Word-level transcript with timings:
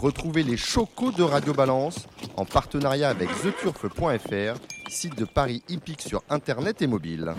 Retrouvez 0.00 0.44
les 0.44 0.56
chocos 0.56 1.10
de 1.10 1.24
Radio 1.24 1.52
Balance 1.52 2.06
en 2.36 2.44
partenariat 2.44 3.08
avec 3.08 3.28
theturf.fr, 3.42 4.60
site 4.88 5.18
de 5.18 5.24
Paris 5.24 5.60
hippique 5.68 6.02
sur 6.02 6.22
internet 6.30 6.80
et 6.82 6.86
mobile. 6.86 7.34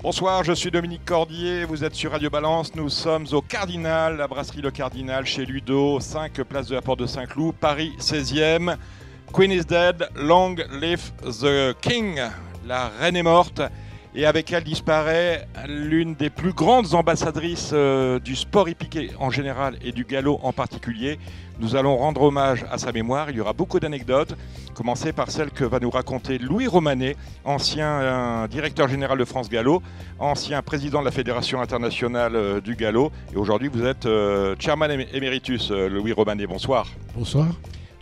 Bonsoir, 0.00 0.42
je 0.42 0.52
suis 0.54 0.70
Dominique 0.70 1.04
Cordier, 1.04 1.66
vous 1.66 1.84
êtes 1.84 1.94
sur 1.94 2.12
Radio 2.12 2.30
Balance, 2.30 2.74
nous 2.76 2.88
sommes 2.88 3.26
au 3.32 3.42
Cardinal, 3.42 4.16
la 4.16 4.26
brasserie 4.26 4.62
Le 4.62 4.70
Cardinal 4.70 5.26
chez 5.26 5.44
Ludo, 5.44 6.00
5 6.00 6.32
place 6.44 6.68
de 6.68 6.76
la 6.76 6.80
Porte 6.80 7.00
de 7.00 7.06
Saint-Cloud, 7.06 7.54
Paris 7.60 7.92
16e. 7.98 8.78
Queen 9.34 9.52
is 9.52 9.66
dead, 9.66 10.08
long 10.14 10.56
live 10.80 11.12
the 11.20 11.74
king. 11.82 12.18
La 12.66 12.88
reine 12.88 13.14
est 13.14 13.22
morte 13.22 13.62
et 14.16 14.26
avec 14.26 14.50
elle 14.52 14.64
disparaît 14.64 15.46
l'une 15.68 16.16
des 16.16 16.30
plus 16.30 16.52
grandes 16.52 16.94
ambassadrices 16.94 17.70
euh, 17.72 18.18
du 18.18 18.34
sport 18.34 18.68
hippique 18.68 19.12
en 19.20 19.30
général 19.30 19.78
et 19.84 19.92
du 19.92 20.04
galop 20.04 20.40
en 20.42 20.52
particulier. 20.52 21.20
Nous 21.60 21.76
allons 21.76 21.96
rendre 21.96 22.22
hommage 22.22 22.66
à 22.72 22.78
sa 22.78 22.90
mémoire. 22.90 23.30
Il 23.30 23.36
y 23.36 23.40
aura 23.40 23.52
beaucoup 23.52 23.78
d'anecdotes, 23.78 24.34
commencer 24.74 25.12
par 25.12 25.30
celle 25.30 25.52
que 25.52 25.62
va 25.62 25.78
nous 25.78 25.90
raconter 25.90 26.38
Louis 26.38 26.66
Romanet, 26.66 27.14
ancien 27.44 27.86
euh, 27.86 28.48
directeur 28.48 28.88
général 28.88 29.18
de 29.18 29.24
France 29.24 29.48
Gallo, 29.48 29.80
ancien 30.18 30.60
président 30.60 31.00
de 31.00 31.04
la 31.04 31.12
Fédération 31.12 31.60
internationale 31.60 32.34
euh, 32.34 32.60
du 32.60 32.74
galop. 32.74 33.12
Et 33.32 33.36
aujourd'hui, 33.36 33.68
vous 33.68 33.84
êtes 33.84 34.08
chairman 34.58 34.90
emeritus, 34.90 35.70
Louis 35.70 36.12
Romanet. 36.12 36.48
Bonsoir. 36.48 36.88
Bonsoir. 37.14 37.46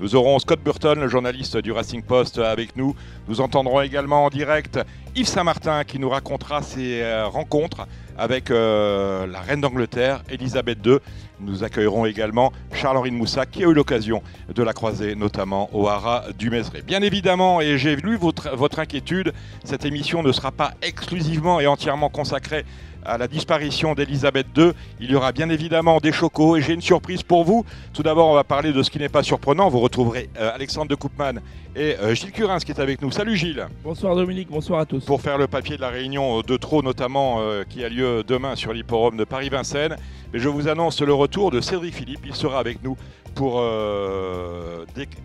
Nous 0.05 0.17
aurons 0.17 0.39
Scott 0.39 0.61
Burton, 0.63 1.01
le 1.01 1.09
journaliste 1.09 1.57
du 1.57 1.73
Racing 1.73 2.03
Post, 2.03 2.39
avec 2.39 2.77
nous. 2.77 2.95
Nous 3.27 3.41
entendrons 3.41 3.81
également 3.81 4.27
en 4.27 4.29
direct 4.29 4.79
Yves 5.17 5.29
Saint-Martin 5.29 5.83
qui 5.85 5.99
nous 5.99 6.11
racontera 6.11 6.61
ses 6.61 7.01
euh, 7.01 7.27
rencontres 7.27 7.89
avec 8.19 8.51
euh, 8.51 9.27
la 9.27 9.41
reine 9.41 9.63
d'Angleterre, 9.63 10.23
Elisabeth 10.29 10.85
II. 10.85 10.99
Nous 11.41 11.65
accueillerons 11.65 12.05
également 12.05 12.53
Charles-Henri 12.75 13.13
de 13.13 13.17
Moussa 13.17 13.47
qui 13.47 13.65
a 13.65 13.67
eu 13.67 13.73
l'occasion 13.73 14.23
de 14.55 14.63
la 14.63 14.75
croiser, 14.75 15.15
notamment 15.15 15.71
au 15.73 15.89
Haras 15.89 16.25
du 16.39 16.51
Mézeray. 16.51 16.83
Bien 16.83 17.01
évidemment, 17.01 17.63
et 17.63 17.79
j'ai 17.79 17.97
lu 17.97 18.19
votre 18.19 18.81
inquiétude, 18.81 19.33
cette 19.65 19.87
émission 19.87 20.23
ne 20.23 20.33
sera 20.33 20.53
pas 20.53 20.75
exclusivement 20.83 21.61
et 21.61 21.67
entièrement 21.67 22.11
consacrée 22.11 22.67
à 23.05 23.19
la 23.19 23.29
disparition 23.29 23.95
d'Elisabeth 23.95 24.47
II. 24.57 24.73
Il 25.01 25.11
y 25.11 25.15
aura 25.15 25.33
bien 25.33 25.49
évidemment 25.49 25.99
des 25.99 26.13
chocos 26.13 26.57
et 26.57 26.63
j'ai 26.63 26.75
une 26.75 26.81
surprise 26.81 27.23
pour 27.23 27.45
vous. 27.45 27.65
Tout 27.93 28.03
d'abord, 28.03 28.29
on 28.29 28.35
va 28.35 28.45
parler 28.45 28.73
de 28.73 28.83
ce 28.83 28.91
qui 28.91 28.99
n'est 28.99 29.09
pas 29.09 29.23
surprenant. 29.23 29.69
Vous 29.69 29.81
retrouverez 29.81 30.29
euh, 30.39 30.55
Alexandre 30.55 30.89
de 30.89 30.95
Koopman 30.95 31.41
et 31.77 31.97
euh, 32.01 32.15
Gilles 32.15 32.33
Curins 32.33 32.59
qui 32.59 32.73
est 32.73 32.81
avec 32.81 33.03
nous. 33.03 33.11
Salut 33.11 33.37
Gilles. 33.37 33.67
Bonsoir 33.83 34.17
Dominique, 34.17 34.49
bonsoir 34.49 34.81
à 34.81 34.87
tous. 34.87 35.05
Pour 35.05 35.21
faire 35.21 35.39
le 35.39 35.47
papier 35.47 35.77
de 35.77 35.81
la 35.81 35.91
réunion 35.91 36.41
de 36.41 36.57
trop 36.57 36.83
notamment 36.83 37.41
euh, 37.41 37.65
qui 37.69 37.85
a 37.85 37.89
lieu 37.89 38.23
demain 38.27 38.57
sur 38.57 38.73
l'hipporome 38.73 39.17
de 39.17 39.25
Paris-Vincennes. 39.25 39.97
Mais 40.33 40.39
je 40.39 40.49
vous 40.49 40.69
annonce 40.69 41.01
le 41.01 41.15
retour 41.15 41.51
de 41.51 41.61
Cédric 41.61 41.95
Philippe. 41.95 42.21
Il 42.25 42.35
sera 42.35 42.59
avec 42.59 42.83
nous 42.83 42.97
pour 43.35 43.63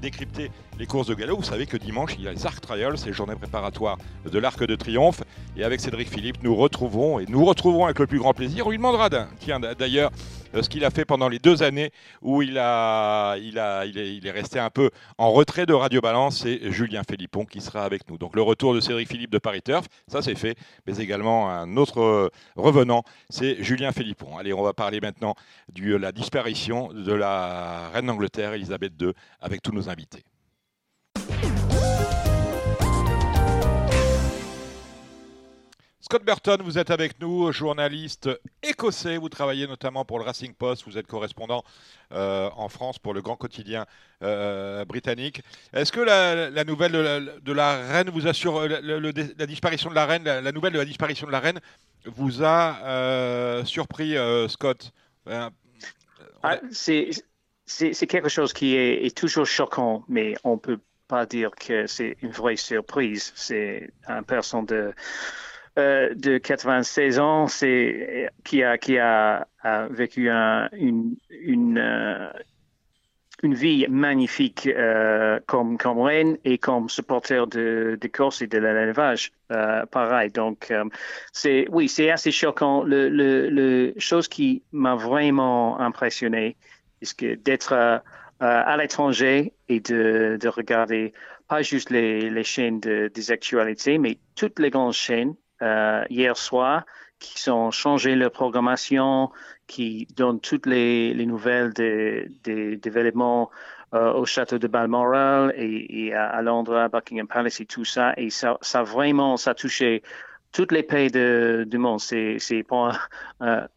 décrypter 0.02 0.52
les 0.80 0.86
courses 0.86 1.08
de 1.08 1.14
galop. 1.14 1.38
Vous 1.38 1.44
savez 1.44 1.66
que 1.66 1.78
dimanche, 1.78 2.16
il 2.18 2.24
y 2.24 2.28
a 2.28 2.32
les 2.32 2.46
Arc 2.46 2.62
Trials, 2.62 2.96
les 3.06 3.14
journées 3.14 3.36
préparatoires 3.36 3.98
de 4.30 4.40
l'Arc 4.40 4.66
de 4.66 4.76
Triomphe. 4.76 5.22
Et 5.58 5.64
avec 5.64 5.80
Cédric 5.80 6.10
Philippe, 6.10 6.42
nous 6.44 6.56
retrouvons 6.56 7.20
et 7.20 7.26
nous 7.28 7.44
retrouverons 7.46 7.86
avec 7.86 8.00
le 8.00 8.08
plus 8.08 8.20
grand 8.20 8.34
plaisir. 8.34 8.68
On 8.68 8.72
lui 8.72 8.78
demandera 8.78 9.10
d'ailleurs 9.10 10.12
euh, 10.49 10.49
ce 10.54 10.70
qu'il 10.70 10.84
a 10.86 10.90
fait 10.90 11.06
pendant 11.06 11.30
les 11.30 11.40
deux 11.40 11.64
années 11.64 11.92
où 12.22 12.42
il, 12.42 12.58
a, 12.58 13.38
il, 13.38 13.60
a, 13.60 13.86
il, 13.86 13.98
est, 13.98 14.26
est 14.26 14.32
resté 14.32 14.60
un 14.60 14.70
peu 14.70 14.90
en 15.18 15.32
retrait 15.32 15.66
de 15.66 15.74
Radio 15.74 16.02
Balance. 16.02 16.42
C'est 16.44 16.72
Julien 16.72 17.02
Philippon 17.10 17.46
qui 17.46 17.62
sera 17.62 17.84
avec 17.84 18.10
nous. 18.10 18.18
Donc 18.18 18.36
le 18.36 18.42
retour 18.42 18.74
de 18.74 18.80
Cédric 18.80 19.08
Philippe 19.08 19.32
de 19.32 19.40
Paris 19.40 19.62
Turf, 19.62 19.86
ça 20.08 20.22
c'est 20.22 20.36
fait. 20.36 20.56
Mais 20.88 20.98
également 20.98 21.50
un 21.50 21.78
autre 21.78 22.02
euh, 22.02 22.30
revenant, 22.56 23.04
c'est 23.30 23.62
Julien 23.64 23.92
Philippon. 23.92 24.38
Allez, 24.38 24.54
on 24.54 24.64
va 24.64 24.74
parler 24.74 25.00
maintenant 25.00 25.36
de 25.74 25.96
la 25.96 26.12
disparition 26.12 26.92
de 26.94 27.14
la 27.14 27.90
reine 27.94 28.08
d'Angleterre, 28.08 28.54
Elisabeth 28.54 28.94
II, 29.02 29.12
avec 29.42 29.62
tous 29.62 29.72
nos 29.72 29.90
invités. 29.90 30.24
Scott 36.12 36.26
Burton, 36.26 36.60
vous 36.64 36.80
êtes 36.80 36.90
avec 36.90 37.22
nous, 37.22 37.52
journaliste 37.52 38.32
écossais. 38.64 39.18
Vous 39.18 39.30
travaillez 39.30 39.68
notamment 39.68 40.06
pour 40.06 40.18
le 40.18 40.26
Racing 40.26 40.56
Post. 40.56 40.86
Vous 40.88 40.98
êtes 40.98 41.06
correspondant 41.06 41.64
euh, 42.14 42.50
en 42.56 42.68
France 42.68 42.98
pour 42.98 43.14
le 43.14 43.22
grand 43.22 43.36
quotidien 43.36 43.86
euh, 44.24 44.84
britannique. 44.86 45.44
Est-ce 45.72 45.92
que 45.92 46.00
la, 46.00 46.64
nouvelle 46.64 46.94
de 46.94 47.54
la, 47.54 47.88
reine 47.92 48.10
vous 48.10 48.26
assure 48.26 48.58
euh, 48.58 49.12
la 49.38 49.46
disparition 49.46 49.92
de 49.92 49.94
la 49.94 50.08
reine, 50.08 50.24
la, 50.24 50.52
nouvelle 50.52 50.74
de 50.74 50.80
la 50.80 50.86
disparition 50.86 51.28
de 51.28 51.32
la 51.32 51.42
reine 51.42 51.60
vous 52.06 52.44
a 52.44 53.64
surpris, 53.66 54.16
Scott? 54.48 54.92
Ah, 55.28 56.60
C'est 56.72 58.08
quelque 58.08 58.30
chose 58.30 58.52
qui 58.52 58.76
est, 58.76 59.06
est, 59.06 59.16
toujours 59.16 59.46
choquant, 59.46 60.06
mais 60.08 60.34
on 60.44 60.58
peut 60.58 60.80
pas 61.08 61.28
dire 61.28 61.52
que 61.52 61.86
c'est 61.86 62.18
une 62.24 62.32
vraie 62.32 62.56
surprise. 62.56 63.32
C'est 63.36 63.92
un 64.08 64.24
personne 64.24 64.66
de 64.66 64.92
euh, 65.80 66.14
de 66.16 66.38
96 66.38 67.20
ans, 67.20 67.48
c'est 67.48 68.30
qui 68.44 68.64
a 68.64 68.78
qui 68.78 68.98
a, 68.98 69.48
vécu 69.90 70.30
une 70.30 71.16
euh, 71.78 72.30
une 73.42 73.54
vie 73.54 73.86
magnifique 73.90 74.68
euh, 74.68 75.40
comme 75.48 75.78
comme 75.78 76.00
reine 76.00 76.38
et 76.44 76.58
comme 76.58 76.90
supporter 76.90 77.48
de, 77.48 77.98
de 78.00 78.08
course 78.08 78.42
et 78.42 78.48
de 78.48 78.58
l'élevage. 78.58 79.32
pareil. 79.92 80.32
Donc 80.32 80.74
c'est 81.32 81.66
oui, 81.70 81.88
c'est 81.88 82.12
assez 82.12 82.32
choquant. 82.32 82.84
Le, 82.84 83.10
le, 83.10 83.94
chose 83.98 84.28
qui 84.28 84.64
m'a 84.72 84.96
vraiment 84.96 85.80
impressionné, 85.80 86.58
c'est 87.02 87.36
d'être 87.44 88.02
à 88.42 88.78
l'étranger 88.78 89.54
et 89.70 89.80
de, 89.80 90.38
de 90.40 90.48
regarder 90.50 91.14
pas 91.48 91.62
juste 91.62 91.90
les, 91.90 92.30
les 92.30 92.44
chaînes 92.44 92.80
de, 92.80 93.10
des 93.14 93.32
actualités, 93.32 93.98
mais 93.98 94.20
toutes 94.36 94.60
les 94.60 94.70
grandes 94.70 94.94
chaînes 94.94 95.36
euh, 95.62 96.04
hier 96.10 96.38
soir 96.38 96.86
qui 97.20 97.50
ont 97.50 97.72
changé 97.72 98.16
leur 98.16 98.32
programmation, 98.32 99.30
qui 99.68 100.08
donnent 100.16 100.40
toutes 100.40 100.66
les, 100.66 101.14
les 101.14 101.26
nouvelles 101.26 101.74
des, 101.74 102.30
développements 102.78 103.50
euh, 103.94 104.14
au 104.14 104.26
château 104.26 104.58
de 104.58 104.68
Balmoral 104.68 105.54
et, 105.58 106.14
à, 106.14 106.42
Londres, 106.42 106.78
à 106.78 106.88
Buckingham 106.88 107.28
Palace 107.28 107.60
et 107.60 107.66
tout 107.66 107.84
ça. 107.84 108.14
Et 108.16 108.30
ça, 108.30 108.58
ça 108.62 108.84
vraiment, 108.84 109.36
ça 109.36 109.52
a 109.52 109.54
touché 109.54 110.02
toutes 110.54 110.72
les 110.72 110.84
pays 110.84 111.12
du 111.12 111.78
monde. 111.78 112.00
C'est, 112.00 112.64
pour 112.66 112.92
euh, 113.42 113.68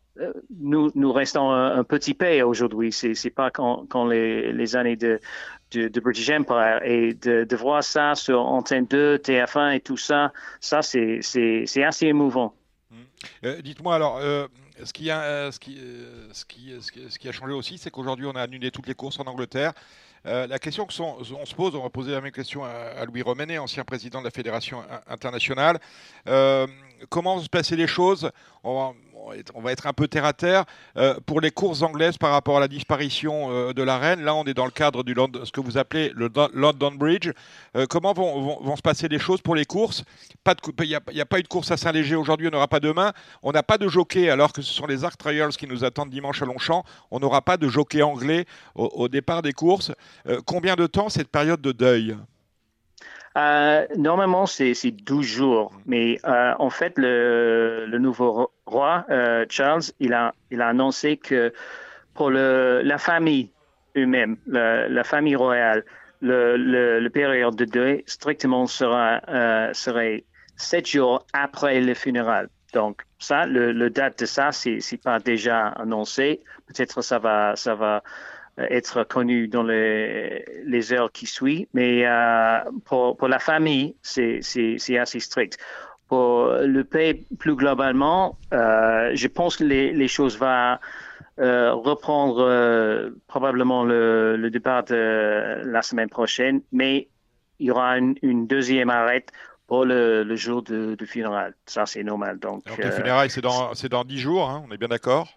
nous, 0.61 1.13
restons 1.13 1.51
un, 1.51 1.83
petit 1.83 2.15
pays 2.15 2.43
aujourd'hui. 2.43 2.93
C'est, 2.93 3.15
c'est 3.15 3.31
pas 3.31 3.51
quand, 3.51 4.05
les 4.07 4.77
années 4.77 4.97
de, 4.97 5.19
de, 5.73 6.01
British 6.01 6.31
Empire 6.31 6.81
et 6.85 7.15
de, 7.15 7.57
voir 7.57 7.83
ça 7.83 8.15
sur 8.15 8.41
Antenne 8.41 8.87
2, 8.87 9.17
TF1 9.17 9.77
et 9.77 9.81
tout 9.81 9.97
ça, 9.97 10.33
ça 10.61 10.83
c'est, 10.83 11.19
c'est, 11.23 11.65
c'est 11.67 11.85
assez 11.85 12.07
émouvant. 12.07 12.55
Euh, 13.45 13.61
dites-moi 13.63 13.95
alors, 13.95 14.19
euh, 14.19 14.49
ce, 14.85 14.93
qui 14.93 15.11
a, 15.11 15.23
euh, 15.23 15.51
changé 17.33 17.53
aussi, 17.53 17.79
c'est 17.79 17.91
qu'aujourd'hui 17.91 18.27
on 18.27 18.33
a 18.33 18.43
annulé 18.43 18.71
toutes 18.71 18.87
les 18.87 18.95
courses 18.95 19.19
en 19.21 19.25
Angleterre. 19.25 19.73
la 20.25 20.59
question 20.59 20.87
qu'on 20.87 21.25
se 21.25 21.55
pose, 21.55 21.75
on 21.75 21.83
va 21.83 21.91
poser 21.91 22.13
la 22.13 22.21
même 22.21 22.33
question 22.33 22.65
à, 22.65 23.05
Louis 23.05 23.23
Romanet, 23.23 23.59
ancien 23.59 23.85
président 23.85 24.21
de 24.21 24.25
la 24.25 24.31
Fédération 24.31 24.83
internationale. 25.09 25.79
comment 27.09 27.41
se 27.41 27.49
passer 27.49 27.77
les 27.77 27.87
choses? 27.89 28.31
On 28.65 28.95
on 29.55 29.61
va 29.61 29.73
être 29.73 29.87
un 29.87 29.93
peu 29.93 30.09
terre 30.09 30.25
à 30.25 30.33
terre. 30.33 30.65
Euh, 30.97 31.15
pour 31.27 31.41
les 31.41 31.51
courses 31.51 31.83
anglaises 31.83 32.19
par 32.19 32.33
rapport 32.33 32.57
à 32.57 32.61
la 32.61 32.69
disparition 32.69 33.51
euh, 33.51 33.73
de 33.73 33.83
la 33.83 33.99
reine, 33.99 34.23
là 34.23 34.35
on 34.35 34.45
est 34.45 34.55
dans 34.55 34.65
le 34.65 34.71
cadre 34.71 35.03
du 35.03 35.15
ce 35.45 35.53
que 35.53 35.61
vous 35.61 35.79
appelez 35.79 36.13
le 36.15 36.31
London 36.55 36.93
Bridge. 36.93 37.31
Euh, 37.77 37.87
comment 37.89 38.13
vont, 38.13 38.77
se 38.77 38.83
passer 38.83 39.09
les 39.09 39.19
choses 39.19 39.41
pour 39.41 39.55
les 39.55 39.65
courses? 39.65 40.05
Il 40.81 40.89
n'y 40.89 41.21
a, 41.21 41.27
pas 41.27 41.39
eu 41.39 41.43
de 41.43 41.49
course 41.49 41.71
à 41.71 41.77
Saint-Léger 41.77 42.17
aujourd'hui, 42.17 42.49
on 42.49 42.51
n'aura 42.51 42.69
pas 42.69 42.81
demain. 42.81 43.13
On 43.43 43.53
n'a 43.53 43.63
pas 43.63 43.79
de 43.79 43.89
jockey 43.89 44.29
alors 44.29 44.53
que 44.53 44.63
ce 44.63 44.73
sont 44.73 44.87
les 44.87 45.05
Arc 45.05 45.17
Trials 45.19 45.53
qui 45.53 45.67
nous 45.67 45.85
attendent 45.85 46.11
dimanche 46.11 46.43
à 46.43 46.47
Longchamp. 46.47 46.85
On 47.11 47.21
n'aura 47.21 47.43
pas 47.43 47.57
de 47.57 47.69
jockey 47.69 48.03
anglais 48.03 48.47
au 48.75 49.09
départ 49.09 49.43
des 49.43 49.53
courses. 49.53 49.93
combien 50.47 50.75
de 50.75 50.87
temps 50.87 51.09
cette 51.09 51.29
période 51.29 51.61
de 51.61 51.73
deuil? 51.73 52.17
Euh, 53.37 53.87
normalement, 53.97 54.47
c'est 54.47 54.75
12 54.91 55.25
jours, 55.25 55.73
mais 55.87 56.19
euh, 56.27 56.53
en 56.59 56.69
fait, 56.69 56.95
le, 56.99 57.87
le 57.87 57.99
nouveau 57.99 58.51
roi, 58.67 59.05
euh, 59.11 59.45
Charles, 59.49 59.83
il 60.01 60.13
a, 60.13 60.33
annoncé 60.59 61.17
que 61.17 61.53
pour 62.15 62.31
la 62.31 62.99
famille 62.99 63.51
eux-mêmes, 63.97 64.37
la, 64.47 65.05
famille 65.05 65.37
royale, 65.37 65.85
le, 66.21 66.57
le, 66.57 67.11
période 67.11 67.57
de 67.57 67.65
deuil 67.65 68.05
strictement 68.07 68.67
sera, 68.67 69.21
euh, 69.29 69.73
serait 69.73 70.25
7 70.57 70.87
jours 70.87 71.27
après 71.33 71.81
le 71.81 71.95
funéral. 71.95 72.49
Donc, 72.73 73.03
ça, 73.19 73.45
le, 73.47 73.91
date 73.91 74.21
de 74.21 74.27
ça, 74.27 74.51
c'est 74.53 75.03
pas 75.03 75.19
déjà 75.19 75.69
annoncé. 75.69 76.41
Peut-être 76.67 77.03
ça 77.03 77.19
va, 77.19 77.55
ça 77.57 77.75
va 77.75 78.03
euh, 78.59 78.67
être 78.71 79.05
connu 79.05 79.49
dans 79.49 79.63
les, 79.63 80.45
les 80.65 80.93
heures 80.93 81.13
qui 81.13 81.27
suivent. 81.27 81.67
Mais 81.75 82.05
pour, 82.85 83.17
pour 83.17 83.29
la 83.29 83.39
famille, 83.39 83.95
c'est 84.03 84.41
assez 84.99 85.21
strict. 85.21 85.59
Pour 86.13 86.53
le 86.61 86.85
pays 86.85 87.25
plus 87.39 87.55
globalement, 87.55 88.37
je 88.51 89.27
pense 89.29 89.57
que 89.57 89.65
les, 89.65 89.95
les 89.95 90.09
choses 90.09 90.39
vont 90.39 90.77
reprendre 91.39 93.11
probablement 93.29 93.83
le, 93.83 94.37
le 94.37 94.51
départ 94.51 94.85
de 94.85 95.63
la 95.65 95.81
semaine 95.81 96.11
prochaine, 96.11 96.61
mais 96.71 97.09
il 97.61 97.69
y 97.69 97.71
aura 97.71 97.97
une, 97.97 98.15
une 98.21 98.47
deuxième 98.47 98.91
arrêt 98.91 99.25
pour 99.67 99.87
le, 99.87 100.37
jour 100.37 100.63
de, 100.63 100.97
de 100.97 101.07
funérailles. 101.07 101.55
Ça, 101.65 101.87
c'est 101.87 102.03
normal. 102.03 102.39
Donc, 102.39 102.63
les 102.77 102.91
funérailles, 102.91 103.31
c'est 103.31 103.41
dans, 103.41 103.73
c'est 103.73 103.89
dans 103.89 104.05
10 104.05 104.19
jours, 104.19 104.51
hein, 104.51 104.63
on 104.69 104.71
est 104.75 104.77
bien 104.77 104.89
d'accord? 104.89 105.33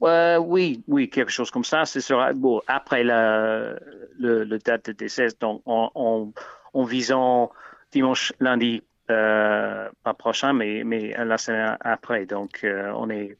Oui, 0.00 0.82
oui, 0.88 1.08
quelque 1.08 1.30
chose 1.30 1.52
comme 1.52 1.62
ça. 1.62 1.84
Ce 1.84 2.00
sera 2.00 2.32
bon, 2.32 2.60
après 2.66 3.04
la, 3.04 3.74
le, 4.18 4.58
date 4.58 4.86
de 4.86 4.92
décès, 4.92 5.28
donc 5.40 5.62
en, 5.66 6.32
en, 6.74 6.82
visant 6.82 7.52
dimanche, 7.92 8.32
lundi, 8.40 8.82
euh, 9.10 9.88
pas 10.02 10.14
prochain, 10.14 10.52
mais, 10.52 10.82
mais 10.84 11.14
la 11.16 11.38
semaine 11.38 11.76
après. 11.80 12.26
Donc, 12.26 12.60
euh, 12.64 12.92
on 12.96 13.10
est 13.10 13.36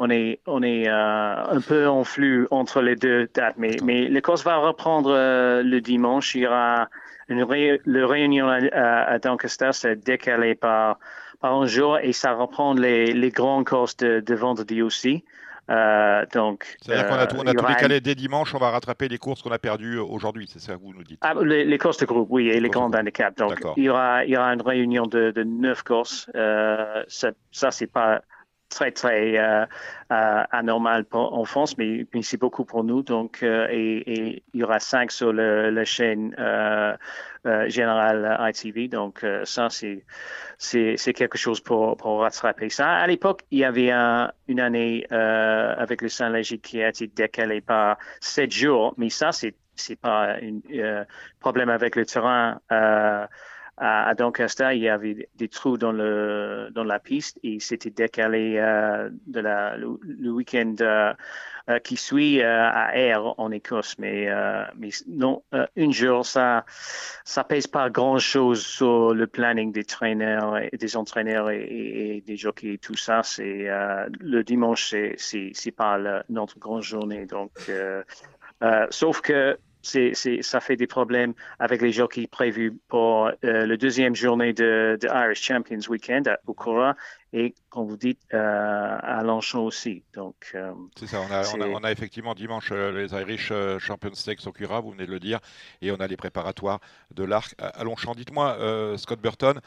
on 0.00 0.10
est, 0.10 0.40
on 0.46 0.62
est 0.62 0.88
euh, 0.88 1.44
un 1.44 1.60
peu 1.60 1.88
en 1.88 2.04
flux 2.04 2.46
entre 2.52 2.80
les 2.80 2.94
deux 2.94 3.28
dates, 3.34 3.56
mais, 3.58 3.76
mais 3.82 4.08
le 4.08 4.20
course 4.20 4.44
va 4.44 4.56
reprendre 4.56 5.12
le 5.62 5.80
dimanche. 5.80 6.36
Il 6.36 6.42
y 6.42 6.46
aura 6.46 6.88
une 7.28 7.44
le 7.84 8.04
réunion 8.04 8.48
à, 8.48 9.18
Doncaster 9.18 9.72
s'est 9.72 9.96
décalé 9.96 10.54
par, 10.54 10.98
par 11.40 11.54
un 11.54 11.66
jour 11.66 11.98
et 11.98 12.12
ça 12.12 12.32
reprend 12.32 12.74
les, 12.74 13.12
les 13.12 13.30
grandes 13.30 13.66
courses 13.66 13.96
de 13.96 14.34
vendredi 14.34 14.82
aussi. 14.82 15.24
Euh, 15.70 16.24
donc, 16.32 16.76
c'est-à-dire 16.80 17.06
qu'on 17.08 17.14
a 17.14 17.26
tout, 17.26 17.36
on 17.38 17.46
a 17.46 17.52
tout 17.52 17.66
décalé 17.66 18.00
dès 18.00 18.14
dimanche, 18.14 18.54
on 18.54 18.58
va 18.58 18.70
rattraper 18.70 19.08
les 19.08 19.18
courses 19.18 19.42
qu'on 19.42 19.50
a 19.50 19.58
perdues 19.58 19.98
aujourd'hui, 19.98 20.48
c'est 20.50 20.60
ça 20.60 20.74
que 20.74 20.80
vous 20.80 20.94
nous 20.94 21.04
dites 21.04 21.18
ah, 21.20 21.34
les, 21.42 21.78
courses 21.78 21.98
de 21.98 22.06
groupe, 22.06 22.28
oui, 22.30 22.48
et 22.48 22.58
les 22.58 22.70
grands 22.70 22.90
handicaps. 22.90 23.36
Donc, 23.36 23.60
il 23.76 23.84
y 23.84 23.88
aura, 23.88 24.24
il 24.24 24.30
y 24.30 24.36
aura 24.36 24.54
une 24.54 24.62
réunion 24.62 25.06
de, 25.06 25.30
de 25.30 25.42
neuf 25.42 25.82
courses. 25.82 26.30
Euh, 26.34 27.04
ça, 27.08 27.32
ça 27.52 27.70
c'est 27.70 27.86
pas 27.86 28.22
très 28.68 28.92
très 28.92 29.38
euh, 29.38 29.66
euh, 30.12 30.44
anormal 30.50 31.04
en 31.12 31.44
France, 31.44 31.76
mais, 31.78 32.06
mais 32.14 32.22
c'est 32.22 32.36
beaucoup 32.36 32.64
pour 32.64 32.84
nous. 32.84 33.02
Donc, 33.02 33.42
euh, 33.42 33.66
et, 33.70 34.42
il 34.52 34.60
y 34.60 34.64
aura 34.64 34.80
cinq 34.80 35.10
sur 35.10 35.32
la 35.32 35.84
chaîne 35.84 36.34
générale 37.66 38.36
ITV. 38.40 38.88
Donc, 38.88 39.24
ça 39.44 39.68
c'est 39.70 41.12
quelque 41.14 41.38
chose 41.38 41.60
pour 41.60 42.20
rattraper 42.20 42.68
ça. 42.68 42.90
À 42.90 43.06
l'époque, 43.06 43.42
il 43.50 43.58
y 43.60 43.64
avait 43.64 43.90
un, 43.90 44.32
une 44.48 44.60
année 44.60 45.06
avec 45.10 46.02
le 46.02 46.08
Saint-Léger 46.08 46.58
qui 46.58 46.82
a 46.82 46.88
été 46.88 47.06
décalé 47.06 47.60
par 47.60 47.98
sept 48.20 48.52
jours, 48.52 48.94
mais 48.96 49.10
ça 49.10 49.32
c'est 49.32 49.54
c'est 49.80 49.94
pas 49.94 50.34
un 50.42 51.04
problème 51.38 51.68
avec 51.68 51.94
le 51.94 52.04
terrain. 52.04 52.60
Euh, 53.80 54.10
à, 54.10 54.14
Doncaster, 54.14 54.70
il 54.72 54.82
y 54.82 54.88
avait 54.88 55.28
des 55.36 55.48
trous 55.48 55.76
dans 55.78 55.92
le 55.92 56.68
dans 56.72 56.82
la 56.82 56.98
piste 56.98 57.38
et 57.44 57.60
c'était 57.60 57.90
décalé 57.90 58.56
euh, 58.58 59.08
de 59.26 59.38
la 59.38 59.76
le, 59.76 60.30
week-end 60.30 60.74
euh, 60.80 61.14
qui 61.84 61.96
suit 61.96 62.42
à 62.42 62.96
Ayr 62.96 63.34
en 63.38 63.52
Écosse. 63.52 63.96
Mais 63.98 64.28
mais 64.76 64.88
non, 65.06 65.44
une 65.76 65.92
jour 65.92 66.26
ça 66.26 66.64
ça 67.24 67.44
pèse 67.44 67.68
pas 67.68 67.88
grand 67.88 68.18
chose 68.18 68.64
sur 68.66 69.14
le 69.14 69.26
planning 69.28 69.70
des 69.70 69.84
traîneurs 69.84 70.58
des 70.72 70.96
entraîneurs 70.96 71.50
et, 71.50 72.22
des 72.26 72.36
jockeys 72.36 72.74
et 72.74 72.78
tout 72.78 72.96
ça. 72.96 73.22
C'est 73.22 73.68
le 74.20 74.42
dimanche 74.42 74.92
c'est 75.16 75.76
pas 75.76 76.00
notre 76.28 76.58
grande 76.58 76.82
journée 76.82 77.26
donc. 77.26 77.52
sauf 78.90 79.20
que 79.20 79.56
c'est, 79.88 80.42
ça 80.42 80.60
fait 80.60 80.76
des 80.76 80.86
problèmes 80.86 81.34
avec 81.58 81.80
les 81.80 81.92
jockeys 81.92 82.26
prévus 82.26 82.76
pour 82.88 83.26
euh, 83.26 83.66
le 83.66 83.76
deuxième 83.76 84.14
journée 84.14 84.52
de, 84.52 84.98
de 85.00 85.08
Irish 85.08 85.42
Champions 85.42 85.80
Weekend 85.88 86.28
à 86.28 86.38
Okura 86.46 86.94
et, 87.32 87.54
comme 87.68 87.86
vous 87.86 87.96
dites, 87.98 88.20
euh, 88.32 88.98
à 89.02 89.22
Longchamp 89.22 89.64
aussi. 89.64 90.02
Donc, 90.14 90.52
euh, 90.54 90.72
c'est 90.98 91.06
ça, 91.06 91.20
on 91.20 91.30
a, 91.30 91.46
on, 91.54 91.60
a, 91.60 91.66
on 91.66 91.84
a, 91.84 91.92
effectivement 91.92 92.34
dimanche 92.34 92.70
euh, 92.72 92.90
les 92.90 93.12
Irish 93.12 93.52
Champions 93.78 94.14
Stakes 94.14 94.46
au 94.46 94.52
Cura, 94.52 94.80
vous 94.80 94.92
venez 94.92 95.04
de 95.04 95.10
le 95.10 95.20
dire, 95.20 95.38
et 95.82 95.92
on 95.92 95.96
a 95.96 96.06
les 96.06 96.16
préparatoires 96.16 96.80
de 97.14 97.24
l'Arc 97.24 97.54
à 97.58 97.84
Longchamp. 97.84 98.14
Dites-moi, 98.14 98.56
Scott 98.96 99.20
Burton, 99.20 99.60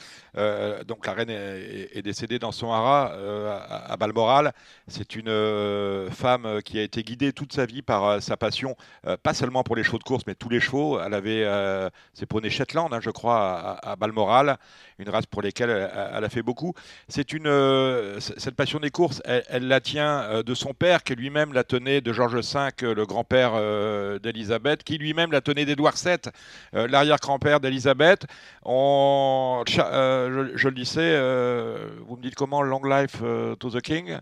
donc 0.88 1.06
la 1.06 1.14
reine 1.14 1.30
est, 1.30 1.90
est, 1.96 2.02
décédée 2.02 2.40
dans 2.40 2.52
son 2.52 2.72
haras 2.72 3.12
à, 3.12 3.92
à, 3.92 3.98
Balmoral. 3.98 4.54
C'est 4.88 5.16
une 5.16 6.10
femme 6.12 6.62
qui 6.64 6.80
a 6.80 6.84
été 6.84 7.04
guidée 7.04 7.34
toute 7.34 7.54
sa 7.54 7.66
vie 7.66 7.82
par 7.82 8.22
sa 8.22 8.38
passion, 8.38 8.76
pas 9.24 9.34
seulement 9.34 9.64
pour 9.64 9.76
les 9.76 9.84
chevaux 9.84 10.00
de 10.00 10.04
course, 10.04 10.24
mais 10.26 10.36
tous 10.36 10.50
les 10.50 10.60
chevaux. 10.60 11.00
Elle 11.00 11.14
avait 11.14 11.46
ses 12.14 12.26
poneys 12.26 12.50
Shetland, 12.50 12.94
hein, 12.94 13.00
je 13.02 13.12
crois, 13.12 13.80
à, 13.82 13.92
à, 13.92 13.96
Balmoral, 13.96 14.58
une 14.98 15.10
race 15.10 15.26
pour 15.26 15.42
laquelle 15.42 15.70
elle, 15.70 15.92
elle 16.16 16.24
a 16.24 16.30
fait 16.30 16.44
beaucoup. 16.44 16.74
C'est 17.08 17.34
une 17.34 17.51
euh, 17.52 18.20
cette 18.20 18.56
passion 18.56 18.80
des 18.80 18.90
courses, 18.90 19.22
elle, 19.26 19.68
la 19.68 19.80
tient 19.80 20.22
euh, 20.22 20.44
de 20.44 20.54
son 20.54 20.74
père, 20.74 21.04
qui 21.04 21.16
lui-même 21.16 21.54
la 21.54 21.64
tenait 21.64 22.02
de 22.02 22.14
Georges 22.14 22.36
V, 22.36 22.70
euh, 22.84 22.96
le 22.96 23.06
grand-père 23.06 23.52
d'Élisabeth, 24.20 24.84
qui 24.84 24.98
lui-même 24.98 25.32
la 25.32 25.42
tenait 25.42 25.66
d'Édouard 25.66 25.96
VII, 25.96 26.18
l'arrière-grand-père 26.74 27.60
d'Élisabeth. 27.60 28.26
je, 28.66 30.52
je, 30.56 30.68
le 30.68 30.74
disais, 30.74 31.20
vous 32.06 32.18
me 32.18 32.22
dites 32.22 32.36
comment 32.36 32.62
Long 32.62 32.84
Life 32.84 33.22
to 33.60 33.70
the 33.70 33.82
King? 33.82 34.18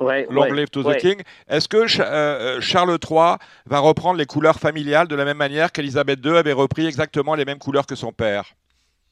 Long 0.00 0.52
live 0.52 0.70
to 0.70 0.82
the 0.84 0.96
King. 0.96 1.20
Est-ce 1.48 1.68
que 1.68 1.86
Charles 1.86 2.98
III 3.10 3.36
va 3.66 3.78
reprendre 3.78 4.18
les 4.18 4.26
couleurs 4.26 4.58
familiales 4.58 5.08
de 5.08 5.16
la 5.16 5.24
même 5.24 5.36
manière 5.36 5.72
qu'Élisabeth 5.72 6.24
II 6.24 6.36
avait 6.36 6.52
repris 6.52 6.86
exactement 6.86 7.34
les 7.34 7.44
mêmes 7.44 7.58
couleurs 7.58 7.86
que 7.86 7.94
son 7.94 8.12
père? 8.12 8.54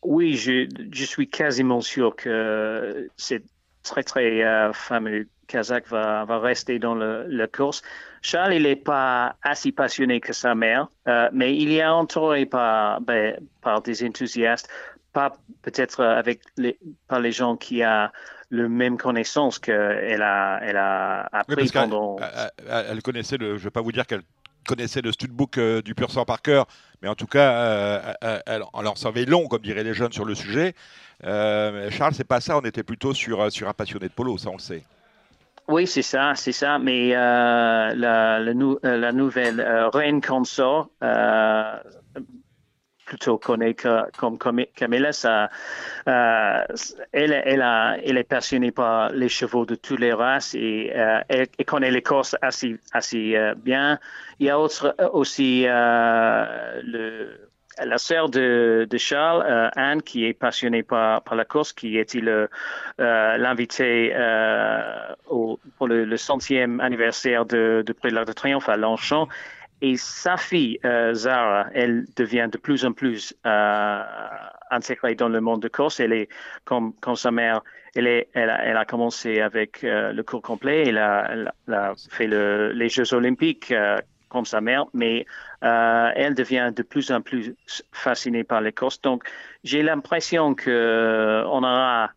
Oui, 0.02 0.34
je, 0.34 0.68
je, 0.90 1.04
suis 1.04 1.28
quasiment 1.28 1.80
sûr 1.80 2.16
que 2.16 3.08
c'est 3.16 3.42
très, 3.82 4.02
très 4.02 4.42
euh, 4.42 4.72
fameux 4.72 5.28
kazakh 5.46 5.88
va, 5.88 6.24
va 6.24 6.38
rester 6.38 6.78
dans 6.78 6.94
le, 6.94 7.26
la 7.28 7.46
course. 7.46 7.82
Charles, 8.20 8.54
il 8.54 8.62
n'est 8.62 8.76
pas 8.76 9.36
assez 9.42 9.72
passionné 9.72 10.20
que 10.20 10.32
sa 10.32 10.54
mère, 10.54 10.88
euh, 11.08 11.28
mais 11.32 11.56
il 11.56 11.72
est 11.72 11.84
entouré 11.84 12.46
par, 12.46 13.00
ben, 13.00 13.36
par 13.60 13.82
des 13.82 14.04
enthousiastes, 14.04 14.68
pas 15.12 15.36
peut-être 15.62 16.02
avec 16.04 16.40
les, 16.56 16.78
par 17.08 17.20
les 17.20 17.32
gens 17.32 17.56
qui 17.56 17.84
ont 17.84 18.08
le 18.50 18.68
même 18.68 18.96
connaissance 18.96 19.58
qu'elle 19.58 20.22
a, 20.22 20.60
elle 20.62 20.76
a 20.76 21.28
appris 21.32 21.70
pendant. 21.70 22.16
Elle, 22.18 22.86
elle, 22.90 23.02
connaissait 23.02 23.38
le. 23.38 23.56
Je 23.56 23.62
ne 23.62 23.64
vais 23.64 23.70
pas 23.70 23.80
vous 23.80 23.92
dire 23.92 24.06
qu'elle 24.06 24.22
connaissait 24.66 25.00
le 25.00 25.12
studbook 25.12 25.58
euh, 25.58 25.82
du 25.82 25.94
pur 25.94 26.10
sang 26.10 26.24
par 26.24 26.42
cœur, 26.42 26.66
mais 27.02 27.08
en 27.08 27.14
tout 27.14 27.26
cas, 27.26 27.52
euh, 27.52 28.38
elle, 28.46 28.62
en 28.72 28.94
savait 28.94 29.24
long, 29.24 29.48
comme 29.48 29.62
diraient 29.62 29.84
les 29.84 29.94
jeunes, 29.94 30.12
sur 30.12 30.24
le 30.24 30.34
sujet. 30.34 30.74
Euh, 31.24 31.90
Charles, 31.90 32.14
c'est 32.14 32.24
pas 32.24 32.40
ça, 32.40 32.56
on 32.56 32.62
était 32.62 32.82
plutôt 32.82 33.14
sur, 33.14 33.50
sur 33.50 33.68
un 33.68 33.72
passionné 33.72 34.08
de 34.08 34.12
polo, 34.12 34.38
ça 34.38 34.50
on 34.50 34.54
le 34.54 34.58
sait. 34.58 34.82
Oui, 35.68 35.86
c'est 35.86 36.02
ça, 36.02 36.32
c'est 36.34 36.52
ça. 36.52 36.78
Mais 36.78 37.10
la, 37.10 37.94
la, 37.94 39.12
nouvelle 39.12 39.60
reine 39.92 40.20
consort, 40.20 40.90
plutôt 43.12 43.36
connue 43.36 43.76
comme 44.16 44.38
Camilla, 44.38 45.12
ça, 45.12 45.50
euh, 46.08 46.64
elle, 47.12 48.16
est 48.16 48.24
passionnée 48.26 48.70
par 48.70 49.10
les 49.10 49.28
chevaux 49.28 49.66
de 49.66 49.74
toutes 49.74 50.00
les 50.00 50.14
races 50.14 50.54
et 50.54 50.90
euh, 50.96 51.20
elle, 51.28 51.46
connaît 51.66 51.90
les 51.90 52.02
courses 52.02 52.34
assez, 52.40 52.78
assez 52.92 53.36
euh, 53.36 53.54
bien. 53.54 53.98
Il 54.38 54.46
y 54.46 54.50
a 54.50 54.58
aussi 54.58 55.64
le, 55.66 57.28
la 57.84 57.98
sœur 57.98 58.30
de, 58.30 58.88
Charles, 58.96 59.70
Anne, 59.76 60.00
qui 60.00 60.24
est 60.24 60.32
passionnée 60.32 60.82
par, 60.82 61.22
la 61.34 61.44
course, 61.44 61.74
qui 61.74 61.98
était 61.98 62.22
l'invité 62.98 64.14
pour 65.28 65.86
le, 65.86 66.16
centième 66.16 66.80
anniversaire 66.80 67.44
de, 67.44 67.84
de 67.86 67.92
Prix 67.92 68.08
de 68.08 68.14
l'Arc 68.14 68.26
de 68.28 68.32
Triomphe 68.32 68.70
à 68.70 68.78
Longchamp. 68.78 69.28
Et 69.82 69.96
sa 69.96 70.36
fille, 70.36 70.78
Zara, 71.12 71.66
elle 71.74 72.06
devient 72.16 72.48
de 72.50 72.56
plus 72.56 72.84
en 72.84 72.92
plus 72.92 73.34
intégrée 74.72 75.14
dans 75.14 75.28
le 75.28 75.40
monde 75.40 75.62
de 75.62 75.68
course. 75.68 76.00
Elle 76.00 76.12
est 76.12 76.28
comme, 76.64 76.94
sa 77.14 77.30
mère, 77.30 77.62
elle, 77.94 78.26
a, 78.34 78.84
commencé 78.84 79.40
avec 79.40 79.84
euh, 79.84 80.12
le 80.12 80.22
cours 80.22 80.42
complet. 80.42 80.88
Elle 80.88 80.98
a, 80.98 81.52
fait 82.10 82.26
le, 82.26 82.72
les 82.72 82.88
Jeux 82.88 83.14
olympiques 83.14 83.70
euh, 83.70 84.00
comme 84.28 84.46
sa 84.46 84.60
mère, 84.62 84.86
mais 84.94 85.26
euh, 85.62 86.10
elle 86.16 86.34
devient 86.34 86.72
de 86.74 86.82
plus 86.82 87.12
en 87.12 87.20
plus 87.20 87.54
fascinée 87.92 88.44
par 88.44 88.62
les 88.62 88.72
courses. 88.72 89.00
Donc, 89.02 89.24
j'ai 89.62 89.82
l'impression 89.82 90.54
que 90.54 91.44
on 91.46 91.62
aura 91.62 92.10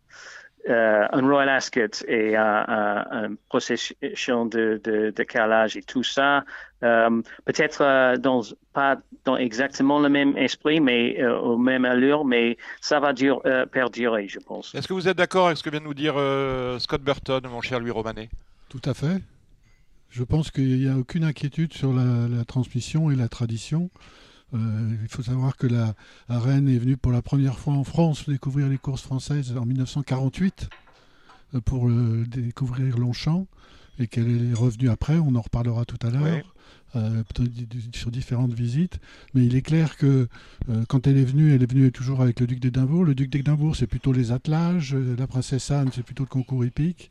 euh, 0.69 1.07
un 1.12 1.22
Royal 1.22 1.50
Ascot 1.50 2.03
et 2.07 2.36
un, 2.36 3.36
procession 3.50 4.45
de, 4.45 4.81
de, 4.84 5.12
de, 5.15 5.24
calage 5.24 5.77
et 5.77 5.84
tout 5.84 6.03
ça, 6.03 6.43
euh, 6.84 7.22
peut-être 7.45 7.81
euh, 7.81 8.17
dans 8.17 8.41
pas 8.74 8.98
dans 9.24 9.38
exactement 9.38 10.00
le 10.00 10.10
même 10.10 10.38
esprit, 10.38 10.79
mais 10.79 11.22
euh, 11.22 11.38
au 11.38 11.57
même 11.57 11.86
allure, 11.86 12.25
mais 12.25 12.57
ça 12.81 13.00
va 13.00 13.13
dur, 13.13 13.41
perdurer, 13.72 14.27
je 14.27 14.39
pense. 14.39 14.74
Est-ce 14.75 14.88
que 14.88 14.93
vous 14.93 15.07
êtes 15.07 15.17
d'accord 15.17 15.48
avec 15.48 15.57
ce 15.57 15.63
que 15.63 15.69
vient 15.69 15.79
de 15.79 15.86
nous 15.86 15.93
dire 15.93 16.15
Scott 16.79 17.01
Burton, 17.01 17.41
mon 17.50 17.62
cher 17.62 17.79
Louis 17.79 17.91
Romanet? 17.91 18.29
Tout 18.69 18.81
à 18.86 18.93
fait. 18.93 19.22
Je 20.10 20.24
pense 20.24 20.51
qu'il 20.51 20.79
n'y 20.79 20.89
a 20.89 20.98
aucune 20.98 21.24
inquiétude 21.24 21.74
sur 21.74 21.91
la, 21.93 22.27
la, 22.29 22.45
transmission 22.45 23.12
et 23.12 23.15
la 23.15 23.27
tradition. 23.27 23.89
Il 24.56 25.08
faut 25.10 25.24
savoir 25.24 25.58
que 25.58 25.68
la, 25.68 25.96
reine 26.30 26.68
est 26.70 26.78
venue 26.78 26.98
pour 26.98 27.12
la 27.12 27.22
première 27.22 27.60
fois 27.60 27.74
en 27.74 27.84
France 27.84 28.28
découvrir 28.30 28.68
les 28.68 28.78
courses 28.78 29.02
françaises 29.02 29.56
en 29.58 29.66
1948 29.66 30.70
pour 31.66 31.90
découvrir 31.90 32.98
Longchamp 32.98 33.48
et 34.00 34.08
qu'elle 34.08 34.52
est 34.52 34.54
revenue 34.54 34.90
après, 34.90 35.18
on 35.18 35.36
en 35.36 35.42
reparlera 35.42 35.86
tout 35.86 36.00
à 36.06 36.10
l'heure. 36.10 36.56
Euh, 36.96 37.24
sur 37.94 38.10
différentes 38.10 38.54
visites. 38.54 39.00
Mais 39.34 39.46
il 39.46 39.56
est 39.56 39.62
clair 39.62 39.98
que 39.98 40.30
euh, 40.70 40.84
quand 40.88 41.08
elle 41.08 41.18
est 41.18 41.26
venue, 41.26 41.54
elle 41.54 41.62
est 41.62 41.70
venue 41.70 41.92
toujours 41.92 42.22
avec 42.22 42.40
le 42.40 42.48
duc 42.48 42.62
d'Édimbourg. 42.62 43.04
Le 43.04 43.14
duc 43.14 43.30
d'Édimbourg, 43.30 43.76
c'est 43.76 43.88
plutôt 43.88 44.14
les 44.14 44.32
attelages. 44.32 44.96
Euh, 44.96 45.16
la 45.18 45.28
princesse 45.28 45.72
Anne, 45.72 45.90
c'est 45.94 46.04
plutôt 46.04 46.24
le 46.24 46.30
concours 46.30 46.64
hippique. 46.64 47.10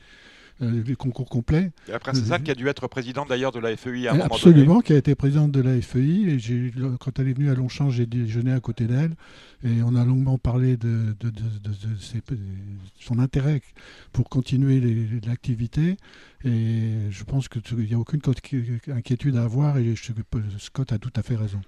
Euh, 0.62 0.82
les 0.86 0.94
concours 0.94 1.28
complets. 1.28 1.72
Et 1.88 1.90
la 1.90 1.98
princesse 1.98 2.30
Anne 2.30 2.44
qui 2.44 2.50
a 2.52 2.54
dû 2.54 2.68
être 2.68 2.86
présidente 2.86 3.28
d'ailleurs 3.28 3.50
de 3.50 3.58
la 3.58 3.76
FEI 3.76 4.06
à 4.06 4.12
un 4.12 4.14
moment 4.14 4.26
Absolument, 4.26 4.80
qui 4.82 4.92
a 4.92 4.96
été 4.96 5.16
présidente 5.16 5.50
de 5.50 5.60
la 5.60 5.80
FEI. 5.80 6.36
Et 6.36 6.72
quand 7.00 7.18
elle 7.18 7.28
est 7.28 7.32
venue 7.32 7.50
à 7.50 7.54
Longchamp, 7.54 7.90
j'ai 7.90 8.06
déjeuné 8.06 8.52
à 8.52 8.60
côté 8.60 8.86
d'elle. 8.86 9.16
Et 9.64 9.82
on 9.82 9.96
a 9.96 10.04
longuement 10.04 10.38
parlé 10.38 10.76
de, 10.76 11.16
de, 11.18 11.32
son 13.00 13.18
intérêt 13.18 13.62
pour 14.12 14.28
continuer 14.28 14.80
l'activité. 15.26 15.96
Et 16.44 17.10
je 17.10 17.24
pense 17.24 17.48
qu'il 17.48 17.78
n'y 17.78 17.94
a 17.94 17.98
aucune 17.98 18.20
inquiétude 18.88 19.36
à 19.36 19.42
avoir. 19.42 19.78
Et 19.78 19.94
Scott 20.58 20.92
a 20.92 20.98
tout 20.98 21.12
à 21.16 21.22
fait 21.22 21.36
raison. 21.36 21.60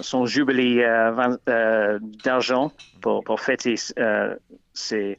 son 0.00 0.26
jubilé 0.26 0.84
euh, 0.84 1.36
euh, 1.48 1.98
d'argent 2.24 2.72
pour, 3.00 3.40
fêter 3.40 3.76
ses, 4.74 5.16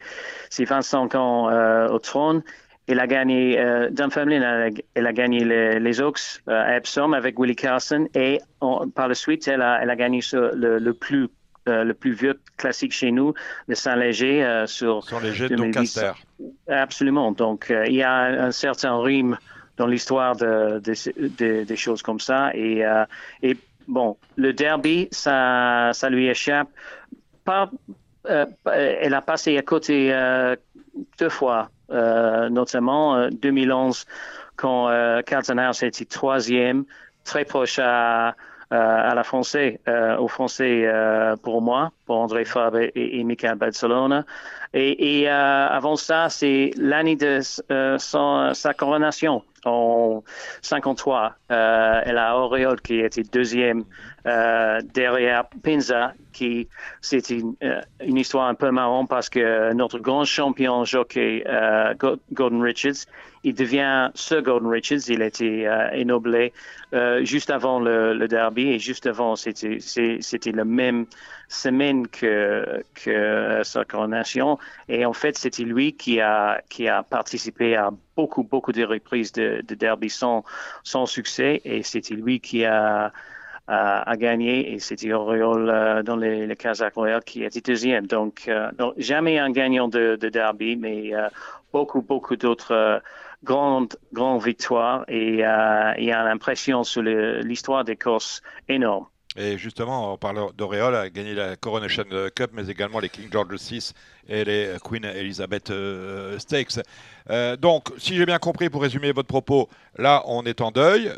25 0.58 1.16
ans 1.16 1.88
au 1.88 2.00
trône. 2.00 2.44
Elle 2.88 3.00
a 3.00 3.08
gagné, 3.08 3.56
Dunfermline, 3.92 4.74
elle 4.96 5.08
a, 5.08 5.14
gagné 5.14 5.80
les, 5.80 6.02
Oaks 6.02 6.42
à 6.48 6.78
Epsom 6.78 7.14
avec 7.14 7.38
Willie 7.38 7.56
Carson 7.56 8.08
et 8.16 8.40
par 8.96 9.08
la 9.08 9.14
suite, 9.14 9.48
elle 9.48 9.62
a, 9.62 9.96
gagné 9.96 10.22
le, 10.34 10.80
le 10.80 10.94
plus 10.94 11.24
euh, 11.24 11.28
le 11.70 11.94
plus 11.94 12.14
vieux 12.14 12.40
classique 12.58 12.94
chez 12.94 13.12
nous, 13.12 13.34
le 13.68 13.76
Saint-Léger 13.76 14.44
euh, 14.44 14.68
sur, 14.68 15.04
sur 15.04 15.20
de 15.22 15.56
Doncaster. 15.56 16.12
Absolument. 16.68 17.32
Donc, 17.32 17.72
euh, 17.72 17.86
il 17.88 17.96
y 17.96 18.04
a 18.04 18.14
un, 18.46 18.52
certain 18.52 19.00
rythme 19.02 19.38
dans 19.78 19.88
l'histoire 19.88 20.36
de, 20.36 20.80
des 20.80 21.76
choses 21.76 22.02
comme 22.02 22.20
ça. 22.20 22.52
Et, 22.54 22.84
et 23.42 23.56
bon, 23.88 24.18
le 24.36 24.52
derby, 24.52 25.08
ça, 25.12 25.92
ça 25.94 26.10
lui 26.10 26.28
échappe. 26.28 26.68
Pas, 27.46 27.72
elle 28.26 29.14
a 29.14 29.22
passé 29.22 29.58
à 29.58 29.62
côté 29.62 30.14
deux 31.18 31.30
fois, 31.30 31.70
notamment 31.90 33.30
2011, 33.30 34.06
quand 34.60 34.90
euh, 34.90 35.22
House 35.32 35.84
était 35.84 36.06
troisième, 36.06 36.84
très 37.24 37.46
proche 37.46 37.80
à 37.80 38.30
euh, 38.30 38.32
à 38.72 39.16
la 39.16 39.24
français, 39.24 39.80
euh, 39.88 40.18
au 40.18 40.28
français 40.28 40.84
euh, 40.86 41.36
pour 41.38 41.62
moi, 41.62 41.92
pour 42.06 42.18
André 42.18 42.46
Fabre 42.46 42.78
et, 42.78 42.92
et, 42.96 43.24
Michael 43.24 43.56
Barcelona. 43.56 44.26
Et, 44.74 45.22
et 45.22 45.30
avant 45.30 45.96
ça, 45.96 46.30
c'est 46.30 46.72
l'année 46.78 47.16
de 47.16 47.40
sa 47.42 48.74
coronation 48.76 49.44
en 49.66 50.24
53. 50.62 51.36
elle 51.50 52.18
a 52.18 52.38
Auréole 52.38 52.82
qui 52.82 53.00
était 53.00 53.24
deuxième 53.24 53.84
derrière 54.26 55.46
Pinza, 55.64 56.14
qui 56.34 56.68
c'était 57.02 57.40
une, 57.40 57.56
une, 58.06 58.18
histoire 58.18 58.48
un 58.48 58.54
peu 58.54 58.72
marrante 58.72 59.10
parce 59.10 59.30
que 59.30 59.74
notre 59.74 60.00
grand 60.00 60.26
champion 60.26 60.84
jockey 60.86 61.44
Gordon 62.34 62.62
Richards 62.62 63.06
il 63.44 63.54
devient 63.54 64.10
Sir 64.16 64.42
Gordon 64.42 64.70
Richards. 64.70 65.10
Il 65.10 65.22
euh, 65.22 65.90
énoblé 65.92 66.54
euh, 66.94 67.24
juste 67.24 67.50
avant 67.50 67.80
le, 67.80 68.28
derby 68.28 68.70
et 68.70 68.80
juste 68.80 69.06
avant, 69.06 69.36
c'était, 69.36 69.80
la 70.52 70.66
même 70.66 71.06
semaine 71.50 72.08
que, 72.08 72.84
que 72.94 73.62
sa 73.64 73.84
coronation. 73.84 74.58
Et 74.88 75.06
en 75.06 75.14
fait, 75.14 75.38
c'était 75.38 75.64
lui 75.64 75.94
qui 75.94 76.22
a, 76.22 76.62
qui 76.70 76.88
a 76.88 77.04
participé 77.04 77.76
à 77.76 77.92
beaucoup, 78.16 78.44
beaucoup 78.44 78.72
de 78.72 78.86
reprises 78.86 79.32
de, 79.34 79.62
derby 79.68 80.10
sans, 80.10 80.46
sans 80.84 81.06
succès. 81.06 81.62
Et 81.66 81.84
c'était 81.84 82.16
lui 82.16 82.40
qui 82.40 82.64
a, 82.64 83.12
a, 83.68 84.18
gagné 84.18 84.74
et 84.74 84.80
c'était 84.80 85.12
Oriol 85.12 85.70
euh, 85.70 86.04
dans 86.04 86.16
les, 86.16 86.48
les 86.48 86.56
Kazakhs 86.56 86.96
Royal 86.96 87.24
qui 87.24 87.44
était 87.44 87.62
deuxième. 87.62 88.08
Donc, 88.08 88.50
jamais 88.98 89.40
un 89.40 89.52
gagnant 89.52 89.88
de, 89.88 90.16
derby, 90.16 90.78
mais 90.78 91.12
beaucoup, 91.74 92.02
beaucoup 92.02 92.36
d'autres 92.38 93.02
grande, 93.44 93.96
grande 94.14 94.44
victoire 94.44 95.06
et 95.08 95.46
euh, 95.46 95.94
il 95.98 96.06
y 96.06 96.12
a 96.12 96.24
l'impression 96.24 96.84
sur 96.84 97.02
l'histoire 97.02 97.84
des 97.84 97.96
courses 97.96 98.42
énorme. 98.68 99.06
Et 99.38 99.60
justement, 99.60 100.14
on 100.14 100.18
parle 100.18 100.54
d'Auréole, 100.56 100.96
a 100.96 101.10
gagné 101.10 101.36
la 101.36 101.56
Coronation 101.56 102.04
Cup, 102.36 102.50
mais 102.52 102.68
également 102.68 103.00
les 103.00 103.10
King 103.10 103.30
George 103.32 103.54
VI 103.56 103.92
et 104.28 104.44
les 104.44 104.76
Queen 104.84 105.06
Elizabeth 105.06 105.70
euh, 105.70 106.40
Stakes. 106.40 106.80
Euh, 107.30 107.56
donc, 107.56 107.90
si 108.00 108.16
j'ai 108.16 108.26
bien 108.26 108.40
compris, 108.40 108.72
pour 108.72 108.82
résumer 108.82 109.12
votre 109.12 109.28
propos, 109.28 109.70
là, 109.98 110.24
on 110.26 110.46
est 110.46 110.62
en 110.62 110.72
deuil, 110.72 111.12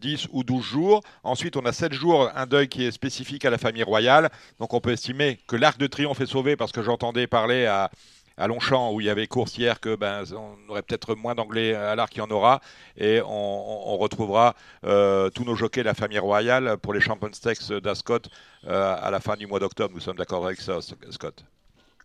10 0.00 0.28
ou 0.32 0.42
12 0.42 0.64
jours. 0.64 1.00
Ensuite, 1.22 1.56
on 1.56 1.64
a 1.64 1.72
7 1.72 1.92
jours, 1.92 2.28
un 2.34 2.46
deuil 2.46 2.68
qui 2.68 2.86
est 2.86 2.90
spécifique 2.90 3.44
à 3.44 3.50
la 3.50 3.58
famille 3.58 3.84
royale. 3.84 4.30
Donc, 4.58 4.74
on 4.74 4.80
peut 4.80 4.90
estimer 4.90 5.38
que 5.46 5.54
l'Arc 5.54 5.78
de 5.78 5.86
Triomphe 5.86 6.20
est 6.20 6.26
sauvé 6.26 6.56
parce 6.56 6.72
que 6.72 6.82
j'entendais 6.82 7.28
parler 7.28 7.66
à, 7.66 7.88
à 8.36 8.46
Longchamp 8.46 8.92
où 8.92 9.00
il 9.00 9.06
y 9.06 9.10
avait 9.10 9.26
course 9.26 9.56
hier 9.56 9.80
que 9.80 9.96
ben, 9.96 10.24
on 10.32 10.70
aurait 10.70 10.82
peut-être 10.82 11.14
moins 11.14 11.34
d'anglais 11.34 11.74
à 11.74 11.94
l'arc 11.94 12.12
qu'il 12.12 12.20
y 12.20 12.26
en 12.26 12.30
aura 12.30 12.60
et 12.96 13.20
on, 13.24 13.96
retrouvera 13.96 14.54
euh, 14.84 15.30
tous 15.30 15.44
nos 15.44 15.54
jockeys 15.54 15.82
la 15.82 15.94
famille 15.94 16.18
royale 16.18 16.76
pour 16.78 16.92
les 16.92 17.00
Champions 17.00 17.32
Stakes 17.32 17.72
d'Ascot 17.72 18.18
euh, 18.66 18.96
à 19.00 19.10
la 19.10 19.20
fin 19.20 19.36
du 19.36 19.46
mois 19.46 19.60
d'octobre. 19.60 19.94
Nous 19.94 20.00
sommes 20.00 20.16
d'accord 20.16 20.44
avec 20.44 20.60
ça, 20.60 20.80
Scott 21.10 21.44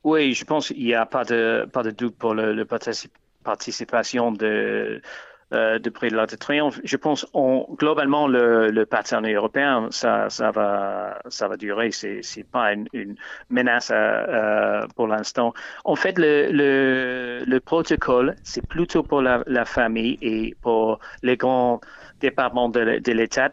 Oui, 0.04 0.34
je 0.34 0.46
pense 0.46 0.68
qu'il 0.68 0.84
n'y 0.84 0.94
a 0.94 1.06
pas 1.06 1.26
de, 1.26 1.68
pas 1.72 1.84
de 1.84 1.92
doute 1.92 2.16
pour 2.16 2.34
le, 2.34 2.54
le 2.54 2.66
participation 3.44 4.32
de, 4.32 5.02
euh, 5.52 5.80
de 5.80 5.90
prix 5.90 6.10
de 6.10 6.16
l'Arc 6.16 6.30
de 6.30 6.36
Triomphe. 6.36 6.80
Je 6.84 6.96
pense 6.96 7.26
globalement 7.34 8.28
le, 8.28 8.70
le 8.70 8.86
pattern 8.86 9.28
européen, 9.28 9.88
ça, 9.90 10.28
va, 10.54 11.58
durer. 11.58 11.90
C'est, 11.92 12.22
c'est 12.22 12.44
pas 12.44 12.74
une, 12.74 13.16
menace 13.50 13.90
euh, 13.92 14.86
pour 14.96 15.08
l'instant. 15.08 15.56
En 15.86 15.96
fait, 15.96 16.20
le, 16.20 16.52
le, 16.52 17.44
le 17.48 17.60
protocole, 17.60 18.36
c'est 18.44 18.66
plutôt 18.68 19.02
pour 19.02 19.24
la, 19.24 19.66
famille 19.66 20.20
et 20.22 20.56
pour 20.62 21.00
les 21.24 21.36
grands 21.36 21.82
départements 22.20 22.70
de, 22.70 23.12
l'État. 23.12 23.50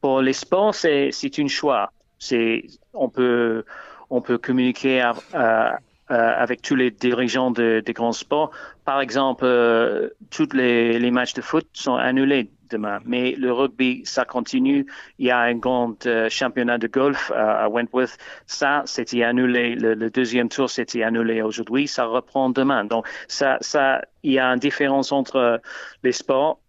Pour 0.00 0.20
les 0.20 0.32
c'est, 0.72 1.10
c'est 1.10 1.36
une 1.36 1.48
choix. 1.48 1.92
C'est, 2.20 2.64
on 2.94 3.08
peut, 3.08 3.64
on 4.08 4.20
peut 4.20 4.38
communiquer 4.38 5.00
à, 5.00 5.14
euh, 5.34 5.70
avec 6.14 6.62
tous 6.62 6.76
les 6.76 6.90
dirigeants 6.90 7.50
de, 7.50 7.82
des 7.84 7.92
grands 7.92 8.12
sports. 8.12 8.50
Par 8.84 9.00
exemple, 9.00 9.44
euh, 9.44 10.08
tous 10.30 10.48
les, 10.52 10.98
les, 10.98 11.10
matchs 11.10 11.34
de 11.34 11.42
foot 11.42 11.66
sont 11.72 11.94
annulés 11.94 12.50
demain, 12.70 13.00
mais 13.04 13.34
le 13.36 13.52
rugby, 13.52 14.02
ça 14.04 14.24
continue. 14.24 14.86
Il 15.18 15.26
y 15.26 15.30
a 15.30 15.38
un 15.38 15.54
grand 15.54 16.06
euh, 16.06 16.28
championnat 16.28 16.78
de 16.78 16.86
golf 16.86 17.30
à 17.34 17.68
Wentworth. 17.68 18.18
Ça, 18.46 18.82
c'était 18.86 19.22
annulé. 19.22 19.74
Le, 19.74 19.94
le, 19.94 20.10
deuxième 20.10 20.48
tour, 20.48 20.70
c'était 20.70 21.02
annulé 21.02 21.42
aujourd'hui. 21.42 21.86
Ça 21.88 22.04
reprend 22.04 22.50
demain. 22.50 22.84
Donc, 22.84 23.06
ça, 23.28 23.58
ça, 23.60 24.02
il 24.22 24.32
y 24.32 24.38
a 24.38 24.46
une 24.46 24.58
différence 24.58 25.12
entre 25.12 25.60
les 26.02 26.12
sports. 26.12 26.60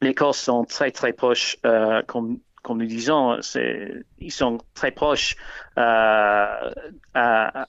Les 0.00 0.14
courses 0.14 0.38
sont 0.38 0.64
très, 0.64 0.90
très 0.90 1.12
proches, 1.12 1.56
euh, 1.66 2.02
comme 2.06 2.38
comme 2.68 2.80
nous 2.80 2.86
disons, 2.86 3.38
ils 4.18 4.30
sont 4.30 4.58
très 4.74 4.90
proches 4.90 5.36
euh, 5.78 6.70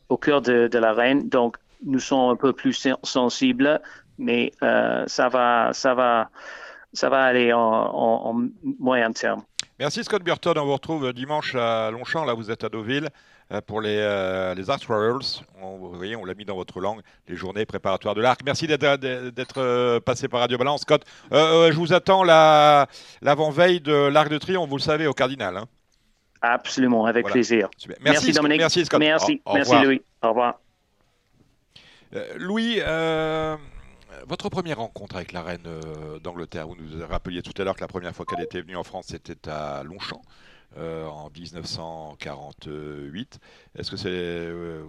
au 0.09 0.17
cœur 0.17 0.41
de, 0.41 0.77
la 0.77 0.91
reine. 0.91 1.29
Donc, 1.29 1.55
nous 1.85 1.99
sommes 1.99 2.31
un 2.31 2.35
peu 2.35 2.51
plus 2.51 2.85
sensibles, 3.03 3.79
mais 4.17 4.51
euh, 4.61 5.05
ça 5.07 5.29
va, 5.29 5.69
ça 5.71 5.93
va, 5.93 6.29
ça 6.91 7.07
va 7.07 7.23
aller 7.23 7.53
en, 7.53 8.41
moyen 8.77 9.13
terme. 9.13 9.41
Merci 9.79 10.03
Scott 10.03 10.21
Burton. 10.21 10.57
On 10.57 10.65
vous 10.65 10.73
retrouve 10.73 11.13
dimanche 11.13 11.55
à 11.55 11.91
Longchamp. 11.91 12.25
Là, 12.25 12.33
vous 12.33 12.51
êtes 12.51 12.65
à 12.65 12.69
Deauville. 12.69 13.07
Pour 13.65 13.81
les, 13.81 13.97
les 14.55 14.69
Art 14.69 14.79
Royals. 14.87 15.43
On, 15.61 15.77
vous 15.77 15.93
voyez, 15.93 16.15
on 16.15 16.25
l'a 16.25 16.33
mis 16.33 16.45
dans 16.45 16.55
votre 16.55 16.79
langue, 16.79 17.01
les 17.27 17.35
journées 17.35 17.65
préparatoires 17.65 18.15
de 18.15 18.21
l'arc. 18.21 18.41
Merci 18.45 18.67
d'être 18.67 19.99
passé 19.99 20.27
par 20.27 20.41
Radio 20.41 20.57
Balance, 20.57 20.81
Scott. 20.81 21.03
je 21.31 21.75
vous 21.75 21.93
attends 21.93 22.23
l'avant-veille 22.23 23.81
de 23.81 24.07
l'Arc 24.07 24.29
de 24.29 24.37
Triomphe, 24.37 24.69
vous 24.69 24.77
le 24.77 24.81
savez, 24.81 25.07
au 25.07 25.13
Cardinal. 25.13 25.57
Hein. 25.57 25.65
Absolument, 26.41 27.05
avec 27.05 27.25
plaisir. 27.25 27.69
Merci, 28.01 28.31
Dominique. 28.31 28.59
Merci, 28.59 28.85
Scott. 28.85 28.99
Merci, 28.99 29.41
merci 29.53 29.75
Louis. 29.83 30.01
Au 30.21 30.29
revoir. 30.29 30.59
Louis, 32.37 32.81
votre 34.27 34.49
première 34.49 34.77
rencontre 34.77 35.15
avec 35.15 35.31
la 35.31 35.41
reine 35.41 35.65
euh, 35.65 36.19
d'Angleterre, 36.19 36.67
vous 36.67 36.75
nous 36.75 37.05
rappeliez 37.07 37.41
tout 37.41 37.59
à 37.59 37.63
l'heure 37.63 37.75
que 37.75 37.81
la 37.81 37.87
première 37.87 38.15
fois 38.15 38.25
qu'elle 38.25 38.43
était 38.43 38.61
venue 38.61 38.75
en 38.75 38.83
France, 38.83 39.07
c'était 39.09 39.49
à 39.49 39.83
Longchamp. 39.83 40.21
Euh, 40.77 41.07
en 41.07 41.31
1948. 41.31 43.39
Est-ce 43.75 43.89
que 43.89 43.97
c'est 43.97 44.07
euh, 44.07 44.83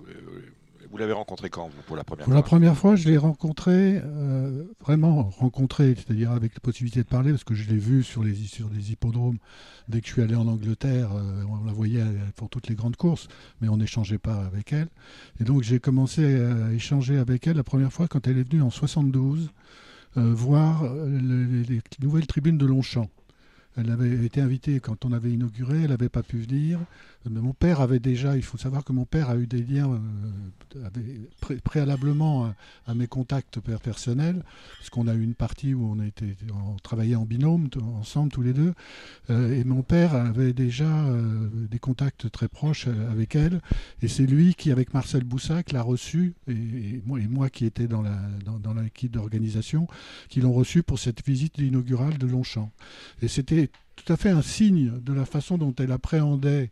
vous 0.91 0.97
l'avez 0.97 1.13
rencontré 1.13 1.51
quand, 1.51 1.69
vous, 1.69 1.83
pour 1.87 1.97
la 1.97 2.05
première 2.05 2.25
fois 2.25 2.33
Pour 2.33 2.35
la 2.35 2.47
première 2.47 2.77
fois, 2.77 2.97
je 2.97 3.09
l'ai 3.09 3.17
rencontré, 3.17 4.01
euh, 4.03 4.65
vraiment 4.81 5.23
rencontré, 5.23 5.95
c'est-à-dire 5.95 6.31
avec 6.31 6.55
la 6.55 6.61
possibilité 6.61 7.01
de 7.01 7.09
parler, 7.09 7.31
parce 7.31 7.45
que 7.45 7.55
je 7.55 7.69
l'ai 7.69 7.77
vu 7.77 8.03
sur 8.03 8.25
les, 8.25 8.35
sur 8.35 8.69
des 8.69 8.93
hippodromes 8.93 9.39
dès 9.89 10.01
que 10.01 10.09
je 10.09 10.13
suis 10.13 10.23
allé 10.23 10.35
en 10.35 10.47
Angleterre. 10.47 11.11
Euh, 11.15 11.45
on 11.49 11.65
la 11.65 11.73
voyait 11.73 12.05
pour 12.37 12.49
toutes 12.49 12.69
les 12.69 12.75
grandes 12.75 12.97
courses, 12.97 13.29
mais 13.61 13.69
on 13.69 13.77
n'échangeait 13.77 14.19
pas 14.19 14.45
avec 14.45 14.73
elle. 14.73 14.89
Et 15.41 15.45
donc 15.45 15.63
j'ai 15.63 15.81
commencé 15.81 16.41
à 16.41 16.73
échanger 16.73 17.19
avec 17.19 17.47
elle 17.47 17.57
la 17.57 17.65
première 17.65 17.93
fois 17.93 18.09
quand 18.09 18.27
elle 18.27 18.39
est 18.39 18.49
venue 18.49 18.63
en 18.63 18.71
72 18.71 19.51
euh, 20.17 20.35
voir 20.35 20.93
les, 20.93 21.65
les, 21.65 21.81
nouvelles 22.01 22.27
tribunes 22.27 22.59
de 22.59 22.67
Longchamp. 22.67 23.09
Elle 23.77 23.91
avait 23.91 24.25
été 24.25 24.41
invitée 24.41 24.81
quand 24.81 25.05
on 25.05 25.13
avait 25.13 25.31
inauguré, 25.31 25.83
elle 25.83 25.91
n'avait 25.91 26.09
pas 26.09 26.23
pu 26.23 26.39
venir. 26.39 26.81
Mon 27.29 27.53
père 27.53 27.83
avait 27.83 27.99
déjà, 27.99 28.37
il 28.37 28.43
faut 28.43 28.57
savoir 28.57 28.83
que 28.83 28.93
mon 28.93 29.05
père 29.05 29.29
a 29.29 29.37
eu 29.37 29.47
des 29.47 29.63
liens 29.63 30.01
euh, 30.75 31.59
préalablement 31.65 32.55
à, 32.87 32.95
mes 32.95 33.09
contacts 33.09 33.61
personnels, 33.61 34.43
parce 34.79 34.89
qu'on 34.89 35.07
a 35.07 35.15
eu 35.15 35.23
une 35.23 35.35
partie 35.35 35.75
où 35.75 35.85
on, 35.85 36.03
était, 36.03 36.35
on 36.51 36.77
travaillait 36.77 37.17
en 37.17 37.27
binôme 37.27 37.69
ensemble 37.99 38.33
tous 38.33 38.41
les 38.41 38.55
deux, 38.55 38.73
euh, 39.29 39.53
et 39.55 39.65
mon 39.65 39.83
père 39.83 40.15
avait 40.15 40.55
déjà 40.55 40.89
euh, 40.89 41.49
des 41.71 41.79
contacts 41.79 42.31
très 42.31 42.49
proches 42.49 42.87
avec 42.87 43.37
elle, 43.37 43.61
et 44.01 44.09
c'est 44.09 44.27
lui 44.27 44.55
qui, 44.55 44.73
avec 44.73 44.95
Marcel 44.95 45.25
Boussac, 45.25 45.73
l'a 45.73 45.83
reçu, 45.83 46.33
et, 46.49 47.03
moi, 47.05 47.21
et, 47.21 47.27
moi, 47.27 47.51
qui 47.51 47.67
étais 47.67 47.87
dans 47.87 48.03
l'équipe 48.03 49.13
dans, 49.13 49.21
d'organisation, 49.21 49.89
qui 50.31 50.41
l'ont 50.41 50.55
reçu 50.55 50.83
pour 50.83 50.99
cette 50.99 51.25
visite 51.27 51.59
inaugurale 51.59 52.17
de 52.17 52.27
Longchamp. 52.27 52.71
Et 53.21 53.29
c'était 53.29 53.69
tout 54.03 54.13
à 54.13 54.17
fait 54.17 54.31
un 54.31 54.43
signe 54.43 54.93
de 55.01 55.13
la 55.13 55.25
façon 55.25 55.59
dont 55.59 55.75
elle 55.79 55.93
appréhendait 55.93 56.71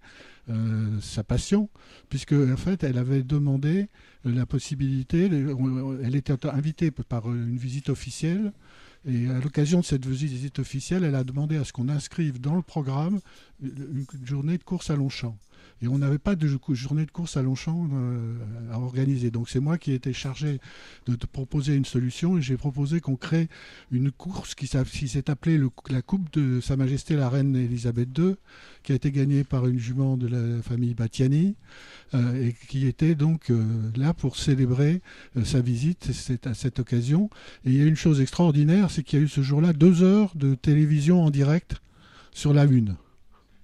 euh, 0.50 1.00
sa 1.00 1.24
passion, 1.24 1.68
puisque 2.08 2.32
en 2.32 2.56
fait, 2.56 2.82
elle 2.84 2.98
avait 2.98 3.22
demandé 3.22 3.88
la 4.24 4.46
possibilité, 4.46 5.28
elle 6.02 6.16
était 6.16 6.46
invitée 6.46 6.90
par 6.90 7.26
une 7.32 7.58
visite 7.58 7.90
officielle, 7.90 8.52
et 9.06 9.28
à 9.28 9.40
l'occasion 9.40 9.80
de 9.80 9.84
cette 9.84 10.06
visite 10.06 10.58
officielle, 10.58 11.04
elle 11.04 11.14
a 11.14 11.24
demandé 11.24 11.56
à 11.56 11.64
ce 11.64 11.72
qu'on 11.72 11.88
inscrive 11.88 12.40
dans 12.40 12.54
le 12.54 12.62
programme 12.62 13.20
une 13.62 14.06
journée 14.24 14.58
de 14.58 14.64
course 14.64 14.90
à 14.90 14.96
Longchamp. 14.96 15.36
Et 15.80 15.88
on 15.88 15.98
n'avait 15.98 16.18
pas 16.18 16.34
de 16.34 16.48
journée 16.70 17.06
de 17.06 17.10
course 17.10 17.36
à 17.36 17.42
Longchamp 17.42 17.88
euh, 17.92 18.34
à 18.72 18.78
organiser. 18.78 19.30
Donc 19.30 19.48
c'est 19.48 19.60
moi 19.60 19.78
qui 19.78 19.92
ai 19.92 19.94
été 19.94 20.12
chargé 20.12 20.60
de, 21.06 21.16
proposer 21.26 21.74
une 21.74 21.84
solution 21.84 22.38
et 22.38 22.42
j'ai 22.42 22.56
proposé 22.56 23.00
qu'on 23.00 23.16
crée 23.16 23.48
une 23.92 24.10
course 24.10 24.54
qui, 24.54 24.66
s'est 24.66 25.30
appelée 25.30 25.60
la 25.90 26.02
Coupe 26.02 26.32
de 26.32 26.60
Sa 26.60 26.76
Majesté 26.76 27.16
la 27.16 27.28
Reine 27.28 27.54
Elisabeth 27.54 28.08
II, 28.16 28.34
qui 28.82 28.92
a 28.92 28.94
été 28.94 29.12
gagnée 29.12 29.44
par 29.44 29.66
une 29.66 29.78
jument 29.78 30.16
de 30.16 30.26
la 30.26 30.62
famille 30.62 30.94
Battiani 30.94 31.54
euh, 32.14 32.48
et 32.48 32.56
qui 32.68 32.86
était 32.86 33.14
donc 33.14 33.50
euh, 33.50 33.64
là 33.96 34.14
pour 34.14 34.36
célébrer 34.36 35.00
sa 35.44 35.60
visite 35.60 36.10
à 36.44 36.54
cette 36.54 36.78
occasion. 36.78 37.30
Et 37.64 37.70
il 37.70 37.76
y 37.76 37.82
a 37.82 37.86
une 37.86 37.96
chose 37.96 38.20
extraordinaire, 38.20 38.90
c'est 38.90 39.02
qu'il 39.02 39.18
y 39.18 39.22
a 39.22 39.24
eu 39.24 39.28
ce 39.28 39.42
jour-là 39.42 39.72
deux 39.72 40.02
heures 40.02 40.32
de 40.34 40.54
télévision 40.54 41.22
en 41.22 41.30
direct 41.30 41.76
sur 42.32 42.52
la 42.52 42.64
Lune. 42.64 42.96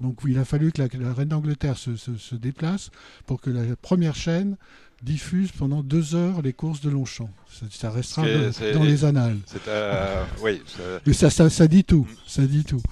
Donc 0.05 0.19
il 0.29 0.39
a 0.39 0.45
fallu 0.45 0.71
que 0.71 0.83
la, 0.83 1.15
reine 1.15 1.29
d'Angleterre 1.29 1.79
se, 1.79 2.35
déplace 2.35 2.91
pour 3.25 3.41
que 3.41 3.49
la 3.49 3.75
première 3.75 4.15
chaîne 4.15 4.57
diffuse 5.03 5.51
pendant 5.51 5.83
deux 5.83 6.15
heures 6.15 6.43
les 6.43 6.53
courses 6.53 6.83
de 6.83 6.91
Longchamp. 6.91 7.31
Ça, 7.71 7.91
restera 7.91 8.27
dans, 8.75 8.83
les 8.83 9.07
annales. 9.07 9.39
Euh, 9.67 10.23
oui, 10.43 10.61
Mais 11.07 11.15
ça, 11.15 11.31
ça, 11.31 11.69
dit 11.69 11.85
tout. 11.85 12.07
Ça 12.27 12.43
dit 12.43 12.65
tout. 12.65 12.83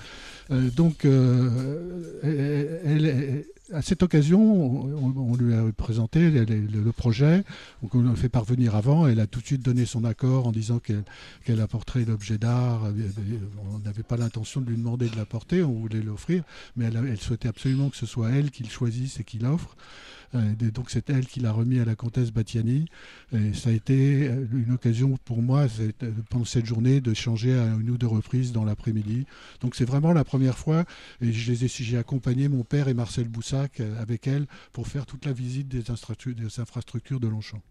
Euh, 0.51 0.70
donc, 0.70 1.05
euh, 1.05 2.81
elle, 2.85 3.44
à 3.73 3.83
cette 3.83 4.03
occasion, 4.03 4.41
on, 4.41 5.37
lui 5.37 5.55
a 5.55 5.65
présenté 5.73 6.31
le, 6.31 6.93
projet. 6.93 7.45
Donc 7.83 7.95
on 7.95 8.03
l'a 8.03 8.15
fait 8.15 8.29
parvenir 8.29 8.75
avant. 8.75 9.07
Elle 9.07 9.21
a 9.21 9.27
tout 9.27 9.41
de 9.41 9.47
suite 9.47 9.63
donné 9.63 9.87
son 9.87 10.05
accord 10.05 10.47
en 10.47 10.53
disant 10.53 10.79
qu'elle 10.79 11.61
apporterait 11.61 12.05
l'objet 12.05 12.39
d'art. 12.39 12.83
On 13.73 13.79
n'avait 13.79 14.03
pas 14.03 14.17
l'intention 14.17 14.61
de 14.61 14.69
lui 14.69 14.77
demander 14.77 15.09
de 15.09 15.17
l'apporter, 15.17 15.63
on 15.63 15.73
voulait 15.73 16.01
l'offrir, 16.03 16.45
mais 16.77 16.87
elle, 16.87 16.97
elle, 17.09 17.21
souhaitait 17.21 17.49
absolument 17.49 17.91
que 17.91 17.97
ce 17.97 18.07
soit 18.07 18.31
elle 18.31 18.51
qui 18.51 18.63
le 18.63 18.71
choisisse 18.71 19.21
et 19.21 19.25
qui 19.25 19.39
l'offre. 19.39 19.77
Euh, 20.35 20.55
donc 20.71 20.90
c'est 20.90 21.11
elle 21.11 21.27
qui 21.27 21.40
l'a 21.40 21.53
remis 21.53 21.79
à 21.81 21.85
la 21.85 21.95
comtesse 21.95 22.31
Battiani. 22.31 22.87
Et 23.33 23.55
ça 23.55 23.71
a 23.71 23.73
été 23.73 24.29
euh, 24.29 24.47
une 24.53 24.73
occasion 24.73 25.18
pour 25.25 25.42
moi 25.42 25.66
euh, 25.81 26.12
pendant 26.31 26.45
cette 26.45 26.66
journée 26.66 27.01
de 27.01 27.14
changer 27.14 27.59
à 27.59 27.64
une 27.64 27.90
ou 27.90 27.99
deux 27.99 28.07
reprises 28.07 28.53
dans 28.53 28.64
l'après-midi. 28.64 29.27
Donc 29.61 29.75
c'est 29.75 29.85
vraiment 29.85 30.12
la 30.12 30.25
première 30.25 30.59
fois 30.59 30.85
et 31.21 31.33
j'ai 31.33 31.99
accompagné 31.99 32.49
mon 32.49 32.64
père 32.64 32.88
et 32.88 32.95
Marcel 32.95 33.29
Boussac 33.29 33.81
avec 34.01 34.27
elle 34.27 34.47
pour 34.73 34.87
faire 34.87 35.07
toute 35.07 35.27
la 35.27 35.33
visite 35.33 35.68
des, 35.68 35.90
infrastructures 35.90 37.21
de 37.21 37.29
Longchamp. 37.29 37.62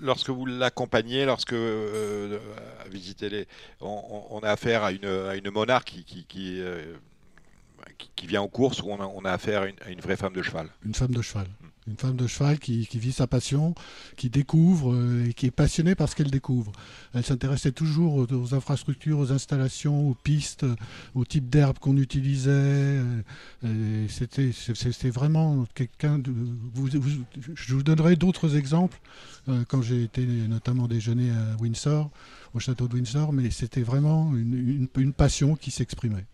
lorsque 0.00 0.30
vous 0.30 0.46
l'accompagnez, 0.46 1.24
lorsque 1.24 1.54
visiter 2.90 3.28
les, 3.28 3.48
on, 3.80 4.40
a 4.42 4.50
affaire 4.50 4.84
à 4.84 4.92
une, 4.92 5.50
monarque 5.50 5.94
qui, 6.06 6.62
vient 8.26 8.42
en 8.42 8.48
course 8.48 8.82
où 8.82 8.88
on 8.90 9.24
a, 9.24 9.30
affaire 9.30 9.62
à 9.62 9.90
une, 9.90 10.00
vraie 10.00 10.16
femme 10.16 10.32
de 10.32 10.42
cheval. 10.42 10.68
Une 10.84 10.94
femme 10.94 11.12
de 11.12 11.22
cheval. 11.22 11.46
Une 11.86 11.96
femme 11.96 12.16
de 12.16 12.26
cheval 12.26 12.58
qui, 12.58 12.86
vit 12.92 13.12
sa 13.12 13.26
passion, 13.26 13.74
qui 14.16 14.30
découvre 14.30 14.92
euh, 14.92 15.26
et 15.28 15.32
qui 15.32 15.46
est 15.46 15.50
passionnée 15.50 15.94
par 15.94 16.08
ce 16.08 16.14
qu'elle 16.14 16.30
découvre. 16.30 16.70
Elle 17.14 17.24
s'intéressait 17.24 17.72
toujours 17.72 18.26
aux, 18.30 18.54
infrastructures, 18.54 19.18
aux 19.18 19.32
installations, 19.32 20.08
aux 20.08 20.14
pistes, 20.14 20.66
au 21.14 21.24
type 21.24 21.48
d'herbe 21.48 21.78
qu'on 21.78 21.96
utilisait. 21.96 22.50
Euh, 23.64 24.06
c'était, 24.08 25.10
vraiment 25.10 25.66
quelqu'un 25.74 26.18
de. 26.18 26.32
je 27.54 27.74
vous 27.74 27.82
donnerai 27.82 28.14
d'autres 28.14 28.56
exemples 28.56 29.00
euh, 29.48 29.64
quand 29.66 29.82
j'ai 29.82 30.04
été 30.04 30.24
notamment 30.24 30.86
déjeuner 30.86 31.30
à 31.30 31.60
Windsor, 31.60 32.10
au 32.54 32.60
château 32.60 32.86
de 32.86 32.94
Windsor, 32.94 33.32
mais 33.32 33.50
c'était 33.50 33.82
vraiment 33.82 34.32
une 34.34 35.12
passion 35.12 35.56
qui 35.56 35.70
s'exprimait. 35.70 36.26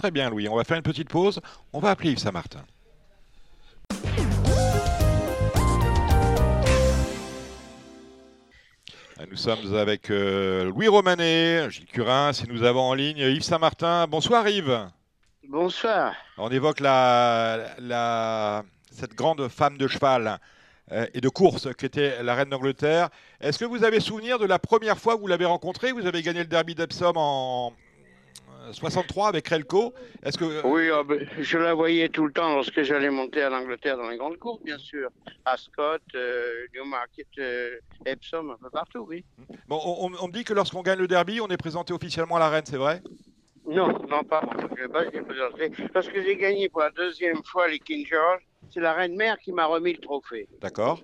Très 0.00 0.10
bien, 0.10 0.30
Louis. 0.30 0.48
On 0.48 0.56
va 0.56 0.64
faire 0.64 0.78
une 0.78 0.82
petite 0.82 1.10
pause. 1.10 1.42
On 1.74 1.78
va 1.78 1.90
appeler 1.90 2.12
Yves 2.12 2.20
Saint-Martin. 2.20 2.64
Nous 9.30 9.36
sommes 9.36 9.76
avec 9.76 10.10
euh, 10.10 10.64
Louis 10.64 10.88
Romanet, 10.88 11.68
Gilles 11.68 11.84
Curin, 11.84 12.32
si 12.32 12.48
nous 12.48 12.62
avons 12.62 12.80
en 12.80 12.94
ligne 12.94 13.18
Yves 13.18 13.42
Saint-Martin. 13.42 14.06
Bonsoir 14.06 14.48
Yves. 14.48 14.88
Bonsoir. 15.46 16.14
On 16.38 16.48
évoque 16.48 16.80
la, 16.80 18.64
cette 18.90 19.14
grande 19.14 19.48
femme 19.48 19.76
de 19.76 19.86
cheval 19.86 20.38
euh, 20.92 21.06
et 21.12 21.20
de 21.20 21.28
course 21.28 21.74
qu'était 21.74 22.22
la 22.22 22.34
reine 22.34 22.48
d'Angleterre. 22.48 23.10
Est-ce 23.42 23.58
que 23.58 23.66
vous 23.66 23.84
avez 23.84 24.00
souvenir 24.00 24.38
de 24.38 24.46
la 24.46 24.58
première 24.58 24.96
fois 24.96 25.16
que 25.16 25.20
vous 25.20 25.26
l'avez 25.26 25.44
rencontrée? 25.44 25.92
Vous 25.92 26.06
avez 26.06 26.22
gagné 26.22 26.40
le 26.40 26.46
derby 26.46 26.74
d'Epsom 26.74 27.12
en, 27.16 27.74
63 28.72 29.28
avec 29.28 29.48
Relco. 29.48 29.94
Est-ce 30.22 30.38
que 30.38 30.44
euh, 30.44 30.62
oui, 30.64 30.88
ah, 30.92 31.02
ben, 31.02 31.26
je 31.38 31.58
la 31.58 31.74
voyais 31.74 32.08
tout 32.08 32.26
le 32.26 32.32
temps 32.32 32.54
lorsque 32.54 32.82
j'allais 32.82 33.10
monter 33.10 33.42
à 33.42 33.50
l'Angleterre 33.50 33.96
dans 33.96 34.08
les 34.08 34.16
grandes 34.16 34.38
courses, 34.38 34.62
bien 34.62 34.78
sûr, 34.78 35.10
à 35.44 35.56
Scott, 35.56 36.02
euh, 36.14 36.66
Newmarket, 36.74 37.26
euh, 37.38 37.78
Epsom, 38.06 38.50
un 38.50 38.56
peu 38.56 38.70
partout, 38.70 39.06
oui. 39.08 39.24
Bon, 39.68 39.80
on, 39.84 40.08
me 40.08 40.32
dit 40.32 40.44
que 40.44 40.54
lorsqu'on 40.54 40.82
gagne 40.82 40.98
le 40.98 41.08
derby, 41.08 41.40
on 41.40 41.48
est 41.48 41.56
présenté 41.56 41.92
officiellement 41.92 42.36
à 42.36 42.40
la 42.40 42.48
reine, 42.48 42.66
c'est 42.66 42.76
vrai? 42.76 43.02
Non, 43.66 43.88
non 44.08 44.24
pas. 44.24 44.42
Parce 45.92 46.08
que 46.08 46.22
j'ai 46.22 46.36
gagné 46.36 46.68
pour 46.68 46.80
la 46.80 46.90
deuxième 46.90 47.42
fois 47.44 47.68
les 47.68 47.78
King 47.78 48.06
George. 48.06 48.42
C'est 48.72 48.80
la 48.80 48.92
reine 48.92 49.16
mère 49.16 49.38
qui 49.38 49.52
m'a 49.52 49.66
remis 49.66 49.92
le 49.92 49.98
trophée. 49.98 50.48
D'accord. 50.60 51.02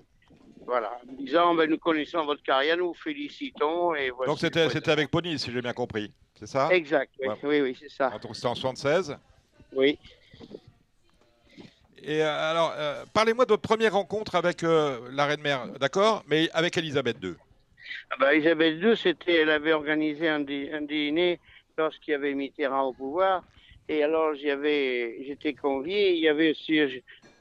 Voilà, 0.67 0.99
en 1.09 1.13
disant, 1.13 1.55
ben, 1.55 1.71
nous 1.71 1.79
connaissons 1.79 2.25
votre 2.25 2.43
carrière, 2.43 2.77
nous 2.77 2.89
vous 2.89 2.95
félicitons. 2.95 3.95
Et 3.95 4.11
Donc 4.27 4.39
c'était 4.39 4.91
avec 4.91 5.11
Pony, 5.11 5.39
si 5.39 5.53
j'ai 5.53 5.63
bien 5.63 5.73
compris 5.73 6.13
c'est 6.39 6.47
ça? 6.47 6.69
Exact, 6.71 7.13
oui, 7.43 7.61
oui, 7.61 7.77
c'est 7.79 7.91
ça. 7.91 8.11
Donc 8.23 8.35
c'était 8.35 8.47
en 8.47 8.55
76 8.55 9.17
Oui. 9.75 9.99
Et 12.07 12.23
euh, 12.23 12.51
alors, 12.51 12.73
euh, 12.77 13.05
parlez-moi 13.13 13.47
de 13.47 13.51
votre 13.51 13.63
première 13.63 13.95
rencontre 13.95 14.37
avec 14.37 14.63
euh, 14.63 15.01
la 15.13 15.27
reine 15.27 15.41
mère, 15.41 15.67
d'accord? 15.81 16.23
Mais 16.29 16.49
avec 16.53 16.77
Elisabeth 16.77 17.17
II. 17.21 17.35
Ah 18.11 18.15
bah, 18.21 18.33
Elisabeth 18.33 18.81
II, 18.81 18.97
c'était, 18.97 19.43
elle 19.43 19.51
avait 19.51 19.73
organisé 19.73 20.29
un, 20.29 20.39
dîner 20.41 21.41
lorsqu'il 21.77 22.13
y 22.13 22.15
avait 22.15 22.35
Mitterrand 22.35 22.85
au 22.85 22.93
pouvoir. 22.93 23.43
Et 23.89 24.05
alors, 24.05 24.35
j'étais 24.37 25.55
convié. 25.55 26.15
Il 26.15 26.21
y 26.21 26.29
avait 26.29 26.53
aussi 26.53 26.79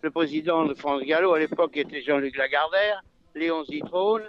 le 0.01 0.12
président 0.12 0.65
de 0.65 0.73
France 0.73 1.03
Gallo 1.03 1.34
à 1.34 1.39
l'époque 1.39 1.77
était 1.77 2.01
Jean-Luc 2.01 2.36
Lagardère, 2.36 3.03
Léon 3.36 3.63
Zitrone 3.65 4.23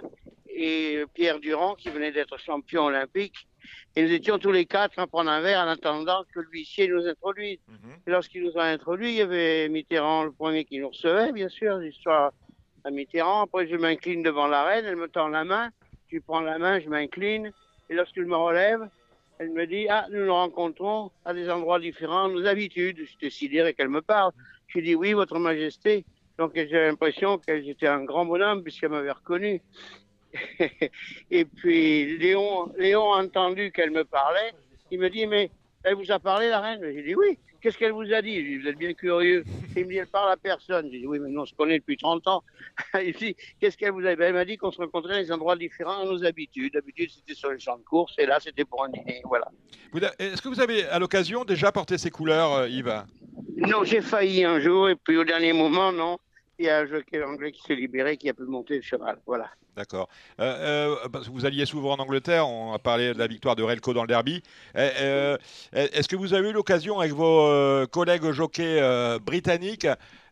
et 0.49 1.03
Pierre 1.15 1.39
Durand 1.39 1.75
qui 1.75 1.89
venait 1.89 2.11
d'être 2.11 2.37
champion 2.39 2.85
olympique. 2.85 3.47
Et 3.95 4.03
nous 4.03 4.11
étions 4.11 4.37
tous 4.37 4.51
les 4.51 4.65
quatre 4.65 4.99
à 4.99 5.07
prendre 5.07 5.29
un 5.29 5.41
verre 5.41 5.61
en 5.61 5.67
attendant 5.67 6.23
que 6.33 6.39
l'huissier 6.39 6.87
nous 6.87 7.05
introduise. 7.07 7.59
Mhm. 7.67 7.91
Et 8.05 8.11
lorsqu'il 8.11 8.43
nous 8.43 8.57
a 8.57 8.63
introduits, 8.63 9.09
il 9.09 9.15
y 9.15 9.21
avait 9.21 9.69
Mitterrand, 9.69 10.23
le 10.23 10.31
premier 10.31 10.65
qui 10.65 10.79
nous 10.79 10.89
recevait, 10.89 11.31
bien 11.31 11.49
sûr, 11.49 11.77
l'histoire 11.77 12.31
à 12.83 12.91
Mitterrand. 12.91 13.41
Après, 13.41 13.67
je 13.67 13.75
m'incline 13.75 14.23
devant 14.23 14.47
la 14.47 14.63
reine, 14.63 14.85
elle 14.85 14.95
me 14.95 15.07
tend 15.07 15.27
la 15.27 15.43
main. 15.43 15.69
Je 16.09 16.19
prends 16.19 16.41
la 16.41 16.57
main, 16.57 16.79
je 16.79 16.87
m'incline. 16.89 17.51
Et 17.89 17.93
lorsqu'il 17.93 18.25
me 18.25 18.35
relève, 18.35 18.87
elle 19.39 19.51
me 19.51 19.67
dit 19.67 19.87
Ah, 19.89 20.07
nous 20.11 20.25
nous 20.25 20.33
rencontrons 20.33 21.11
à 21.25 21.33
des 21.33 21.49
endroits 21.49 21.79
différents, 21.79 22.29
nos 22.29 22.45
habitudes. 22.45 22.99
J'étais 23.03 23.29
sidéré 23.29 23.73
qu'elle 23.73 23.89
me 23.89 24.01
parle. 24.01 24.31
Je 24.67 24.79
dis 24.79 24.95
Oui, 24.95 25.13
Votre 25.13 25.39
Majesté. 25.39 26.05
Donc 26.37 26.51
j'ai 26.53 26.67
l'impression 26.67 27.39
que 27.39 27.61
j'étais 27.61 27.87
un 27.87 28.03
grand 28.03 28.25
bonhomme 28.25 28.61
puisqu'elle 28.63 28.89
m'avait 28.89 29.11
reconnu. 29.11 29.61
et 31.31 31.45
puis 31.45 32.17
Léon, 32.17 32.71
Léon 32.77 33.13
a 33.13 33.23
entendu 33.23 33.71
qu'elle 33.71 33.91
me 33.91 34.03
parlait. 34.03 34.53
Il 34.91 34.99
me 34.99 35.09
dit 35.09 35.25
Mais 35.27 35.51
elle 35.83 35.95
vous 35.95 36.11
a 36.11 36.19
parlé, 36.19 36.49
la 36.49 36.61
reine? 36.61 36.81
J'ai 36.83 37.03
dit 37.03 37.15
Oui. 37.15 37.37
Qu'est-ce 37.59 37.77
qu'elle 37.77 37.91
vous 37.91 38.13
a 38.13 38.21
dit? 38.21 38.35
Je 38.35 38.41
dit, 38.41 38.57
Vous 38.59 38.67
êtes 38.67 38.77
bien 38.77 38.93
curieux. 38.93 39.43
Il 39.75 39.85
me 39.85 39.91
dit 39.91 39.97
Elle 39.97 40.07
parle 40.07 40.31
à 40.31 40.37
personne. 40.37 40.89
J'ai 40.91 40.99
dit 40.99 41.07
Oui, 41.07 41.19
mais 41.19 41.29
nous 41.29 41.41
on 41.41 41.45
se 41.45 41.53
connaît 41.55 41.79
depuis 41.79 41.97
30 41.97 42.27
ans. 42.27 42.43
Il 43.03 43.13
dit 43.13 43.35
Qu'est-ce 43.59 43.77
qu'elle 43.77 43.91
vous 43.91 44.05
a 44.05 44.15
dit? 44.15 44.21
Elle 44.21 44.33
m'a 44.33 44.45
dit 44.45 44.57
qu'on 44.57 44.71
se 44.71 44.77
rencontrait 44.77 45.15
dans 45.15 45.21
des 45.21 45.31
endroits 45.31 45.55
différents 45.55 46.01
à 46.01 46.05
nos 46.05 46.23
habitudes. 46.23 46.73
D'habitude, 46.73 47.09
c'était 47.09 47.33
sur 47.33 47.51
les 47.51 47.59
champs 47.59 47.77
de 47.77 47.83
course 47.83 48.13
et 48.17 48.25
là, 48.25 48.39
c'était 48.39 48.65
pour 48.65 48.83
un 48.83 48.89
dîner. 48.89 49.21
Voilà. 49.25 49.49
Est-ce 50.19 50.41
que 50.41 50.49
vous 50.49 50.61
avez 50.61 50.85
à 50.85 50.99
l'occasion 50.99 51.45
déjà 51.45 51.71
porté 51.71 51.97
ces 51.97 52.11
couleurs, 52.11 52.53
euh, 52.53 52.69
Yves? 52.69 53.03
Non, 53.57 53.83
j'ai 53.83 54.01
failli 54.01 54.43
un 54.43 54.59
jour 54.59 54.89
et 54.89 54.95
puis 54.95 55.17
au 55.17 55.23
dernier 55.23 55.53
moment, 55.53 55.91
non 55.91 56.19
il 56.59 56.65
y 56.65 56.69
a 56.69 56.79
un 56.79 56.85
jockey 56.85 57.23
anglais 57.23 57.51
qui 57.51 57.61
s'est 57.61 57.75
libéré, 57.75 58.17
qui 58.17 58.29
a 58.29 58.33
pu 58.33 58.43
monter 58.43 58.75
le 58.75 58.81
cheval. 58.81 59.19
D'accord. 59.75 60.09
Euh, 60.39 60.95
euh, 61.05 61.19
vous 61.31 61.45
alliez 61.45 61.65
souvent 61.65 61.93
en 61.93 61.99
Angleterre, 61.99 62.47
on 62.47 62.73
a 62.73 62.79
parlé 62.79 63.13
de 63.13 63.19
la 63.19 63.27
victoire 63.27 63.55
de 63.55 63.61
Relco 63.61 63.93
dans 63.93 64.01
le 64.01 64.07
derby. 64.07 64.41
Euh, 64.75 65.37
est-ce 65.71 66.07
que 66.07 66.15
vous 66.15 66.33
avez 66.33 66.49
eu 66.49 66.53
l'occasion 66.53 66.99
avec 66.99 67.13
vos 67.13 67.85
collègues 67.87 68.31
jockeys 68.31 68.81
britanniques 69.19 69.87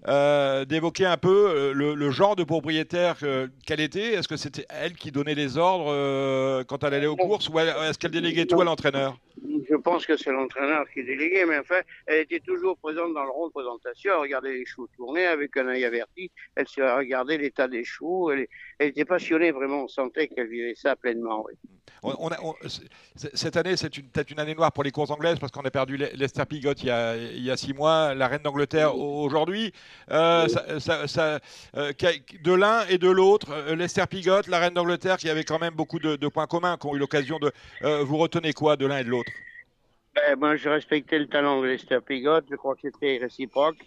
d'évoquer 0.05 1.05
un 1.05 1.17
peu 1.17 1.71
le, 1.73 2.11
genre 2.11 2.35
de 2.35 2.43
propriétaire 2.43 3.17
qu'elle 3.65 3.79
était. 3.79 4.13
Est-ce 4.13 4.27
que 4.27 4.37
c'était 4.37 4.65
elle 4.69 4.93
qui 4.93 5.11
donnait 5.11 5.35
les 5.35 5.57
ordres 5.57 6.63
quand 6.63 6.83
elle 6.83 6.93
allait 6.93 7.07
aux 7.07 7.15
courses 7.15 7.49
ou 7.49 7.59
est-ce 7.59 7.97
qu'elle 7.97 8.11
déléguait 8.11 8.45
tout 8.45 8.61
à 8.61 8.63
l'entraîneur? 8.63 9.17
Je 9.69 9.75
pense 9.75 10.05
que 10.05 10.15
c'est 10.17 10.31
l'entraîneur 10.31 10.85
qui 10.93 11.03
délégué, 11.03 11.45
mais 11.47 11.57
enfin, 11.57 11.81
elle 12.05 12.21
était 12.21 12.39
toujours 12.39 12.77
présente 12.77 13.13
dans 13.13 13.23
le 13.23 13.29
rond 13.29 13.47
de 13.47 13.51
présentation, 13.51 14.11
elle 14.13 14.19
regardait 14.19 14.53
les 14.53 14.65
chevaux 14.65 14.87
tourner 14.95 15.25
avec 15.25 15.55
un 15.57 15.67
œil 15.67 15.85
averti, 15.85 16.31
elle 16.55 16.65
regardait 16.77 17.37
l'état 17.37 17.67
des 17.67 17.83
chevaux, 17.83 18.31
elle, 18.31 18.47
était 18.79 19.05
passionnée 19.05 19.51
vraiment, 19.51 19.83
on 19.83 19.87
sentait 19.87 20.27
qu'elle 20.27 20.47
vivait 20.47 20.75
ça 20.75 20.95
pleinement. 20.95 21.45
On, 22.03 22.29
cette 23.15 23.57
année, 23.57 23.75
c'est 23.77 23.89
peut-être 23.89 24.29
une 24.29 24.39
année 24.39 24.53
noire 24.53 24.71
pour 24.71 24.83
les 24.83 24.91
courses 24.91 25.09
anglaises 25.09 25.39
parce 25.39 25.51
qu'on 25.51 25.61
a 25.61 25.71
perdu 25.71 25.97
Lester 25.97 26.45
Pigot 26.45 26.73
il 26.73 26.85
y 26.85 26.91
a, 26.91 27.15
il 27.17 27.43
y 27.43 27.49
a 27.49 27.57
six 27.57 27.73
mois, 27.73 28.13
la 28.13 28.27
reine 28.27 28.43
d'Angleterre 28.43 28.95
aujourd'hui. 28.95 29.73
Euh, 30.11 30.47
euh, 31.75 31.89
de 32.43 32.53
l'un 32.53 32.85
et 32.87 32.97
de 32.97 33.09
l'autre, 33.09 33.51
euh, 33.51 33.75
Lester 33.75 34.05
Pigot, 34.09 34.41
la 34.47 34.59
reine 34.59 34.73
d'Angleterre 34.73 35.17
qui 35.17 35.29
avait 35.29 35.43
quand 35.43 35.59
même 35.59 35.73
beaucoup 35.73 35.99
de, 35.99 36.27
points 36.27 36.47
communs, 36.47 36.77
qui 36.77 36.87
ont 36.87 36.95
eu 36.95 36.99
l'occasion 36.99 37.39
de. 37.39 37.51
vous 38.03 38.17
retenez 38.17 38.53
quoi 38.53 38.75
de 38.75 38.85
l'un 38.85 38.99
et 38.99 39.03
de 39.03 39.09
l'autre? 39.09 39.31
Ben, 40.13 40.37
moi, 40.37 40.55
je 40.55 40.69
respectais 40.69 41.19
le 41.19 41.27
talent 41.27 41.61
de 41.61 41.67
Lester 41.67 41.99
Pigot. 42.05 42.41
Je 42.49 42.55
crois 42.55 42.75
que 42.75 42.81
c'était 42.83 43.17
réciproque. 43.17 43.77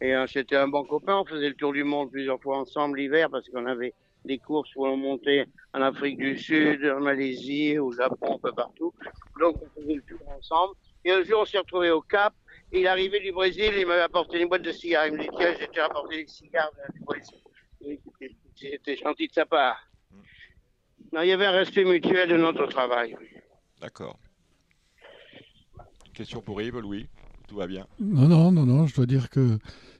Et 0.00 0.14
c'était 0.26 0.56
un 0.56 0.68
bon 0.68 0.84
copain. 0.84 1.16
On 1.16 1.24
faisait 1.24 1.48
le 1.48 1.54
tour 1.54 1.72
du 1.72 1.84
monde 1.84 2.10
plusieurs 2.10 2.40
fois 2.40 2.58
ensemble 2.58 2.98
l'hiver 2.98 3.30
parce 3.30 3.48
qu'on 3.48 3.64
avait 3.66 3.94
des 4.26 4.38
courses 4.38 4.74
où 4.76 4.84
on 4.86 4.96
montait 4.96 5.46
en 5.72 5.80
Afrique 5.80 6.18
du 6.18 6.36
Sud, 6.36 6.84
en 6.84 7.00
Malaisie, 7.00 7.78
au 7.78 7.92
Japon, 7.92 8.34
un 8.34 8.38
peu 8.38 8.52
partout. 8.52 8.92
Donc, 9.40 9.56
on 9.62 9.80
faisait 9.80 9.94
le 9.94 10.02
tour 10.02 10.18
ensemble. 10.36 10.74
Et 11.04 11.12
un 11.12 11.22
jour, 11.22 11.40
on 11.42 11.44
s'est 11.44 11.58
retrouvé 11.58 11.90
au 11.90 12.00
Cap. 12.00 12.34
Il 12.72 12.86
arrivait 12.86 13.20
du 13.20 13.32
Brésil. 13.32 13.72
Il 13.76 13.86
m'avait 13.86 14.02
apporté 14.02 14.40
une 14.40 14.48
boîte 14.48 14.62
de 14.62 14.72
cigares. 14.72 15.06
Il 15.06 15.14
me 15.14 15.22
dit, 15.22 15.28
tiens, 15.36 15.54
j'ai 15.58 15.66
déjà 15.66 15.86
apporté 15.86 16.22
des 16.22 16.28
cigares 16.28 16.70
du 16.94 17.00
Brésil. 17.00 17.38
C'était 18.54 18.96
gentil 18.96 19.28
de 19.28 19.32
sa 19.32 19.46
part. 19.46 19.78
Non, 21.12 21.22
il 21.22 21.28
y 21.28 21.32
avait 21.32 21.46
un 21.46 21.52
respect 21.52 21.84
mutuel 21.84 22.28
de 22.28 22.36
notre 22.36 22.66
travail. 22.66 23.16
D'accord. 23.80 24.18
Question 26.14 26.40
pour 26.40 26.60
Yves, 26.60 26.78
Louis 26.78 27.08
Tout 27.46 27.56
va 27.56 27.66
bien 27.66 27.86
Non, 28.00 28.28
non, 28.28 28.50
non, 28.50 28.64
non. 28.64 28.86
Je 28.86 28.94
dois 28.94 29.06
dire 29.06 29.28
que 29.30 29.58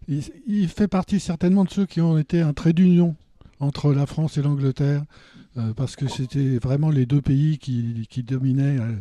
il, 0.08 0.68
fait 0.68 0.88
partie 0.88 1.20
certainement 1.20 1.64
de 1.64 1.70
ceux 1.70 1.86
qui 1.86 2.00
ont 2.00 2.18
été 2.18 2.40
un 2.40 2.52
trait 2.52 2.72
d'union 2.72 3.16
entre 3.58 3.92
la 3.92 4.06
France 4.06 4.36
et 4.36 4.42
l'Angleterre, 4.42 5.02
euh, 5.56 5.72
parce 5.74 5.96
que 5.96 6.08
c'était 6.08 6.58
vraiment 6.58 6.90
les 6.90 7.06
deux 7.06 7.22
pays 7.22 7.58
qui, 7.58 8.06
qui 8.08 8.22
dominaient 8.22 8.78
euh, 8.78 8.94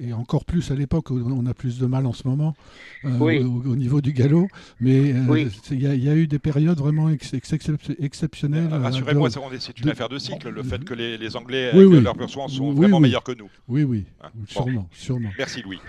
et 0.00 0.12
encore 0.12 0.44
plus 0.44 0.70
à 0.70 0.74
l'époque, 0.74 1.10
on 1.10 1.46
a 1.46 1.54
plus 1.54 1.78
de 1.78 1.86
mal 1.86 2.06
en 2.06 2.12
ce 2.12 2.26
moment 2.26 2.54
euh, 3.04 3.18
au, 3.18 3.76
niveau 3.76 4.00
du 4.00 4.12
galop, 4.12 4.48
mais 4.80 5.12
euh, 5.12 5.48
il 5.70 5.82
y, 5.82 6.08
a 6.08 6.14
eu 6.14 6.26
des 6.26 6.38
périodes 6.38 6.78
vraiment 6.78 7.10
exceptionnelles. 7.10 8.68
Rassurez-moi, 8.72 9.28
c'est 9.58 9.80
une 9.80 9.90
affaire 9.90 10.08
de 10.08 10.18
cycle, 10.18 10.48
le 10.48 10.62
fait 10.62 10.84
que 10.84 10.94
les, 10.94 11.36
Anglais, 11.36 11.70
avec 11.70 12.02
leur 12.02 12.50
sont 12.50 12.72
vraiment 12.72 13.00
meilleurs 13.00 13.22
que 13.22 13.32
nous. 13.32 13.50
Oui, 13.68 13.82
oui, 13.82 14.04
hein, 14.22 14.30
sûrement, 14.48 14.88
sûrement. 14.92 15.30
Merci 15.38 15.62
Louis. 15.62 15.80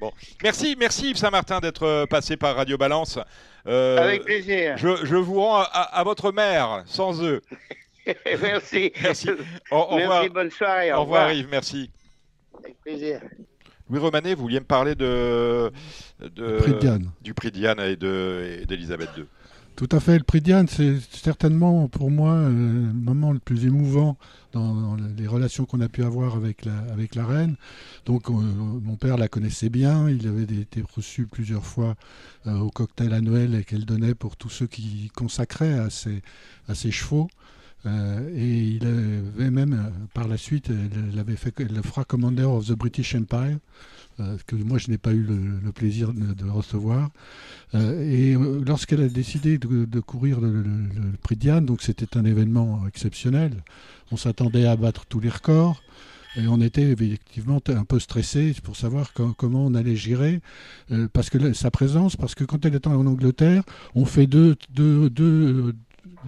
Bon. 0.00 0.10
Merci, 0.42 0.76
merci 0.78 1.10
Yves 1.10 1.16
Saint-Martin 1.16 1.60
d'être 1.60 2.06
passé 2.06 2.36
par 2.36 2.56
Radio 2.56 2.76
Balance. 2.76 3.18
Avec 3.66 4.24
plaisir. 4.24 4.76
Je, 4.76 5.16
vous 5.16 5.40
rends 5.40 5.64
à, 5.72 6.02
votre 6.04 6.32
mère, 6.32 6.82
sans 6.86 7.22
eux. 7.22 7.42
merci. 8.42 8.92
Merci. 9.02 9.30
Au, 9.70 9.84
revoir. 9.86 10.28
bonne 10.30 10.50
soirée. 10.50 10.92
Au, 10.92 11.02
revoir 11.02 11.32
Yves, 11.32 11.48
merci. 11.50 11.90
Avec 12.58 12.80
plaisir. 12.80 13.20
Louis 13.90 13.98
Romanet, 13.98 14.34
vous 14.34 14.42
vouliez 14.42 14.60
me 14.60 14.64
parler 14.64 14.94
de, 14.94 15.70
du 17.22 17.34
prix 17.34 17.50
Diane 17.50 17.80
et 17.80 17.96
d'Elisabeth 17.96 19.10
II. 19.16 19.24
Tout 19.76 19.88
à 19.90 19.98
fait. 19.98 20.18
Le 20.18 20.22
prix 20.24 20.40
Diane, 20.40 20.68
c'est 20.68 21.00
certainement 21.10 21.88
pour 21.88 22.08
moi 22.08 22.32
euh, 22.32 22.48
le 22.48 22.92
moment 22.92 23.32
le 23.32 23.40
plus 23.40 23.66
émouvant 23.66 24.16
dans, 24.52 24.96
les 25.18 25.26
relations 25.26 25.64
qu'on 25.64 25.80
a 25.80 25.88
pu 25.88 26.04
avoir 26.04 26.36
avec 26.36 26.64
la, 26.64 26.78
avec 26.92 27.16
la 27.16 27.26
reine. 27.26 27.56
Donc, 28.06 28.28
mon 28.28 28.94
père 28.94 29.16
la 29.16 29.26
connaissait 29.26 29.70
bien. 29.70 30.08
Il 30.08 30.28
avait 30.28 30.44
été 30.44 30.80
reçu 30.94 31.26
plusieurs 31.26 31.66
fois 31.66 31.96
euh, 32.46 32.56
au 32.58 32.70
cocktail 32.70 33.12
annuel 33.12 33.64
qu'elle 33.64 33.84
donnait 33.84 34.14
pour 34.14 34.36
tous 34.36 34.48
ceux 34.48 34.68
qui 34.68 35.10
consacraient 35.16 35.76
à 35.76 35.90
ses, 35.90 36.22
à 36.68 36.76
ses 36.76 36.92
chevaux. 36.92 37.28
Euh, 37.86 38.30
et 38.34 38.78
il 38.78 38.86
avait 38.86 39.50
même, 39.50 39.74
euh, 39.74 40.06
par 40.14 40.28
la 40.28 40.36
suite, 40.36 40.70
il 40.70 41.36
fait 41.36 41.58
le 41.60 41.82
Fra 41.82 42.04
Commander 42.04 42.44
of 42.44 42.66
the 42.66 42.72
British 42.72 43.14
Empire, 43.14 43.58
euh, 44.20 44.36
que 44.46 44.56
moi 44.56 44.78
je 44.78 44.90
n'ai 44.90 44.98
pas 44.98 45.12
eu 45.12 45.22
le, 45.22 45.72
plaisir 45.72 46.12
de, 46.14 46.48
recevoir. 46.48 47.10
et 47.74 48.36
lorsqu'elle 48.66 49.02
a 49.02 49.08
décidé 49.08 49.58
de, 49.58 50.00
courir 50.00 50.40
le, 50.40 50.64
prix 51.22 51.36
Diane, 51.36 51.66
donc 51.66 51.82
c'était 51.82 52.16
un 52.16 52.24
événement 52.24 52.86
exceptionnel, 52.86 53.62
on 54.12 54.16
s'attendait 54.16 54.66
à 54.66 54.76
battre 54.76 55.04
tous 55.06 55.20
les 55.20 55.30
records. 55.30 55.82
Et 56.36 56.48
on 56.48 56.60
était 56.60 56.90
effectivement 56.90 57.60
un 57.68 57.84
peu 57.84 58.00
stressé 58.00 58.56
pour 58.64 58.74
savoir 58.74 59.12
comment 59.12 59.66
on 59.66 59.74
allait 59.74 59.94
gérer, 59.94 60.40
parce 61.12 61.30
que 61.30 61.52
sa 61.52 61.70
présence, 61.70 62.16
parce 62.16 62.34
que 62.34 62.42
quand 62.42 62.64
elle 62.64 62.74
est 62.74 62.88
en 62.88 63.06
Angleterre, 63.06 63.62
on 63.94 64.04
fait 64.04 64.26
deux, 64.26 64.56
deux, 64.70 65.74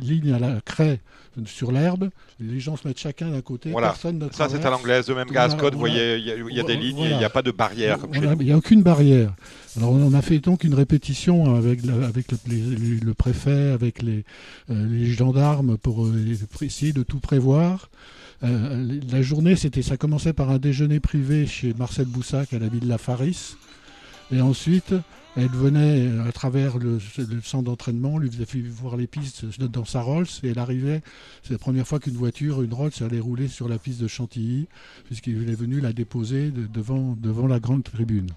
lignes 0.01 0.33
à 0.33 0.39
la 0.39 0.61
craie 0.61 1.01
sur 1.45 1.73
l'herbe. 1.73 2.11
Les 2.41 2.61
gens 2.61 2.77
se 2.77 2.87
mettent 2.87 2.99
chacun 2.99 3.31
d'un 3.31 3.41
côté. 3.41 3.71
Voilà. 3.71 3.89
Personne 3.89 4.29
Ça, 4.33 4.49
c'est 4.49 4.65
à 4.65 4.71
l'anglaise. 4.71 5.07
De 5.07 5.15
même 5.15 5.31
qu'à 5.31 5.45
Ascot, 5.45 5.71
vous 5.71 5.79
voyez, 5.79 6.17
il 6.17 6.55
y, 6.55 6.61
a 6.61 6.63
des 6.63 6.77
lignes, 6.77 6.99
il 6.99 7.17
n'y 7.17 7.25
a 7.25 7.31
pas 7.31 7.43
de 7.43 7.51
barrière. 7.51 7.99
Il 8.13 8.47
n'y 8.47 8.53
a 8.53 8.57
aucune 8.57 8.83
barrière. 8.83 9.35
Alors, 9.77 9.93
on 9.93 10.15
a 10.15 10.23
fait 10.23 10.39
donc 10.39 10.65
une 10.65 10.75
répétition 10.75 11.55
avec, 11.55 11.81
avec 11.87 12.27
le, 12.33 13.13
préfet, 13.13 13.71
avec 13.71 14.03
les, 14.03 14.25
euh, 14.71 14.87
les 14.89 15.07
gendarmes 15.07 15.77
pour 15.77 16.07
euh, 16.07 16.35
essayer 16.63 16.93
de 16.93 17.03
tout 17.03 17.21
prévoir. 17.21 17.91
Euh, 18.43 19.01
la 19.11 19.23
journée, 19.23 19.57
c'était, 19.57 19.83
ça 19.83 19.97
commençait 19.97 20.33
par 20.33 20.51
un 20.51 20.59
déjeuner 20.59 21.01
privé 21.01 21.47
chez 21.47 21.75
Marcel 21.75 22.07
Boussac 22.07 22.53
à 22.53 22.59
la 22.59 22.69
ville 22.69 22.81
de 22.81 22.89
La 22.89 22.99
Faris. 22.99 23.57
Et 24.33 24.41
ensuite, 24.41 24.95
elle 25.37 25.49
venait 25.49 26.11
à 26.27 26.33
travers 26.33 26.79
le, 26.79 26.99
centre 27.43 27.65
d'entraînement, 27.65 28.19
lui 28.19 28.31
faisait 28.31 28.47
voir 28.63 28.97
les 28.97 29.07
pistes 29.07 29.45
dans 29.61 29.85
sa 29.85 30.01
Rolls 30.01 30.27
et 30.43 30.49
elle 30.49 30.59
arrivait. 30.59 31.03
C'est 31.43 31.53
la 31.53 31.59
première 31.59 31.87
fois 31.87 32.01
qu'une 32.01 32.15
voiture, 32.15 32.63
une 32.63 32.73
Rolls, 32.73 32.93
allait 33.01 33.21
rouler 33.21 33.49
sur 33.49 33.69
la 33.69 33.79
piste 33.79 34.01
de 34.01 34.09
Chantilly, 34.09 34.67
puisqu'il 35.05 35.49
est 35.51 35.55
venu 35.55 35.81
la 35.81 35.93
déposer 35.93 36.51
devant, 36.51 37.17
devant 37.21 37.47
la 37.47 37.61
grande 37.61 37.85
tribune. 37.85 38.31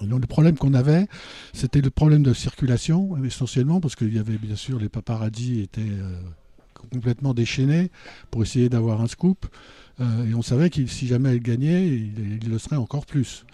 donc, 0.00 0.20
le 0.20 0.26
problème 0.26 0.56
qu'on 0.56 0.74
avait, 0.74 1.06
c'était 1.52 1.82
le 1.82 1.90
problème 1.90 2.22
de 2.22 2.32
circulation, 2.32 3.22
essentiellement, 3.22 3.80
parce 3.80 3.94
qu'il 3.94 4.14
y 4.14 4.18
avait 4.18 4.38
bien 4.38 4.56
sûr 4.56 4.78
les 4.78 4.88
paparazzis 4.88 5.60
étaient 5.60 5.82
euh, 5.82 6.18
complètement 6.90 7.34
déchaînés 7.34 7.90
pour 8.30 8.42
essayer 8.42 8.68
d'avoir 8.68 9.00
un 9.00 9.08
scoop. 9.08 9.46
Euh, 10.00 10.26
et 10.26 10.34
on 10.34 10.42
savait 10.42 10.70
que 10.70 10.86
si 10.86 11.06
jamais 11.06 11.30
elle 11.30 11.42
gagnait, 11.42 11.86
il, 11.86 12.48
le 12.48 12.58
serait 12.58 12.76
encore 12.76 13.06
plus. 13.06 13.44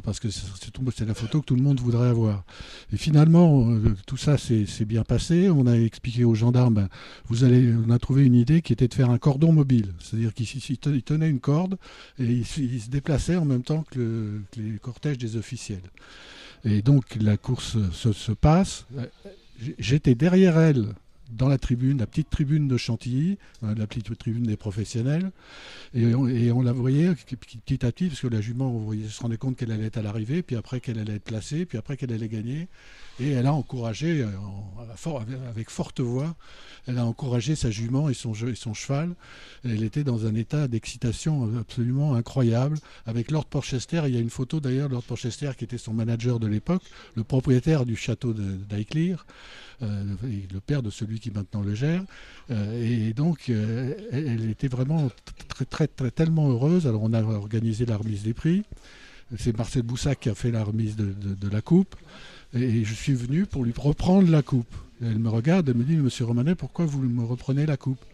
Parce 0.00 0.20
que 0.20 0.28
c'est 0.30 1.06
la 1.06 1.14
photo 1.14 1.40
que 1.40 1.46
tout 1.46 1.56
le 1.56 1.62
monde 1.62 1.80
voudrait 1.80 2.08
avoir. 2.08 2.44
Et 2.92 2.96
finalement, 2.96 3.68
tout 4.06 4.16
ça 4.16 4.38
s'est 4.38 4.66
bien 4.86 5.02
passé. 5.02 5.50
On 5.50 5.66
a 5.66 5.74
expliqué 5.74 6.24
aux 6.24 6.34
gendarmes, 6.34 6.74
ben, 6.74 6.88
on 7.30 7.90
a 7.90 7.98
trouvé 7.98 8.24
une 8.24 8.34
idée 8.34 8.62
qui 8.62 8.72
était 8.72 8.88
de 8.88 8.94
faire 8.94 9.10
un 9.10 9.18
cordon 9.18 9.52
mobile, 9.52 9.92
c'est-à-dire 10.00 10.32
qu'ils 10.32 11.02
tenaient 11.02 11.28
une 11.28 11.40
corde 11.40 11.76
et 12.18 12.24
ils, 12.24 12.46
se 12.46 12.90
déplaçaient 12.90 13.36
en 13.36 13.44
même 13.44 13.62
temps 13.62 13.84
que, 13.90 14.40
les 14.56 14.78
cortèges 14.78 15.18
des 15.18 15.36
officiels. 15.36 15.82
Et 16.64 16.82
donc 16.82 17.16
la 17.20 17.36
course 17.36 17.76
se 17.92 18.32
passe. 18.32 18.86
J'étais 19.78 20.14
derrière 20.14 20.58
elle 20.58 20.86
dans 21.36 21.48
la 21.48 21.58
tribune, 21.58 21.98
la 21.98 22.06
petite 22.06 22.30
tribune 22.30 22.68
de 22.68 22.76
Chantilly, 22.76 23.38
hein, 23.62 23.74
la 23.76 23.86
petite 23.86 24.16
tribune 24.18 24.44
des 24.44 24.56
professionnels, 24.56 25.30
et 25.94 26.14
on, 26.14 26.62
la 26.62 26.72
voyait 26.72 27.14
petit 27.14 27.84
à 27.86 27.92
petit, 27.92 28.08
parce 28.08 28.20
que 28.20 28.26
la 28.26 28.40
jument, 28.40 28.70
on 28.70 28.92
se 28.92 29.20
rendait 29.20 29.36
compte 29.36 29.56
qu'elle 29.56 29.72
allait 29.72 29.86
être 29.86 29.98
à 29.98 30.02
l'arrivée, 30.02 30.42
puis 30.42 30.56
après 30.56 30.80
qu'elle 30.80 30.98
allait 30.98 31.14
être 31.14 31.24
placée, 31.24 31.66
puis 31.66 31.78
après 31.78 31.96
qu'elle 31.96 32.12
allait 32.12 32.28
gagner, 32.28 32.68
et 33.20 33.30
elle 33.30 33.46
a 33.46 33.52
encouragé, 33.52 34.22
euh, 34.22 34.28
avec 35.48 35.70
forte 35.70 36.00
voix, 36.00 36.34
elle 36.86 36.98
a 36.98 37.06
encouragé 37.06 37.54
sa 37.54 37.70
jument 37.70 38.08
et 38.08 38.14
son, 38.14 38.34
cheval. 38.34 39.14
Elle 39.64 39.84
était 39.84 40.02
dans 40.02 40.26
un 40.26 40.34
état 40.34 40.66
d'excitation 40.66 41.58
absolument 41.60 42.14
incroyable. 42.14 42.78
Avec 43.06 43.30
Lord 43.30 43.46
Porchester, 43.46 44.02
il 44.06 44.14
y 44.14 44.16
a 44.16 44.20
une 44.20 44.30
photo 44.30 44.58
d'ailleurs, 44.58 44.88
Lord 44.88 45.04
Porchester 45.04 45.52
qui 45.56 45.64
était 45.64 45.78
son 45.78 45.92
manager 45.92 46.40
de 46.40 46.48
l'époque, 46.48 46.82
le 47.14 47.22
propriétaire 47.22 47.86
du 47.86 47.94
château 47.94 48.32
d'Aiclir. 48.32 49.24
Euh, 49.82 50.04
le 50.52 50.60
père 50.60 50.82
de 50.82 50.90
celui 50.90 51.18
qui 51.18 51.32
maintenant 51.32 51.60
le 51.60 51.74
gère. 51.74 52.04
Euh, 52.50 53.08
et 53.08 53.12
donc, 53.14 53.48
euh, 53.48 53.94
elle, 54.12 54.48
était 54.48 54.68
vraiment 54.68 55.10
très, 55.48 55.64
très, 55.64 55.88
très, 55.88 56.10
tellement 56.12 56.48
heureuse. 56.50 56.86
Alors, 56.86 57.02
on 57.02 57.12
a 57.12 57.22
organisé 57.22 57.84
la 57.84 57.96
remise 57.96 58.22
des 58.22 58.34
prix. 58.34 58.62
C'est 59.36 59.56
Marcel 59.56 59.82
Boussac 59.82 60.20
qui 60.20 60.28
a 60.28 60.34
fait 60.34 60.52
la 60.52 60.62
remise 60.62 60.94
de, 60.94 61.48
la 61.48 61.62
coupe. 61.62 61.96
Et 62.54 62.84
je 62.84 62.94
suis 62.94 63.14
venu 63.14 63.46
pour 63.46 63.64
lui 63.64 63.72
reprendre 63.76 64.30
la 64.30 64.42
coupe. 64.42 64.74
elle 65.00 65.18
me 65.18 65.30
regarde 65.30 65.68
et 65.68 65.74
me 65.74 65.84
dit 65.84 65.96
Monsieur 65.96 66.26
Romanet, 66.26 66.54
pourquoi 66.54 66.84
vous 66.84 67.00
me 67.00 67.24
reprenez 67.24 67.66
la 67.66 67.76
coupe? 67.76 68.04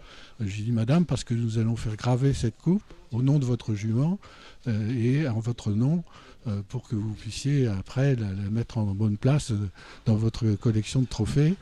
J'ai 0.40 0.62
dit 0.62 0.72
Madame, 0.72 1.04
parce 1.04 1.24
que 1.24 1.34
nous 1.34 1.58
allons 1.58 1.76
faire 1.76 1.96
graver 1.96 2.32
cette 2.32 2.56
coupe 2.56 2.82
au 3.10 3.22
nom 3.22 3.38
de 3.38 3.44
votre 3.44 3.74
jument 3.74 4.18
et 4.66 5.26
en 5.26 5.40
votre 5.40 5.70
nom 5.70 6.04
euh, 6.48 6.62
pour 6.68 6.88
que 6.88 6.94
vous 6.94 7.14
puissiez 7.14 7.66
après 7.66 8.14
la, 8.14 8.28
mettre 8.50 8.78
en 8.78 8.84
bonne 8.94 9.16
place 9.16 9.50
euh, 9.50 9.68
dans 10.06 10.14
votre 10.14 10.52
collection 10.52 11.00
de 11.00 11.06
trophées. 11.06 11.54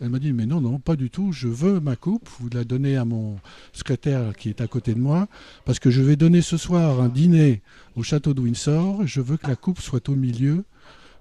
Elle 0.00 0.08
m'a 0.08 0.18
dit 0.18 0.32
mais 0.32 0.44
non 0.44 0.60
non 0.60 0.80
pas 0.80 0.96
du 0.96 1.08
tout 1.08 1.30
je 1.30 1.46
veux 1.46 1.78
ma 1.78 1.94
coupe 1.94 2.28
vous 2.40 2.48
la 2.52 2.64
donnez 2.64 2.96
à 2.96 3.04
mon 3.04 3.36
secrétaire 3.72 4.34
qui 4.36 4.48
est 4.48 4.60
à 4.60 4.66
côté 4.66 4.92
de 4.92 4.98
moi 4.98 5.28
parce 5.64 5.78
que 5.78 5.88
je 5.88 6.02
vais 6.02 6.16
donner 6.16 6.42
ce 6.42 6.56
soir 6.56 7.00
un 7.00 7.08
dîner 7.08 7.62
au 7.94 8.02
château 8.02 8.34
de 8.34 8.40
Windsor 8.40 9.06
je 9.06 9.20
veux 9.20 9.36
que 9.36 9.46
la 9.46 9.54
coupe 9.54 9.80
soit 9.80 10.08
au 10.08 10.16
milieu 10.16 10.64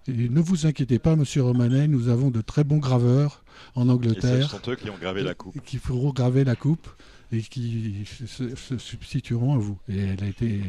et 0.07 0.29
ne 0.29 0.41
vous 0.41 0.65
inquiétez 0.65 0.99
pas 0.99 1.15
monsieur 1.15 1.43
Romanet 1.43 1.87
nous 1.87 2.09
avons 2.09 2.29
de 2.29 2.41
très 2.41 2.63
bons 2.63 2.77
graveurs 2.77 3.43
en 3.75 3.89
Angleterre. 3.89 4.49
ce 4.49 4.57
sont 4.57 4.71
eux 4.71 4.75
qui 4.75 4.89
ont 4.89 4.97
gravé 4.99 5.23
la 5.23 5.33
coupe. 5.33 5.55
Qui 5.63 5.77
feront 5.77 6.11
graver 6.11 6.43
la 6.43 6.55
coupe 6.55 6.87
et 7.31 7.41
qui 7.41 8.05
se, 8.05 8.77
substitueront 8.77 9.55
à 9.55 9.57
vous. 9.57 9.77
Et 9.89 9.97
elle 9.97 10.23
a 10.23 10.27
été 10.27 10.61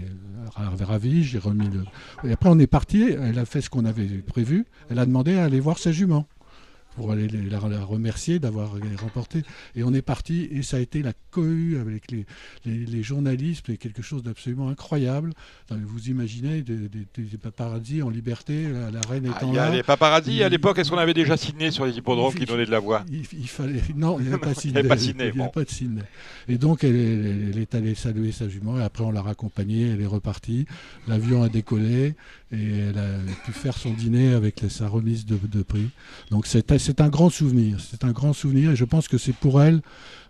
ravie, 0.57 1.23
j'ai 1.23 1.39
remis 1.39 1.69
le... 1.69 1.85
Et 2.29 2.33
après 2.33 2.49
on 2.49 2.59
est 2.59 2.67
parti, 2.67 3.03
elle 3.03 3.39
a 3.39 3.45
fait 3.45 3.61
ce 3.61 3.69
qu'on 3.69 3.85
avait 3.85 4.07
prévu, 4.07 4.67
elle 4.89 4.99
a 4.99 5.07
demandé 5.07 5.35
à 5.35 5.45
aller 5.45 5.61
voir 5.61 5.79
sa 5.79 5.93
jument 5.93 6.27
pour 6.95 7.13
aller 7.13 7.29
la, 7.29 7.59
remercier 7.59 8.39
d'avoir 8.39 8.73
remporté. 9.01 9.43
Et 9.75 9.83
on 9.83 9.93
est 9.93 10.03
parti, 10.03 10.49
et 10.51 10.63
ça 10.63 10.77
a 10.77 10.81
été 10.81 11.03
la 11.03 11.13
cohue 11.31 11.79
avec 11.79 12.11
les, 12.11 12.25
les, 12.65 13.03
journalistes, 13.03 13.69
et 13.69 13.77
quelque 13.77 14.03
chose 14.03 14.23
d'absolument 14.23 14.69
incroyable. 14.69 15.33
vous 15.71 16.09
imaginez 16.09 16.63
des, 16.63 16.89
paparazzi 17.43 18.03
en 18.03 18.11
liberté, 18.11 18.67
la, 18.69 19.01
reine 19.09 19.27
étant 19.27 19.53
là. 19.53 19.53
Il 19.53 19.55
y 19.55 19.59
a 19.59 19.71
les 19.71 19.83
paparazzi 19.83 20.43
à 20.43 20.49
l'époque, 20.49 20.79
est-ce 20.79 20.91
qu'on 20.91 20.99
avait 20.99 21.15
déjà 21.15 21.37
signé 21.37 21.71
sur 21.71 21.85
les 21.85 21.97
hippodromes 21.97 22.35
qui 22.35 22.45
donnaient 22.45 22.67
de 22.67 22.71
la 22.71 22.79
voix 22.79 23.05
il, 23.11 23.25
fallait, 23.49 23.81
Non, 23.97 24.19
il 24.19 24.27
n'y 24.27 24.33
avait 24.33 24.39
pas 24.39 24.55
signé. 24.55 24.83
pas 24.83 24.97
signé. 24.97 25.33
Il 25.35 25.41
n'y 25.41 25.49
pas 25.49 25.65
de 25.65 25.71
signé. 25.71 26.03
Et 26.49 26.59
donc, 26.59 26.85
elle, 26.85 27.59
est 27.59 27.75
allée 27.75 27.95
saluer 27.95 28.33
sa 28.33 28.49
jument, 28.49 28.79
et 28.79 28.83
après 28.83 29.05
on 29.05 29.11
l'a 29.11 29.23
raccompagnée, 29.23 29.91
elle 29.91 30.01
est 30.01 30.07
repartie. 30.07 30.67
L'avion 31.09 31.43
a 31.43 31.49
décollé, 31.49 32.15
et 32.53 32.79
elle 32.89 32.99
a 32.99 33.19
pu 33.45 33.53
faire 33.53 33.77
son 33.77 33.91
dîner 33.91 34.33
avec 34.33 34.63
sa 34.69 34.89
remise 34.89 35.27
de, 35.27 35.39
de 35.43 35.63
prix. 35.63 35.89
Donc, 36.31 36.47
c'était 36.47 36.79
c'est 36.85 37.01
un 37.01 37.09
grand 37.09 37.31
souvenir. 37.31 37.79
C'est 37.81 38.05
un 38.05 38.13
grand 38.13 38.35
souvenir 38.35 38.73
et 38.73 38.77
je 38.77 38.85
pense 38.85 39.09
que 39.09 39.17
c'est 39.17 39.33
pour 39.33 39.63
elle 39.63 39.81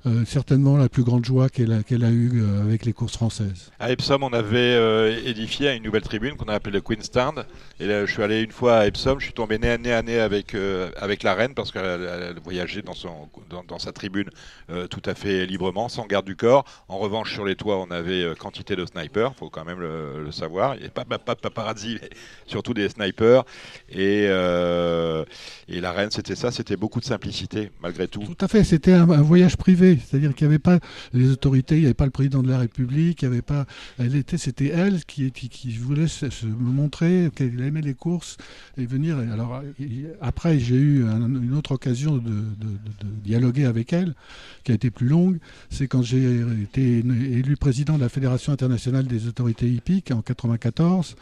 euh, 0.07 0.27
certainement 0.27 0.77
la 0.77 0.91
plus 0.91 1.03
grande 1.03 1.25
joie 1.25 1.49
qu'elle 1.49 1.73
a, 1.73 1.83
qu'elle 1.83 2.05
a 2.05 2.11
eue 2.11 2.43
euh, 2.43 2.63
avec 2.63 2.85
les 2.85 2.93
courses 2.93 3.15
françaises. 3.15 3.71
À 3.81 3.91
Epsom, 3.91 4.23
on 4.23 4.35
avait 4.35 4.59
euh, 4.59 5.19
édifié 5.25 5.73
une 5.73 5.83
nouvelle 5.83 6.03
tribune 6.03 6.37
qu'on 6.37 6.45
a 6.45 6.53
appelée 6.53 6.75
le 6.75 6.83
Queen 6.83 7.01
Stand. 7.01 7.47
Et 7.81 7.87
je 7.87 8.07
suis 8.07 8.23
allé 8.23 8.43
une 8.43 8.53
fois 8.53 8.77
à 8.81 8.87
Epsom, 8.87 9.19
je 9.19 9.25
suis 9.25 9.33
tombé 9.33 9.59
nez 9.59 9.71
à 9.71 9.79
nez 9.79 9.93
à 9.95 10.03
nez 10.03 10.21
avec, 10.21 10.55
avec 10.97 11.25
la 11.25 11.35
reine 11.35 11.55
parce 11.55 11.73
qu'elle 11.73 12.37
voyageait 12.45 12.83
dans, 12.83 12.95
son, 12.95 13.29
dans, 13.67 13.79
sa 13.81 13.91
tribune 13.91 14.31
tout 14.91 15.03
à 15.05 15.15
fait 15.15 15.45
librement, 15.45 15.89
sans 15.89 16.07
garde 16.07 16.25
du 16.25 16.37
corps. 16.37 16.65
En 16.89 16.99
revanche, 16.99 17.33
sur 17.33 17.45
les 17.45 17.57
toits, 17.57 17.79
on 17.79 17.91
avait 17.91 18.33
quantité 18.39 18.77
de 18.77 18.87
snipers, 18.87 19.33
il 19.35 19.39
faut 19.39 19.51
quand 19.51 19.65
même 19.65 19.81
le, 19.81 20.31
savoir. 20.31 20.75
Il 20.75 20.79
n'y 20.79 20.83
avait 20.85 20.93
pas, 20.93 21.05
pas, 21.05 21.35
de 21.35 21.41
paparazzi, 21.41 21.99
mais 22.01 22.11
surtout 22.47 22.75
des 22.75 22.89
snipers. 22.89 23.43
Et, 23.91 24.27
et 24.27 25.81
la 25.81 25.93
reine, 25.93 26.13
c'était 26.13 26.37
ça, 26.45 26.51
c'était 26.51 26.77
beaucoup 26.77 27.01
de 27.01 27.07
simplicité, 27.07 27.71
malgré 27.81 28.07
tout. 28.07 28.21
Tout 28.21 28.45
à 28.45 28.49
fait, 28.49 28.65
c'était 28.65 28.93
un 28.93 29.05
voyage 29.23 29.57
privé. 29.57 29.99
C'est-à-dire 30.05 30.35
qu'il 30.35 30.47
n'y 30.47 30.53
avait 30.53 30.59
pas 30.59 30.79
les 31.15 31.31
autorités, 31.31 31.77
il 31.77 31.81
n'y 31.81 31.87
avait 31.87 31.95
pas 31.95 32.05
le 32.05 32.11
président 32.11 32.43
de 32.43 32.51
la 32.51 32.59
République, 32.59 33.23
il 33.23 33.25
y 33.25 33.29
avait 33.29 33.41
pas. 33.41 33.65
C'était 34.37 34.67
elle 34.67 35.05
qui, 35.07 35.33
voulait 35.79 36.07
se, 36.07 36.27
montrer 36.45 37.31
qu'elle 37.35 37.59
aimait 37.63 37.81
les 37.81 37.95
courses 37.95 38.37
et 38.77 38.85
venir. 38.85 39.17
Alors 39.19 39.63
après, 40.21 40.59
j'ai 40.59 40.77
eu 40.77 41.03
une 41.05 41.55
autre 41.57 41.73
occasion 41.73 42.19
de, 42.19 42.45
dialoguer 43.25 43.65
avec 43.65 43.95
elle, 43.95 44.15
qui 44.65 44.73
a 44.73 44.75
été 44.75 44.91
plus 44.91 45.09
longue. 45.09 45.39
C'est 45.71 45.87
quand 45.87 46.03
j'ai 46.03 46.43
été 46.63 46.99
élu 46.99 47.57
président 47.57 47.97
de 47.97 48.03
la 48.03 48.11
Fédération 48.11 48.53
internationale 48.53 49.07
des 49.07 49.29
autorités 49.29 49.69
hippiques 49.69 50.11
en 50.11 50.21
94. 50.21 51.17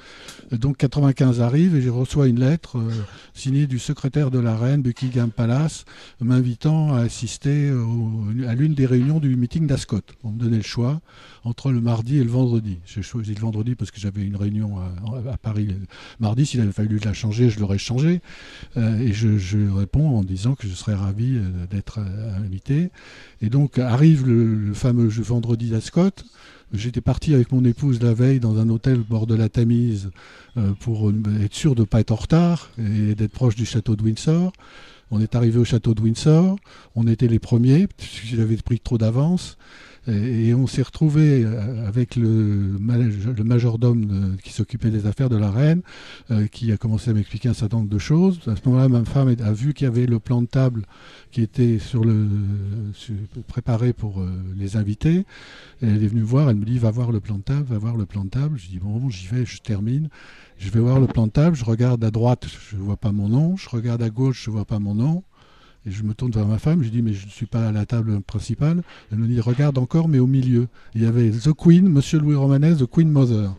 Donc 0.51 0.79
95 0.79 1.41
arrive 1.41 1.77
et 1.77 1.81
je 1.81 1.91
reçois 1.91 2.27
une 2.27 2.41
lettre 2.41 2.79
euh, 2.79 2.91
signée 3.35 3.67
du 3.67 3.79
secrétaire 3.79 4.31
de 4.31 4.39
la 4.39 4.57
reine 4.57 4.83
Buckingham 5.12 5.31
Palace 5.31 5.85
m'invitant 6.20 6.94
à 6.94 7.01
assister 7.01 7.70
à 8.48 8.55
l'une 8.55 8.72
des 8.72 8.87
réunions 8.87 9.20
du 9.20 9.37
meeting 9.37 9.66
d'Ascot. 9.66 10.01
On 10.25 10.31
me 10.31 10.38
donnait 10.38 10.57
le 10.57 10.62
choix 10.62 11.03
entre 11.44 11.70
le 11.70 11.83
mardi 11.83 12.18
et 12.18 12.25
le 12.25 12.31
vendredi. 12.31 12.79
J'ai 12.87 13.03
choisi 13.03 13.35
le 13.35 13.40
vendredi 13.40 13.75
parce 13.75 13.90
que 13.90 14.01
j'avais 14.01 14.22
une 14.22 14.37
réunion 14.37 14.79
à, 14.79 15.37
Paris 15.37 15.66
le 15.66 15.77
mardi. 16.18 16.46
S'il 16.46 16.62
avait 16.62 16.72
fallu 16.72 16.98
la 17.05 17.12
changer, 17.12 17.51
je 17.51 17.61
l'aurais 17.61 17.77
changé. 17.77 18.22
Euh, 18.79 18.98
et 19.01 19.12
je, 19.12 19.70
réponds 19.77 20.16
en 20.16 20.25
disant 20.25 20.55
que 20.55 20.66
je 20.66 20.72
serais 20.72 20.94
ravi 20.94 21.37
euh, 21.37 21.66
d'être 21.70 21.98
euh, 21.98 22.38
invité. 22.38 22.90
Et 23.42 23.51
donc 23.51 23.79
arrive 23.79 24.27
le, 24.27 24.72
fameux 24.72 25.09
vendredi 25.09 25.68
d'Ascot. 25.68 26.11
J'étais 26.72 27.03
parti 27.03 27.35
avec 27.35 27.53
mon 27.53 27.66
épouse 27.66 28.01
la 28.01 28.14
veille 28.14 28.40
dans 28.40 28.59
un 28.59 28.70
hôtel 28.70 29.01
bord 29.01 29.27
de 29.27 29.35
la 29.35 29.51
Tamise 29.51 30.11
pour 30.81 31.12
être 31.42 31.55
sûr 31.55 31.75
de 31.75 31.83
ne 31.83 31.85
pas 31.85 32.01
être 32.01 32.12
en 32.12 32.16
retard 32.16 32.70
et 32.79 33.14
d'être 33.14 33.33
proche 33.33 33.57
du 33.57 33.66
château 33.66 33.94
de 33.94 34.03
Windsor. 34.03 34.53
On 35.14 35.20
est 35.20 35.35
arrivé 35.35 35.59
au 35.59 35.64
château 35.64 35.92
de 35.92 36.01
Windsor, 36.01 36.57
on 36.96 37.07
était 37.07 37.29
les 37.29 37.38
premiers, 37.38 37.87
puisque 37.87 38.35
j'avais 38.35 38.57
pris 38.57 38.81
trop 38.81 38.96
d'avance. 38.96 39.59
Et, 40.09 40.53
on 40.55 40.67
s'est 40.67 40.83
retrouvé 40.83 41.45
euh, 41.45 41.87
avec 41.87 42.17
le, 42.17 42.77
majordome 43.45 44.09
euh, 44.11 44.37
qui 44.43 44.53
s'occupait 44.53 44.91
des 44.91 45.07
affaires 45.07 45.29
de 45.29 45.37
la 45.37 45.51
reine, 45.51 45.83
euh, 46.31 46.49
qui 46.49 46.73
a 46.73 46.77
commencé 46.77 47.11
à 47.11 47.15
m'expliquer 47.15 47.49
un 47.49 47.55
certain 47.55 47.77
nombre 47.79 47.88
de 47.88 47.99
choses. 47.99 48.41
À 48.49 48.57
ce 48.57 48.69
moment-là, 48.69 48.88
ma 48.88 49.05
femme 49.05 49.35
a 49.41 49.53
vu 49.53 49.75
qu'il 49.75 49.85
y 49.85 49.88
avait 49.88 50.07
le 50.07 50.19
plan 50.19 50.43
de 50.43 50.49
table 50.49 50.87
qui 51.31 51.41
était 51.41 51.79
sur 51.79 52.05
le, 52.05 52.27
préparé 53.47 53.93
pour 53.93 54.23
les 54.57 54.77
invités. 54.77 55.25
elle 55.81 56.03
est 56.03 56.09
venue 56.09 56.23
voir, 56.23 56.51
elle 56.51 56.57
me 56.57 56.65
dit 56.65 56.79
va 56.79 56.91
voir 56.91 57.11
le 57.11 57.21
plan 57.21 57.38
de 57.38 57.43
table, 57.43 57.65
va 57.69 57.79
voir 57.79 57.97
le 57.97 58.05
plan 58.05 58.25
de 58.25 58.31
table. 58.31 58.59
Je 58.59 58.69
dis 58.69 58.79
bon, 58.79 59.09
j'y 59.09 59.29
vais, 59.29 59.47
je 59.47 59.59
termine. 59.59 60.09
Je 60.59 60.71
vais 60.71 60.81
voir 60.81 61.01
le 61.01 61.07
plan 61.07 61.27
de 61.27 61.33
table, 61.33 61.57
je 61.57 61.65
regarde 61.65 62.05
à 62.05 62.11
droite, 62.11 62.47
je 62.71 62.77
ne 62.77 62.83
vois 62.83 62.97
pas 62.97 63.12
mon 63.12 63.29
nom, 63.29 63.57
je 63.57 63.69
regarde 63.69 64.03
à 64.03 64.11
gauche, 64.11 64.45
je 64.45 64.51
ne 64.51 64.57
vois 64.57 64.65
pas 64.65 64.79
mon 64.79 64.95
nom. 64.95 65.25
Et 65.85 65.90
je 65.90 66.03
me 66.05 66.14
tourne 66.14 66.31
vers 66.31 66.47
ma 66.47 66.59
femme, 66.59 66.83
je 66.83 66.88
dis 66.90 67.03
mais 67.03 67.12
je 67.12 67.27
ne 67.27 67.31
suis 67.31 67.47
pas 67.47 67.68
à 67.68 67.73
la 67.73 67.87
table 67.87 68.21
principale. 68.21 68.83
Elle 69.11 69.18
me 69.18 69.27
dit 69.27 69.40
regarde 69.40 69.79
encore 69.79 70.09
mais 70.09 70.21
au 70.21 70.27
milieu. 70.27 70.68
Il 70.95 71.03
y 71.03 71.07
avait 71.07 71.31
The 71.31 71.53
Queen, 71.53 71.88
Monsieur 71.88 72.21
Louis 72.21 72.37
Romanes, 72.37 72.77
The 72.77 72.87
Queen 72.87 73.11
Mother. 73.11 73.55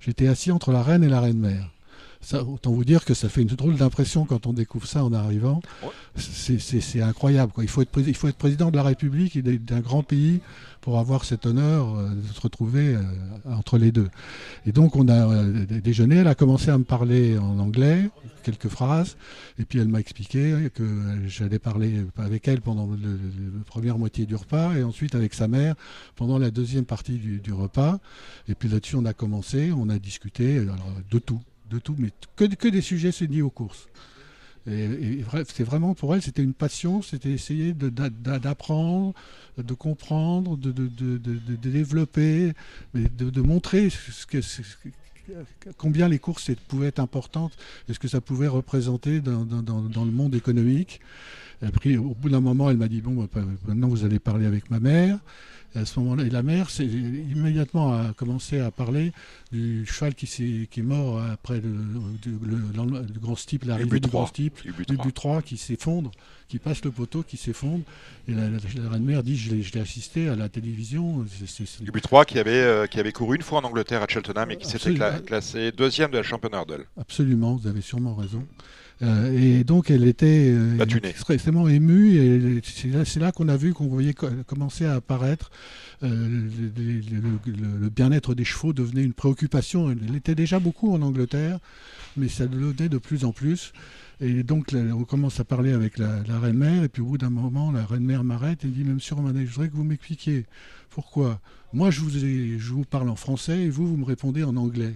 J'étais 0.00 0.26
assis 0.26 0.50
entre 0.50 0.72
la 0.72 0.82
reine 0.82 1.04
et 1.04 1.08
la 1.08 1.20
reine 1.20 1.38
mère. 1.38 1.70
Ça, 2.20 2.44
autant 2.44 2.70
vous 2.70 2.84
dire 2.84 3.04
que 3.04 3.14
ça 3.14 3.28
fait 3.28 3.42
une 3.42 3.48
drôle 3.48 3.74
d'impression 3.74 4.24
quand 4.24 4.46
on 4.46 4.52
découvre 4.52 4.86
ça 4.86 5.04
en 5.04 5.12
arrivant. 5.12 5.60
C'est 6.14 7.02
incroyable. 7.02 7.52
Quoi. 7.52 7.64
Il, 7.64 7.70
faut 7.70 7.82
être, 7.82 7.90
il 7.98 8.14
faut 8.14 8.28
être 8.28 8.36
président 8.36 8.70
de 8.70 8.76
la 8.76 8.84
République 8.84 9.34
et 9.34 9.42
d'un 9.42 9.80
grand 9.80 10.04
pays 10.04 10.40
pour 10.82 10.98
avoir 10.98 11.24
cet 11.24 11.46
honneur 11.46 11.94
euh, 11.94 12.08
de 12.10 12.26
se 12.34 12.40
retrouver 12.40 12.94
euh, 12.94 13.00
entre 13.46 13.78
les 13.78 13.92
deux. 13.92 14.10
Et 14.66 14.72
donc 14.72 14.96
on 14.96 15.08
a 15.08 15.32
euh, 15.32 15.64
déjeuné, 15.64 16.16
elle 16.16 16.28
a 16.28 16.34
commencé 16.34 16.70
à 16.70 16.76
me 16.76 16.84
parler 16.84 17.38
en 17.38 17.58
anglais, 17.60 18.10
quelques 18.42 18.68
phrases, 18.68 19.16
et 19.58 19.64
puis 19.64 19.78
elle 19.78 19.88
m'a 19.88 20.00
expliqué 20.00 20.68
que 20.74 20.84
j'allais 21.26 21.60
parler 21.60 22.04
avec 22.18 22.48
elle 22.48 22.60
pendant 22.60 22.90
la 22.90 23.64
première 23.64 23.96
moitié 23.96 24.26
du 24.26 24.34
repas, 24.34 24.74
et 24.74 24.82
ensuite 24.82 25.14
avec 25.14 25.32
sa 25.32 25.46
mère 25.46 25.76
pendant 26.16 26.38
la 26.38 26.50
deuxième 26.50 26.84
partie 26.84 27.18
du, 27.18 27.52
repas. 27.52 27.98
Et 28.48 28.54
puis 28.54 28.68
là-dessus 28.68 28.96
on 28.96 29.04
a 29.04 29.12
commencé, 29.12 29.70
on 29.72 29.88
a 29.88 29.98
discuté 29.98 30.60
de 31.10 31.18
tout 31.20 31.40
de 31.70 31.78
tout, 31.78 31.94
mais 31.98 32.10
que, 32.36 32.68
des 32.68 32.82
sujets 32.82 33.12
liés 33.26 33.40
aux 33.40 33.50
courses. 33.50 33.86
Et, 34.70 35.24
c'est 35.52 35.64
vraiment 35.64 35.94
pour 35.94 36.14
elle, 36.14 36.22
c'était 36.22 36.42
une 36.42 36.54
passion, 36.54 37.02
c'était 37.02 37.30
essayer 37.30 37.72
d'apprendre, 37.72 39.12
de, 39.58 39.74
comprendre, 39.74 40.56
de, 40.56 40.70
développer, 41.56 42.52
de, 42.94 43.40
montrer 43.40 43.88
combien 45.76 46.08
les 46.08 46.18
courses 46.18 46.50
pouvaient 46.68 46.88
être 46.88 47.00
importantes 47.00 47.56
et 47.88 47.94
ce 47.94 47.98
que 47.98 48.08
ça 48.08 48.20
pouvait 48.20 48.48
représenter 48.48 49.20
dans, 49.20 49.44
dans 49.44 50.04
le 50.04 50.10
monde 50.12 50.34
économique. 50.34 51.00
Et 51.62 51.66
après, 51.66 51.96
au 51.96 52.14
bout 52.14 52.28
d'un 52.28 52.40
moment, 52.40 52.70
elle 52.70 52.76
m'a 52.76 52.88
dit 52.88 53.00
Bon, 53.00 53.28
bah, 53.32 53.42
maintenant 53.66 53.88
vous 53.88 54.04
allez 54.04 54.18
parler 54.18 54.46
avec 54.46 54.70
ma 54.70 54.80
mère 54.80 55.18
à 55.74 55.84
ce 55.84 55.98
moment-là, 56.00 56.24
et 56.24 56.30
la 56.30 56.42
mère 56.42 56.68
immédiatement 56.80 57.94
a 57.94 58.12
commencé 58.12 58.60
à 58.60 58.70
parler 58.70 59.12
du 59.52 59.86
cheval 59.86 60.14
qui, 60.14 60.26
est, 60.26 60.70
qui 60.70 60.80
est 60.80 60.82
mort 60.82 61.22
après 61.22 61.60
le, 61.60 61.70
le, 62.42 63.20
grand 63.20 63.36
steeple, 63.36 63.68
l'arrivée 63.68 64.00
du 64.00 64.08
grand 64.08 64.26
steeple, 64.26 64.70
du 64.86 64.96
but 64.96 65.12
3 65.14 65.42
qui 65.42 65.56
s'effondre, 65.56 66.10
qui 66.48 66.58
passe 66.58 66.84
le 66.84 66.90
poteau, 66.90 67.22
qui 67.22 67.36
s'effondre. 67.36 67.84
Et 68.28 68.34
la, 68.34 68.90
reine-mère 68.90 69.22
dit 69.22 69.36
Je 69.36 69.72
l'ai 69.72 69.80
assisté 69.80 70.28
à 70.28 70.36
la 70.36 70.48
télévision. 70.48 71.24
Du 71.80 71.90
but 71.90 72.02
3 72.02 72.24
qui 72.24 72.38
avait, 72.38 72.50
euh, 72.52 72.86
qui 72.86 73.00
avait 73.00 73.12
couru 73.12 73.36
une 73.36 73.42
fois 73.42 73.60
en 73.60 73.64
Angleterre 73.64 74.02
à 74.02 74.06
Cheltenham 74.08 74.50
et 74.50 74.56
qui 74.56 74.68
s'était 74.68 74.94
classé 75.26 75.72
deuxième 75.72 76.10
de 76.10 76.18
la 76.18 76.22
championnat 76.22 76.64
d'Elle. 76.64 76.84
Absolument, 77.00 77.56
vous 77.56 77.66
avez 77.66 77.80
sûrement 77.80 78.14
raison. 78.14 78.46
Euh, 79.02 79.36
et 79.36 79.64
donc 79.64 79.90
elle 79.90 80.04
était 80.04 80.52
euh, 80.52 80.78
extrêmement 81.28 81.68
émue 81.68 82.16
et 82.16 82.60
c'est 83.04 83.18
là, 83.18 83.32
qu'on 83.32 83.48
a 83.48 83.56
vu 83.56 83.74
qu'on 83.74 83.88
voyait 83.88 84.14
commencer 84.46 84.84
à 84.84 84.94
apparaître 84.94 85.50
euh, 86.04 86.48
le, 86.76 87.88
bien-être 87.88 88.34
des 88.34 88.44
chevaux 88.44 88.72
devenait 88.72 89.02
une 89.02 89.12
préoccupation. 89.12 89.90
Elle 89.90 90.14
était 90.14 90.36
déjà 90.36 90.60
beaucoup 90.60 90.92
en 90.92 91.02
Angleterre, 91.02 91.58
mais 92.16 92.28
ça 92.28 92.46
devenait 92.46 92.88
de 92.88 92.98
plus 92.98 93.24
en 93.24 93.32
plus. 93.32 93.72
Et 94.20 94.44
donc 94.44 94.72
on 94.74 95.02
commence 95.02 95.40
à 95.40 95.44
parler 95.44 95.72
avec 95.72 95.98
la, 95.98 96.22
reine-mère 96.40 96.84
et 96.84 96.88
puis 96.88 97.02
au 97.02 97.06
bout 97.06 97.18
d'un 97.18 97.30
moment 97.30 97.72
la 97.72 97.84
reine-mère 97.84 98.22
m'arrête 98.22 98.64
et 98.64 98.68
dit 98.68 98.84
Même 98.84 99.00
sur 99.00 99.16
je 99.16 99.44
voudrais 99.46 99.68
que 99.68 99.74
vous 99.74 99.84
m'expliquiez 99.84 100.46
pourquoi. 100.90 101.40
Moi 101.72 101.90
je 101.90 102.00
vous, 102.00 102.10
je 102.10 102.72
vous 102.72 102.84
parle 102.84 103.08
en 103.08 103.16
français 103.16 103.62
et 103.62 103.70
vous 103.70 103.88
vous 103.88 103.96
me 103.96 104.04
répondez 104.04 104.44
en 104.44 104.56
anglais 104.56 104.94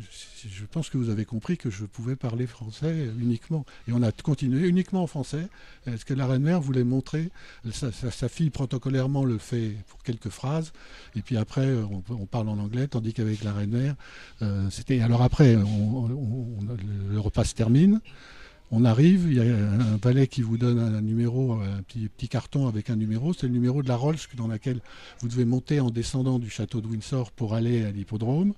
je 0.00 0.64
pense 0.64 0.90
que 0.90 0.98
vous 0.98 1.10
avez 1.10 1.24
compris 1.24 1.56
que 1.56 1.70
je 1.70 1.84
pouvais 1.84 2.16
parler 2.16 2.46
français 2.46 3.08
uniquement. 3.18 3.64
Et 3.86 3.92
on 3.92 4.02
a 4.02 4.12
continué 4.12 4.68
uniquement 4.68 5.02
en 5.02 5.06
français. 5.06 5.48
Est-ce 5.86 6.04
que 6.04 6.14
la 6.14 6.26
reine-mère 6.26 6.60
voulait 6.60 6.84
montrer 6.84 7.30
sa, 7.72 8.28
fille 8.28 8.50
protocolairement 8.50 9.24
le 9.24 9.38
fait 9.38 9.76
pour 9.88 10.02
quelques 10.02 10.28
phrases. 10.28 10.72
Et 11.16 11.22
puis 11.22 11.36
après, 11.36 11.68
on, 12.10 12.26
parle 12.26 12.48
en 12.48 12.58
anglais, 12.58 12.88
tandis 12.88 13.12
qu'avec 13.12 13.42
la 13.42 13.52
reine-mère, 13.52 13.94
euh, 14.42 14.68
c'était. 14.70 15.00
Alors 15.00 15.22
après, 15.22 15.54
le 15.54 17.20
repas 17.20 17.44
se 17.44 17.54
termine. 17.54 18.00
On 18.70 18.84
arrive, 18.84 19.24
il 19.28 19.34
y 19.34 19.40
a 19.40 19.44
un 19.44 19.96
valet 19.96 20.26
qui 20.26 20.42
vous 20.42 20.58
donne 20.58 20.78
un 20.78 21.00
numéro, 21.00 21.54
un 21.54 21.82
petit, 21.82 22.08
petit 22.08 22.28
carton 22.28 22.68
avec 22.68 22.90
un 22.90 22.96
numéro. 22.96 23.32
C'est 23.32 23.46
le 23.46 23.52
numéro 23.52 23.82
de 23.82 23.88
la 23.88 23.96
Rolls 23.96 24.18
dans 24.36 24.46
laquelle 24.46 24.80
vous 25.20 25.28
devez 25.28 25.46
monter 25.46 25.80
en 25.80 25.88
descendant 25.88 26.38
du 26.38 26.50
château 26.50 26.82
de 26.82 26.86
Windsor 26.86 27.32
pour 27.32 27.54
aller 27.54 27.84
à 27.84 27.90
l'hippodrome. 27.90 28.52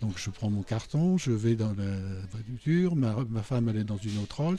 Donc 0.00 0.12
je 0.16 0.30
prends 0.30 0.50
mon 0.50 0.62
carton, 0.62 1.18
je 1.18 1.32
vais 1.32 1.56
dans 1.56 1.74
la 1.74 1.96
voiture, 2.30 2.94
ma, 2.94 3.42
femme 3.42 3.68
elle 3.68 3.78
est 3.78 3.84
dans 3.84 3.96
une 3.96 4.18
autre 4.18 4.42
Rolls. 4.42 4.58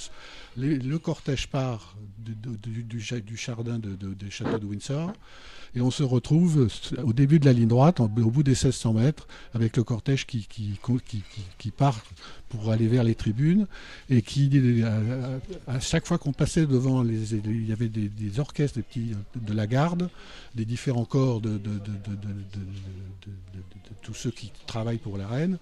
le 0.58 0.98
cortège 0.98 1.48
part 1.48 1.96
du, 2.18 2.36
du, 2.36 2.84
du, 2.84 3.00
de, 3.80 4.14
des 4.14 4.30
châteaux 4.30 4.60
de 4.60 4.66
Windsor 4.66 5.14
et 5.76 5.82
on 5.82 5.92
se 5.92 6.04
retrouve 6.04 6.68
au 7.04 7.14
début 7.14 7.40
de 7.40 7.46
la 7.46 7.54
ligne 7.54 7.68
droite, 7.68 8.00
au 8.00 8.08
bout 8.08 8.44
des 8.44 8.52
1600 8.52 8.94
mètres, 8.94 9.28
avec 9.54 9.78
le 9.78 9.84
cortège 9.84 10.26
qui, 10.26 10.78
part 11.78 12.02
pour 12.50 12.72
aller 12.72 12.88
vers 12.88 13.04
les 13.04 13.16
tribunes 13.16 13.68
et 14.10 14.22
qui, 14.22 14.50
à, 15.68 15.80
chaque 15.80 16.08
fois 16.08 16.18
qu'on 16.18 16.34
passait 16.34 16.66
devant, 16.66 17.04
les, 17.04 17.36
il 17.36 17.68
y 17.68 17.72
avait 17.72 17.90
des, 17.90 18.40
orchestres 18.40 18.78
des 18.78 18.84
petits, 18.84 19.12
de 19.36 19.54
la 19.54 19.68
garde, 19.68 20.10
des 20.56 20.66
différents 20.66 21.06
corps 21.06 21.42
de, 21.42 21.58
de, 21.58 21.72
tous 24.02 24.14
ceux 24.14 24.32
qui 24.32 24.52
travaillent 24.66 24.98
pour 24.98 25.18
la 25.18 25.28
reine 25.28 25.58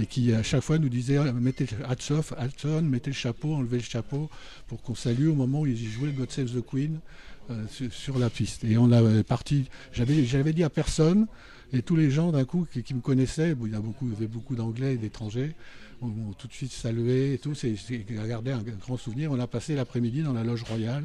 et 0.00 0.06
qui 0.06 0.32
à 0.32 0.42
chaque 0.42 0.62
fois 0.62 0.78
nous 0.78 0.88
disaient 0.88 1.32
mettez 1.32 1.66
hats 1.84 2.80
mettez 2.82 3.10
le 3.10 3.16
chapeau, 3.16 3.54
enlevez 3.54 3.78
le 3.78 3.82
chapeau 3.82 4.30
pour 4.66 4.82
qu'on 4.82 4.94
salue 4.94 5.28
au 5.28 5.34
moment 5.34 5.60
où 5.60 5.66
ils 5.66 5.88
jouaient 5.88 6.12
God 6.12 6.30
Save 6.30 6.52
the 6.52 6.64
Queen. 6.64 7.00
Euh, 7.50 7.64
sur, 7.90 8.18
la 8.18 8.28
piste. 8.28 8.64
Et 8.64 8.76
on 8.76 8.92
a 8.92 9.22
parti, 9.22 9.66
j'avais 9.92 10.52
dit 10.52 10.64
à 10.64 10.68
personne, 10.68 11.26
et 11.72 11.80
tous 11.80 11.96
les 11.96 12.10
gens 12.10 12.30
d'un 12.30 12.44
coup 12.44 12.66
qui, 12.70 12.92
me 12.92 13.00
connaissaient, 13.00 13.54
il 13.64 13.72
y, 13.72 13.74
a 13.74 13.80
beaucoup, 13.80 14.06
avait 14.14 14.26
beaucoup 14.26 14.54
d'anglais 14.54 14.94
et 14.94 14.96
d'étrangers, 14.98 15.54
ont, 16.02 16.10
tout 16.36 16.46
de 16.46 16.52
suite 16.52 16.72
salué 16.72 17.34
et 17.34 17.38
tout, 17.38 17.54
c'est 17.54 17.74
gardé 18.10 18.50
un, 18.50 18.60
grand 18.60 18.98
souvenir. 18.98 19.32
On 19.32 19.40
a 19.40 19.46
passé 19.46 19.74
l'après-midi 19.74 20.22
dans 20.22 20.34
la 20.34 20.44
loge 20.44 20.62
royale 20.64 21.04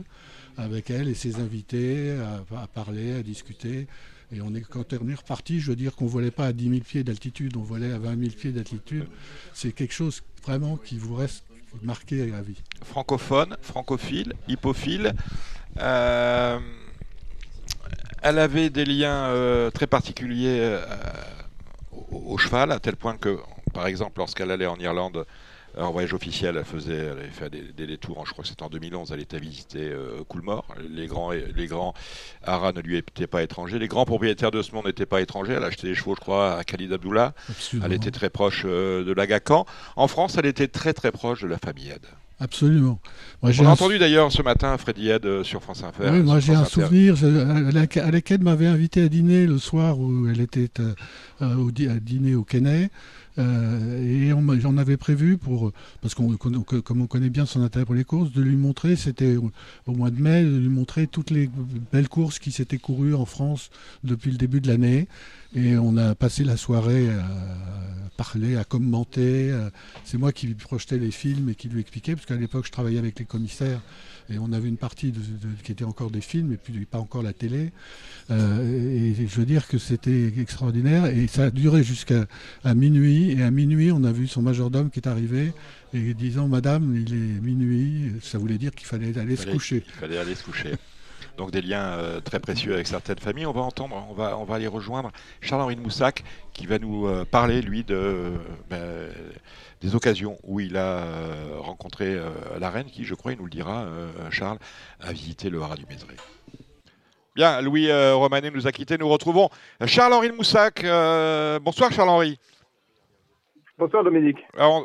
avec 0.58 0.89
elle 0.89 1.08
et 1.08 1.13
ses 1.13 1.38
invités 1.38 2.12
à, 2.51 2.67
parler, 2.67 3.13
à 3.13 3.23
discuter. 3.23 3.88
Et 4.34 4.41
on 4.41 4.53
est, 4.53 4.62
quand 4.62 4.93
on 4.93 5.08
est 5.08 5.15
reparti, 5.15 5.62
je 5.62 5.69
veux 5.69 5.77
dire 5.77 5.95
qu'on 5.95 6.06
ne 6.06 6.10
volait 6.10 6.32
pas 6.32 6.47
à 6.47 6.53
10 6.53 6.69
000 6.69 6.82
pieds 6.82 7.03
d'altitude, 7.06 7.56
on 7.56 7.63
volait 7.63 7.93
à 7.93 7.99
20 7.99 8.19
000 8.19 8.32
pieds 8.32 8.51
d'altitude. 8.51 9.06
C'est 9.53 9.71
quelque 9.71 9.93
chose 9.93 10.23
vraiment 10.43 10.75
qui 10.75 10.97
vous 10.97 11.15
reste 11.15 11.43
marqué. 11.81 12.31
Francophone, 12.83 13.57
francophile, 13.62 14.33
hippophile, 14.47 15.13
euh, 15.79 16.59
elle 18.21 18.39
avait 18.39 18.69
des 18.69 18.86
liens 18.86 19.25
euh, 19.25 19.69
très 19.71 19.88
particuliers 19.88 20.59
euh, 20.59 20.86
au, 22.12 22.38
cheval, 22.38 22.71
à 22.71 22.79
tel 22.79 22.95
point 22.95 23.17
que, 23.17 23.39
par 23.73 23.88
exemple, 23.88 24.19
lorsqu'elle 24.19 24.51
allait 24.51 24.65
en 24.65 24.77
Irlande 24.77 25.25
en 25.77 25.91
voyage 25.91 26.13
officiel, 26.13 26.55
elle 26.57 26.65
faisait, 26.65 26.95
elle 26.95 27.12
avait 27.12 27.29
fait 27.29 27.49
des, 27.49 27.88
détours, 27.88 28.19
en, 28.19 28.25
je 28.25 28.31
crois 28.31 28.43
que 28.43 28.49
c'était 28.49 28.63
en 28.63 28.69
2011, 28.69 29.12
elle 29.12 29.21
était 29.21 29.39
visiter 29.39 29.91
Coolmore. 30.27 30.67
Les 30.89 31.07
grands, 31.07 31.31
les 31.31 31.67
grands 31.67 31.93
haras 32.43 32.73
ne 32.73 32.81
lui 32.81 32.97
étaient 32.97 33.27
pas 33.27 33.43
étrangers. 33.43 33.79
Les 33.79 33.88
grands 33.88 34.05
propriétaires 34.05 34.51
de 34.51 34.62
ce 34.62 34.73
monde 34.73 34.86
n'étaient 34.86 35.05
pas 35.05 35.21
étrangers. 35.21 35.53
Elle 35.53 35.63
achetait 35.63 35.88
des 35.88 35.95
chevaux, 35.95 36.15
je 36.15 36.21
crois, 36.21 36.57
à 36.57 36.63
Khalid 36.63 36.93
Abdullah. 36.93 37.33
Elle 37.83 37.93
était 37.93 38.12
très 38.12 38.29
proche 38.29 38.65
de 38.65 39.13
l'Agacan. 39.13 39.65
En 39.95 40.07
France, 40.07 40.38
elle 40.38 40.45
était 40.45 40.67
très 40.67 40.93
très 40.93 41.12
proche 41.12 41.41
de 41.41 41.47
la 41.47 41.57
famille 41.57 41.89
Ed. 41.89 42.05
Absolument. 42.43 42.99
On 43.41 43.65
a 43.65 43.69
entendu 43.69 43.99
d'ailleurs 43.99 44.31
ce 44.31 44.41
matin 44.41 44.77
Freddy 44.77 45.07
Head 45.07 45.25
euh, 45.25 45.43
sur 45.43 45.62
France 45.62 45.83
Inter. 45.83 46.09
Oui, 46.12 46.23
moi 46.23 46.39
j'ai 46.41 46.53
un 46.53 46.65
souvenir. 46.65 47.15
laquelle 47.21 48.41
m'avait 48.41 48.67
invité 48.67 49.03
à 49.03 49.07
dîner 49.07 49.45
le 49.45 49.57
soir 49.57 49.97
où 49.97 50.27
elle 50.27 50.41
était 50.41 50.69
euh, 50.79 50.93
euh, 51.41 51.89
à 51.89 51.99
dîner 51.99 52.36
au 52.36 52.43
Kenney. 52.43 52.89
Et 53.38 54.32
on, 54.34 54.78
avait 54.78 54.98
prévu, 54.98 55.39
parce 56.02 56.13
qu'on 56.13 56.36
comme 56.36 57.02
on 57.02 57.08
connaît 57.08 57.30
bien 57.30 57.46
son 57.46 57.62
intérêt 57.62 57.86
pour 57.86 57.96
les 57.96 58.04
courses, 58.04 58.32
de 58.32 58.41
lui 58.41 58.56
montrer, 58.56 58.96
c'était 58.96 59.38
au, 59.38 59.52
mois 59.88 60.12
de 60.12 60.22
mai, 60.22 60.43
de 60.43 60.58
lui 60.58 60.69
montrer 60.69 61.08
toutes 61.08 61.32
les 61.32 61.50
belles 61.91 62.10
courses 62.10 62.39
qui 62.39 62.52
s'étaient 62.52 62.78
courues 62.78 63.15
en 63.15 63.26
France 63.26 63.69
depuis 64.04 64.32
le 64.32 64.38
début 64.38 64.62
de 64.62 64.67
l'année. 64.67 65.08
Et 65.56 65.78
on 65.78 65.98
a 65.98 66.15
passé 66.15 66.43
la 66.43 66.58
soirée 66.58 67.10
à 67.10 67.24
parler, 68.17 68.56
à 68.56 68.63
commenter. 68.63 69.56
C'est 70.04 70.17
moi 70.17 70.32
qui 70.32 70.48
lui 70.48 70.56
projetais 70.56 70.98
les 70.98 71.12
films 71.12 71.50
et 71.50 71.56
qui 71.56 71.69
lui 71.69 71.82
expliquais, 71.82 72.15
parce 72.15 72.26
qu'à 72.26 72.36
l'époque 72.36 72.65
je 72.67 72.72
travaillais 72.72 73.00
avec 73.00 73.19
les 73.19 73.26
commissaires 73.26 73.82
et 74.34 74.39
on 74.39 74.52
avait 74.52 74.69
une 74.69 74.78
partie 74.78 75.12
de, 75.12 75.19
qui 75.63 75.72
était 75.72 75.84
encore 75.84 76.12
des 76.12 76.22
films 76.22 76.54
et 76.54 76.58
puis 76.58 76.86
pas 76.86 77.00
encore 77.00 77.24
la 77.24 77.34
télé. 77.34 77.72
Euh, 78.32 79.13
et 79.19 79.28
je 79.28 79.39
veux 79.39 79.46
dire 79.46 79.67
que 79.67 79.78
c'était 79.78 80.34
extraordinaire 80.39 81.06
et 81.06 81.28
ça 81.28 81.46
a 81.46 81.50
duré 81.50 81.84
jusqu'à 81.84 82.26
minuit. 82.65 83.32
Et 83.32 83.43
à 83.43 83.52
minuit, 83.52 83.91
on 83.91 84.04
a 84.04 84.12
vu 84.12 84.28
son 84.28 84.41
majordome 84.41 84.89
qui 84.89 85.00
est 85.00 85.08
arrivé 85.08 85.54
et 85.93 86.13
disant 86.13 86.48
Madame, 86.48 86.96
il 86.96 87.13
est 87.13 87.41
minuit. 87.41 88.13
Ça 88.22 88.38
voulait 88.38 88.58
dire 88.58 88.72
qu'il 88.72 88.88
fallait 88.88 89.17
aller 89.17 89.36
se 89.36 89.48
coucher. 89.48 89.84
Il 89.86 90.00
fallait 90.00 90.17
aller 90.17 90.36
se 90.36 90.43
coucher 90.43 90.74
donc 91.38 91.52
des 91.52 91.62
liens 91.62 91.98
euh, 91.98 92.19
très 92.19 92.39
précieux 92.39 92.74
avec 92.74 92.88
certaines 92.88 93.19
familles. 93.19 93.46
On 93.46 93.52
va 93.52 93.62
entendre, 93.62 93.96
on 94.10 94.13
va, 94.13 94.38
on 94.38 94.43
va 94.43 94.56
aller 94.56 94.67
rejoindre 94.67 95.12
Charles-Henri 95.41 95.76
de 95.76 95.82
Moussac 95.82 96.24
qui 96.54 96.65
va 96.65 96.80
nous 96.80 97.08
euh, 97.08 97.26
parler, 97.26 97.62
lui, 97.62 97.84
de, 97.84 97.96
euh, 97.96 98.38
ben, 98.69 99.10
des 99.82 99.96
occasions 99.96 100.38
où 100.43 100.60
il 100.60 100.78
a 100.78 101.04
rencontré 101.60 102.17
la 102.58 102.69
reine, 102.69 102.86
qui, 102.86 103.04
je 103.04 103.15
crois, 103.15 103.34
il 103.34 103.38
nous 103.38 103.46
le 103.46 103.50
dira, 103.50 103.86
Charles, 104.30 104.58
a 105.02 105.12
visité 105.12 105.50
le 105.50 105.62
haras 105.62 105.76
du 105.76 105.86
Mézré. 105.86 106.15
Bien, 107.36 107.60
Louis 107.60 107.91
Romanet 107.91 108.52
nous 108.52 108.65
a 108.65 108.72
quittés. 108.72 108.98
Nous 108.98 109.10
retrouvons 109.10 109.50
Charles-Henri 109.86 110.30
de 110.30 110.36
Moussac. 110.36 110.86
bonsoir, 111.62 111.91
Charles-Henri. 111.91 112.39
Bonsoir 113.78 114.06
Dominique. 114.06 114.38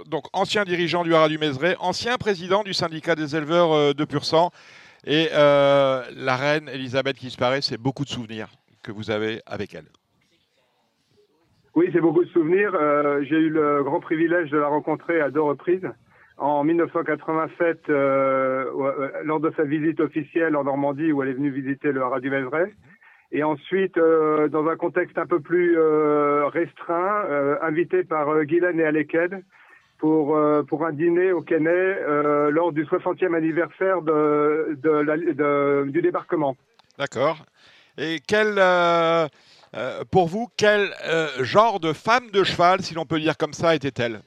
donc 0.07 0.25
ancien 0.33 0.65
dirigeant 0.65 1.05
du 1.05 1.15
Haras 1.15 1.29
du 1.29 1.39
Mézré, 1.39 1.77
ancien 1.79 2.17
président 2.17 2.65
du 2.65 2.75
syndicat 2.75 3.15
des 3.15 3.37
éleveurs 3.37 3.95
de 3.95 4.05
Pur 4.05 4.25
Sang. 4.25 4.51
Et 5.07 5.29
euh, 5.33 6.03
la 6.17 6.37
reine 6.37 6.69
Elisabeth 6.69 7.17
qui 7.17 7.27
disparaît, 7.27 7.61
c'est 7.61 7.81
beaucoup 7.81 8.05
de 8.05 8.09
souvenirs 8.09 8.49
que 8.83 8.93
vous 8.93 9.11
avez 9.11 9.41
avec 9.47 9.75
elle. 9.75 9.87
Oui, 11.75 11.89
c'est 11.93 12.01
beaucoup 12.01 12.25
de 12.25 12.31
souvenirs. 12.31 12.75
Euh, 12.75 13.23
j'ai 13.23 13.37
eu 13.37 13.51
le 13.51 13.85
grand 13.85 14.01
privilège 14.01 14.51
de 14.51 14.59
la 14.59 14.67
rencontrer 14.67 15.21
à 15.21 15.31
deux 15.31 15.43
reprises. 15.43 15.89
En 16.37 16.65
1987, 16.65 17.89
euh, 17.89 18.65
lors 19.25 19.41
de 19.41 19.53
sa 19.57 19.65
visite 19.65 20.01
officielle 20.01 20.57
en 20.57 20.65
Normandie, 20.65 21.13
où 21.13 21.23
elle 21.23 21.31
est 21.31 21.35
venue 21.35 21.51
visiter 21.51 21.93
le 21.93 22.03
Haras 22.03 22.21
du 22.21 22.31
Mézray. 22.31 22.73
Et 23.31 23.43
ensuite, 23.43 23.97
dans 23.97 24.69
un 24.69 24.77
contexte 24.77 25.19
un 25.19 25.27
peu 25.27 25.41
plus 25.41 25.77
restreint, 26.47 27.59
invité 27.61 28.03
par 28.03 28.43
Guylaine 28.47 28.81
et 28.81 28.85
Aleked, 28.85 29.43
pour, 29.99 30.37
euh, 30.37 30.63
pour 30.63 30.87
un 30.87 30.93
dîner 30.93 31.33
au 31.33 31.43
Kenney 31.43 31.71
euh, 31.71 32.51
lors 32.51 32.73
du 32.73 32.85
60e 32.85 33.35
anniversaire 33.35 34.01
de, 34.03 34.79
de, 34.83 35.91
du 35.91 36.01
débarquement. 36.01 36.57
D'accord. 36.99 37.45
Et 37.99 38.21
quel, 38.27 38.55
euh, 38.59 39.27
pour 40.11 40.29
vous, 40.29 40.49
quel 40.57 40.91
genre 41.41 41.81
de 41.81 41.93
femme 41.93 42.31
de 42.31 42.45
cheval, 42.45 42.81
si 42.81 42.95
l'on 42.95 43.07
peut 43.07 43.19
dire 43.19 43.37
comme 43.37 43.53
ça, 43.53 43.75
était-elle? 43.75 44.21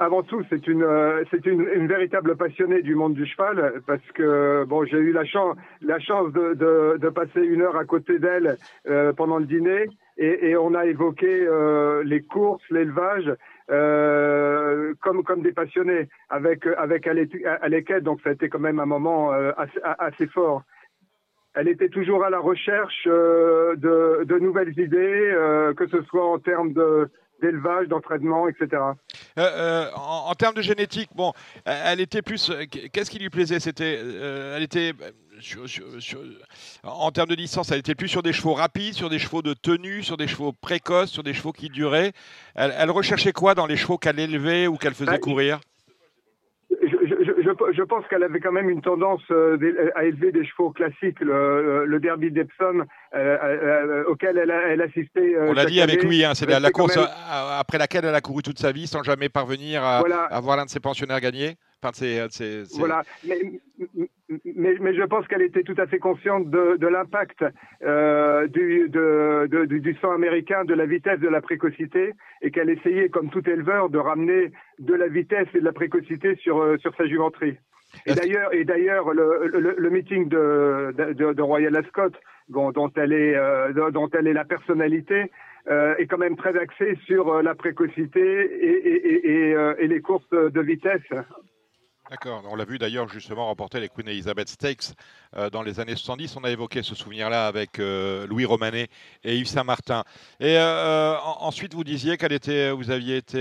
Avant 0.00 0.22
tout, 0.22 0.42
c'est 0.48 0.66
une, 0.66 0.86
c'est 1.30 1.44
une, 1.44 1.68
une, 1.74 1.86
véritable 1.86 2.34
passionnée 2.34 2.80
du 2.80 2.94
monde 2.94 3.12
du 3.12 3.26
cheval 3.26 3.82
parce 3.86 4.00
que 4.14 4.64
bon, 4.64 4.86
j'ai 4.86 4.96
eu 4.96 5.12
la 5.12 5.26
chance, 5.26 5.54
la 5.82 6.00
chance 6.00 6.32
de, 6.32 6.54
de, 6.54 6.96
de 6.96 7.08
passer 7.10 7.42
une 7.42 7.60
heure 7.60 7.76
à 7.76 7.84
côté 7.84 8.18
d'elle 8.18 8.56
pendant 9.16 9.36
le 9.36 9.44
dîner 9.44 9.88
et, 10.18 10.56
on 10.56 10.74
a 10.74 10.84
évoqué 10.86 11.26
euh, 11.28 12.02
les 12.04 12.22
courses, 12.22 12.62
l'élevage, 12.70 13.32
euh, 13.70 14.94
comme 15.00 15.42
des 15.42 15.52
passionnés 15.52 16.08
avec 16.28 16.66
avec 16.66 17.06
donc 18.02 18.20
ça 18.22 18.30
a 18.30 18.32
été 18.32 18.48
quand 18.48 18.58
même 18.58 18.80
un 18.80 18.86
moment 18.86 19.32
euh, 19.32 19.52
assez, 19.98 20.26
fort. 20.26 20.62
Elle 21.54 21.68
était 21.68 21.88
toujours 21.88 22.24
à 22.24 22.30
la 22.30 22.38
recherche 22.38 23.06
de, 23.06 24.38
nouvelles 24.38 24.78
idées, 24.78 25.34
que 25.76 25.86
ce 25.88 26.02
soit 26.02 26.26
en 26.26 26.38
termes 26.38 26.72
d'élevage, 27.40 27.88
d'entraînement, 27.88 28.48
etc. 28.48 28.82
En, 29.36 30.34
termes 30.34 30.54
de 30.54 30.62
génétique, 30.62 31.10
bon, 31.14 31.32
elle 31.64 32.00
était 32.00 32.22
plus. 32.22 32.52
Qu'est-ce 32.92 33.10
qui 33.10 33.18
lui 33.18 33.30
plaisait? 33.30 33.60
C'était, 33.60 33.98
elle 34.56 34.62
était 34.62 34.92
en 36.82 37.10
termes 37.10 37.28
de 37.28 37.34
distance, 37.34 37.70
elle 37.70 37.78
était 37.78 37.94
plus 37.94 38.08
sur 38.08 38.22
des 38.22 38.32
chevaux 38.32 38.54
rapides, 38.54 38.94
sur 38.94 39.10
des 39.10 39.18
chevaux 39.18 39.42
de 39.42 39.54
tenue, 39.54 40.02
sur 40.02 40.16
des 40.16 40.26
chevaux 40.26 40.52
précoces, 40.52 41.10
sur 41.10 41.22
des 41.22 41.34
chevaux 41.34 41.52
qui 41.52 41.68
duraient. 41.68 42.12
Elle, 42.54 42.90
recherchait 42.90 43.32
quoi 43.32 43.54
dans 43.54 43.66
les 43.66 43.76
chevaux 43.76 43.98
qu'elle 43.98 44.18
élevait 44.18 44.66
ou 44.66 44.76
qu'elle 44.76 44.94
faisait 44.94 45.12
bah, 45.12 45.18
courir? 45.18 45.60
je, 47.72 47.82
pense 47.82 48.06
qu'elle 48.08 48.22
avait 48.22 48.40
quand 48.40 48.52
même 48.52 48.68
une 48.68 48.82
tendance 48.82 49.22
euh, 49.30 49.90
à 49.94 50.04
élever 50.04 50.32
des 50.32 50.44
chevaux 50.44 50.70
classiques, 50.70 51.20
le, 51.20 51.98
derby 52.00 52.30
d'Epsom, 52.30 52.80
euh, 52.80 52.84
euh, 53.14 54.04
auquel 54.04 54.38
elle, 54.38 54.50
elle 54.50 54.82
assistait. 54.82 55.36
On 55.40 55.52
l'a 55.52 55.66
dit 55.66 55.80
avec 55.80 56.02
lui, 56.02 56.24
hein, 56.24 56.34
c'est 56.34 56.46
la, 56.46 56.70
course 56.70 56.98
après 56.98 57.78
laquelle 57.78 58.04
elle 58.04 58.14
a 58.14 58.20
couru 58.20 58.42
toute 58.42 58.58
sa 58.58 58.72
vie 58.72 58.86
sans 58.86 59.02
jamais 59.02 59.28
parvenir 59.28 59.82
à, 59.82 59.98
à 60.30 60.40
voir 60.40 60.56
l'un 60.56 60.64
de 60.64 60.70
ses 60.70 60.80
pensionnaires 60.80 61.20
gagner. 61.20 61.56
Voilà, 62.78 63.02
mais, 63.26 63.40
mais, 64.80 64.94
je 64.94 65.04
pense 65.04 65.26
qu'elle 65.28 65.42
était 65.42 65.62
tout 65.62 65.76
à 65.78 65.86
fait 65.86 65.98
consciente 65.98 66.50
de, 66.50 66.76
de 66.76 66.86
l'impact 66.86 67.44
euh, 67.82 68.46
du, 68.48 68.88
de, 68.88 69.46
de, 69.50 69.64
du 69.64 69.94
sang 70.00 70.12
américain, 70.12 70.64
de 70.64 70.74
la 70.74 70.86
vitesse, 70.86 71.20
de 71.20 71.28
la 71.28 71.40
précocité, 71.40 72.14
et 72.42 72.50
qu'elle 72.50 72.70
essayait, 72.70 73.08
comme 73.08 73.30
tout 73.30 73.48
éleveur, 73.48 73.90
de 73.90 73.98
ramener 73.98 74.52
de 74.78 74.94
la 74.94 75.08
vitesse 75.08 75.48
et 75.54 75.60
de 75.60 75.64
la 75.64 75.72
précocité 75.72 76.36
sur, 76.36 76.60
euh, 76.60 76.76
sur 76.78 76.94
sa 76.96 77.06
jumenterie. 77.06 77.56
Et 78.06 78.14
d'ailleurs, 78.14 78.52
et 78.52 78.64
d'ailleurs, 78.64 79.12
le, 79.12 79.46
le, 79.46 79.74
le, 79.78 79.90
meeting 79.90 80.28
de, 80.28 80.92
de, 80.96 81.32
de 81.32 81.42
Royal 81.42 81.74
Ascot, 81.76 82.10
dont, 82.48 82.70
dont 82.70 82.90
elle 82.96 83.12
est, 83.12 83.34
euh, 83.34 83.90
dont 83.90 84.08
elle 84.10 84.26
est 84.26 84.32
la 84.32 84.44
personnalité, 84.44 85.30
euh, 85.68 85.94
est 85.96 86.06
quand 86.06 86.18
même 86.18 86.36
très 86.36 86.56
axé 86.56 86.98
sur 87.06 87.28
euh, 87.28 87.42
la 87.42 87.54
précocité 87.54 88.20
et, 88.20 88.88
et, 88.88 89.50
et, 89.50 89.56
et, 89.78 89.86
les 89.86 90.00
courses 90.00 90.28
de 90.30 90.60
vitesse 90.60 91.02
D'accord. 92.10 92.42
On 92.50 92.56
l'a 92.56 92.64
vu 92.64 92.78
d'ailleurs 92.78 93.06
justement 93.06 93.44
remporter 93.46 93.80
les 93.80 93.90
Queen 93.90 94.08
Elizabeth 94.08 94.48
Stakes 94.48 94.94
euh, 95.36 95.50
dans 95.50 95.62
les 95.62 95.78
années 95.78 95.94
70. 95.94 96.38
On 96.38 96.44
a 96.44 96.50
évoqué 96.50 96.82
ce 96.82 96.94
souvenir-là 96.94 97.46
avec 97.46 97.78
euh, 97.78 98.26
Louis 98.26 98.46
Romanet 98.46 98.88
et 99.24 99.36
Yves 99.36 99.48
Saint-Martin. 99.48 100.04
Et 100.40 100.56
euh, 100.56 101.16
ensuite, 101.40 101.74
vous 101.74 101.84
disiez 101.84 102.16
qu'elle 102.16 102.32
était, 102.32 102.70
vous 102.70 102.90
aviez 102.90 103.18
été 103.18 103.38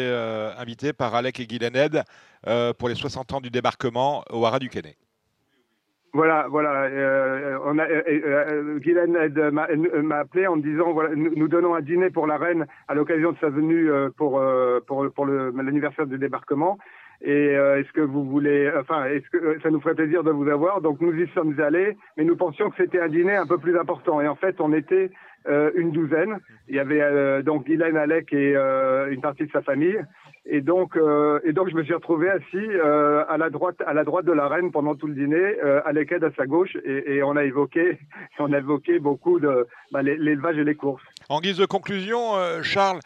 invité 0.58 0.92
par 0.92 1.16
Alec 1.16 1.40
et 1.40 1.48
Guylaine 1.48 2.04
pour 2.78 2.90
les 2.90 2.96
60 2.96 3.34
ans 3.34 3.42
du 3.42 3.50
débarquement 3.50 4.26
au 4.32 4.46
Haras 4.46 4.60
du 4.60 4.68
Kenney. 4.68 4.98
Voilà, 6.14 6.48
voilà. 6.50 6.90
on 7.66 7.78
a, 7.78 7.88
m'a 10.02 10.18
appelé 10.18 10.48
en 10.48 10.58
disant 10.58 10.92
voilà, 10.92 11.16
nous, 11.16 11.48
donnons 11.48 11.76
un 11.76 11.82
dîner 11.82 12.10
pour 12.10 12.28
la 12.28 12.38
reine 12.38 12.66
à 12.88 12.96
l'occasion 12.96 13.32
de 13.32 13.38
sa 13.40 13.50
venue 13.50 13.90
pour 14.18 14.42
pour 14.88 15.26
l'anniversaire 15.26 16.08
du 16.08 16.18
débarquement. 16.18 16.78
Et 17.22 17.32
euh, 17.32 17.80
est-ce 17.80 17.92
que 17.94 18.02
vous 18.02 18.24
voulez, 18.26 18.72
enfin, 18.80 19.06
est-ce 19.06 19.28
que 19.32 19.38
euh, 19.38 19.60
ça 19.64 19.72
nous 19.72 19.82
ferait 19.82 19.96
plaisir 19.96 20.24
de 20.24 20.30
vous 20.30 20.48
avoir 20.48 20.82
Donc 20.82 21.02
nous 21.02 21.14
y 21.14 21.28
sommes 21.34 21.60
allés, 21.60 21.98
mais 22.16 22.24
nous 22.24 22.36
pensions 22.36 22.70
que 22.70 22.76
c'était 22.78 23.00
un 23.00 23.08
dîner 23.08 23.36
un 23.36 23.48
peu 23.48 23.58
plus 23.58 23.78
important. 23.78 24.22
Et 24.22 24.28
en 24.28 24.36
fait, 24.36 24.62
on 24.62 24.72
était 24.72 25.10
euh, 25.48 25.72
une 25.76 25.92
douzaine. 25.92 26.38
Il 26.68 26.76
y 26.76 26.80
avait 26.80 27.42
donc 27.42 27.66
Guylaine 27.66 27.98
Alec 27.98 28.32
et 28.34 28.56
une 28.56 29.22
partie 29.22 29.46
de 29.46 29.52
sa 29.52 29.62
famille. 29.62 30.00
Et 30.46 30.62
donc, 30.62 30.98
et 31.44 31.54
donc, 31.54 31.70
je 31.70 31.76
me 31.76 31.84
suis 31.84 31.94
retrouvé 31.94 32.30
assis 32.30 32.70
à 32.82 33.38
la 33.38 33.50
droite, 33.50 33.82
à 33.86 33.94
la 33.94 34.04
droite 34.04 34.26
de 34.26 34.32
la 34.32 34.48
reine 34.48 34.72
pendant 34.72 34.96
tout 34.96 35.08
le 35.08 35.14
dîner, 35.14 35.60
Alec 35.86 36.12
à 36.12 36.32
sa 36.38 36.46
gauche, 36.46 36.76
et, 36.84 37.16
et, 37.16 37.24
on 37.24 37.36
a 37.36 37.44
évoqué, 37.44 37.98
on 38.40 38.52
a 38.54 38.58
évoqué 38.58 39.00
beaucoup 39.00 39.40
de 39.40 39.68
bah, 39.92 40.02
l'élevage 40.02 40.58
et 40.58 40.64
les 40.64 40.76
courses. 40.76 41.04
En 41.30 41.40
guise 41.40 41.58
de 41.58 41.66
conclusion, 41.66 42.34
Charles. 42.64 43.00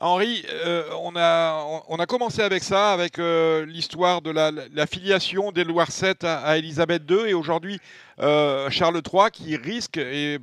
Henri, 0.00 0.44
euh, 0.48 0.84
on, 1.02 1.16
a, 1.16 2.06
commencé 2.06 2.40
avec 2.40 2.62
ça, 2.62 2.92
avec 2.92 3.18
euh, 3.18 3.66
l'histoire 3.66 4.22
de 4.22 4.30
la, 4.30 4.86
filiation 4.86 5.50
d'Édouard 5.50 5.88
VII 5.90 6.14
à, 6.22 6.38
à 6.38 6.56
Élisabeth 6.56 7.02
II, 7.10 7.28
et 7.28 7.34
aujourd'hui 7.34 7.80
euh, 8.20 8.70
Charles 8.70 9.02
III 9.12 9.30
qui 9.32 9.56
risque, 9.56 9.96
et 9.96 10.38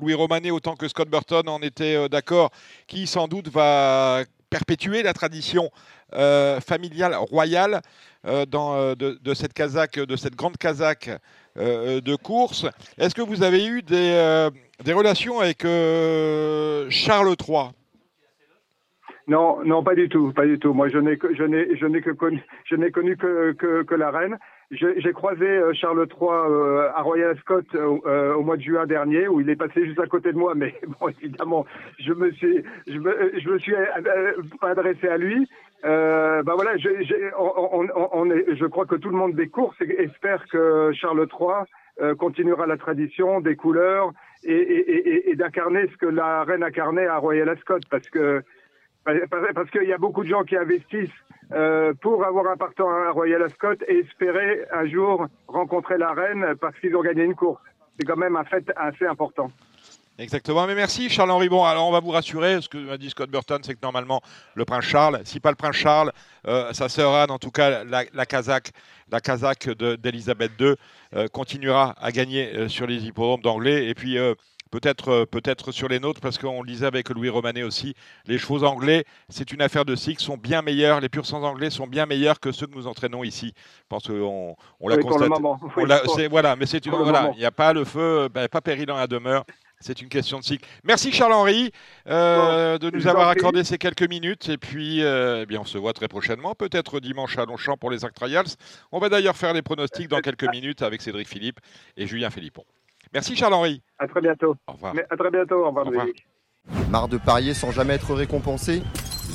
Louis 0.00 0.14
Romanet 0.14 0.52
autant 0.52 0.76
que 0.76 0.86
Scott 0.86 1.08
Burton 1.08 1.48
en 1.48 1.62
était 1.62 2.08
d'accord, 2.08 2.50
qui 2.86 3.08
sans 3.08 3.26
doute 3.26 3.48
va 3.48 4.22
perpétuer 4.50 5.02
la 5.02 5.12
tradition 5.12 5.70
familiale 6.12 7.16
royale 7.16 7.82
de, 8.24 9.34
cette 9.34 9.52
Kazakh, 9.52 9.98
de 9.98 10.14
cette 10.14 10.36
grande 10.36 10.56
Kazakh 10.56 11.10
de 11.56 12.16
course. 12.16 12.66
Est-ce 12.98 13.14
que 13.16 13.22
vous 13.22 13.42
avez 13.42 13.64
eu 13.66 13.82
des 13.82 14.92
relations 14.92 15.40
avec 15.40 15.62
Charles 15.62 17.34
III 17.48 17.70
non, 19.28 19.64
non, 19.64 19.82
pas 19.82 19.96
du 19.96 20.08
tout, 20.08 20.32
pas 20.32 20.46
du 20.46 20.58
tout. 20.58 20.72
Moi, 20.72 20.88
je 20.88 20.98
n'ai 20.98 21.18
je 21.34 21.42
n'ai, 21.42 21.76
je 21.76 21.86
n'ai 21.86 22.00
que 22.00 22.10
connu, 22.10 22.40
je 22.64 22.76
n'ai 22.76 22.92
connu 22.92 23.16
que, 23.16 23.52
que, 23.52 23.82
que 23.82 23.94
la 23.94 24.10
reine. 24.10 24.38
J'ai 24.70 25.12
croisé 25.12 25.46
euh, 25.46 25.72
Charles 25.74 26.06
III 26.10 26.28
euh, 26.28 26.90
à 26.94 27.02
Royal 27.02 27.30
Ascot 27.30 27.62
euh, 27.74 28.34
au 28.34 28.42
mois 28.42 28.56
de 28.56 28.62
juin 28.62 28.86
dernier, 28.86 29.28
où 29.28 29.40
il 29.40 29.48
est 29.50 29.56
passé 29.56 29.84
juste 29.84 30.00
à 30.00 30.06
côté 30.06 30.32
de 30.32 30.38
moi, 30.38 30.54
mais 30.56 30.74
bon, 31.00 31.08
évidemment, 31.08 31.66
je 31.98 32.12
me 32.12 32.30
suis, 32.32 32.62
je 32.86 32.98
me, 32.98 33.32
je 33.38 33.48
me 33.48 33.58
suis 33.58 33.74
adressé 34.62 35.08
à 35.08 35.18
lui. 35.18 35.48
Euh, 35.84 36.42
ben 36.42 36.54
voilà, 36.54 36.76
je, 36.76 36.88
on, 37.38 37.86
on, 37.94 38.08
on 38.12 38.30
est, 38.30 38.56
je 38.56 38.66
crois 38.66 38.86
que 38.86 38.96
tout 38.96 39.10
le 39.10 39.16
monde 39.16 39.34
des 39.34 39.48
courses 39.48 39.80
espère 39.80 40.44
que 40.48 40.90
Charles 40.94 41.26
III 41.28 42.14
continuera 42.16 42.66
la 42.66 42.76
tradition 42.76 43.40
des 43.40 43.56
couleurs 43.56 44.10
et, 44.44 44.52
et, 44.52 45.08
et, 45.08 45.30
et 45.30 45.36
d'incarner 45.36 45.86
ce 45.88 45.96
que 45.96 46.06
la 46.06 46.44
reine 46.44 46.62
incarnait 46.62 47.06
à 47.06 47.18
Royal 47.18 47.48
Ascot, 47.48 47.78
parce 47.88 48.08
que 48.10 48.42
parce 49.54 49.70
qu'il 49.70 49.88
y 49.88 49.92
a 49.92 49.98
beaucoup 49.98 50.24
de 50.24 50.28
gens 50.28 50.42
qui 50.42 50.56
investissent 50.56 51.10
euh, 51.52 51.94
pour 52.00 52.24
avoir 52.24 52.48
un 52.48 52.56
partant 52.56 52.90
à 52.90 53.10
Royal 53.10 53.42
Ascot 53.42 53.74
et 53.86 53.98
espérer 53.98 54.64
un 54.72 54.86
jour 54.86 55.26
rencontrer 55.46 55.96
la 55.96 56.12
reine 56.12 56.54
parce 56.60 56.78
qu'ils 56.80 56.96
ont 56.96 57.02
gagné 57.02 57.22
une 57.22 57.34
course. 57.34 57.62
C'est 57.98 58.06
quand 58.06 58.16
même 58.16 58.36
un 58.36 58.44
fait 58.44 58.70
assez 58.76 59.06
important. 59.06 59.50
Exactement, 60.18 60.66
mais 60.66 60.74
merci 60.74 61.10
Charles-Henri. 61.10 61.50
Bon, 61.50 61.64
alors 61.64 61.86
on 61.86 61.92
va 61.92 62.00
vous 62.00 62.10
rassurer, 62.10 62.62
ce 62.62 62.70
que 62.70 62.78
m'a 62.78 62.96
dit 62.96 63.10
Scott 63.10 63.30
Burton, 63.30 63.60
c'est 63.62 63.74
que 63.74 63.80
normalement 63.82 64.22
le 64.54 64.64
prince 64.64 64.84
Charles, 64.84 65.20
si 65.24 65.40
pas 65.40 65.50
le 65.50 65.56
prince 65.56 65.76
Charles, 65.76 66.10
euh, 66.46 66.72
sa 66.72 66.88
sœur 66.88 67.14
Anne, 67.14 67.30
en 67.30 67.38
tout 67.38 67.50
cas 67.50 67.84
la, 67.84 68.04
la 68.14 68.24
Kazakh, 68.24 68.70
la 69.12 69.20
Kazakh 69.20 69.68
d'Elisabeth 69.68 70.52
II, 70.58 70.74
euh, 71.14 71.28
continuera 71.28 71.94
à 72.00 72.12
gagner 72.12 72.50
euh, 72.54 72.68
sur 72.68 72.86
les 72.86 73.04
hippodromes 73.04 73.42
d'anglais. 73.42 73.88
Et 73.88 73.94
puis 73.94 74.16
peut-être 74.70 75.08
euh, 75.08 75.26
peut-être 75.26 75.72
sur 75.72 75.88
les 75.88 76.00
nôtres, 76.00 76.20
parce 76.20 76.38
qu'on 76.38 76.62
le 76.62 76.68
disait 76.68 76.86
avec 76.86 77.08
Louis 77.10 77.28
Romanet 77.28 77.62
aussi, 77.62 77.94
les 78.26 78.38
chevaux 78.38 78.64
anglais, 78.64 79.04
c'est 79.28 79.52
une 79.52 79.62
affaire 79.62 79.84
de 79.84 79.94
cycle, 79.94 80.22
sont 80.22 80.36
bien 80.36 80.62
meilleurs, 80.62 81.00
les 81.00 81.08
purs 81.08 81.26
sang 81.26 81.42
anglais 81.42 81.70
sont 81.70 81.86
bien 81.86 82.06
meilleurs 82.06 82.40
que 82.40 82.52
ceux 82.52 82.66
que 82.66 82.74
nous 82.74 82.86
entraînons 82.86 83.24
ici. 83.24 83.52
Je 83.56 83.86
pense 83.88 84.06
qu'on 84.06 84.56
on 84.80 84.88
l'a 84.88 84.98
constaté. 84.98 86.28
voilà, 86.28 86.56
mais 86.56 86.66
c'est 86.66 86.86
voilà, 86.86 87.30
il 87.34 87.38
n'y 87.38 87.44
a 87.44 87.50
pas 87.50 87.72
le 87.72 87.84
feu, 87.84 88.28
ben, 88.32 88.48
pas 88.48 88.60
péril 88.60 88.86
dans 88.86 88.96
la 88.96 89.06
demeure. 89.06 89.44
C'est 89.80 90.00
une 90.00 90.08
question 90.08 90.38
de 90.38 90.44
cycle. 90.44 90.66
Merci 90.84 91.12
Charles-Henri 91.12 91.70
euh, 92.08 92.78
de 92.78 92.90
nous 92.90 93.06
avoir 93.06 93.28
accordé 93.28 93.62
ces 93.62 93.76
quelques 93.76 94.08
minutes. 94.08 94.48
Et 94.48 94.56
puis, 94.56 95.02
euh, 95.02 95.42
eh 95.42 95.46
bien, 95.46 95.60
on 95.60 95.64
se 95.64 95.76
voit 95.76 95.92
très 95.92 96.08
prochainement, 96.08 96.54
peut-être 96.54 96.98
dimanche 96.98 97.36
à 97.36 97.44
Longchamp 97.44 97.76
pour 97.76 97.90
les 97.90 98.04
Act 98.04 98.16
Trials. 98.16 98.46
On 98.90 98.98
va 98.98 99.08
d'ailleurs 99.08 99.36
faire 99.36 99.52
les 99.52 99.62
pronostics 99.62 100.08
dans 100.08 100.20
quelques 100.20 100.50
minutes 100.50 100.82
avec 100.82 101.02
Cédric 101.02 101.28
Philippe 101.28 101.60
et 101.96 102.06
Julien 102.06 102.30
Philippon. 102.30 102.64
Merci 103.12 103.36
Charles-Henri. 103.36 103.82
À 103.98 104.06
très 104.06 104.20
bientôt. 104.20 104.56
Au 104.66 104.72
revoir. 104.72 104.94
à 105.10 105.16
très 105.16 105.30
bientôt. 105.30 105.64
Au 105.64 105.68
revoir. 105.68 105.86
Au 105.86 105.90
revoir. 105.90 106.06
Marre 106.90 107.08
de 107.08 107.18
parier 107.18 107.54
sans 107.54 107.70
jamais 107.70 107.94
être 107.94 108.14
récompensé 108.14 108.82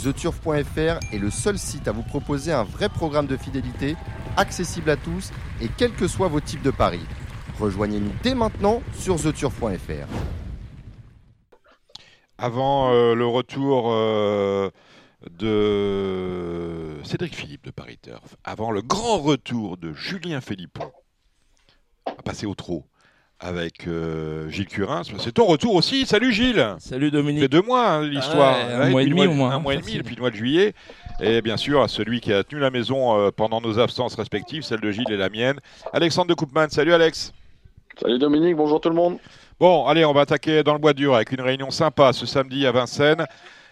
TheTurf.fr 0.03 0.99
est 1.13 1.17
le 1.19 1.30
seul 1.30 1.57
site 1.57 1.88
à 1.88 1.91
vous 1.91 2.03
proposer 2.03 2.51
un 2.51 2.63
vrai 2.63 2.89
programme 2.89 3.28
de 3.28 3.38
fidélité, 3.38 3.95
accessible 4.38 4.89
à 4.89 4.97
tous 4.97 5.32
et 5.61 5.67
quels 5.78 5.93
que 5.93 6.07
soient 6.07 6.28
vos 6.28 6.39
types 6.39 6.63
de 6.63 6.72
paris. 6.72 7.05
Rejoignez-nous 7.59 8.11
dès 8.24 8.34
maintenant 8.34 8.82
sur 8.93 9.22
TheTurf.fr. 9.22 10.07
avant 12.38 12.91
le 12.91 13.26
retour 13.26 13.91
de 15.30 16.99
Cédric 17.03 17.36
Philippe 17.36 17.65
de 17.65 17.72
Paris 17.72 17.99
Turf, 18.01 18.36
avant 18.43 18.72
le 18.72 18.82
grand 18.82 19.19
retour 19.19 19.78
de 19.78 19.93
Julien 19.93 20.41
Philippon, 20.41 20.91
à 22.07 22.24
passer 22.24 22.47
au 22.47 22.55
trot 22.55 22.86
avec 23.42 23.88
euh, 23.88 24.48
Gilles 24.50 24.68
Curin. 24.68 25.02
C'est 25.18 25.34
ton 25.34 25.46
retour 25.46 25.76
aussi. 25.76 26.06
Salut 26.06 26.32
Gilles. 26.32 26.76
Salut 26.80 27.10
Dominique. 27.10 27.42
C'est 27.42 27.50
deux 27.50 27.62
mois 27.62 27.89
hein, 27.89 28.08
l'histoire. 28.08 28.56
un, 28.56 28.89
mois 28.89 29.02
et 29.02 29.08
demi 29.08 29.26
au 29.26 29.34
moins. 29.34 29.52
Un 29.52 29.60
mois 29.60 29.74
et 29.74 29.78
demi 29.78 29.98
depuis 29.98 30.16
le 30.16 30.22
mois 30.22 30.30
de 30.30 30.36
juillet. 30.36 30.74
Et 31.20 31.42
bien 31.42 31.58
sûr, 31.58 31.82
à 31.82 31.88
celui 31.88 32.22
qui 32.22 32.32
a 32.32 32.44
tenu 32.44 32.62
la 32.62 32.70
maison 32.70 33.18
euh, 33.18 33.32
pendant 33.36 33.60
nos 33.60 33.80
absences 33.80 34.16
respectives, 34.16 34.62
celle 34.62 34.80
de 34.80 34.92
Gilles 34.92 35.12
et 35.12 35.18
la 35.18 35.30
mienne. 35.30 35.60
Alexandre 35.92 36.28
de 36.28 36.36
Coupman. 36.36 36.70
Salut 36.70 36.94
Alex. 36.94 37.34
Salut 38.00 38.20
Dominique, 38.20 38.56
bonjour 38.56 38.80
tout 38.80 38.89
le 38.89 38.96
monde. 38.96 39.18
Bon, 39.60 39.86
allez, 39.86 40.06
on 40.06 40.14
va 40.14 40.22
attaquer 40.22 40.64
dans 40.64 40.74
le 40.74 40.80
bois 40.80 40.94
dur 40.94 41.16
avec 41.16 41.32
une 41.32 41.42
réunion 41.42 41.72
sympa 41.72 42.14
ce 42.14 42.26
samedi 42.26 42.66
à 42.66 42.72
Vincennes. 42.72 43.26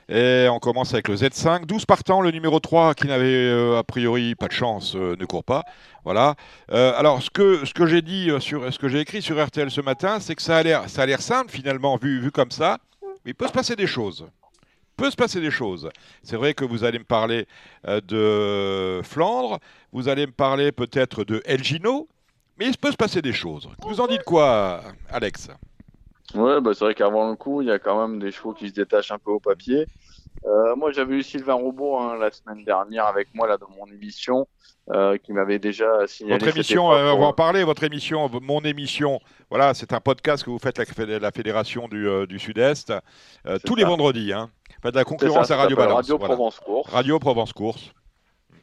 Et 0.10 0.48
on 0.50 0.58
commence 0.58 0.94
avec 0.94 1.08
le 1.08 1.16
Z5. 1.16 1.66
12 1.66 1.86
partants, 1.86 2.22
le 2.22 2.32
numéro 2.32 2.60
3 2.60 2.96
qui 2.96 3.06
n'avait 3.06 3.28
euh, 3.28 3.78
a 3.78 3.84
priori 3.84 4.34
pas 4.34 4.48
de 4.48 4.54
chance 4.54 4.96
euh, 4.96 5.16
ne 5.20 5.26
court 5.26 5.44
pas. 5.44 5.66
Voilà. 6.04 6.36
Euh, 6.72 6.94
alors 6.98 7.22
ce 7.22 7.30
que, 7.30 7.66
ce 7.66 7.74
que 7.74 7.86
j'ai 7.86 8.02
dit 8.02 8.30
sur 8.40 8.72
ce 8.74 8.80
que 8.80 8.88
j'ai 8.88 9.00
écrit 9.00 9.22
sur 9.22 9.44
RTL 9.44 9.70
ce 9.70 9.82
matin, 9.82 10.20
c'est 10.20 10.36
que 10.36 10.42
ça 10.42 10.58
a 10.58 10.64
l'air 10.64 10.90
ça 10.90 11.04
a 11.04 11.06
l'air 11.06 11.22
simple 11.22 11.52
finalement 11.52 11.98
vu, 11.98 12.20
vu 12.20 12.32
comme 12.32 12.52
ça, 12.52 12.78
mais 13.26 13.32
il 13.32 13.36
peut 13.36 13.48
se 13.48 13.52
passer 13.54 13.76
des 13.76 13.88
choses. 13.88 14.26
Il 14.64 15.04
peut 15.04 15.12
se 15.12 15.16
passer 15.16 15.40
des 15.40 15.52
choses. 15.52 15.90
C'est 16.24 16.36
vrai 16.36 16.54
que 16.54 16.66
vous 16.66 16.84
allez 16.84 17.00
me 17.00 17.06
parler 17.06 17.48
de 17.86 19.00
Flandre, 19.04 19.60
vous 19.94 20.10
allez 20.10 20.28
me 20.28 20.32
parler 20.34 20.72
peut-être 20.74 21.24
de 21.24 21.42
Elgino, 21.46 22.10
mais 22.58 22.68
il 22.68 22.78
peut 22.78 22.92
se 22.92 22.98
passer 22.98 23.22
des 23.22 23.32
choses. 23.32 23.70
Vous 23.84 24.02
en 24.02 24.08
dites 24.08 24.24
quoi, 24.24 24.82
Alex? 25.10 25.50
Ouais, 26.36 26.62
bah 26.62 26.72
c'est 26.74 26.86
vrai 26.86 26.94
qu'avant 26.94 27.30
le 27.30 27.36
coup, 27.36 27.62
il 27.62 27.70
y 27.70 27.72
a 27.72 27.80
quand 27.80 28.08
même 28.08 28.20
des 28.20 28.32
chevaux 28.32 28.54
qui 28.54 28.68
se 28.70 28.74
détachent 28.74 29.12
un 29.12 29.18
peu 29.18 29.32
au 29.32 29.40
papier. 29.40 29.88
Euh, 30.46 30.76
moi, 30.76 30.92
j'avais 30.92 31.16
eu 31.16 31.24
Sylvain 31.24 31.54
Robot 31.54 31.98
hein, 31.98 32.18
la 32.18 32.32
semaine 32.32 32.64
dernière 32.64 33.06
avec 33.06 33.34
moi 33.34 33.48
là 33.48 33.58
dans 33.58 33.70
mon 33.70 33.86
émission, 33.88 34.48
euh, 34.90 35.18
qui 35.18 35.34
m'avait 35.34 35.60
déjà 35.60 36.08
signalé. 36.08 36.40
Votre 36.40 36.56
émission, 36.56 36.92
euh, 36.94 37.12
on 37.12 37.20
va 37.20 37.28
en 37.28 37.34
parler. 37.34 37.64
Votre 37.64 37.84
émission, 37.84 38.30
mon 38.42 38.62
émission. 38.62 39.20
Voilà, 39.50 39.74
c'est 39.74 39.94
un 39.94 40.00
podcast 40.00 40.44
que 40.44 40.50
vous 40.50 40.60
faites 40.60 40.80
avec 40.80 40.96
la 40.98 41.32
fédération 41.32 41.88
du, 41.88 42.08
du 42.28 42.40
Sud-Est 42.40 42.94
tous 43.66 43.76
les 43.76 43.84
vendredis. 43.84 44.34
Hein. 44.34 44.50
Faites 44.82 44.94
de 44.94 45.00
la 45.00 45.04
concurrence 45.04 45.52
à 45.52 45.58
Radio 45.58 45.76
Balance. 45.76 45.96
Radio 45.96 46.18
Provence 46.18 46.60
Course. 46.60 46.92
Radio 46.92 47.20
Provence 47.20 47.54
Course. 47.54 47.94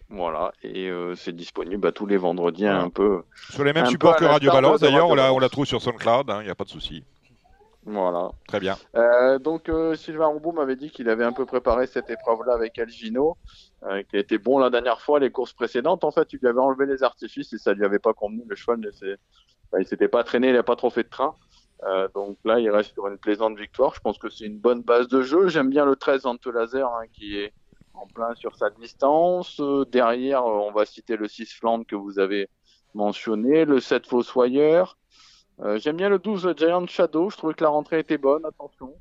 Voilà, 0.09 0.53
et 0.63 0.89
c'est 1.17 1.35
disponible 1.35 1.79
bah, 1.79 1.91
tous 1.91 2.07
les 2.07 2.17
vendredis 2.17 2.67
un 2.67 2.91
peu. 2.91 3.23
Sur 3.51 3.65
les 3.65 3.73
mêmes 3.73 3.87
supports 3.87 4.17
que 4.17 4.25
Radio 4.25 4.53
Balance, 4.53 4.81
d'ailleurs, 4.81 5.09
on 5.09 5.15
la, 5.15 5.33
on 5.33 5.39
la 5.39 5.49
trouve 5.49 5.67
sur 5.67 5.83
SoundCloud, 5.83 6.27
il 6.29 6.33
hein, 6.33 6.43
n'y 6.45 6.49
a 6.49 6.55
pas 6.55 6.65
de 6.65 6.71
souci. 6.71 7.05
Voilà. 7.87 8.33
Très 8.49 8.59
bien. 8.59 8.77
Euh, 8.97 9.39
donc 9.39 9.69
euh, 9.69 9.95
Sylvain 9.95 10.27
Roubaud 10.27 10.51
m'avait 10.51 10.75
dit 10.75 10.91
qu'il 10.91 11.09
avait 11.09 11.25
un 11.25 11.33
peu 11.33 11.47
préparé 11.47 11.87
cette 11.87 12.11
épreuve-là 12.11 12.55
avec 12.55 12.77
Algino, 12.81 13.37
euh, 13.85 14.03
qui 14.03 14.17
a 14.17 14.19
été 14.19 14.39
bon 14.39 14.59
la 14.59 14.71
dernière 14.71 15.01
fois, 15.01 15.21
les 15.21 15.31
courses 15.31 15.53
précédentes. 15.53 16.03
En 16.03 16.11
fait, 16.11 16.33
il 16.33 16.41
lui 16.41 16.49
avait 16.49 16.59
enlevé 16.59 16.87
les 16.87 17.05
artifices 17.05 17.53
et 17.53 17.59
ça 17.59 17.75
lui 17.75 17.85
avait 17.85 18.01
pas 18.01 18.13
convenu. 18.13 18.43
Le 18.49 18.57
cheval, 18.57 18.81
ne 18.81 18.89
enfin, 18.89 19.79
il 19.79 19.87
s'était 19.87 20.09
pas 20.09 20.25
traîné, 20.25 20.49
il 20.49 20.55
n'a 20.55 20.65
pas 20.65 20.75
trop 20.75 20.91
fait 20.91 21.05
de 21.05 21.09
train. 21.09 21.37
Donc 22.15 22.39
là, 22.45 22.59
il 22.59 22.69
reste 22.71 22.95
sur 22.95 23.07
une 23.07 23.19
plaisante 23.19 23.57
victoire. 23.57 23.95
Je 23.95 24.01
pense 24.01 24.19
que 24.19 24.31
c'est 24.31 24.47
une 24.47 24.59
bonne 24.59 24.83
base 24.83 25.07
de 25.07 25.23
jeu. 25.23 25.47
J'aime 25.47 25.71
bien 25.71 25.85
le 25.85 25.95
13 25.95 26.27
Ante 26.27 26.47
Laser 26.47 26.89
hein, 26.89 27.07
qui 27.13 27.39
est 27.39 27.53
en 27.95 28.07
plein 28.09 28.35
sur 28.35 28.57
sa 28.57 28.71
distance. 28.71 29.61
derrière, 29.93 30.45
on 30.45 30.73
va 30.73 30.87
citer 30.87 31.17
le 31.17 31.29
6 31.29 31.53
Flandre 31.53 31.87
que 31.87 31.95
vous 31.95 32.19
avez 32.19 32.49
mentionné, 32.95 33.65
le 33.65 33.79
7 33.79 34.07
Fossoyeur. 34.07 34.97
Euh, 35.63 35.79
j'aime 35.79 35.97
bien 35.97 36.09
le 36.09 36.19
12 36.19 36.55
Giant 36.57 36.87
Shadow, 36.87 37.31
je 37.31 37.37
trouvais 37.37 37.55
que 37.55 37.65
la 37.65 37.71
rentrée 37.71 38.01
était 38.01 38.19
bonne, 38.19 38.45
attention. 38.45 38.93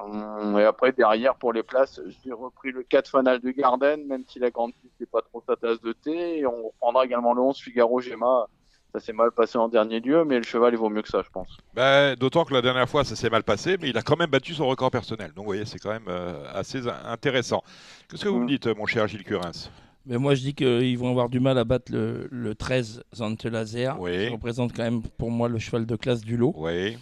Euh, 0.00 0.58
et 0.58 0.64
après, 0.64 0.92
derrière, 0.92 1.34
pour 1.34 1.52
les 1.52 1.62
places, 1.62 2.00
j'ai 2.24 2.32
repris 2.32 2.72
le 2.72 2.82
4 2.82 3.10
Fanal 3.10 3.40
de 3.40 3.50
Garden, 3.50 4.06
même 4.06 4.24
si 4.26 4.38
la 4.38 4.50
grande 4.50 4.72
piste 4.74 4.94
n'est 4.98 5.06
pas 5.06 5.20
trop 5.22 5.42
sa 5.46 5.56
tasse 5.56 5.80
de 5.80 5.92
thé. 5.92 6.38
Et 6.38 6.46
on 6.46 6.68
reprendra 6.68 7.04
également 7.04 7.34
le 7.34 7.42
11 7.42 7.58
Figaro 7.58 8.00
Gemma. 8.00 8.48
Ça 8.94 9.00
s'est 9.00 9.12
mal 9.14 9.32
passé 9.32 9.56
en 9.56 9.68
dernier 9.68 10.00
lieu, 10.00 10.22
mais 10.24 10.36
le 10.36 10.42
cheval, 10.42 10.74
il 10.74 10.76
vaut 10.76 10.90
mieux 10.90 11.00
que 11.00 11.08
ça, 11.08 11.22
je 11.22 11.30
pense. 11.30 11.56
Ben, 11.72 12.14
D'autant 12.14 12.44
que 12.44 12.52
la 12.52 12.60
dernière 12.60 12.88
fois, 12.88 13.04
ça 13.04 13.16
s'est 13.16 13.30
mal 13.30 13.42
passé, 13.42 13.78
mais 13.80 13.88
il 13.88 13.96
a 13.96 14.02
quand 14.02 14.18
même 14.18 14.30
battu 14.30 14.52
son 14.52 14.66
record 14.66 14.90
personnel. 14.90 15.28
Donc, 15.28 15.44
vous 15.44 15.50
voyez, 15.50 15.64
c'est 15.64 15.78
quand 15.78 15.90
même 15.90 16.08
euh, 16.08 16.44
assez 16.52 16.82
intéressant. 17.06 17.62
Qu'est-ce 18.08 18.24
que 18.24 18.28
vous 18.28 18.40
me 18.40 18.44
mm. 18.44 18.48
dites, 18.48 18.66
mon 18.66 18.84
cher 18.84 19.08
Gilles 19.08 19.24
Curins? 19.24 19.70
Mais 20.06 20.18
moi, 20.18 20.34
je 20.34 20.40
dis 20.42 20.54
qu'ils 20.54 20.98
vont 20.98 21.10
avoir 21.10 21.28
du 21.28 21.40
mal 21.40 21.58
à 21.58 21.64
battre 21.64 21.92
le, 21.92 22.28
le 22.30 22.54
13 22.54 23.04
Zante 23.14 23.44
Laser, 23.44 23.96
qui 23.98 24.28
représente 24.28 24.72
quand 24.74 24.82
même 24.82 25.02
pour 25.02 25.30
moi 25.30 25.48
le 25.48 25.58
cheval 25.58 25.86
de 25.86 25.96
classe 25.96 26.22
du 26.22 26.36
lot. 26.36 26.54
Oui. 26.56 26.96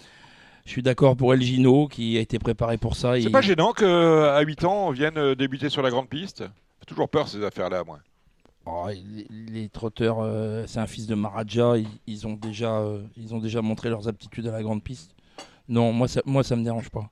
Je 0.66 0.70
suis 0.70 0.82
d'accord 0.82 1.16
pour 1.16 1.34
El 1.34 1.42
Gino, 1.42 1.88
qui 1.88 2.16
a 2.16 2.20
été 2.20 2.38
préparé 2.38 2.76
pour 2.76 2.94
ça. 2.94 3.20
C'est 3.20 3.30
pas 3.30 3.40
gênant 3.40 3.72
qu'à 3.72 4.40
8 4.40 4.64
ans, 4.64 4.88
on 4.88 4.90
vienne 4.90 5.16
euh, 5.16 5.34
débuter 5.34 5.68
sur 5.68 5.82
la 5.82 5.90
grande 5.90 6.09
piste 6.09 6.44
J'ai 6.80 6.86
toujours 6.86 7.09
peur 7.09 7.28
ces 7.28 7.42
affaires-là, 7.42 7.82
moi. 7.84 7.98
Oh, 8.66 8.86
les, 9.30 9.68
trotteurs, 9.70 10.18
euh, 10.20 10.64
c'est 10.66 10.78
un 10.78 10.86
fils 10.86 11.07
de 11.07 11.14
Maharaja, 11.14 11.74
ils, 12.07 12.26
ont 12.26 12.34
déjà, 12.34 12.78
euh, 12.78 13.03
ils 13.16 13.34
ont 13.34 13.38
déjà 13.38 13.62
montré 13.62 13.88
leurs 13.88 14.07
aptitudes 14.07 14.46
à 14.46 14.53
la 14.53 14.62
grande 14.62 14.82
piste. 14.82 15.14
Non, 15.68 15.92
moi 15.92 16.09
ça, 16.09 16.20
moi 16.26 16.44
ça 16.44 16.57
me 16.57 16.62
dérange 16.62 16.90
pas. 16.90 17.11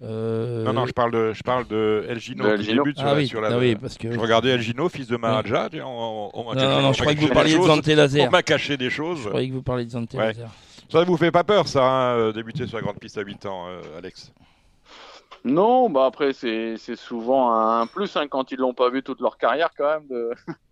Euh, 0.00 0.62
non, 0.64 0.72
non, 0.72 0.86
je 0.86 0.92
parle 0.92 1.10
de, 1.10 1.32
je 1.32 1.42
parle 1.42 1.66
de 1.66 2.06
Elgino 2.08 2.56
qui 2.56 2.66
débute 2.66 2.98
sur, 2.98 3.08
ah, 3.08 3.14
oui. 3.16 3.26
sur 3.26 3.40
la. 3.40 3.48
Ah 3.48 3.58
oui, 3.58 3.74
parce 3.74 3.98
que... 3.98 4.12
Je 4.12 4.18
regardais 4.18 4.50
Elgino, 4.50 4.88
fils 4.88 5.08
de 5.08 5.16
Maharaja. 5.16 5.68
On, 5.84 6.30
on, 6.32 6.54
non, 6.54 6.82
non, 6.82 6.92
je 6.92 7.00
croyais 7.00 7.16
que 7.16 7.24
vous 7.24 7.34
parliez 7.34 7.58
de 7.58 7.62
Zante 7.62 7.86
Laser. 7.86 8.28
On 8.28 8.30
m'a 8.30 8.42
caché 8.42 8.76
des 8.76 8.90
choses. 8.90 9.22
Je 9.22 9.28
croyais 9.28 9.48
que 9.48 9.54
vous 9.54 9.62
parliez 9.62 9.84
de 9.84 9.90
Zante 9.90 10.14
Laser. 10.14 10.50
Ça 10.90 11.04
vous 11.04 11.16
fait 11.16 11.30
pas 11.30 11.44
peur, 11.44 11.68
ça, 11.68 11.84
hein, 11.84 12.16
euh, 12.16 12.32
débuter 12.32 12.66
sur 12.66 12.78
la 12.78 12.82
grande 12.82 12.98
piste 12.98 13.18
à 13.18 13.22
8 13.22 13.44
ans, 13.44 13.66
euh, 13.68 13.98
Alex 13.98 14.32
Non, 15.44 15.90
bah 15.90 16.06
après, 16.06 16.32
c'est 16.32 16.78
souvent 16.96 17.52
un 17.52 17.86
plus 17.86 18.16
hein, 18.16 18.26
quand 18.28 18.52
ils 18.52 18.58
l'ont 18.58 18.72
pas 18.72 18.88
vu 18.88 19.02
toute 19.02 19.20
leur 19.20 19.36
carrière, 19.36 19.68
quand 19.76 19.84
même. 19.84 20.06
De... 20.08 20.30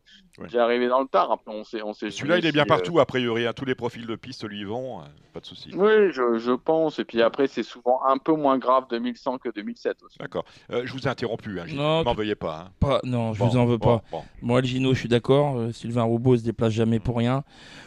J'ai 0.49 0.59
arrivé 0.59 0.89
dans 0.89 1.01
le 1.01 1.07
tard. 1.07 1.30
Après, 1.32 1.53
on 1.55 1.64
sait, 1.64 1.82
on 1.82 1.93
sait 1.93 2.11
Celui-là, 2.11 2.39
il 2.39 2.47
est 2.47 2.53
bien 2.53 2.62
euh, 2.62 2.66
partout, 2.66 3.01
a 3.01 3.07
priori. 3.07 3.47
Hein. 3.47 3.53
Tous 3.55 3.64
les 3.64 3.74
profils 3.74 4.07
de 4.07 4.16
piste 4.16 4.47
lui 4.47 4.64
vont. 4.64 5.01
Euh, 5.01 5.05
pas 5.32 5.41
de 5.41 5.47
souci. 5.47 5.70
Oui, 5.74 6.12
je, 6.12 6.39
je, 6.39 6.53
pense. 6.53 6.99
Et 6.99 7.05
puis 7.05 7.22
après, 7.22 7.47
c'est 7.47 7.62
souvent 7.62 8.01
un 8.07 8.18
peu 8.18 8.34
moins 8.34 8.59
grave 8.59 8.84
2100 8.91 9.39
que 9.39 9.49
2007 9.49 10.03
aussi. 10.03 10.18
D'accord. 10.18 10.45
Euh, 10.70 10.82
je 10.84 10.93
vous 10.93 11.01
ai 11.01 11.09
interrompu. 11.09 11.59
Hein, 11.61 11.64
ne 11.68 12.05
m'en 12.05 12.14
veuillez 12.14 12.34
pas, 12.34 12.66
hein. 12.66 12.72
pas. 12.80 13.01
Non, 13.05 13.32
je 13.32 13.43
vous 13.43 13.57
en 13.57 13.66
veux 13.66 13.78
pas. 13.78 14.03
Moi, 14.43 14.61
le 14.61 14.66
Gino, 14.66 14.95
je 14.95 15.01
suis 15.01 15.09
d'accord. 15.09 15.72
Sylvain 15.72 16.03
Roubaud 16.03 16.37
se 16.37 16.43
déplace 16.43 16.72
jamais 16.72 16.99
pour 16.99 17.16
rien. 17.16 17.43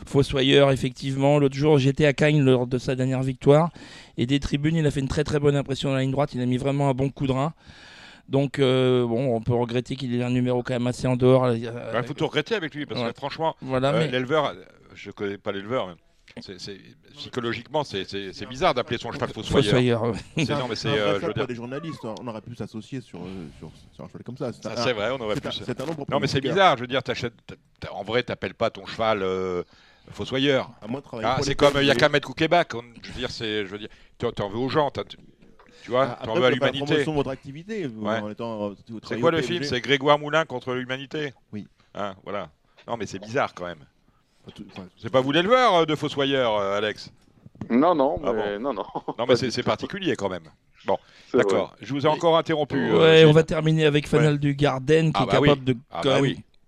Fossoyeur, 0.06 0.72
effectivement. 0.72 1.40
L'autre 1.40 1.56
jour, 1.56 1.78
j'étais 1.78 2.06
à 2.06 2.14
Cagnes 2.14 2.44
lors 2.44 2.68
de 2.68 2.78
sa 2.78 2.96
dernière 2.96 3.24
victoire. 3.24 3.70
Et 4.18 4.26
des 4.26 4.40
tribunes, 4.40 4.76
il 4.76 4.86
a 4.86 4.92
fait 4.92 5.00
une 5.00 5.08
très 5.08 5.24
très 5.24 5.40
bonne 5.40 5.56
impression 5.56 5.90
dans 5.90 5.96
la 5.96 6.02
ligne 6.02 6.12
droite. 6.12 6.34
Il 6.34 6.42
a 6.42 6.46
mis 6.46 6.58
vraiment 6.58 6.90
un 6.90 6.94
bon 6.94 7.10
coup 7.10 7.28
de 7.28 7.32
rein. 7.32 7.54
Donc, 8.30 8.60
euh, 8.60 9.08
bon, 9.08 9.36
on 9.36 9.42
peut 9.42 9.56
regretter 9.56 9.96
qu'il 9.96 10.14
ait 10.14 10.24
un 10.24 10.30
numéro 10.30 10.62
quand 10.62 10.74
même 10.74 10.86
assez 10.86 11.08
en 11.08 11.16
dehors. 11.16 11.46
Euh, 11.46 11.58
bah, 11.92 12.00
il 12.00 12.08
faut 12.08 12.14
tout 12.14 12.28
regretter 12.28 12.54
avec 12.54 12.76
lui, 12.76 12.86
parce 12.86 13.02
que 13.02 13.18
franchement, 13.18 13.56
voilà, 13.60 13.90
euh, 13.90 14.06
l'éleveur, 14.06 14.54
je 14.94 15.10
ne 15.10 15.14
connais 15.14 15.40
pas 15.40 15.52
l'éleveur, 15.52 15.96
psychologiquement, 17.16 17.84
c'est 17.84 18.48
bizarre 18.48 18.76
d'appeler 18.76 19.00
son 19.00 19.12
cheval 19.12 19.30
fossoyeur. 19.30 20.06
non, 20.06 20.68
mais 20.70 20.76
c'est 20.76 20.90
euh, 20.90 21.20
je 21.20 21.46
des 21.46 21.56
journalistes, 21.56 22.06
on 22.06 22.28
aurait 22.28 22.42
pu 22.42 22.56
s'associer 22.56 23.02
sur, 23.02 23.20
sur, 23.58 23.72
sur, 23.94 24.06
un 24.06 24.08
cheval 24.08 24.24
comme 24.24 24.38
ça. 24.38 24.52
C'est 24.54 24.94
vrai, 24.94 25.10
on 25.10 25.20
aurait 25.22 25.36
pu. 25.36 25.48
Un, 25.48 25.52
un 25.52 26.06
non, 26.12 26.20
mais 26.20 26.28
c'est 26.28 26.40
bizarre. 26.40 26.78
Je 26.78 26.82
veux 26.82 26.88
dire, 26.88 27.02
en 27.92 28.04
vrai, 28.04 28.22
t'appelles 28.22 28.54
pas 28.54 28.70
ton 28.70 28.86
cheval 28.86 29.26
fossoyeur. 30.12 30.70
Ah, 31.24 31.40
c'est 31.42 31.56
comme 31.56 31.74
il 31.82 31.88
y 31.88 31.92
a 31.92 31.96
qu'à 31.96 32.10
mettre. 32.10 32.32
Je 32.38 33.12
veux 33.12 33.18
dire, 33.18 33.32
c'est, 33.32 33.66
je 33.66 33.72
veux 33.72 33.80
dire, 33.80 33.90
tu 34.20 34.28
en 34.44 34.50
veux 34.50 34.60
aux 34.60 34.70
gens. 34.70 34.92
Tu 35.90 35.96
vois, 35.96 36.20
tu 36.22 36.30
en 36.30 36.36
veux 36.36 36.46
à 36.46 36.52
l'humanité. 36.52 37.04
votre 37.04 37.32
activité. 37.32 37.86
Euh, 37.86 38.76
c'est 39.08 39.20
quoi 39.20 39.32
le 39.32 39.42
film 39.42 39.64
C'est 39.64 39.82
Grégoire 39.82 40.20
Moulin 40.20 40.46
contre 40.46 40.76
l'humanité 40.76 41.34
Oui. 41.52 41.68
Hein, 41.96 42.14
voilà. 42.24 42.50
Non, 42.88 42.96
mais 42.96 43.08
c'est 43.08 43.18
bizarre 43.18 43.56
quand 43.56 43.66
même. 43.66 43.84
C'est 44.98 45.10
pas 45.10 45.22
vous 45.22 45.32
l'éleveur 45.32 45.74
euh, 45.74 45.86
de 45.86 45.96
Fossoyeur, 45.96 46.58
euh, 46.58 46.78
Alex 46.78 47.12
Non, 47.72 47.96
non, 47.96 48.22
ah 48.24 48.60
non, 48.60 48.72
non. 48.72 48.84
Non, 49.18 49.26
mais 49.28 49.36
c'est 49.36 49.64
particulier 49.64 50.16
quand 50.16 50.30
même. 50.30 50.44
Bon, 50.86 50.98
d'accord. 51.34 51.76
Je 51.82 51.92
vous 51.92 52.06
ai 52.06 52.10
encore 52.10 52.38
interrompu. 52.38 52.92
Ouais, 52.92 53.26
on 53.26 53.32
va 53.32 53.42
terminer 53.42 53.86
avec 53.86 54.08
Fanal 54.08 54.38
du 54.38 54.54
Garden 54.54 55.12
qui 55.12 55.20
ah 55.20 55.24
est 55.24 55.26
bah 55.26 55.40
capable 55.42 55.64
de, 55.64 55.76
ah 55.90 56.02
bah 56.04 56.20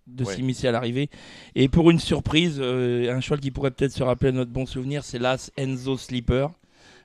de 0.08 0.24
s'immiscer 0.24 0.68
à 0.68 0.72
l'arrivée. 0.72 1.12
Et 1.54 1.70
pour 1.70 1.92
une 1.92 2.00
surprise, 2.00 2.60
un 2.60 3.22
cheval 3.22 3.40
qui 3.40 3.52
pourrait 3.52 3.72
peut-être 3.72 3.94
se 3.94 4.02
rappeler 4.02 4.32
notre 4.32 4.52
bon 4.52 4.66
souvenir, 4.66 5.04
c'est 5.04 5.20
l'As 5.20 5.52
Enzo 5.58 5.96
Sleeper 5.96 6.50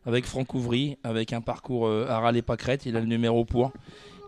avec 0.06 0.24
Franck 0.24 0.54
Ouvry, 0.54 0.96
avec 1.04 1.32
un 1.32 1.40
parcours 1.40 1.90
à 1.90 2.20
râler 2.20 2.42
pas 2.42 2.56
crête. 2.56 2.86
Il 2.86 2.96
a 2.96 3.00
le 3.00 3.06
numéro 3.06 3.44
pour. 3.44 3.72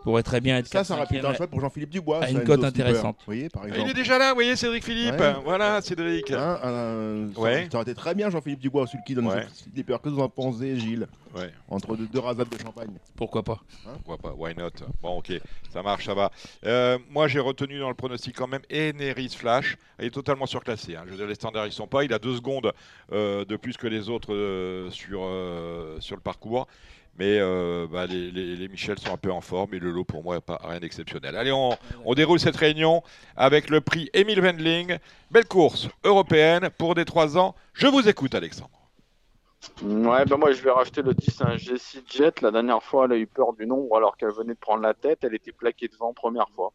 Il 0.09 0.11
pourrait 0.11 0.23
très 0.23 0.41
bien 0.41 0.57
être 0.57 0.69
ça, 0.69 0.85
ça 0.85 0.95
aurait 0.95 1.05
pu 1.05 1.19
un 1.19 1.35
choix 1.35 1.47
pour 1.47 1.61
Jean-Philippe 1.61 1.91
Dubois. 1.91 2.25
À 2.25 2.31
une 2.31 2.43
cote 2.43 2.65
intéressante. 2.65 3.17
Vous 3.19 3.27
voyez, 3.27 3.51
par 3.51 3.67
exemple. 3.67 3.83
Il 3.85 3.91
est 3.91 3.95
déjà 3.95 4.17
là, 4.17 4.31
vous 4.31 4.37
voyez, 4.37 4.57
Cédric 4.57 4.83
Philippe. 4.83 5.23
Voilà, 5.45 5.83
Cédric. 5.83 6.31
Hein, 6.31 6.59
euh, 6.65 7.29
ça, 7.35 7.41
ouais. 7.41 7.69
ça, 7.71 7.77
aurait 7.77 7.83
été 7.83 7.95
très 7.95 8.15
bien, 8.15 8.31
Jean-Philippe 8.31 8.61
Dubois, 8.61 8.87
celui 8.87 9.05
qui 9.05 9.15
donne 9.15 9.27
ouais. 9.27 9.47
des 9.67 9.85
peurs. 9.85 10.01
Que 10.01 10.09
vous 10.09 10.21
en 10.21 10.31
pensez, 10.31 10.79
Gilles 10.79 11.07
ouais. 11.37 11.53
Entre 11.69 11.95
deux, 11.95 12.07
deux 12.07 12.21
rasades 12.21 12.49
de 12.49 12.59
champagne. 12.59 12.89
Pourquoi 13.17 13.43
pas 13.43 13.61
hein 13.87 13.93
Pourquoi 14.05 14.17
pas 14.17 14.35
Why 14.35 14.55
not? 14.57 14.71
Bon, 15.03 15.19
ok, 15.19 15.33
ça 15.71 15.83
marche, 15.83 16.07
ça 16.07 16.15
va. 16.15 16.31
Euh, 16.65 16.99
moi, 17.11 17.29
j'ai 17.29 17.41
retenu 17.41 17.79
dans 17.79 17.89
le 17.89 17.95
pronostic 17.95 18.35
quand 18.35 18.47
même 18.47 18.63
Eneris 18.73 19.35
Flash. 19.37 19.77
Il 19.99 20.07
est 20.07 20.11
totalement 20.11 20.47
surclassé. 20.47 20.97
Hein. 20.97 21.03
Je 21.05 21.11
veux 21.11 21.17
dire, 21.17 21.27
les 21.27 21.35
standards, 21.35 21.67
ils 21.67 21.73
sont 21.73 21.87
pas. 21.87 22.05
Il 22.05 22.15
a 22.15 22.19
deux 22.19 22.37
secondes 22.37 22.73
euh, 23.13 23.45
de 23.45 23.57
plus 23.57 23.77
que 23.77 23.87
les 23.87 24.09
autres 24.09 24.33
euh, 24.33 24.91
sur, 24.91 25.21
euh, 25.25 26.01
sur 26.01 26.17
le 26.17 26.23
parcours. 26.23 26.67
Mais 27.19 27.41
bah, 27.91 28.07
les, 28.07 28.69
Michel 28.69 28.99
sont 28.99 29.12
un 29.12 29.16
peu 29.16 29.33
en 29.33 29.41
forme 29.41 29.75
et 29.75 29.79
le 29.79 29.91
lot 29.91 30.05
pour 30.05 30.23
moi 30.23 30.37
n'est 30.37 30.41
pas 30.41 30.61
rien 30.62 30.79
d'exceptionnel. 30.79 31.37
Allez, 31.37 31.53
on, 31.53 31.77
déroule 32.14 32.39
cette 32.39 32.57
réunion 32.57 33.03
avec 33.37 33.71
le 33.71 33.81
prix 33.81 34.09
Emile 34.12 34.41
Wendling. 34.41 34.99
Belle 35.31 35.47
course 35.47 35.89
européenne 36.05 36.71
pour 36.79 36.95
des 36.95 37.05
3 37.05 37.37
ans. 37.37 37.55
Je 37.73 37.87
vous 37.87 38.09
écoute, 38.09 38.35
Alexandre. 38.35 38.71
Ouais, 39.83 40.25
ben 40.25 40.37
moi 40.37 40.53
je 40.53 40.62
vais 40.62 40.71
racheter 40.71 41.03
le 41.03 41.14
10, 41.14 41.43
un 41.43 41.57
Jessie 41.57 42.05
Jet. 42.09 42.41
La 42.43 42.53
dernière 42.53 42.83
fois, 42.83 43.07
elle 43.07 43.12
a 43.12 43.16
eu 43.16 43.27
peur 43.27 43.53
du 43.55 43.66
nombre 43.66 43.97
alors 43.97 44.16
qu'elle 44.16 44.31
venait 44.31 44.55
de 44.55 44.59
prendre 44.59 44.83
la 44.83 44.95
tête. 44.95 45.25
Elle 45.25 45.35
était 45.35 45.53
plaquée 45.53 45.89
devant 45.89 46.12
première 46.12 46.49
fois. 46.55 46.73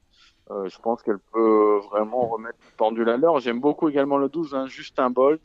Euh, 0.52 0.68
je 0.68 0.78
pense 0.80 1.02
qu'elle 1.02 1.20
peut 1.20 1.80
vraiment 1.90 2.28
remettre 2.28 2.58
le 2.60 2.76
pendule 2.78 3.10
à 3.10 3.18
l'heure. 3.18 3.40
J'aime 3.40 3.62
beaucoup 3.62 3.88
également 3.88 4.18
le 4.18 4.28
12, 4.28 4.54
hein, 4.54 4.68
Justin 4.68 5.10
Bolt. 5.10 5.42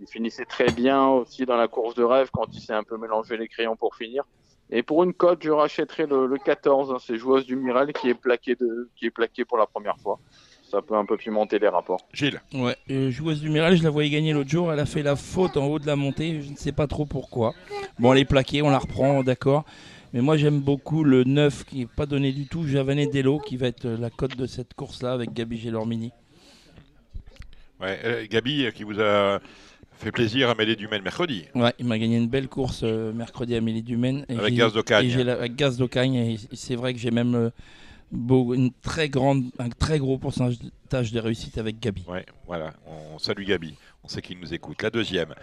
Il 0.00 0.06
finissait 0.06 0.44
très 0.44 0.70
bien 0.70 1.06
aussi 1.06 1.46
dans 1.46 1.56
la 1.56 1.68
course 1.68 1.94
de 1.94 2.04
rêve 2.04 2.28
quand 2.32 2.46
il 2.52 2.60
s'est 2.60 2.74
un 2.74 2.84
peu 2.84 2.96
mélangé 2.98 3.36
les 3.36 3.48
crayons 3.48 3.76
pour 3.76 3.94
finir. 3.94 4.24
Et 4.70 4.82
pour 4.82 5.04
une 5.04 5.14
cote, 5.14 5.42
je 5.42 5.50
rachèterai 5.50 6.06
le, 6.06 6.36
14, 6.44 6.92
hein, 6.92 6.96
c'est 7.00 7.16
Joueuse 7.16 7.46
du 7.46 7.56
Miral 7.56 7.92
qui 7.92 8.08
est 8.08 8.14
plaqué 8.14 8.56
de, 8.56 8.90
qui 8.96 9.06
est 9.06 9.10
plaqué 9.10 9.44
pour 9.44 9.58
la 9.58 9.66
première 9.66 9.96
fois 9.98 10.18
ça 10.70 10.82
peut 10.82 10.96
un 10.96 11.04
peu 11.04 11.16
pimenter 11.16 11.58
les 11.58 11.68
rapports. 11.68 12.00
Gilles 12.12 12.40
Ouais, 12.52 12.76
euh, 12.90 13.10
joueuse 13.10 13.40
du 13.40 13.48
Miral, 13.50 13.76
je 13.76 13.82
la 13.82 13.90
voyais 13.90 14.10
gagner 14.10 14.32
l'autre 14.32 14.50
jour. 14.50 14.72
Elle 14.72 14.80
a 14.80 14.86
fait 14.86 15.02
la 15.02 15.16
faute 15.16 15.56
en 15.56 15.66
haut 15.66 15.78
de 15.78 15.86
la 15.86 15.96
montée, 15.96 16.42
je 16.42 16.50
ne 16.50 16.56
sais 16.56 16.72
pas 16.72 16.86
trop 16.86 17.06
pourquoi. 17.06 17.54
Bon, 17.98 18.12
elle 18.12 18.20
est 18.20 18.24
plaquée, 18.24 18.62
on 18.62 18.70
la 18.70 18.78
reprend, 18.78 19.22
d'accord. 19.22 19.64
Mais 20.12 20.20
moi, 20.20 20.36
j'aime 20.36 20.60
beaucoup 20.60 21.04
le 21.04 21.24
9 21.24 21.64
qui 21.64 21.78
n'est 21.80 21.86
pas 21.86 22.06
donné 22.06 22.32
du 22.32 22.46
tout, 22.46 22.66
Javanet 22.66 23.06
Dello, 23.06 23.38
qui 23.38 23.56
va 23.56 23.68
être 23.68 23.86
la 23.86 24.10
cote 24.10 24.36
de 24.36 24.46
cette 24.46 24.74
course-là 24.74 25.12
avec 25.12 25.32
Gabi 25.32 25.58
Gélormini. 25.58 26.12
Ouais, 27.80 28.00
euh, 28.04 28.26
Gabi 28.28 28.66
qui 28.74 28.84
vous 28.84 29.00
a 29.00 29.40
fait 29.98 30.12
plaisir 30.12 30.48
à 30.48 30.52
Amélie 30.52 30.76
Dumaine 30.76 31.02
mercredi. 31.02 31.46
Ouais, 31.54 31.72
il 31.78 31.86
m'a 31.86 31.98
gagné 31.98 32.16
une 32.16 32.28
belle 32.28 32.48
course 32.48 32.80
euh, 32.82 33.12
mercredi 33.12 33.54
à 33.54 33.58
Amélie 33.58 33.82
Dumaine. 33.82 34.24
avec 34.28 34.54
Gaz 34.54 34.72
d'Ocagne. 34.72 35.28
Avec 35.28 35.56
Gaz 35.56 35.76
d'Ocagne, 35.76 36.14
et 36.14 36.36
c'est 36.52 36.76
vrai 36.76 36.92
que 36.92 36.98
j'ai 37.00 37.10
même 37.10 37.50
une 38.12 38.72
très 38.82 39.08
grande, 39.08 39.44
un 39.58 39.68
très 39.68 39.98
gros 39.98 40.18
pourcentage 40.18 41.12
de 41.12 41.20
réussite 41.20 41.58
avec 41.58 41.80
Gabi. 41.80 42.04
Ouais, 42.08 42.24
voilà, 42.46 42.72
on 42.86 43.18
salue 43.18 43.44
Gabi. 43.44 43.76
On 44.04 44.08
sait 44.08 44.22
qu'il 44.22 44.38
nous 44.38 44.54
écoute. 44.54 44.82
La 44.82 44.90
deuxième, 44.90 45.34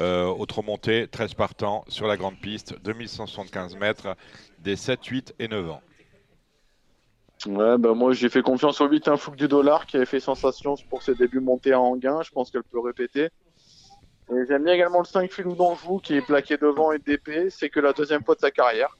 euh, 0.00 0.26
autre 0.26 0.62
montée, 0.62 1.08
13 1.10 1.34
partants 1.34 1.84
sur 1.88 2.06
la 2.06 2.16
grande 2.16 2.38
piste, 2.38 2.76
2175 2.84 3.76
mètres, 3.76 4.16
des 4.60 4.76
7, 4.76 5.04
8 5.04 5.34
et 5.38 5.48
9 5.48 5.70
ans. 5.70 5.82
Ouais, 7.46 7.76
bah 7.76 7.92
moi 7.92 8.12
j'ai 8.12 8.28
fait 8.28 8.42
confiance 8.42 8.80
au 8.80 8.86
8 8.86 9.08
un 9.08 9.16
fouque 9.16 9.34
du 9.34 9.48
dollar 9.48 9.86
qui 9.86 9.96
avait 9.96 10.06
fait 10.06 10.20
sensation 10.20 10.76
pour 10.88 11.02
ses 11.02 11.16
débuts 11.16 11.40
montés 11.40 11.72
à 11.72 11.80
Anguin. 11.80 12.22
Je 12.22 12.30
pense 12.30 12.52
qu'elle 12.52 12.62
peut 12.62 12.78
répéter. 12.78 13.30
Et 14.32 14.46
j'aime 14.48 14.64
bien 14.64 14.74
également 14.74 15.00
le 15.00 15.04
5 15.04 15.30
filou 15.30 15.54
d'Anjou 15.54 15.98
qui 15.98 16.14
est 16.14 16.22
plaqué 16.22 16.56
devant 16.56 16.92
et 16.92 16.98
d'épée. 16.98 17.50
C'est 17.50 17.68
que 17.68 17.80
la 17.80 17.92
deuxième 17.92 18.24
fois 18.24 18.34
de 18.34 18.40
sa 18.40 18.50
carrière. 18.50 18.96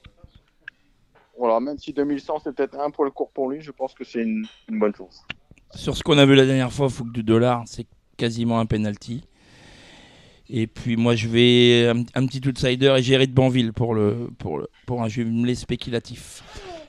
Voilà, 1.37 1.59
même 1.59 1.79
si 1.79 1.91
2100 1.93 2.41
c'est 2.43 2.55
peut-être 2.55 2.79
un 2.79 2.91
pour 2.91 3.05
le 3.05 3.11
court 3.11 3.31
pour 3.31 3.49
lui, 3.49 3.61
je 3.61 3.71
pense 3.71 3.95
que 3.95 4.03
c'est 4.03 4.21
une, 4.21 4.45
bonne 4.69 4.93
chose. 4.93 5.21
Sur 5.73 5.97
ce 5.97 6.03
qu'on 6.03 6.19
a 6.19 6.25
vu 6.27 6.35
la 6.35 6.45
dernière 6.45 6.71
fois, 6.71 6.89
Fouque 6.89 7.11
du 7.11 7.23
dollar, 7.23 7.63
c'est 7.65 7.87
quasiment 8.17 8.59
un 8.59 8.67
penalty. 8.67 9.23
Et 10.47 10.67
puis 10.67 10.95
moi 10.95 11.15
je 11.15 11.27
vais 11.27 11.87
un, 11.87 12.27
petit 12.27 12.47
outsider 12.47 12.93
et 12.97 13.01
gérer 13.01 13.25
de 13.25 13.33
Banville 13.33 13.73
pour, 13.73 13.95
le, 13.95 14.29
pour, 14.37 14.59
le, 14.59 14.67
pour 14.85 15.01
un 15.01 15.07
jumelé 15.07 15.55
spéculatif. 15.55 16.43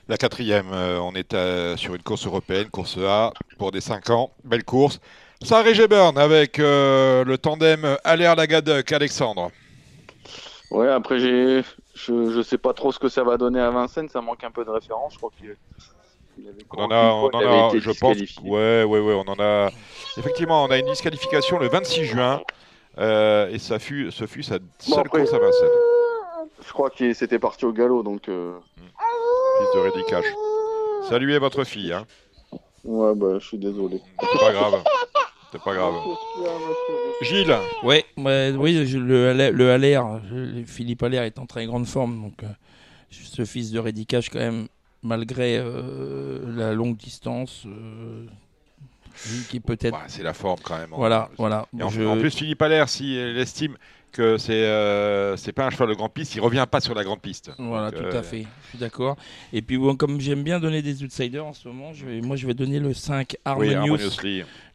La 0.07 0.17
quatrième, 0.17 0.71
euh, 0.71 0.99
on 0.99 1.13
est 1.13 1.33
euh, 1.33 1.75
sur 1.77 1.95
une 1.95 2.03
course 2.03 2.27
européenne, 2.27 2.69
course 2.69 2.99
A, 2.99 3.33
pour 3.57 3.71
des 3.71 3.81
5 3.81 4.11
ans. 4.11 4.31
Belle 4.43 4.63
course. 4.63 4.99
Sarah 5.41 5.87
Burn 5.89 6.17
avec 6.17 6.59
euh, 6.59 7.23
le 7.23 7.37
tandem 7.37 7.97
Aller 8.03 8.31
Lagaduc, 8.35 8.91
Alexandre. 8.91 9.51
Ouais, 10.71 10.89
après 10.89 11.19
j'ai 11.19 11.63
je 11.93 12.11
ne 12.37 12.43
sais 12.43 12.57
pas 12.57 12.73
trop 12.73 12.91
ce 12.91 12.99
que 12.99 13.09
ça 13.09 13.23
va 13.23 13.37
donner 13.37 13.59
à 13.59 13.69
Vincennes, 13.69 14.09
ça 14.09 14.21
manque 14.21 14.43
un 14.43 14.51
peu 14.51 14.65
de 14.65 14.69
référence. 14.69 15.13
Je 15.13 15.17
crois 15.17 15.31
qu'il 15.37 15.55
on 16.75 16.83
en 16.83 16.91
a, 16.91 17.11
on 17.11 17.29
en 17.29 17.69
a 17.73 17.77
je 17.77 17.91
pense. 17.91 18.17
Ouais, 18.43 18.83
ouais, 18.83 18.99
ouais, 18.99 19.13
on 19.13 19.29
en 19.29 19.39
a. 19.39 19.69
Effectivement, 20.17 20.63
on 20.65 20.67
a 20.67 20.77
une 20.77 20.87
disqualification 20.87 21.57
le 21.57 21.69
26 21.69 22.05
juin. 22.05 22.41
Euh, 22.97 23.49
et 23.49 23.59
ça 23.59 23.79
fut, 23.79 24.11
ce 24.11 24.25
fut 24.25 24.43
sa 24.43 24.57
seule 24.79 25.09
course 25.09 25.33
à 25.33 25.39
Vincennes. 25.39 25.69
Je 26.65 26.71
crois 26.71 26.89
que 26.89 27.13
c'était 27.13 27.39
parti 27.39 27.65
au 27.65 27.71
galop, 27.71 28.03
donc. 28.03 28.29
Euh... 28.29 28.57
Fils 29.59 29.67
de 29.75 29.79
Reddy 29.79 30.03
Saluez 31.09 31.37
votre 31.39 31.63
fille. 31.63 31.93
Hein. 31.93 32.05
Ouais, 32.83 33.13
bah, 33.15 33.39
je 33.39 33.45
suis 33.45 33.57
désolé. 33.57 34.01
C'est 34.19 34.39
pas 34.39 34.51
grave. 34.51 34.83
C'est 35.55 35.63
pas 35.63 35.73
grave. 35.73 35.93
Gilles 37.21 37.55
Ouais, 37.83 38.05
oui, 38.17 38.85
le, 38.93 39.51
le 39.51 39.71
Allaire, 39.71 40.19
Philippe 40.65 41.03
Allaire 41.03 41.23
est 41.23 41.39
en 41.39 41.45
très 41.45 41.65
grande 41.65 41.87
forme. 41.87 42.21
Donc, 42.21 42.43
euh, 42.43 42.47
ce 43.09 43.45
fils 43.45 43.71
de 43.71 43.79
Rédicage, 43.79 44.29
quand 44.29 44.39
même, 44.39 44.67
malgré 45.01 45.57
euh, 45.57 46.39
la 46.57 46.73
longue 46.73 46.97
distance, 46.97 47.63
euh, 47.65 48.25
qui 49.49 49.61
peut-être. 49.61 49.97
c'est 50.07 50.23
la 50.23 50.33
forme 50.33 50.59
quand 50.61 50.77
même. 50.77 50.91
Hein. 50.91 50.97
Voilà, 50.97 51.29
voilà. 51.37 51.67
en, 51.79 51.85
en, 51.85 52.17
plus, 52.17 52.35
Philippe 52.35 52.61
Allaire, 52.61 52.89
si 52.89 53.15
elle 53.15 53.37
estime 53.37 53.77
que 54.15 54.37
c'est 54.37 54.53
euh, 54.53 55.35
c'est 55.35 55.51
pas 55.51 55.65
un 55.65 55.69
cheval 55.69 55.89
de 55.89 55.93
grande 55.93 56.13
piste, 56.13 56.35
il 56.35 56.41
revient 56.41 56.65
pas 56.69 56.79
sur 56.79 56.95
la 56.95 57.03
grande 57.03 57.19
piste. 57.19 57.51
Voilà, 57.59 57.91
tout 57.91 58.01
à 58.01 58.15
euh, 58.15 58.23
fait, 58.23 58.47
je 58.63 58.69
suis 58.69 58.77
d'accord. 58.77 59.17
Et 59.51 59.61
puis 59.61 59.77
bon, 59.77 59.97
comme 59.97 60.21
j'aime 60.21 60.41
bien 60.41 60.59
donner 60.61 60.81
des 60.81 61.03
outsiders 61.03 61.45
en 61.45 61.51
ce 61.51 61.67
moment, 61.67 61.91
je 61.91 62.05
vais, 62.05 62.21
moi 62.21 62.37
je 62.37 62.47
vais 62.47 62.53
donner 62.53 62.79
le 62.79 62.93
5 62.93 63.35
Harmonious. 63.43 63.97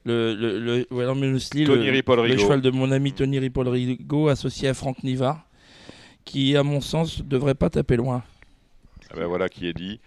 Le, 0.05 0.35
le, 0.35 0.59
le, 0.59 0.87
le, 0.91 2.39
cheval 2.39 2.61
de 2.61 2.71
mon 2.71 2.91
ami 2.91 3.13
Tony 3.13 3.39
Ripoll-Rigo 3.39 4.29
associé 4.29 4.69
à 4.69 4.75
Franck 4.75 5.03
Nivard, 5.05 5.41
qui 6.25 6.57
à 6.57 6.63
mon 6.63 6.81
sens 6.81 7.23
devrait 7.23 7.55
pas 7.55 7.71
taper 7.71 7.97
loin. 7.97 8.23
Ah 9.11 9.17
ben 9.17 9.27
voilà 9.27 9.49
qui 9.49 9.69
est 9.69 9.75
dit. 9.75 10.01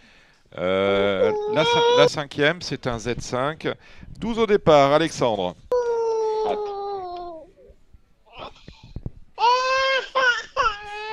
Euh, 0.58 1.32
la, 1.54 1.64
la, 1.98 2.08
cinquième, 2.08 2.62
c'est 2.62 2.86
un 2.86 2.98
Z5. 2.98 3.74
12 4.20 4.40
au 4.40 4.46
départ, 4.46 4.94
Alexandre. 4.94 5.56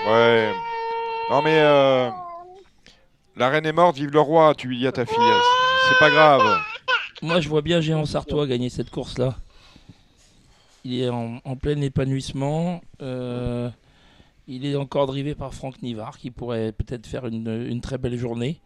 Ouais. 0.07 0.53
Non 1.31 1.43
mais 1.43 1.61
euh, 1.61 2.11
la 3.37 3.49
reine 3.51 3.67
est 3.67 3.73
morte, 3.73 3.97
vive 3.97 4.11
le 4.11 4.21
roi, 4.21 4.55
tu 4.57 4.75
dis 4.75 4.87
à 4.87 4.93
ta 4.93 5.05
fille. 5.05 5.17
C'est 5.89 5.99
pas 5.99 6.11
grave. 6.11 6.43
Moi 7.23 7.41
je 7.41 7.49
vois 7.49 7.63
bien 7.63 7.81
Géant 7.81 8.07
Sartois 8.07 8.47
gagner 8.47 8.71
cette 8.71 8.91
course-là. 8.91 9.37
Il 10.85 10.99
est 10.99 11.11
en, 11.11 11.39
plein 11.61 11.81
épanouissement. 11.83 12.81
Euh, 13.03 13.69
il 14.49 14.65
est 14.65 14.75
encore 14.75 15.07
drivé 15.07 15.35
par 15.35 15.53
Franck 15.53 15.83
Nivard 15.83 16.19
qui 16.19 16.31
pourrait 16.31 16.73
peut-être 16.73 17.07
faire 17.07 17.27
une, 17.27 17.81
très 17.83 17.99
belle 17.99 18.17
journée. 18.17 18.61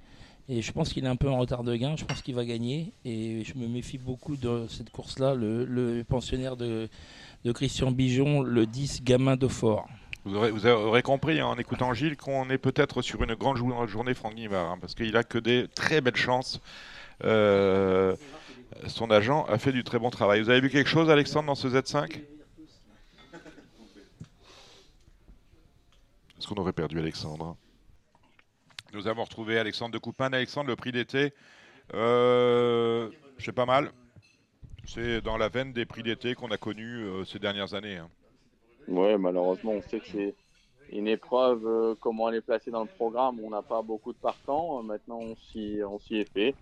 Et 0.49 0.63
je 0.63 0.73
pense 0.73 0.93
qu'il 0.93 1.05
est 1.05 1.09
un 1.09 1.17
peu 1.17 1.29
en 1.29 1.39
retard 1.39 1.65
de 1.65 1.75
gain. 1.75 1.97
Je 1.97 2.05
pense 2.05 2.23
qu'il 2.23 2.35
va 2.35 2.45
gagner. 2.45 2.93
Et 3.05 3.43
je 3.45 3.59
me 3.59 3.67
méfie 3.67 3.99
beaucoup 3.99 4.37
de 4.37 4.67
cette 4.69 4.91
course-là. 4.91 5.35
Le, 5.35 6.03
pensionnaire 6.09 6.57
de, 6.57 6.89
de 7.45 7.53
Christian 7.53 7.91
Bijon, 7.91 8.43
le 8.43 8.67
10 8.67 9.03
Gamin 9.03 9.37
de 9.37 9.49
Fort. 9.49 9.89
Vous 10.25 10.37
aurez, 10.37 11.03
compris 11.03 11.43
en 11.43 11.59
écoutant 11.59 11.93
Gilles 11.93 12.17
qu'on 12.17 12.49
est 12.49 12.57
peut-être 12.57 13.03
sur 13.03 13.23
une 13.23 13.35
grande 13.35 13.59
journée 13.59 14.15
Franck 14.15 14.35
Nivard, 14.35 14.71
hein, 14.71 14.79
parce 14.81 14.95
qu'il 14.95 15.15
a 15.19 15.23
que 15.23 15.37
des 15.37 15.69
très 15.69 16.01
belles 16.01 16.17
chances. 16.17 16.63
Euh, 17.25 18.17
son 18.87 19.11
agent 19.11 19.45
a 19.45 19.59
fait 19.59 19.71
du 19.71 19.85
très 19.85 19.99
bon 19.99 20.09
travail. 20.09 20.41
Vous 20.41 20.49
avez 20.49 20.63
vu 20.63 20.71
quelque 20.71 20.89
chose, 20.89 21.11
Alexandre, 21.11 21.49
dans 21.49 21.55
ce 21.55 21.69
Z5 21.69 22.23
Est-ce 26.39 26.49
qu'on 26.49 26.57
aurait 26.57 26.73
perdu 26.73 26.99
Alexandre 26.99 27.57
Nous 28.95 29.07
avons 29.07 29.25
retrouvé 29.25 29.59
Alexandre 29.59 29.93
de 29.93 29.99
Coupin. 29.99 30.33
Alexandre, 30.33 30.69
le 30.69 30.77
prix 30.77 30.93
d'été, 30.93 31.35
euh, 31.93 33.11
c'est 33.39 33.53
pas 33.53 33.67
mal. 33.67 33.93
C'est 34.87 35.21
dans 35.21 35.37
la 35.37 35.51
veine 35.51 35.75
des 35.75 35.85
prix 35.85 36.03
d'été 36.03 36.35
qu'on 36.35 36.51
a 36.51 36.57
connus 36.57 37.05
euh, 37.05 37.27
ces 37.27 37.39
dernières 37.39 37.75
années. 37.75 37.99
Hein. 37.99 38.09
Oui, 38.89 39.17
malheureusement, 39.19 39.73
on 39.73 39.83
sait 39.83 40.01
que 40.01 40.07
c'est 40.07 40.35
une 40.91 41.09
épreuve, 41.09 41.67
euh, 41.67 41.95
comment 42.01 42.29
elle 42.29 42.37
est 42.37 42.41
placée 42.41 42.71
dans 42.71 42.83
le 42.83 42.89
programme. 42.89 43.41
On 43.43 43.51
n'a 43.51 43.63
pas 43.63 43.83
beaucoup 43.83 44.13
de 44.13 44.19
partants. 44.19 44.83
Maintenant, 44.83 45.19
on 45.21 45.37
s'y, 45.37 45.81
on 45.87 45.99
s'y 45.99 46.17
est 46.17 46.33
fait. 46.33 46.55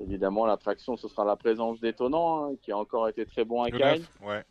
Évidemment, 0.00 0.46
l'attraction, 0.46 0.96
ce 0.96 1.08
sera 1.08 1.24
la 1.24 1.36
présence 1.36 1.80
d'étonnant, 1.80 2.44
hein, 2.44 2.54
qui 2.62 2.72
a 2.72 2.78
encore 2.78 3.08
été 3.08 3.24
très 3.26 3.44
bon 3.44 3.62
à 3.62 3.70
Cagnes. 3.70 4.04
Ouais. 4.22 4.42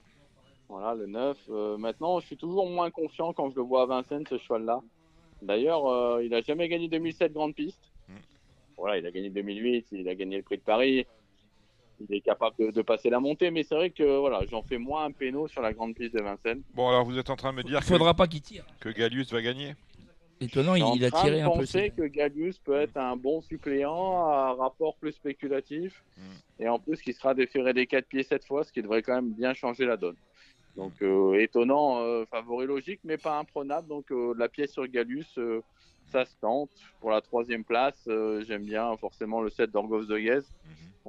Voilà, 0.69 0.95
le 0.95 1.05
9. 1.07 1.37
Euh, 1.49 1.77
maintenant, 1.77 2.19
je 2.19 2.25
suis 2.25 2.37
toujours 2.37 2.69
moins 2.69 2.91
confiant 2.91 3.33
quand 3.33 3.49
je 3.49 3.55
le 3.55 3.61
vois 3.61 3.83
à 3.83 3.85
Vincennes, 3.85 4.25
ce 4.27 4.37
cheval-là. 4.37 4.81
D'ailleurs, 5.41 5.85
euh, 5.87 6.23
il 6.23 6.31
n'a 6.31 6.41
jamais 6.41 6.67
gagné 6.67 6.87
2007 6.87 7.33
Grande 7.33 7.55
Piste. 7.55 7.91
Voilà, 8.77 8.99
il 8.99 9.05
a 9.07 9.11
gagné 9.11 9.31
2008, 9.31 9.87
il 9.91 10.07
a 10.07 10.13
gagné 10.13 10.37
le 10.37 10.43
Prix 10.43 10.57
de 10.57 10.61
Paris 10.61 11.07
il 11.99 12.15
est 12.15 12.21
capable 12.21 12.71
de, 12.71 12.81
passer 12.81 13.09
la 13.09 13.19
montée, 13.19 13.51
mais 13.51 13.63
c'est 13.63 13.75
vrai 13.75 13.89
que 13.89 14.19
voilà, 14.19 14.41
j'en 14.49 14.61
fais 14.61 14.77
moins 14.77 15.05
un 15.05 15.11
péno 15.11 15.47
sur 15.47 15.61
la 15.61 15.73
grande 15.73 15.95
piste 15.95 16.15
de 16.15 16.21
Vincennes. 16.21 16.61
Bon, 16.73 16.89
alors 16.89 17.05
vous 17.05 17.17
êtes 17.17 17.29
en 17.29 17.35
train 17.35 17.51
de 17.51 17.57
me 17.57 17.63
dire 17.63 17.79
qu'il 17.79 17.87
faudra 17.87 18.13
pas 18.13 18.27
qu'il 18.27 18.41
tire. 18.41 18.65
Que 18.79 18.89
Gallius 18.89 19.31
va 19.31 19.41
gagner 19.41 19.75
Étonnant, 20.39 20.75
il, 20.75 21.03
a 21.03 21.09
tiré 21.09 21.41
un 21.41 21.49
peu. 21.49 21.53
Je 21.53 21.59
penser 21.61 21.93
que 21.97 22.03
Gallius 22.03 22.59
peut 22.59 22.79
être 22.79 22.97
un 22.97 23.15
bon 23.15 23.41
suppléant 23.41 24.27
à 24.27 24.53
rapport 24.53 24.95
plus 24.97 25.13
spéculatif, 25.13 26.03
hmm. 26.15 26.61
et 26.61 26.69
en 26.69 26.77
plus 26.77 27.01
qui 27.01 27.13
sera 27.13 27.33
déféré 27.33 27.73
des 27.73 27.87
4 27.87 28.05
pieds 28.05 28.21
cette 28.21 28.45
fois, 28.45 28.63
ce 28.63 28.71
qui 28.71 28.83
devrait 28.83 29.01
quand 29.01 29.15
même 29.15 29.31
bien 29.31 29.55
changer 29.55 29.85
la 29.85 29.97
donne. 29.97 30.15
Donc 30.75 31.01
étonnant, 31.39 32.23
favori 32.27 32.67
logique, 32.67 32.99
mais 33.03 33.17
pas 33.17 33.39
imprenable. 33.39 33.87
Donc 33.87 34.13
la 34.37 34.47
pièce 34.47 34.73
sur 34.73 34.87
Galus, 34.87 35.25
ça 36.11 36.23
se 36.23 36.35
tente. 36.39 36.69
Pour 37.01 37.09
la 37.09 37.21
troisième 37.21 37.63
place, 37.63 38.07
j'aime 38.47 38.63
bien 38.63 38.95
forcément 38.97 39.41
le 39.41 39.49
7 39.49 39.71
d'Orgos 39.71 40.05
de 40.05 40.19
Guez. 40.19 40.45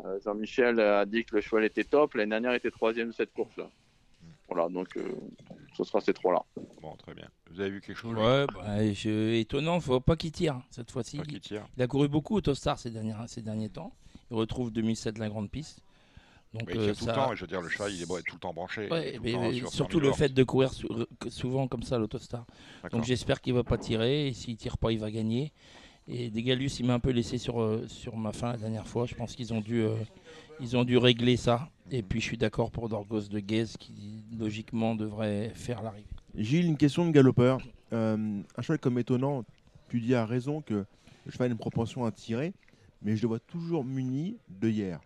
Mhm. 0.05 0.20
Jean-Michel 0.24 0.80
a 0.80 1.05
dit 1.07 1.24
que 1.24 1.36
le 1.36 1.40
cheval 1.40 1.64
était 1.64 1.84
top. 1.84 2.14
L'année 2.14 2.30
dernière, 2.30 2.53
il 2.53 2.57
était 2.57 2.70
troisième 2.70 3.09
de 3.09 3.12
cette 3.12 3.32
course-là. 3.32 3.68
Voilà, 4.49 4.68
donc 4.70 4.96
euh, 4.96 5.03
ce 5.76 5.84
sera 5.84 6.01
ces 6.01 6.14
trois-là. 6.14 6.42
Bon, 6.80 6.96
très 6.96 7.14
bien. 7.14 7.28
Vous 7.51 7.61
avez 7.61 7.70
vu 7.70 7.80
quelque 7.80 7.96
chose 7.96 8.14
Ouais, 8.16 8.46
bah, 8.55 8.92
je... 8.94 9.34
étonnant, 9.34 9.78
faut 9.80 10.01
pas 10.01 10.16
qu'il 10.16 10.32
tire 10.32 10.61
cette 10.70 10.90
fois-ci. 10.90 11.20
Il, 11.76 11.82
a 11.82 11.86
couru 11.86 12.09
beaucoup 12.09 12.36
Autostar 12.36 12.78
ces 12.78 12.90
derniers, 12.90 13.14
ces 13.26 13.42
derniers 13.42 13.68
temps. 13.68 13.92
Il 14.30 14.36
retrouve 14.36 14.72
2007 14.72 15.18
la 15.18 15.28
grande 15.28 15.51
piste. 15.51 15.82
Donc, 16.55 16.62
il 16.70 16.78
euh, 16.78 16.94
tout 16.94 17.05
le 17.05 17.12
temps, 17.12 17.34
je 17.34 17.42
veux 17.42 17.46
dire, 17.46 17.61
le 17.61 17.68
cheval, 17.68 17.92
il 17.92 18.03
est 18.03 18.07
tout 18.07 18.36
le 18.36 18.40
temps 18.40 18.55
branché. 18.55 18.88
surtout 19.70 20.01
le 20.01 20.12
fait 20.12 20.30
de 20.30 20.44
courir 20.44 20.70
souvent 21.28 21.68
comme 21.68 21.82
ça 21.82 21.99
l'Autostar. 21.99 22.46
Donc 22.90 23.05
j'espère 23.05 23.42
qu'il 23.42 23.53
va 23.53 23.64
pas 23.64 23.76
tirer, 23.76 24.28
et 24.28 24.32
s'il 24.32 24.57
tire 24.57 24.78
pas, 24.78 24.92
il 24.92 24.99
va 24.99 25.11
gagner. 25.11 25.53
Et 26.09 26.31
Degalus, 26.31 26.71
il 26.81 26.87
m'a 26.87 26.95
un 26.95 27.01
peu 27.01 27.11
laissé 27.11 27.37
sur, 27.39 27.61
euh, 27.61 27.85
sur 27.87 28.17
ma 28.17 28.33
fin 28.33 28.53
la 28.53 28.59
dernière 28.59 28.87
fois. 28.87 29.07
Je 29.07 29.15
pense 29.15 29.37
qu'ils 29.37 29.53
ont 29.53 29.61
dû 29.61 29.85
ils 30.61 30.77
ont 30.77 30.85
dû 30.85 30.97
régler 30.97 31.37
ça. 31.37 31.69
Et 31.91 32.03
puis 32.03 32.21
je 32.21 32.25
suis 32.25 32.37
d'accord 32.37 32.71
pour 32.71 32.89
Dorgos 32.89 33.23
de 33.23 33.41
Guez 33.41 33.67
qui 33.79 34.25
logiquement 34.39 34.95
devrait 34.95 35.53
faire 35.55 35.83
l'arrivée. 35.83 36.07
Gilles, 36.35 36.67
une 36.67 36.77
question 36.77 37.07
de 37.07 37.11
galopeur. 37.11 37.61
Euh, 37.93 38.41
un 38.57 38.63
cheval 38.63 38.79
comme 38.79 38.99
étonnant, 38.99 39.45
tu 39.89 40.01
dis 40.01 40.15
à 40.15 40.27
raison 40.27 40.61
que 40.61 40.85
le 41.25 41.33
cheval 41.33 41.51
a 41.51 41.53
une 41.53 41.59
propension 41.59 42.05
à 42.05 42.13
tirer, 42.13 42.53
mais 43.03 43.17
je 43.17 43.23
le 43.23 43.29
vois 43.29 43.41
toujours 43.41 43.85
muni 43.85 44.37
d'œillères. 44.49 45.01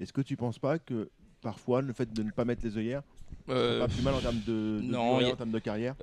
Est-ce 0.00 0.12
que 0.12 0.20
tu 0.20 0.36
penses 0.36 0.58
pas 0.58 0.78
que 0.78 1.10
parfois 1.40 1.82
le 1.82 1.92
fait 1.92 2.12
de 2.12 2.22
ne 2.22 2.30
pas 2.30 2.44
mettre 2.44 2.64
les 2.64 2.76
œillères, 2.76 3.02
euh, 3.48 3.80
pas 3.80 3.88
plus 3.88 4.02
mal 4.02 4.14
en 4.14 4.20
termes 4.20 4.40
de, 4.46 4.80
non, 4.82 5.16
en 5.16 5.36
termes 5.36 5.50
de 5.50 5.58
carrière? 5.58 5.96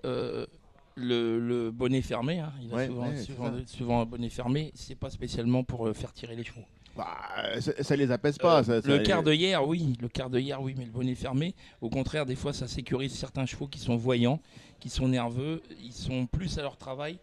Euh, 1.00 1.40
le, 1.40 1.72
bonnet 1.72 2.02
fermé, 2.02 2.40
hein. 2.40 2.52
il 2.62 2.74
a 2.74 2.88
souvent, 2.88 3.52
souvent, 3.66 4.02
un 4.02 4.06
bonnet 4.06 4.30
fermé, 4.30 4.72
c'est 4.76 4.96
pas 4.96 5.10
spécialement 5.10 5.64
pour 5.64 5.90
faire 5.96 6.14
tirer 6.14 6.36
les 6.36 6.44
chevaux. 6.44 6.66
Bah, 6.96 7.06
ça, 7.60 7.96
les 7.96 8.12
apaise 8.12 8.38
pas. 8.38 8.62
le 8.62 8.98
quart 9.00 9.24
de 9.24 9.32
hier, 9.32 9.66
oui. 9.66 9.96
Le 10.02 10.10
quart 10.10 10.30
de 10.30 10.40
hier, 10.40 10.62
oui, 10.62 10.76
mais 10.78 10.86
le 10.86 10.92
bonnet 10.92 11.16
fermé. 11.16 11.56
Au 11.82 11.90
contraire, 11.90 12.26
des 12.26 12.36
fois, 12.36 12.52
ça 12.52 12.68
sécurise 12.68 13.14
certains 13.14 13.46
chevaux 13.46 13.68
qui 13.68 13.80
sont 13.80 13.96
voyants, 13.96 14.42
qui 14.80 14.90
sont 14.90 15.08
nerveux. 15.08 15.62
Ils 15.82 15.94
sont 15.94 16.26
plus 16.26 16.58
à 16.58 16.62
leur 16.62 16.76
travail 16.76 17.20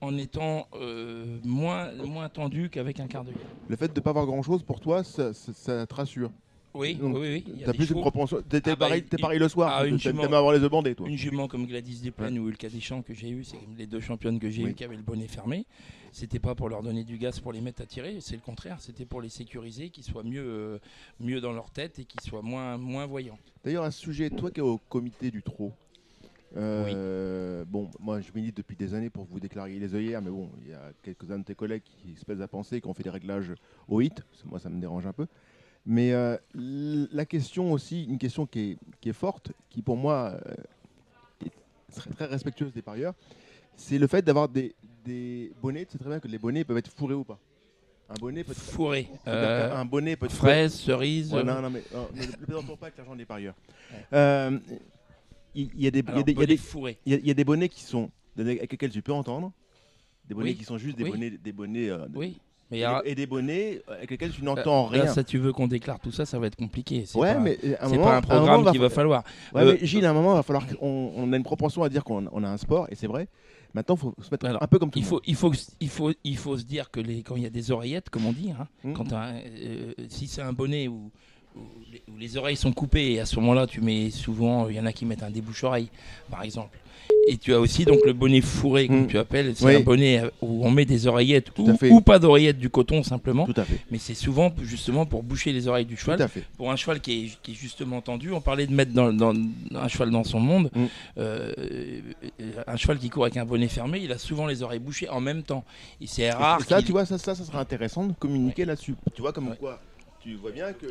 en 0.00 0.16
étant 0.16 0.68
euh, 0.74 1.38
moins, 1.44 1.92
moins 1.92 2.28
tendus 2.28 2.68
qu'avec 2.70 3.00
un 3.00 3.06
quart 3.06 3.24
de 3.24 3.30
hier. 3.30 3.40
Le 3.68 3.76
fait 3.76 3.88
de 3.88 3.98
ne 3.98 4.00
pas 4.00 4.10
avoir 4.10 4.26
grand-chose, 4.26 4.62
pour 4.62 4.80
toi, 4.80 5.02
ça, 5.02 5.32
te 5.32 5.94
rassure? 5.94 6.30
Oui, 6.76 6.98
oui, 7.00 7.44
oui. 7.46 7.62
T'as 7.64 7.72
plus 7.72 7.90
une 7.90 8.00
propension. 8.00 8.42
T'es 8.48 8.60
ah 8.64 8.70
bah, 8.70 8.76
pareil, 8.76 9.02
pareil, 9.02 9.38
le 9.38 9.48
soir. 9.48 9.72
Ah, 9.78 9.98
T'aimes 9.98 10.20
avoir 10.20 10.52
les 10.52 10.68
bandés, 10.68 10.94
toi. 10.94 11.08
Une 11.08 11.16
jument 11.16 11.48
comme 11.48 11.66
Gladys 11.66 12.00
Desplaines 12.00 12.38
ou 12.38 12.46
le 12.46 12.54
Deschamps 12.54 13.02
que 13.02 13.14
j'ai 13.14 13.30
eu, 13.30 13.44
c'est 13.44 13.58
les 13.78 13.86
deux 13.86 14.00
championnes 14.00 14.38
que 14.38 14.50
j'ai 14.50 14.62
eu 14.62 14.74
qui 14.74 14.84
avaient 14.84 14.96
le 14.96 15.02
bonnet 15.02 15.28
fermé 15.28 15.66
c'était 16.16 16.38
pas 16.38 16.54
pour 16.54 16.70
leur 16.70 16.82
donner 16.82 17.04
du 17.04 17.18
gaz 17.18 17.40
pour 17.40 17.52
les 17.52 17.60
mettre 17.60 17.82
à 17.82 17.84
tirer, 17.84 18.20
c'est 18.20 18.36
le 18.36 18.40
contraire, 18.40 18.80
c'était 18.80 19.04
pour 19.04 19.20
les 19.20 19.28
sécuriser, 19.28 19.90
qu'ils 19.90 20.02
soient 20.02 20.22
mieux, 20.22 20.42
euh, 20.42 20.78
mieux 21.20 21.42
dans 21.42 21.52
leur 21.52 21.70
tête 21.70 21.98
et 21.98 22.06
qu'ils 22.06 22.22
soient 22.22 22.40
moins, 22.40 22.78
moins 22.78 23.04
voyants. 23.04 23.38
D'ailleurs, 23.62 23.84
ce 23.92 24.00
sujet, 24.00 24.30
toi 24.30 24.50
qui 24.50 24.60
es 24.60 24.62
au 24.62 24.78
comité 24.78 25.30
du 25.30 25.42
trot, 25.42 25.74
euh, 26.56 27.66
Bon, 27.66 27.90
moi 28.00 28.20
je 28.22 28.30
milite 28.34 28.56
depuis 28.56 28.76
des 28.76 28.94
années 28.94 29.10
pour 29.10 29.24
vous 29.24 29.40
déclarer 29.40 29.78
les 29.78 29.94
œillères, 29.94 30.22
mais 30.22 30.30
bon, 30.30 30.48
il 30.62 30.70
y 30.70 30.72
a 30.72 30.90
quelques-uns 31.02 31.40
de 31.40 31.44
tes 31.44 31.54
collègues 31.54 31.82
qui 31.82 32.16
se 32.16 32.24
pèsent 32.24 32.40
à 32.40 32.48
penser 32.48 32.80
qu'on 32.80 32.94
fait 32.94 33.02
des 33.02 33.10
réglages 33.10 33.52
au 33.86 34.00
hit. 34.00 34.22
Moi, 34.46 34.58
ça 34.58 34.70
me 34.70 34.80
dérange 34.80 35.06
un 35.06 35.12
peu. 35.12 35.26
Mais 35.86 36.12
euh, 36.12 36.36
la 36.54 37.24
question 37.24 37.72
aussi, 37.72 38.04
une 38.04 38.18
question 38.18 38.44
qui 38.46 38.72
est, 38.72 38.78
qui 39.00 39.08
est 39.08 39.14
forte, 39.14 39.52
qui 39.70 39.82
pour 39.82 39.96
moi 39.96 40.36
serait 41.90 42.10
très 42.10 42.26
respectueuse 42.26 42.72
des 42.72 42.82
parieurs, 42.82 43.14
c'est 43.76 43.98
le 43.98 44.06
fait 44.06 44.22
d'avoir 44.22 44.48
des, 44.48 44.74
des 45.04 45.52
bonnets, 45.62 45.84
tu 45.84 45.92
sais 45.92 45.98
très 45.98 46.08
bien 46.08 46.20
que 46.20 46.28
les 46.28 46.38
bonnets 46.38 46.64
peuvent 46.64 46.78
être 46.78 46.90
fourrés 46.90 47.14
ou 47.14 47.24
pas. 47.24 47.38
Un 48.08 48.14
bonnet 48.14 48.44
peut 48.44 48.52
être 48.52 48.60
fourré. 48.60 49.08
un 49.26 49.84
bonnet 49.84 50.16
peut 50.16 50.26
être 50.26 50.32
fraise, 50.32 50.74
cerise. 50.74 51.32
non, 51.32 51.44
non, 51.44 51.70
mais 51.70 51.82
ne 52.14 52.44
plaisantons 52.44 52.76
pas 52.76 52.86
avec 52.86 52.98
l'argent 52.98 53.16
des 53.16 53.24
parieurs. 53.24 53.54
Euh, 54.12 54.58
il 55.54 55.70
y, 55.80 55.86
a 55.86 55.90
des, 55.90 56.00
il 56.00 56.16
y 56.16 56.20
a 56.20 56.22
des, 56.22 56.32
y 56.32 56.42
a 56.42 56.46
des, 56.46 56.98
il 57.06 57.26
y 57.26 57.30
a 57.30 57.34
des 57.34 57.44
bonnets 57.44 57.68
qui 57.68 57.82
sont 57.82 58.10
avec 58.38 58.70
lesquels 58.70 58.90
tu 58.90 59.02
peux 59.02 59.12
entendre, 59.12 59.52
des 60.28 60.34
bonnets 60.34 60.54
qui 60.54 60.64
sont 60.64 60.78
juste 60.78 60.98
des 60.98 61.04
bonnets, 61.04 61.30
des 61.30 61.52
bonnets. 61.52 61.88
Euh, 61.88 62.06
oui. 62.14 62.38
Mais 62.70 62.82
et, 63.04 63.14
des 63.14 63.26
bonnets 63.26 63.80
avec 63.88 64.10
lesquels 64.10 64.32
tu 64.32 64.42
n'entends 64.42 64.86
euh, 64.86 64.90
rien. 64.90 65.06
ça, 65.06 65.22
tu 65.22 65.38
veux 65.38 65.52
qu'on 65.52 65.68
déclare 65.68 66.00
tout 66.00 66.10
ça, 66.10 66.26
ça 66.26 66.38
va 66.38 66.48
être 66.48 66.56
compliqué. 66.56 67.04
Ouais, 67.14 67.34
pas, 67.34 67.38
mais 67.38 67.58
c'est 67.62 67.98
pas 67.98 68.16
un 68.16 68.20
programme 68.20 68.70
qu'il 68.70 68.80
va, 68.80 68.90
falloir. 68.90 69.22
Ouais, 69.54 69.64
mais 69.64 69.86
Gilles, 69.86 70.04
à 70.04 70.10
un 70.10 70.14
moment, 70.14 70.32
il 70.32 70.36
va 70.36 70.42
falloir 70.42 70.66
qu'on 70.66 71.12
on 71.16 71.32
a 71.32 71.36
une 71.36 71.44
propension 71.44 71.84
à 71.84 71.88
dire 71.88 72.02
qu'on 72.02 72.26
a 72.26 72.48
un 72.48 72.56
sport, 72.56 72.88
et 72.90 72.96
c'est 72.96 73.06
vrai. 73.06 73.28
Maintenant, 73.74 73.94
il 73.94 74.00
faut 74.00 74.14
se 74.22 74.30
mettre 74.30 74.46
un 74.46 74.66
peu 74.66 74.78
comme 74.78 74.90
tout 74.90 74.98
il 74.98 75.04
faut, 75.04 75.20
il 75.26 75.34
faut, 75.34 75.52
il 75.80 75.88
faut, 75.90 76.12
il 76.24 76.36
faut 76.36 76.56
se 76.56 76.64
dire 76.64 76.90
que 76.90 76.98
les, 76.98 77.22
quand 77.22 77.36
il 77.36 77.42
y 77.42 77.46
a 77.46 77.50
des 77.50 77.70
oreillettes, 77.70 78.08
comme 78.08 78.24
on 78.24 78.32
dit, 78.32 78.50
hein, 78.50 78.66
mmh. 78.82 78.92
quand 78.94 79.12
euh, 79.12 79.92
si 80.08 80.26
c'est 80.26 80.40
un 80.40 80.54
bonnet 80.54 80.88
où, 80.88 81.10
où, 81.54 81.60
les, 82.18 82.36
oreilles 82.38 82.56
sont 82.56 82.72
coupées, 82.72 83.12
et 83.12 83.20
à 83.20 83.26
ce 83.26 83.36
moment-là, 83.36 83.66
tu 83.66 83.82
mets 83.82 84.10
souvent, 84.10 84.68
il 84.68 84.76
y 84.76 84.80
en 84.80 84.86
a 84.86 84.92
qui 84.92 85.04
mettent 85.04 85.22
un 85.22 85.30
débouche-oreille, 85.30 85.90
par 86.30 86.42
exemple. 86.42 86.78
Et 87.28 87.36
tu 87.36 87.52
as 87.52 87.58
aussi 87.58 87.84
donc 87.84 87.98
le 88.06 88.12
bonnet 88.12 88.40
fourré, 88.40 88.86
comme 88.86 89.02
mm. 89.02 89.06
tu 89.08 89.18
appelles. 89.18 89.52
C'est 89.56 89.76
un 89.76 89.80
bonnet 89.80 90.22
où 90.40 90.64
on 90.64 90.70
met 90.70 90.84
des 90.84 91.08
oreillettes 91.08 91.50
ou, 91.58 92.00
pas 92.00 92.20
d'oreillettes, 92.20 92.58
du 92.58 92.70
coton 92.70 93.02
simplement. 93.02 93.46
Tout 93.46 93.60
à 93.60 93.64
fait. 93.64 93.80
Mais 93.90 93.98
c'est 93.98 94.14
souvent 94.14 94.52
justement 94.62 95.06
pour 95.06 95.24
boucher 95.24 95.52
les 95.52 95.66
oreilles 95.66 95.86
du 95.86 95.96
cheval. 95.96 96.28
Pour 96.56 96.70
un 96.70 96.76
cheval 96.76 97.00
qui 97.00 97.24
est, 97.24 97.42
qui 97.42 97.50
est, 97.50 97.54
justement 97.54 98.00
tendu, 98.00 98.30
on 98.30 98.40
parlait 98.40 98.66
de 98.66 98.72
mettre 98.72 98.92
dans, 98.92 99.12
dans, 99.12 99.34
un 99.74 99.88
cheval 99.88 100.10
dans 100.10 100.22
son 100.22 100.38
monde. 100.38 100.70
Mm. 100.74 100.84
Euh, 101.18 101.52
un 102.66 102.76
cheval 102.76 102.98
qui 102.98 103.10
court 103.10 103.24
avec 103.24 103.36
un 103.36 103.44
bonnet 103.44 103.68
fermé, 103.68 104.00
il 104.04 104.12
a 104.12 104.18
souvent 104.18 104.46
les 104.46 104.62
oreilles 104.62 104.78
bouchées 104.78 105.08
en 105.08 105.20
même 105.20 105.42
temps. 105.42 105.64
Et 106.00 106.06
c'est 106.06 106.30
rare. 106.30 106.60
ça, 106.62 106.80
tu 106.80 106.92
vois, 106.92 107.06
ça, 107.06 107.18
ça, 107.18 107.34
ça 107.34 107.44
sera 107.44 107.58
intéressant 107.58 108.06
de 108.06 108.12
communiquer 108.12 108.64
là-dessus. 108.64 108.94
Tu 109.14 109.22
vois, 109.22 109.32
comme 109.32 109.56
quoi, 109.56 109.80
tu 110.20 110.36
vois 110.36 110.52
bien 110.52 110.72
que 110.72 110.86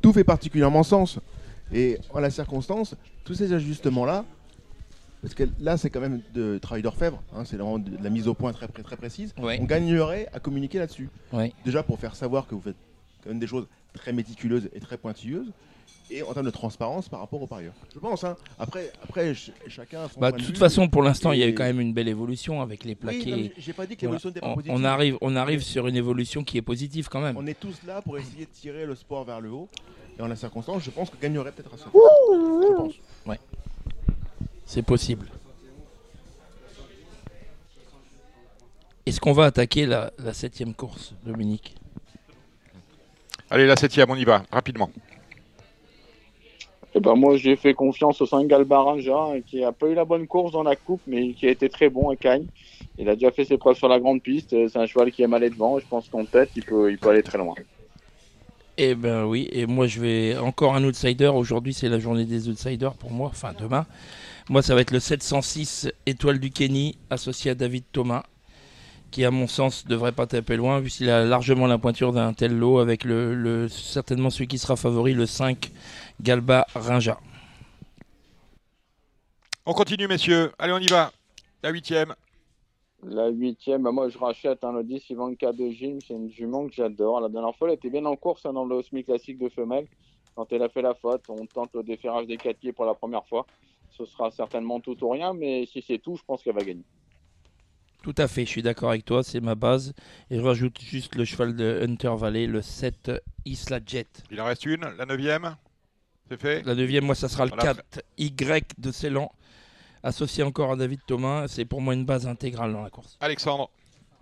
tout 0.00 0.12
fait 0.12 0.24
particulièrement 0.24 0.82
sens. 0.82 1.18
Et 1.72 1.98
en 2.10 2.20
la 2.20 2.30
circonstance, 2.30 2.94
tous 3.24 3.34
ces 3.34 3.52
ajustements-là, 3.52 4.24
parce 5.22 5.34
que 5.34 5.44
là, 5.58 5.76
c'est 5.76 5.88
quand 5.88 6.00
même 6.00 6.20
de 6.34 6.58
travail 6.58 6.82
d'orfèvre, 6.82 7.22
hein, 7.34 7.44
c'est 7.44 7.56
vraiment 7.56 7.78
de, 7.78 7.90
la 8.02 8.10
mise 8.10 8.28
au 8.28 8.34
point 8.34 8.52
très, 8.52 8.68
très 8.68 8.96
précise. 8.96 9.34
On 9.38 9.64
gagnerait 9.64 10.28
à 10.32 10.40
communiquer 10.40 10.78
là-dessus. 10.78 11.08
Déjà 11.64 11.82
pour 11.82 11.98
faire 11.98 12.14
savoir 12.14 12.46
que 12.46 12.54
vous 12.54 12.60
faites 12.60 12.76
quand 13.22 13.30
même 13.30 13.38
des 13.38 13.46
choses 13.46 13.66
très 13.94 14.12
méticuleuses 14.12 14.68
et 14.74 14.80
très 14.80 14.98
pointilleuses, 14.98 15.50
et 16.10 16.22
en 16.22 16.32
termes 16.32 16.46
de 16.46 16.50
transparence 16.50 17.08
par 17.08 17.20
rapport 17.20 17.40
aux 17.40 17.46
parieurs. 17.46 17.72
Je 17.94 17.98
pense. 17.98 18.24
Hein. 18.24 18.36
Après, 18.58 18.92
après 19.02 19.32
chacun. 19.68 20.06
Bah, 20.18 20.32
de 20.32 20.42
toute 20.42 20.58
façon, 20.58 20.88
pour 20.88 21.02
l'instant, 21.02 21.32
il 21.32 21.40
y 21.40 21.42
a 21.42 21.48
eu 21.48 21.54
quand 21.54 21.64
même 21.64 21.80
une 21.80 21.94
belle 21.94 22.08
évolution 22.08 22.60
avec 22.60 22.84
les 22.84 22.94
plaqués. 22.94 23.52
J'ai 23.56 23.72
pas 23.72 23.86
dit 23.86 23.96
que 23.96 24.02
l'évolution 24.02 24.28
n'était 24.28 24.40
pas 24.40 24.54
positive. 24.54 24.74
On 24.76 24.84
arrive, 24.84 25.18
on 25.20 25.36
arrive 25.36 25.62
sur 25.62 25.86
une 25.86 25.96
évolution 25.96 26.44
qui 26.44 26.58
est 26.58 26.62
positive 26.62 27.08
quand 27.08 27.20
même. 27.20 27.36
On 27.36 27.46
est 27.46 27.58
tous 27.58 27.80
là 27.86 28.02
pour 28.02 28.18
essayer 28.18 28.44
de 28.44 28.50
tirer 28.50 28.86
le 28.86 28.94
sport 28.94 29.24
vers 29.24 29.40
le 29.40 29.50
haut. 29.50 29.68
Et 30.18 30.22
en 30.22 30.28
la 30.28 30.36
circonstance, 30.36 30.82
je 30.82 30.90
pense 30.90 31.10
que 31.10 31.16
gagnerait 31.20 31.52
peut-être 31.52 31.74
à 31.74 31.76
ce 31.76 31.84
Je 31.84 32.76
pense. 32.76 32.94
Ouais. 33.26 33.38
C'est 34.64 34.82
possible. 34.82 35.26
Est-ce 39.06 39.20
qu'on 39.20 39.32
va 39.32 39.44
attaquer 39.44 39.86
la, 39.86 40.10
septième 40.32 40.72
course, 40.72 41.14
Dominique? 41.24 41.74
Allez, 43.50 43.66
la 43.66 43.76
septième, 43.76 44.10
on 44.10 44.16
y 44.16 44.24
va, 44.24 44.42
rapidement. 44.50 44.90
Eh 46.94 47.00
ben 47.00 47.14
moi, 47.16 47.36
j'ai 47.36 47.56
fait 47.56 47.74
confiance 47.74 48.20
au 48.20 48.26
Sangal 48.26 48.64
Baraja, 48.64 49.34
qui 49.46 49.60
n'a 49.60 49.72
pas 49.72 49.88
eu 49.88 49.94
la 49.94 50.04
bonne 50.04 50.26
course 50.26 50.52
dans 50.52 50.62
la 50.62 50.76
coupe, 50.76 51.02
mais 51.06 51.32
qui 51.32 51.46
a 51.46 51.50
été 51.50 51.68
très 51.68 51.90
bon 51.90 52.08
à 52.08 52.16
Cagnes. 52.16 52.46
Il 52.96 53.08
a 53.08 53.14
déjà 53.14 53.32
fait 53.32 53.44
ses 53.44 53.58
preuves 53.58 53.76
sur 53.76 53.88
la 53.88 53.98
grande 53.98 54.22
piste. 54.22 54.50
C'est 54.50 54.78
un 54.78 54.86
cheval 54.86 55.10
qui 55.10 55.22
aime 55.22 55.34
aller 55.34 55.50
devant. 55.50 55.78
Je 55.80 55.86
pense 55.86 56.08
qu'en 56.08 56.24
tête, 56.24 56.50
il 56.54 56.64
peut, 56.64 56.90
il 56.90 56.98
peut 56.98 57.10
aller 57.10 57.24
très 57.24 57.38
loin. 57.38 57.54
Eh 58.76 58.96
ben 58.96 59.24
oui, 59.24 59.48
et 59.52 59.66
moi 59.66 59.86
je 59.86 60.00
vais 60.00 60.36
encore 60.36 60.74
un 60.74 60.82
outsider. 60.82 61.28
Aujourd'hui 61.28 61.72
c'est 61.72 61.88
la 61.88 62.00
journée 62.00 62.24
des 62.24 62.48
outsiders 62.48 62.94
pour 62.94 63.12
moi, 63.12 63.28
enfin 63.28 63.52
demain. 63.56 63.86
Moi 64.48 64.62
ça 64.62 64.74
va 64.74 64.80
être 64.80 64.90
le 64.90 64.98
706 64.98 65.92
Étoile 66.06 66.40
du 66.40 66.50
Kenny 66.50 66.98
associé 67.08 67.52
à 67.52 67.54
David 67.54 67.84
Thomas, 67.92 68.24
qui 69.12 69.24
à 69.24 69.30
mon 69.30 69.46
sens 69.46 69.86
devrait 69.86 70.10
pas 70.10 70.26
taper 70.26 70.56
loin 70.56 70.80
vu 70.80 70.90
qu'il 70.90 71.08
a 71.08 71.24
largement 71.24 71.68
la 71.68 71.78
pointure 71.78 72.12
d'un 72.12 72.32
tel 72.32 72.58
lot 72.58 72.80
avec 72.80 73.04
le, 73.04 73.68
certainement 73.68 74.30
celui 74.30 74.48
qui 74.48 74.58
sera 74.58 74.74
favori, 74.74 75.14
le 75.14 75.26
5 75.26 75.70
Galba 76.20 76.66
Rinja. 76.74 77.20
On 79.66 79.72
continue 79.72 80.08
messieurs, 80.08 80.50
allez 80.58 80.72
on 80.72 80.78
y 80.78 80.88
va, 80.88 81.12
la 81.62 81.70
huitième. 81.70 82.12
La 83.06 83.28
huitième, 83.28 83.82
bah, 83.82 83.92
moi 83.92 84.08
je 84.08 84.18
rachète 84.18 84.64
un 84.64 84.72
le 84.72 84.84
10 84.84 85.10
Ivanka 85.10 85.52
de 85.52 85.68
Gym, 85.70 85.98
c'est 86.00 86.14
une 86.14 86.30
jument 86.30 86.66
que 86.66 86.74
j'adore. 86.74 87.20
La 87.20 87.28
dernière 87.28 87.54
fois, 87.54 87.68
elle 87.68 87.74
était 87.74 87.90
bien 87.90 88.04
en 88.04 88.16
course 88.16 88.46
hein, 88.46 88.52
dans 88.52 88.64
le 88.64 88.82
semi 88.82 89.04
classique 89.04 89.38
de 89.38 89.48
femelle. 89.48 89.86
Quand 90.34 90.52
elle 90.52 90.62
a 90.62 90.68
fait 90.68 90.82
la 90.82 90.94
faute, 90.94 91.24
on 91.28 91.46
tente 91.46 91.70
le 91.74 91.82
déferrage 91.82 92.26
des 92.26 92.36
quatre 92.36 92.58
pieds 92.58 92.72
pour 92.72 92.84
la 92.84 92.94
première 92.94 93.24
fois. 93.26 93.46
Ce 93.90 94.04
sera 94.04 94.30
certainement 94.30 94.80
tout 94.80 95.02
ou 95.04 95.10
rien, 95.10 95.32
mais 95.32 95.66
si 95.66 95.82
c'est 95.82 95.98
tout, 95.98 96.16
je 96.16 96.22
pense 96.24 96.42
qu'elle 96.42 96.54
va 96.54 96.64
gagner. 96.64 96.84
Tout 98.02 98.14
à 98.18 98.26
fait, 98.26 98.44
je 98.44 98.50
suis 98.50 98.62
d'accord 98.62 98.90
avec 98.90 99.04
toi, 99.04 99.22
c'est 99.22 99.40
ma 99.40 99.54
base. 99.54 99.94
Et 100.30 100.36
je 100.36 100.42
rajoute 100.42 100.80
juste 100.80 101.14
le 101.14 101.24
cheval 101.24 101.54
de 101.54 101.80
Hunter 101.82 102.12
Valley, 102.16 102.46
le 102.46 102.60
7 102.60 103.12
Isla 103.44 103.80
Jet. 103.84 104.22
Il 104.30 104.40
en 104.40 104.46
reste 104.46 104.66
une, 104.66 104.84
la 104.98 105.06
neuvième 105.06 105.56
C'est 106.28 106.38
fait. 106.38 106.62
La 106.66 106.74
deuxième, 106.74 107.04
moi, 107.04 107.14
ça 107.14 107.28
sera 107.28 107.46
le 107.46 107.52
4Y 107.52 108.62
de 108.78 108.92
Ceylan, 108.92 109.30
associé 110.04 110.44
encore 110.44 110.70
à 110.70 110.76
David 110.76 111.00
Thomas. 111.06 111.48
C'est 111.48 111.64
pour 111.64 111.80
moi 111.80 111.94
une 111.94 112.04
base 112.04 112.26
intégrale 112.26 112.72
dans 112.72 112.82
la 112.82 112.90
course. 112.90 113.16
Alexandre. 113.20 113.70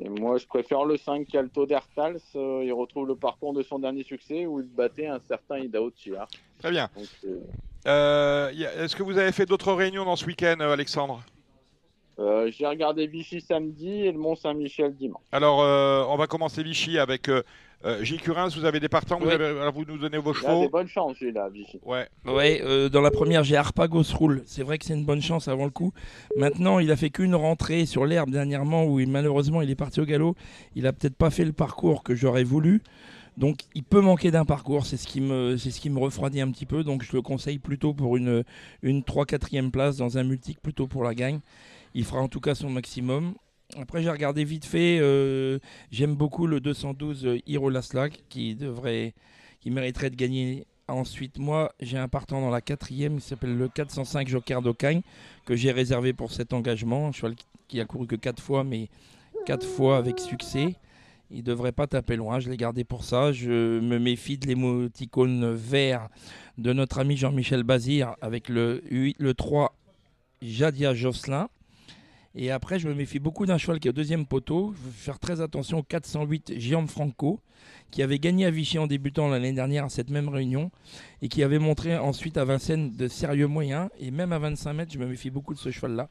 Et 0.00 0.08
moi, 0.08 0.38
je 0.38 0.46
préfère 0.46 0.84
le 0.84 0.96
5 0.96 1.26
Calto 1.26 1.66
d'Ertals. 1.66 2.20
Euh, 2.34 2.62
il 2.64 2.72
retrouve 2.72 3.06
le 3.06 3.16
parcours 3.16 3.52
de 3.52 3.62
son 3.62 3.78
dernier 3.78 4.02
succès 4.02 4.46
où 4.46 4.60
il 4.60 4.66
battait 4.66 5.06
un 5.06 5.20
certain 5.28 5.58
Idao 5.58 5.90
Tchir. 5.90 6.26
Très 6.58 6.70
bien. 6.70 6.88
Euh, 7.24 7.40
euh, 7.86 8.50
est-ce 8.50 8.96
que 8.96 9.02
vous 9.02 9.18
avez 9.18 9.32
fait 9.32 9.46
d'autres 9.46 9.72
réunions 9.72 10.04
dans 10.04 10.16
ce 10.16 10.24
week-end, 10.24 10.56
Alexandre? 10.60 11.22
J'ai 12.18 12.66
regardé 12.66 13.08
Vichy 13.08 13.40
samedi 13.40 14.06
et 14.06 14.12
le 14.12 14.18
Mont-Saint-Michel 14.18 14.94
dimanche. 14.94 15.22
Alors, 15.32 15.58
on 16.08 16.16
va 16.16 16.28
commencer 16.28 16.62
Vichy 16.62 16.98
avec 16.98 17.28
euh, 17.84 18.04
Gilles 18.04 18.20
Curins, 18.20 18.48
vous 18.56 18.64
avez 18.64 18.80
des 18.80 18.88
partants, 18.88 19.18
vous, 19.18 19.28
vous 19.74 19.84
nous 19.84 19.98
donnez 19.98 20.18
vos 20.18 20.32
chevaux. 20.32 20.48
Il 20.48 20.58
a 20.58 20.60
des 20.66 20.68
bonnes 20.68 20.88
chances, 20.88 21.20
là, 21.20 21.48
Vichy. 21.48 21.80
Ouais. 21.84 22.08
Ouais, 22.24 22.60
euh, 22.62 22.88
dans 22.88 23.00
la 23.00 23.10
première, 23.10 23.44
j'ai 23.44 23.56
Arpagos 23.56 24.14
Roule. 24.14 24.42
C'est 24.46 24.62
vrai 24.62 24.78
que 24.78 24.84
c'est 24.84 24.94
une 24.94 25.04
bonne 25.04 25.22
chance 25.22 25.48
avant 25.48 25.64
le 25.64 25.70
coup. 25.70 25.92
Maintenant, 26.36 26.78
il 26.78 26.90
a 26.90 26.96
fait 26.96 27.10
qu'une 27.10 27.34
rentrée 27.34 27.86
sur 27.86 28.06
l'herbe 28.06 28.30
dernièrement 28.30 28.84
où 28.84 29.04
malheureusement 29.06 29.62
il 29.62 29.70
est 29.70 29.76
parti 29.76 30.00
au 30.00 30.04
galop. 30.04 30.36
Il 30.76 30.86
a 30.86 30.92
peut-être 30.92 31.16
pas 31.16 31.30
fait 31.30 31.44
le 31.44 31.52
parcours 31.52 32.02
que 32.02 32.14
j'aurais 32.14 32.44
voulu. 32.44 32.82
Donc 33.36 33.60
il 33.74 33.82
peut 33.82 34.00
manquer 34.00 34.30
d'un 34.30 34.44
parcours, 34.44 34.84
c'est 34.84 34.98
ce 34.98 35.06
qui 35.06 35.22
me 35.22 35.56
c'est 35.56 35.70
ce 35.70 35.80
qui 35.80 35.88
me 35.88 35.98
refroidit 35.98 36.40
un 36.40 36.50
petit 36.50 36.66
peu. 36.66 36.84
Donc 36.84 37.02
je 37.02 37.12
le 37.14 37.22
conseille 37.22 37.58
plutôt 37.58 37.94
pour 37.94 38.16
une 38.16 38.44
une 38.82 39.00
3-4e 39.00 39.70
place 39.70 39.96
dans 39.96 40.18
un 40.18 40.22
multique 40.22 40.60
plutôt 40.60 40.86
pour 40.86 41.02
la 41.02 41.14
gagne. 41.14 41.40
Il 41.94 42.04
fera 42.04 42.20
en 42.20 42.28
tout 42.28 42.40
cas 42.40 42.54
son 42.54 42.70
maximum. 42.70 43.34
Après, 43.80 44.02
j'ai 44.02 44.10
regardé 44.10 44.44
vite 44.44 44.66
fait. 44.66 44.98
Euh, 45.00 45.58
j'aime 45.90 46.14
beaucoup 46.14 46.46
le 46.46 46.60
212 46.60 47.24
euh, 47.26 47.38
Hiro 47.46 47.70
Laslag 47.70 48.12
qui 48.28 48.54
devrait, 48.54 49.14
qui 49.60 49.70
mériterait 49.70 50.10
de 50.10 50.16
gagner. 50.16 50.66
Ensuite, 50.88 51.38
moi, 51.38 51.72
j'ai 51.80 51.96
un 51.96 52.08
partant 52.08 52.40
dans 52.42 52.50
la 52.50 52.60
quatrième 52.60 53.18
qui 53.18 53.26
s'appelle 53.26 53.56
le 53.56 53.68
405 53.68 54.28
Joker 54.28 54.60
d'Ocagne 54.60 55.00
que 55.46 55.56
j'ai 55.56 55.72
réservé 55.72 56.12
pour 56.12 56.32
cet 56.32 56.52
engagement. 56.52 57.08
Un 57.08 57.12
cheval 57.12 57.34
qui 57.68 57.80
a 57.80 57.86
couru 57.86 58.06
que 58.06 58.16
quatre 58.16 58.42
fois, 58.42 58.62
mais 58.62 58.88
quatre 59.46 59.66
fois 59.66 59.96
avec 59.96 60.20
succès. 60.20 60.74
Il 61.30 61.42
devrait 61.42 61.72
pas 61.72 61.86
taper 61.86 62.16
loin. 62.16 62.40
Je 62.40 62.50
l'ai 62.50 62.58
gardé 62.58 62.84
pour 62.84 63.04
ça. 63.04 63.32
Je 63.32 63.80
me 63.80 63.98
méfie 63.98 64.36
de 64.36 64.46
l'émoticône 64.46 65.54
vert 65.54 66.10
de 66.58 66.74
notre 66.74 66.98
ami 66.98 67.16
Jean-Michel 67.16 67.62
Bazir 67.62 68.16
avec 68.20 68.50
le, 68.50 68.82
le 68.90 69.34
3 69.34 69.74
Jadia 70.42 70.92
Josselin. 70.92 71.48
Et 72.34 72.50
après, 72.50 72.78
je 72.78 72.88
me 72.88 72.94
méfie 72.94 73.18
beaucoup 73.18 73.44
d'un 73.44 73.58
cheval 73.58 73.78
qui 73.78 73.88
est 73.88 73.90
au 73.90 73.94
deuxième 73.94 74.26
poteau. 74.26 74.74
Je 74.76 74.82
veux 74.86 74.90
faire 74.90 75.18
très 75.18 75.40
attention 75.40 75.78
au 75.78 75.82
408 75.82 76.58
Gianfranco, 76.58 77.40
qui 77.90 78.02
avait 78.02 78.18
gagné 78.18 78.46
à 78.46 78.50
Vichy 78.50 78.78
en 78.78 78.86
débutant 78.86 79.28
l'année 79.28 79.52
dernière 79.52 79.84
à 79.84 79.88
cette 79.90 80.08
même 80.08 80.30
réunion 80.30 80.70
et 81.20 81.28
qui 81.28 81.42
avait 81.42 81.58
montré 81.58 81.96
ensuite 81.96 82.38
à 82.38 82.44
Vincennes 82.44 82.96
de 82.96 83.06
sérieux 83.06 83.48
moyens. 83.48 83.90
Et 83.98 84.10
même 84.10 84.32
à 84.32 84.38
25 84.38 84.72
mètres, 84.72 84.92
je 84.92 84.98
me 84.98 85.06
méfie 85.06 85.30
beaucoup 85.30 85.52
de 85.52 85.58
ce 85.58 85.70
cheval-là. 85.70 86.08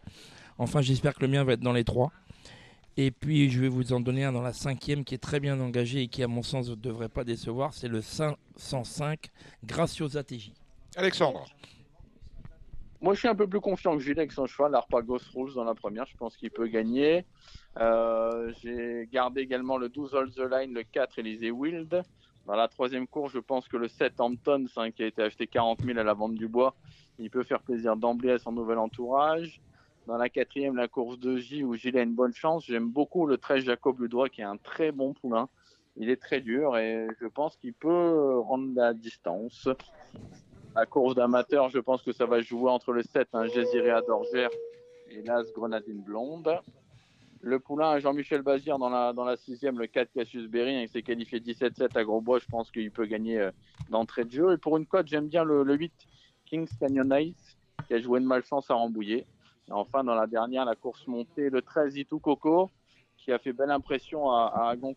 Enfin, 0.60 0.82
j'espère 0.82 1.16
que 1.16 1.22
le 1.22 1.28
mien 1.28 1.44
va 1.44 1.54
être 1.54 1.62
dans 1.62 1.74
les 1.74 1.84
trois. 1.84 2.12
Et 2.98 3.10
puis, 3.10 3.50
je 3.50 3.60
vais 3.60 3.70
vous 3.70 3.94
en 3.94 4.00
donner 4.00 4.24
un 4.24 4.32
dans 4.32 4.42
la 4.42 4.54
cinquième 4.54 5.04
qui 5.04 5.16
est 5.16 5.20
très 5.20 5.40
bien 5.40 5.60
engagé 5.60 6.04
et 6.04 6.08
qui, 6.08 6.22
à 6.22 6.28
mon 6.28 6.44
sens, 6.44 6.70
ne 6.70 6.76
devrait 6.76 7.10
pas 7.10 7.24
décevoir. 7.24 7.74
C'est 7.74 7.88
le 7.88 8.02
505 8.02 9.32
Graciosa 9.66 10.24
TJ. 10.24 10.52
Alexandre. 10.98 11.46
Moi, 13.02 13.16
je 13.16 13.20
suis 13.20 13.28
un 13.28 13.34
peu 13.34 13.48
plus 13.48 13.60
confiant 13.60 13.98
que 13.98 14.04
Gilles 14.04 14.20
avec 14.20 14.32
son 14.32 14.46
cheval, 14.46 14.76
Arpagos 14.76 15.22
Rules 15.34 15.56
dans 15.56 15.64
la 15.64 15.74
première. 15.74 16.06
Je 16.06 16.16
pense 16.16 16.38
qu'il 16.38 16.52
peut 16.52 16.68
gagner. 16.68 17.26
Euh, 17.80 18.54
j'ai 18.62 19.10
gardé 19.12 19.42
également 19.42 19.78
le 19.78 19.90
12 19.90 20.14
All 20.14 20.30
the 20.30 20.48
Line, 20.52 20.74
le 20.76 20.84
4 20.84 21.18
Elysée 21.18 21.50
Wild. 21.50 22.04
Dans 22.46 22.56
la 22.56 22.68
troisième 22.68 23.08
course, 23.08 23.34
je 23.34 23.40
pense 23.40 23.68
que 23.68 23.78
le 23.78 23.88
7 23.88 24.20
Hamptons, 24.20 24.66
hein, 24.78 24.92
qui 24.92 25.02
a 25.02 25.08
été 25.08 25.24
acheté 25.24 25.48
40 25.48 25.82
000 25.84 25.98
à 25.98 26.04
la 26.04 26.14
vente 26.14 26.36
du 26.36 26.48
bois, 26.48 26.76
il 27.18 27.32
peut 27.32 27.44
faire 27.44 27.62
plaisir 27.64 27.96
d'emblée 27.96 28.34
à 28.34 28.38
son 28.38 28.52
nouvel 28.52 28.78
entourage. 28.78 29.62
Dans 30.06 30.18
la 30.18 30.30
quatrième, 30.30 30.76
la 30.76 30.88
course 30.88 31.18
de 31.18 31.38
J, 31.38 31.64
où 31.64 31.74
Gilles 31.74 31.98
a 31.98 32.04
une 32.04 32.14
bonne 32.14 32.34
chance. 32.34 32.66
J'aime 32.68 32.90
beaucoup 32.90 33.26
le 33.26 33.40
13 33.40 33.64
Jacob 33.64 34.00
Ludroit, 34.00 34.30
qui 34.30 34.42
est 34.42 34.46
un 34.46 34.58
très 34.58 34.92
bon 34.92 35.14
poulain. 35.14 35.50
Il 35.98 36.12
est 36.12 36.22
très 36.22 36.40
dur 36.40 36.78
et 36.78 37.08
je 37.20 37.26
pense 37.26 37.58
qu'il 37.58 37.74
peut 37.74 38.40
rendre 38.40 38.74
la 38.76 38.94
distance. 38.94 39.68
La 40.74 40.86
course 40.86 41.16
d'amateur, 41.16 41.70
je 41.70 41.80
pense 41.80 42.02
que 42.02 42.14
ça 42.14 42.26
va 42.26 42.42
jouer 42.42 42.72
entre 42.72 42.94
le 42.94 43.04
7, 43.04 43.28
un 43.34 43.46
Jésiré 43.48 43.90
et 45.10 45.22
l'As 45.22 45.52
Grenadine 45.54 46.02
Blonde. 46.02 46.50
Le 47.42 47.60
poulain 47.60 48.00
Jean-Michel 48.00 48.42
Bazir 48.42 48.78
dans 48.78 48.90
la, 48.90 49.12
dans 49.12 49.26
la 49.26 49.36
sixième, 49.36 49.80
le 49.80 49.88
4 49.88 50.14
Cassius 50.14 50.48
Berry, 50.48 50.82
il 50.82 50.88
s'est 50.88 51.02
qualifié 51.02 51.40
17-7 51.40 51.98
à 51.98 52.04
Grosbois. 52.06 52.40
Je 52.40 52.46
pense 52.46 52.72
qu'il 52.72 52.90
peut 52.90 53.06
gagner 53.06 53.40
euh, 53.40 53.52
d'entrée 53.90 54.24
de 54.24 54.32
jeu. 54.32 54.54
Et 54.54 54.58
pour 54.58 54.78
une 54.78 54.86
cote, 54.86 55.08
j'aime 55.08 55.28
bien 55.28 55.44
le, 55.44 55.66
8 55.76 55.92
Kings 56.46 56.70
Canyon 56.80 57.14
Ice, 57.20 57.58
qui 57.88 57.96
a 57.96 58.00
joué 58.00 58.20
une 58.20 58.26
malchance 58.26 58.72
à 58.72 58.76
Rambouillet. 58.76 59.26
Et 59.68 59.72
enfin, 59.72 60.06
dans 60.06 60.16
la 60.16 60.28
dernière, 60.28 60.64
la 60.64 60.76
course 60.76 61.06
montée, 61.06 61.50
le 61.50 61.62
13 61.62 61.98
Itu 61.98 62.20
Coco, 62.20 62.70
qui 63.18 63.34
a 63.34 63.40
fait 63.40 63.52
belle 63.52 63.72
impression 63.72 64.32
à, 64.32 64.46
à 64.56 64.70
agon 64.70 64.96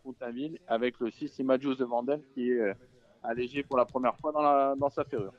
avec 0.68 1.00
le 1.00 1.10
6 1.10 1.38
Imajus 1.40 1.76
de 1.76 1.84
Vandel, 1.84 2.22
qui 2.32 2.50
est 2.50 2.60
euh, 2.60 2.74
allégé 3.24 3.64
pour 3.64 3.76
la 3.76 3.86
première 3.86 4.16
fois 4.18 4.30
dans, 4.30 4.76
dans 4.76 4.90
sa 4.90 5.04
ferrure. 5.04 5.32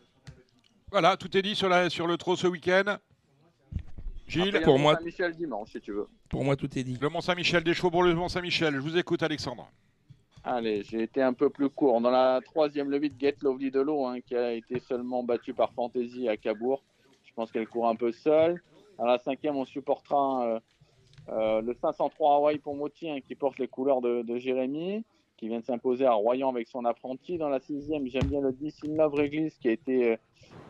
Voilà, 0.91 1.17
tout 1.17 1.35
est 1.35 1.41
dit 1.41 1.55
sur, 1.55 1.69
la, 1.69 1.89
sur 1.89 2.07
le 2.07 2.17
trot 2.17 2.35
ce 2.35 2.47
week-end. 2.47 2.97
Gilles 4.27 4.61
Pour 4.63 4.79
moi, 4.79 4.95
Saint-Michel 4.95 5.35
dimanche, 5.35 5.71
si 5.71 5.81
tu 5.81 5.91
veux. 5.91 6.07
Pour 6.29 6.43
moi, 6.43 6.55
tout 6.55 6.77
est 6.77 6.83
dit. 6.83 6.97
Le 6.99 7.09
Mont-Saint-Michel, 7.09 7.63
des 7.63 7.73
chevaux 7.73 7.91
pour 7.91 8.03
le 8.03 8.13
Mont-Saint-Michel. 8.13 8.73
Je 8.75 8.79
vous 8.79 8.97
écoute, 8.97 9.21
Alexandre. 9.21 9.69
Allez, 10.43 10.83
j'ai 10.83 11.03
été 11.03 11.21
un 11.21 11.33
peu 11.33 11.49
plus 11.49 11.69
court. 11.69 11.99
Dans 12.01 12.11
la 12.11 12.39
troisième, 12.43 12.89
le 12.89 12.97
8, 12.97 13.15
Get 13.19 13.35
Lovely 13.41 13.71
de 13.71 13.81
l'eau, 13.81 14.05
hein, 14.05 14.19
qui 14.21 14.35
a 14.35 14.53
été 14.53 14.79
seulement 14.79 15.23
battu 15.23 15.53
par 15.53 15.73
Fantasy 15.73 16.27
à 16.27 16.37
Cabourg. 16.37 16.83
Je 17.23 17.33
pense 17.33 17.51
qu'elle 17.51 17.67
court 17.67 17.87
un 17.87 17.95
peu 17.95 18.11
seule. 18.11 18.61
Dans 18.97 19.05
la 19.05 19.17
cinquième, 19.17 19.57
on 19.57 19.65
supportera 19.65 20.45
euh, 20.45 20.59
euh, 21.29 21.61
le 21.61 21.73
503 21.73 22.35
Hawaii 22.35 22.59
pour 22.59 22.75
Moti, 22.75 23.09
hein, 23.09 23.19
qui 23.27 23.35
porte 23.35 23.57
les 23.59 23.67
couleurs 23.67 24.01
de, 24.01 24.21
de 24.21 24.37
Jérémy, 24.37 25.03
qui 25.37 25.47
vient 25.47 25.59
de 25.59 25.65
s'imposer 25.65 26.05
à 26.05 26.13
Royan 26.13 26.49
avec 26.49 26.67
son 26.67 26.85
apprenti. 26.85 27.37
Dans 27.37 27.49
la 27.49 27.59
sixième, 27.59 28.07
j'aime 28.07 28.27
bien 28.27 28.41
le 28.41 28.51
10 28.51 28.85
In 28.85 28.95
Love 28.95 29.13
Réglisse, 29.13 29.57
qui 29.57 29.69
a 29.69 29.71
été 29.71 30.11
euh, 30.11 30.15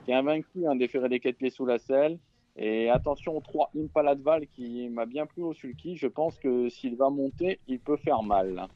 qui 0.05 0.11
est 0.11 0.15
invaincu, 0.15 0.67
un 0.67 0.75
déféré 0.75 1.09
des 1.09 1.19
quatre 1.19 1.37
pieds 1.37 1.49
sous 1.49 1.65
la 1.65 1.77
selle. 1.77 2.17
Et 2.57 2.89
attention 2.89 3.35
aux 3.35 3.41
3 3.41 3.71
Impala 3.77 4.15
de 4.15 4.23
Val 4.23 4.47
qui 4.47 4.87
m'a 4.89 5.05
bien 5.05 5.25
plu 5.25 5.43
au 5.43 5.53
sulky. 5.53 5.97
Je 5.97 6.07
pense 6.07 6.39
que 6.39 6.69
s'il 6.69 6.95
va 6.95 7.09
monter, 7.09 7.59
il 7.67 7.79
peut 7.79 7.97
faire 7.97 8.23
mal. 8.23 8.67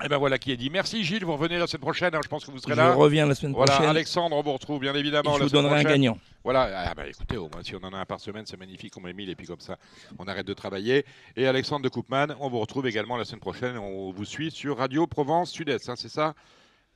Et 0.00 0.04
eh 0.04 0.08
ben 0.08 0.18
voilà 0.18 0.38
qui 0.38 0.52
est 0.52 0.56
dit. 0.56 0.70
Merci 0.70 1.02
Gilles, 1.02 1.24
vous 1.24 1.32
revenez 1.32 1.58
la 1.58 1.66
semaine 1.66 1.80
prochaine. 1.80 2.14
Hein, 2.14 2.20
je 2.22 2.28
pense 2.28 2.44
que 2.44 2.52
vous 2.52 2.58
serez 2.58 2.76
là. 2.76 2.92
Je 2.92 2.96
reviens 2.96 3.26
la 3.26 3.34
semaine 3.34 3.52
voilà, 3.52 3.72
prochaine. 3.72 3.90
Alexandre, 3.90 4.36
on 4.36 4.42
vous 4.42 4.52
retrouve 4.52 4.78
bien 4.78 4.94
évidemment. 4.94 5.36
je 5.36 5.42
vous 5.42 5.48
donnerai 5.48 5.80
un 5.80 5.82
gagnant. 5.82 6.16
Voilà, 6.44 6.88
ah, 6.88 6.94
bah, 6.94 7.08
écoutez, 7.08 7.36
au 7.36 7.48
moins 7.52 7.64
si 7.64 7.74
on 7.74 7.82
en 7.82 7.92
a 7.92 7.98
un 7.98 8.04
par 8.04 8.20
semaine, 8.20 8.46
c'est 8.46 8.56
magnifique. 8.56 8.96
On 8.96 9.00
met 9.00 9.12
1000 9.12 9.28
et 9.28 9.34
puis 9.34 9.48
comme 9.48 9.58
ça, 9.58 9.76
on 10.20 10.28
arrête 10.28 10.46
de 10.46 10.54
travailler. 10.54 11.04
Et 11.36 11.48
Alexandre 11.48 11.82
de 11.82 11.88
Coupman, 11.88 12.28
on 12.38 12.48
vous 12.48 12.60
retrouve 12.60 12.86
également 12.86 13.16
la 13.16 13.24
semaine 13.24 13.40
prochaine. 13.40 13.76
On 13.76 14.12
vous 14.12 14.24
suit 14.24 14.52
sur 14.52 14.78
Radio 14.78 15.08
Provence 15.08 15.50
Sud-Est, 15.50 15.88
hein, 15.88 15.96
c'est 15.96 16.08
ça? 16.08 16.34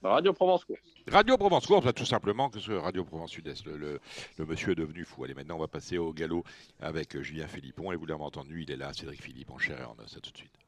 Radio 0.04 0.32
Provence 0.32 0.64
Course. 0.64 0.80
Radio 1.10 1.36
Provence 1.36 1.66
Course, 1.66 1.84
bah, 1.84 1.92
tout 1.92 2.06
simplement 2.06 2.50
que 2.50 2.60
ce 2.60 2.70
Radio 2.70 3.04
Provence 3.04 3.32
Sud-Est, 3.32 3.66
le, 3.66 4.00
monsieur 4.38 4.72
est 4.72 4.76
devenu 4.76 5.04
fou. 5.04 5.24
Allez, 5.24 5.34
maintenant 5.34 5.56
on 5.56 5.60
va 5.60 5.68
passer 5.68 5.98
au 5.98 6.12
galop 6.12 6.44
avec 6.80 7.16
euh, 7.16 7.22
Julien 7.22 7.48
Philippon. 7.48 7.90
Et 7.90 7.96
vous 7.96 8.06
l'avez 8.06 8.22
entendu, 8.22 8.62
il 8.62 8.70
est 8.70 8.76
là, 8.76 8.92
Cédric 8.92 9.20
Philippe 9.22 9.50
en 9.50 9.58
chair 9.58 9.80
et 9.80 9.84
en 9.84 9.96
os. 10.00 10.18
tout 10.22 10.30
de 10.30 10.36
suite. 10.36 10.61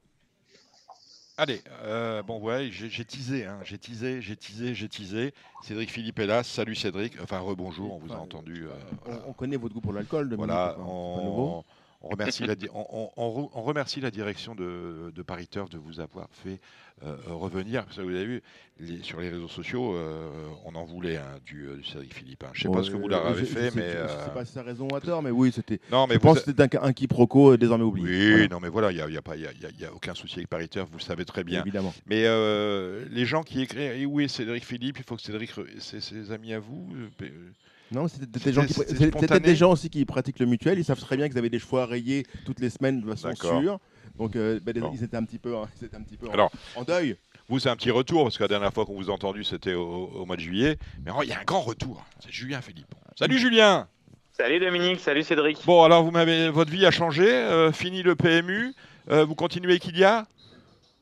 Allez, 1.37 1.62
euh, 1.82 2.22
bon 2.22 2.39
ouais, 2.39 2.68
j'ai 2.70 3.05
teasé, 3.05 3.45
hein, 3.45 3.59
j'ai 3.64 3.76
teasé, 3.76 4.22
j'ai 4.22 4.37
teasé, 4.37 4.72
j'ai 4.72 4.89
teasé. 4.89 5.35
Cédric 5.61 5.91
Philippe 5.91 6.20
est 6.20 6.26
là. 6.26 6.45
Salut 6.45 6.76
Cédric. 6.76 7.14
Enfin 7.20 7.41
rebonjour, 7.41 7.93
on 7.93 7.99
vous 7.99 8.12
a 8.12 8.16
entendu. 8.16 8.68
Euh, 8.68 9.16
on, 9.26 9.32
connaît 9.32 9.57
votre 9.57 9.74
goût 9.74 9.80
pour 9.80 9.93
l'alcool. 9.93 10.32
Voilà, 10.37 10.76
on, 10.78 11.64
on 12.05 12.11
remercie, 12.11 12.44
la, 12.44 12.55
on, 12.74 13.62
remercie 13.62 14.00
la 14.00 14.11
direction 14.11 14.55
de, 14.55 15.11
de 15.14 15.22
Paris 15.22 15.48
Turf 15.48 15.70
de 15.70 15.78
vous 15.78 16.00
avoir 16.00 16.28
fait 16.30 16.61
euh, 17.02 17.16
revenir. 17.26 17.84
Parce 17.84 17.96
que 17.96 18.02
vous 18.02 18.14
avez 18.14 18.26
vu, 18.26 18.42
sur 19.02 19.20
les 19.20 19.30
réseaux 19.30 19.48
sociaux, 19.48 19.94
euh, 19.94 20.28
on 20.64 20.74
en 20.74 20.84
voulait 20.84 21.16
hein, 21.16 21.40
du, 21.46 21.66
euh, 21.66 21.76
du, 21.76 21.84
Cédric 21.84 22.14
Philippe. 22.14 22.44
Hein. 22.44 22.50
Je 22.52 22.68
ne 22.68 22.72
sais 22.72 22.78
pas 22.78 22.84
ce 22.84 22.90
que 22.90 22.96
vous 22.96 23.09
leur 23.09 23.26
avez 23.26 23.44
fait, 23.44 23.74
mais. 23.74 23.92
Je 23.92 24.24
sais 24.24 24.34
pas 24.34 24.44
si 24.44 24.52
ça 24.52 24.62
raison 24.62 24.86
ou 24.90 24.94
à 24.94 25.00
tort, 25.00 25.22
mais 25.22 25.30
oui, 25.30 25.50
c'était. 25.52 25.80
Non, 25.90 26.07
mais 26.07 26.14
je 26.14 26.20
pense 26.20 26.40
que 26.40 26.44
c'était 26.44 26.76
un, 26.76 26.82
un, 26.82 26.92
quiproquo 26.92 27.57
désormais 27.57 27.84
oublié. 27.84 28.34
Oui, 28.34 28.48
non, 28.50 28.61
mais 28.61 28.68
voilà, 28.68 28.92
il 28.92 28.96
n'y 28.96 29.02
a, 29.02 29.09
y 29.09 29.16
a, 29.16 29.22
pas, 29.22 29.36
y 29.36 29.46
a, 29.46 29.50
y 29.52 29.84
a, 29.84 29.92
aucun 29.92 30.14
souci 30.14 30.36
avec 30.36 30.48
Paris 30.48 30.68
Turf, 30.68 30.88
vous 30.90 30.98
le 30.98 31.02
savez 31.02 31.24
très 31.24 31.42
bien. 31.42 31.62
Évidemment. 31.62 31.94
Mais 32.07 32.22
les 33.11 33.24
gens 33.24 33.42
qui 33.42 33.62
écrivent, 33.62 33.92
eh 33.96 34.07
oui, 34.07 34.28
Cédric 34.28 34.64
Philippe, 34.64 34.98
il 34.98 35.05
faut 35.05 35.16
que 35.16 35.22
Cédric. 35.22 35.52
C'est 35.78 36.00
ses 36.00 36.32
amis 36.32 36.52
à 36.52 36.59
vous 36.59 36.86
non, 37.95 38.09
c'était 38.09 38.26
des, 38.26 38.53
gens 38.53 38.66
qui, 38.66 39.40
des 39.40 39.57
gens 39.57 39.72
aussi 39.72 39.88
qui 39.90 40.05
pratiquent 40.05 40.38
le 40.38 40.47
mutuel. 40.47 40.78
Ils 40.78 40.84
savent 40.84 41.01
très 41.01 41.16
bien 41.16 41.28
qu'ils 41.28 41.38
avaient 41.38 41.51
des 41.51 41.59
chevaux 41.59 41.84
rayés 41.84 42.26
toutes 42.45 42.61
les 42.61 42.70
semaines 42.70 43.01
de 43.01 43.14
façon 43.14 43.34
sûre. 43.34 43.78
Donc 44.18 44.36
euh, 44.36 44.61
ben, 44.62 44.74
ils 44.92 45.03
étaient 45.03 45.16
un 45.16 45.24
petit 45.24 45.38
peu, 45.38 45.57
un 45.57 45.66
petit 46.03 46.16
peu 46.16 46.30
Alors, 46.30 46.51
en, 46.76 46.82
deuil. 46.82 47.16
Vous, 47.49 47.59
c'est 47.59 47.68
un 47.68 47.76
petit 47.76 47.90
retour, 47.90 48.24
parce 48.24 48.38
que 48.38 48.42
la 48.42 48.49
dernière 48.49 48.72
fois 48.72 48.86
qu'on 48.86 48.95
vous 48.95 49.11
a 49.11 49.12
entendu, 49.12 49.45
c'était 49.45 49.74
au, 49.74 50.24
mois 50.24 50.36
de 50.36 50.40
juillet. 50.40 50.78
Mais 51.05 51.12
il 51.22 51.28
y 51.28 51.32
a 51.32 51.40
un 51.40 51.45
grand 51.45 51.61
retour. 51.61 52.05
C'est 52.20 52.32
Julien 52.32 52.61
Philippe. 52.61 52.95
Salut 53.16 53.38
Julien 53.38 53.88
Salut 54.32 54.59
Dominique, 54.59 54.99
salut 54.99 55.22
Cédric. 55.22 55.59
Bon, 55.64 55.84
alors 55.84 56.03
vous 56.03 56.11
m'avez, 56.11 56.49
votre 56.49 56.72
vie 56.72 56.84
a 56.86 56.90
changé, 56.90 57.24
euh, 57.24 57.70
fini 57.70 58.03
le 58.03 58.16
PMU, 58.16 58.74
euh, 59.09 59.24
vous 59.24 59.36
continuez 59.36 59.74
Equidia 59.74 60.26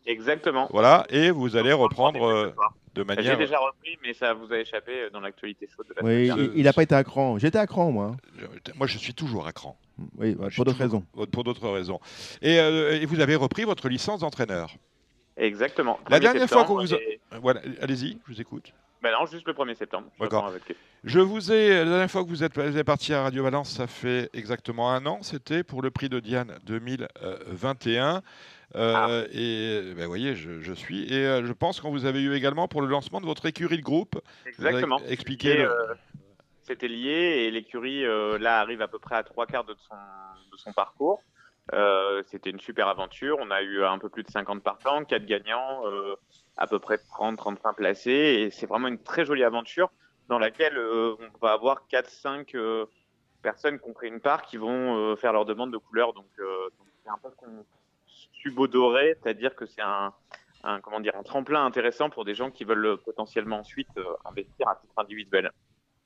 Exactement. 0.06 0.68
Voilà, 0.70 1.06
et 1.10 1.30
vous 1.30 1.56
allez 1.56 1.72
reprendre 1.72 2.24
euh, 2.24 2.54
de 2.94 3.02
manière. 3.02 3.24
J'ai 3.24 3.36
déjà 3.36 3.58
repris, 3.58 3.98
mais 4.02 4.14
ça 4.14 4.34
vous 4.34 4.52
a 4.52 4.58
échappé 4.58 5.10
dans 5.12 5.20
l'actualité 5.20 5.68
chaude 5.74 5.86
de 5.88 5.94
la 5.96 6.02
Oui, 6.04 6.50
il 6.56 6.64
n'a 6.64 6.72
pas 6.72 6.82
été 6.82 6.94
à 6.94 7.04
cran. 7.04 7.38
J'étais 7.38 7.58
à 7.58 7.66
cran, 7.66 7.90
moi. 7.90 8.16
moi, 8.74 8.86
je 8.86 8.98
suis 8.98 9.14
toujours 9.14 9.46
à 9.46 9.52
cran. 9.52 9.76
Oui, 10.18 10.34
pour 10.34 10.64
d'autres 10.64 10.78
raisons. 10.78 11.04
Pour 11.30 11.44
d'autres 11.44 11.68
raisons. 11.68 12.00
Et, 12.40 12.56
et, 12.56 13.06
vous 13.06 13.20
avez 13.20 13.36
repris 13.36 13.64
votre 13.64 13.88
licence 13.88 14.20
d'entraîneur. 14.20 14.74
Exactement. 15.36 15.98
La 16.08 16.20
dernière 16.20 16.48
fois 16.48 16.64
qu'on 16.64 16.84
vous. 16.84 16.94
Voilà, 17.40 17.60
allez-y, 17.80 18.18
je 18.26 18.34
vous 18.34 18.40
écoute. 18.40 18.72
Ben 19.02 19.10
non, 19.10 19.26
juste 19.26 19.46
le 19.48 19.52
1er 19.52 19.74
septembre. 19.74 20.06
D'accord. 20.20 20.52
Je 21.02 21.18
vous 21.18 21.50
ai, 21.50 21.78
la 21.78 21.84
dernière 21.84 22.10
fois 22.10 22.22
que 22.22 22.28
vous 22.28 22.44
êtes, 22.44 22.56
vous 22.56 22.78
êtes, 22.78 22.86
parti 22.86 23.12
à 23.12 23.22
Radio 23.22 23.42
Valence, 23.42 23.70
ça 23.70 23.88
fait 23.88 24.30
exactement 24.32 24.92
un 24.92 25.04
an. 25.06 25.18
C'était 25.22 25.64
pour 25.64 25.82
le 25.82 25.90
prix 25.90 26.08
de 26.08 26.20
Diane 26.20 26.56
2021. 26.66 28.22
Euh, 28.74 28.94
ah. 28.96 29.22
Et 29.32 29.92
ben, 29.94 30.02
vous 30.02 30.08
voyez, 30.08 30.34
je, 30.34 30.72
suis. 30.72 31.12
Et 31.12 31.26
euh, 31.26 31.44
je 31.44 31.52
pense 31.52 31.80
qu'on 31.80 31.90
vous 31.90 32.06
avez 32.06 32.22
eu 32.22 32.34
également 32.34 32.68
pour 32.68 32.82
le 32.82 32.88
lancement 32.88 33.20
de 33.20 33.26
votre 33.26 33.46
écurie 33.46 33.76
de 33.76 33.82
groupe. 33.82 34.20
Exactement. 34.46 35.00
Expliquez. 35.08 35.60
Euh, 35.60 35.94
c'était 36.62 36.88
lié 36.88 37.44
et 37.44 37.50
l'écurie 37.50 38.04
là 38.38 38.60
arrive 38.60 38.82
à 38.82 38.88
peu 38.88 38.98
près 38.98 39.16
à 39.16 39.24
trois 39.24 39.46
quarts 39.46 39.64
de 39.64 39.74
son, 39.74 39.96
de 40.52 40.56
son 40.56 40.72
parcours. 40.72 41.22
C'était 42.26 42.50
une 42.50 42.60
super 42.60 42.88
aventure. 42.88 43.38
On 43.40 43.50
a 43.50 43.62
eu 43.62 43.84
un 43.84 43.98
peu 43.98 44.08
plus 44.08 44.22
de 44.22 44.30
50 44.30 44.62
partants, 44.62 45.04
4 45.04 45.26
gagnants 45.26 45.82
à 46.56 46.66
peu 46.66 46.78
près 46.78 46.96
30-35 46.96 47.74
placés. 47.74 48.10
Et 48.10 48.50
c'est 48.50 48.66
vraiment 48.66 48.88
une 48.88 49.02
très 49.02 49.24
jolie 49.24 49.44
aventure 49.44 49.90
dans 50.28 50.38
laquelle 50.38 50.76
euh, 50.76 51.14
on 51.20 51.46
va 51.46 51.52
avoir 51.52 51.86
4-5 51.90 52.56
euh, 52.56 52.86
personnes 53.42 53.78
qui 53.78 53.88
ont 53.88 53.92
pris 53.92 54.08
une 54.08 54.20
part 54.20 54.42
qui 54.42 54.56
vont 54.56 54.96
euh, 54.96 55.16
faire 55.16 55.32
leur 55.32 55.44
demande 55.44 55.72
de 55.72 55.78
couleur. 55.78 56.12
Donc, 56.12 56.26
c'est 56.36 57.10
un 57.10 57.18
peu 57.22 57.30
qu'on 57.36 57.64
subodoré, 58.32 59.16
c'est-à-dire 59.22 59.54
que 59.54 59.66
c'est 59.66 59.82
un, 59.82 60.12
un, 60.64 60.80
comment 60.80 61.00
dire, 61.00 61.16
un 61.16 61.22
tremplin 61.22 61.64
intéressant 61.64 62.10
pour 62.10 62.24
des 62.24 62.34
gens 62.34 62.50
qui 62.50 62.64
veulent 62.64 62.98
potentiellement 63.04 63.58
ensuite 63.58 63.88
investir 64.24 64.68
à 64.68 64.76
titre 64.76 64.94
individuel. 64.96 65.50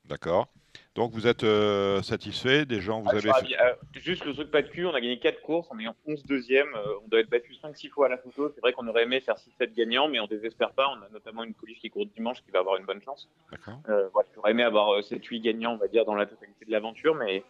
D'accord. 0.08 0.48
Donc 0.94 1.12
vous 1.12 1.26
êtes 1.26 1.44
euh, 1.44 2.00
satisfait 2.02 2.64
des 2.64 2.80
gens 2.80 3.00
vous 3.00 3.08
ah, 3.10 3.16
avez 3.16 3.30
euh, 3.30 3.74
Juste 3.94 4.24
le 4.24 4.32
truc 4.32 4.50
pas 4.50 4.62
de 4.62 4.68
cul, 4.68 4.86
on 4.86 4.94
a 4.94 5.00
gagné 5.00 5.18
4 5.18 5.42
courses 5.42 5.68
en 5.70 5.78
ayant 5.78 5.94
11 6.06 6.22
deuxièmes. 6.24 6.74
Euh, 6.74 7.00
on 7.04 7.08
doit 7.08 7.20
être 7.20 7.30
battu 7.30 7.52
5-6 7.52 7.90
fois 7.90 8.06
à 8.06 8.08
la 8.08 8.18
photo. 8.18 8.50
C'est 8.54 8.60
vrai 8.60 8.72
qu'on 8.72 8.86
aurait 8.86 9.02
aimé 9.02 9.20
faire 9.20 9.36
6-7 9.36 9.74
gagnants, 9.74 10.08
mais 10.08 10.20
on 10.20 10.26
désespère 10.26 10.72
pas. 10.72 10.88
On 10.88 11.02
a 11.02 11.08
notamment 11.10 11.44
une 11.44 11.54
police 11.54 11.78
qui 11.78 11.90
court 11.90 12.06
dimanche 12.06 12.42
qui 12.42 12.50
va 12.50 12.60
avoir 12.60 12.76
une 12.76 12.86
bonne 12.86 13.02
chance. 13.02 13.28
D'accord. 13.50 13.80
Voilà, 13.86 14.28
J'aurais 14.34 14.52
aimé 14.52 14.62
avoir 14.62 15.00
7-8 15.00 15.40
gagnants, 15.40 15.74
on 15.74 15.78
va 15.78 15.88
dire, 15.88 16.04
dans 16.04 16.14
la 16.14 16.26
totalité 16.26 16.64
de 16.64 16.70
l'aventure, 16.70 17.14
mais, 17.14 17.44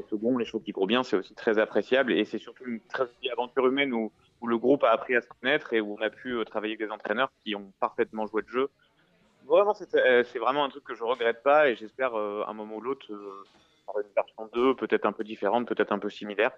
les 0.00 0.08
seconds, 0.08 0.38
les 0.38 0.44
chevaux 0.44 0.60
qui 0.60 0.72
courent 0.72 0.86
bien, 0.86 1.02
c'est 1.02 1.16
aussi 1.16 1.34
très 1.34 1.58
appréciable. 1.58 2.12
Et 2.12 2.24
c'est 2.24 2.38
surtout 2.38 2.64
une 2.66 2.80
très 2.80 3.04
jolie 3.06 3.30
aventure 3.30 3.66
humaine 3.66 3.92
où, 3.92 4.12
le 4.46 4.56
groupe 4.56 4.84
a 4.84 4.90
appris 4.90 5.14
à 5.14 5.20
se 5.20 5.28
connaître 5.28 5.74
et 5.74 5.82
où 5.82 5.96
on 5.98 6.02
a 6.02 6.08
pu 6.08 6.42
travailler 6.46 6.72
avec 6.74 6.88
des 6.88 6.92
entraîneurs 6.92 7.30
qui 7.44 7.54
ont 7.54 7.70
parfaitement 7.78 8.26
joué 8.26 8.42
le 8.46 8.50
jeu 8.50 8.70
vraiment, 9.50 9.74
euh, 9.94 10.24
c'est 10.24 10.38
vraiment 10.38 10.64
un 10.64 10.68
truc 10.68 10.84
que 10.84 10.94
je 10.94 11.04
regrette 11.04 11.42
pas 11.42 11.68
et 11.68 11.76
j'espère 11.76 12.14
euh, 12.14 12.44
un 12.46 12.54
moment 12.54 12.76
ou 12.76 12.80
l'autre 12.80 13.06
euh, 13.96 14.02
une 14.02 14.14
version 14.14 14.48
2, 14.52 14.74
peut-être 14.76 15.06
un 15.06 15.12
peu 15.12 15.24
différente, 15.24 15.66
peut-être 15.66 15.92
un 15.92 15.98
peu 15.98 16.10
similaire. 16.10 16.50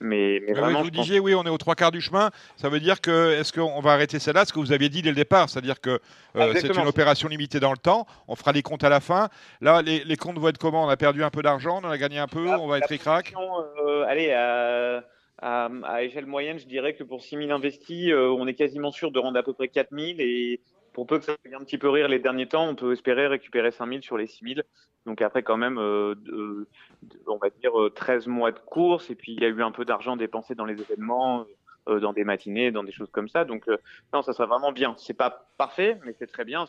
Mais, 0.00 0.40
mais 0.46 0.52
vraiment, 0.52 0.82
vous 0.82 0.90
disiez, 0.90 1.20
oui, 1.20 1.34
on 1.34 1.44
est 1.44 1.50
aux 1.50 1.58
trois 1.58 1.74
quarts 1.74 1.92
du 1.92 2.00
chemin. 2.00 2.30
Ça 2.56 2.68
veut 2.68 2.80
dire 2.80 3.00
que, 3.00 3.32
est-ce 3.32 3.52
qu'on 3.52 3.80
va 3.80 3.92
arrêter 3.92 4.18
celle-là 4.18 4.44
Ce 4.44 4.52
que 4.52 4.58
vous 4.58 4.72
aviez 4.72 4.88
dit 4.88 5.02
dès 5.02 5.10
le 5.10 5.14
départ, 5.16 5.48
c'est-à-dire 5.48 5.80
que 5.80 6.00
c'est 6.34 6.76
une 6.76 6.86
opération 6.86 7.28
limitée 7.28 7.60
dans 7.60 7.70
le 7.70 7.78
temps. 7.78 8.06
On 8.26 8.34
fera 8.34 8.52
les 8.52 8.62
comptes 8.62 8.84
à 8.84 8.88
la 8.88 9.00
fin. 9.00 9.28
Là, 9.60 9.82
les, 9.82 10.02
les 10.04 10.16
comptes 10.16 10.38
vont 10.38 10.48
être 10.48 10.58
comment? 10.58 10.84
On 10.84 10.88
a 10.88 10.96
perdu 10.96 11.22
un 11.22 11.30
peu 11.30 11.42
d'argent, 11.42 11.80
on 11.82 11.88
a 11.88 11.98
gagné 11.98 12.18
un 12.18 12.28
peu, 12.28 12.48
on 12.48 12.66
va 12.66 12.78
être 12.78 12.88
ric-rac? 12.88 13.34
Allez, 14.08 14.32
à, 14.32 15.04
à, 15.38 16.02
échelle 16.02 16.26
moyenne, 16.26 16.58
je 16.58 16.66
dirais 16.66 16.94
que 16.94 17.04
pour 17.04 17.22
6 17.22 17.36
000 17.36 17.50
investis, 17.52 18.12
on 18.12 18.46
est 18.46 18.54
quasiment 18.54 18.90
sûr 18.90 19.10
de 19.12 19.18
rendre 19.18 19.38
à 19.38 19.42
peu 19.42 19.52
près 19.52 19.68
4 19.68 19.90
000 19.92 20.18
et 20.18 20.60
pour 20.94 21.06
peu 21.06 21.18
que 21.18 21.24
ça 21.24 21.36
fasse 21.44 21.52
un 21.52 21.64
petit 21.64 21.76
peu 21.76 21.90
rire 21.90 22.08
les 22.08 22.20
derniers 22.20 22.46
temps, 22.46 22.66
on 22.66 22.76
peut 22.76 22.92
espérer 22.92 23.26
récupérer 23.26 23.72
5000 23.72 24.02
sur 24.02 24.16
les 24.16 24.26
6000. 24.26 24.62
Donc 25.04 25.20
après 25.20 25.42
quand 25.42 25.58
même, 25.58 25.76
euh, 25.78 26.14
on 27.26 27.36
va 27.36 27.50
dire 27.50 27.72
13 27.94 28.26
euh, 28.26 28.30
mois 28.30 28.52
de 28.52 28.58
course 28.60 29.10
et 29.10 29.14
puis 29.14 29.32
il 29.32 29.42
y 29.42 29.44
a 29.44 29.48
eu 29.48 29.62
un 29.62 29.72
peu 29.72 29.84
d'argent 29.84 30.16
dépensé 30.16 30.54
dans 30.54 30.64
les 30.64 30.80
événements, 30.80 31.44
euh, 31.88 32.00
dans 32.00 32.14
des 32.14 32.24
matinées, 32.24 32.70
dans 32.70 32.84
des 32.84 32.92
choses 32.92 33.10
comme 33.10 33.28
ça. 33.28 33.44
Donc 33.44 33.66
non, 34.14 34.22
ça 34.22 34.32
serait 34.32 34.46
vraiment 34.46 34.72
bien. 34.72 34.94
C'est 34.96 35.14
pas 35.14 35.50
parfait, 35.58 35.98
mais 36.04 36.14
c'est 36.18 36.28
très 36.28 36.44
bien. 36.44 36.64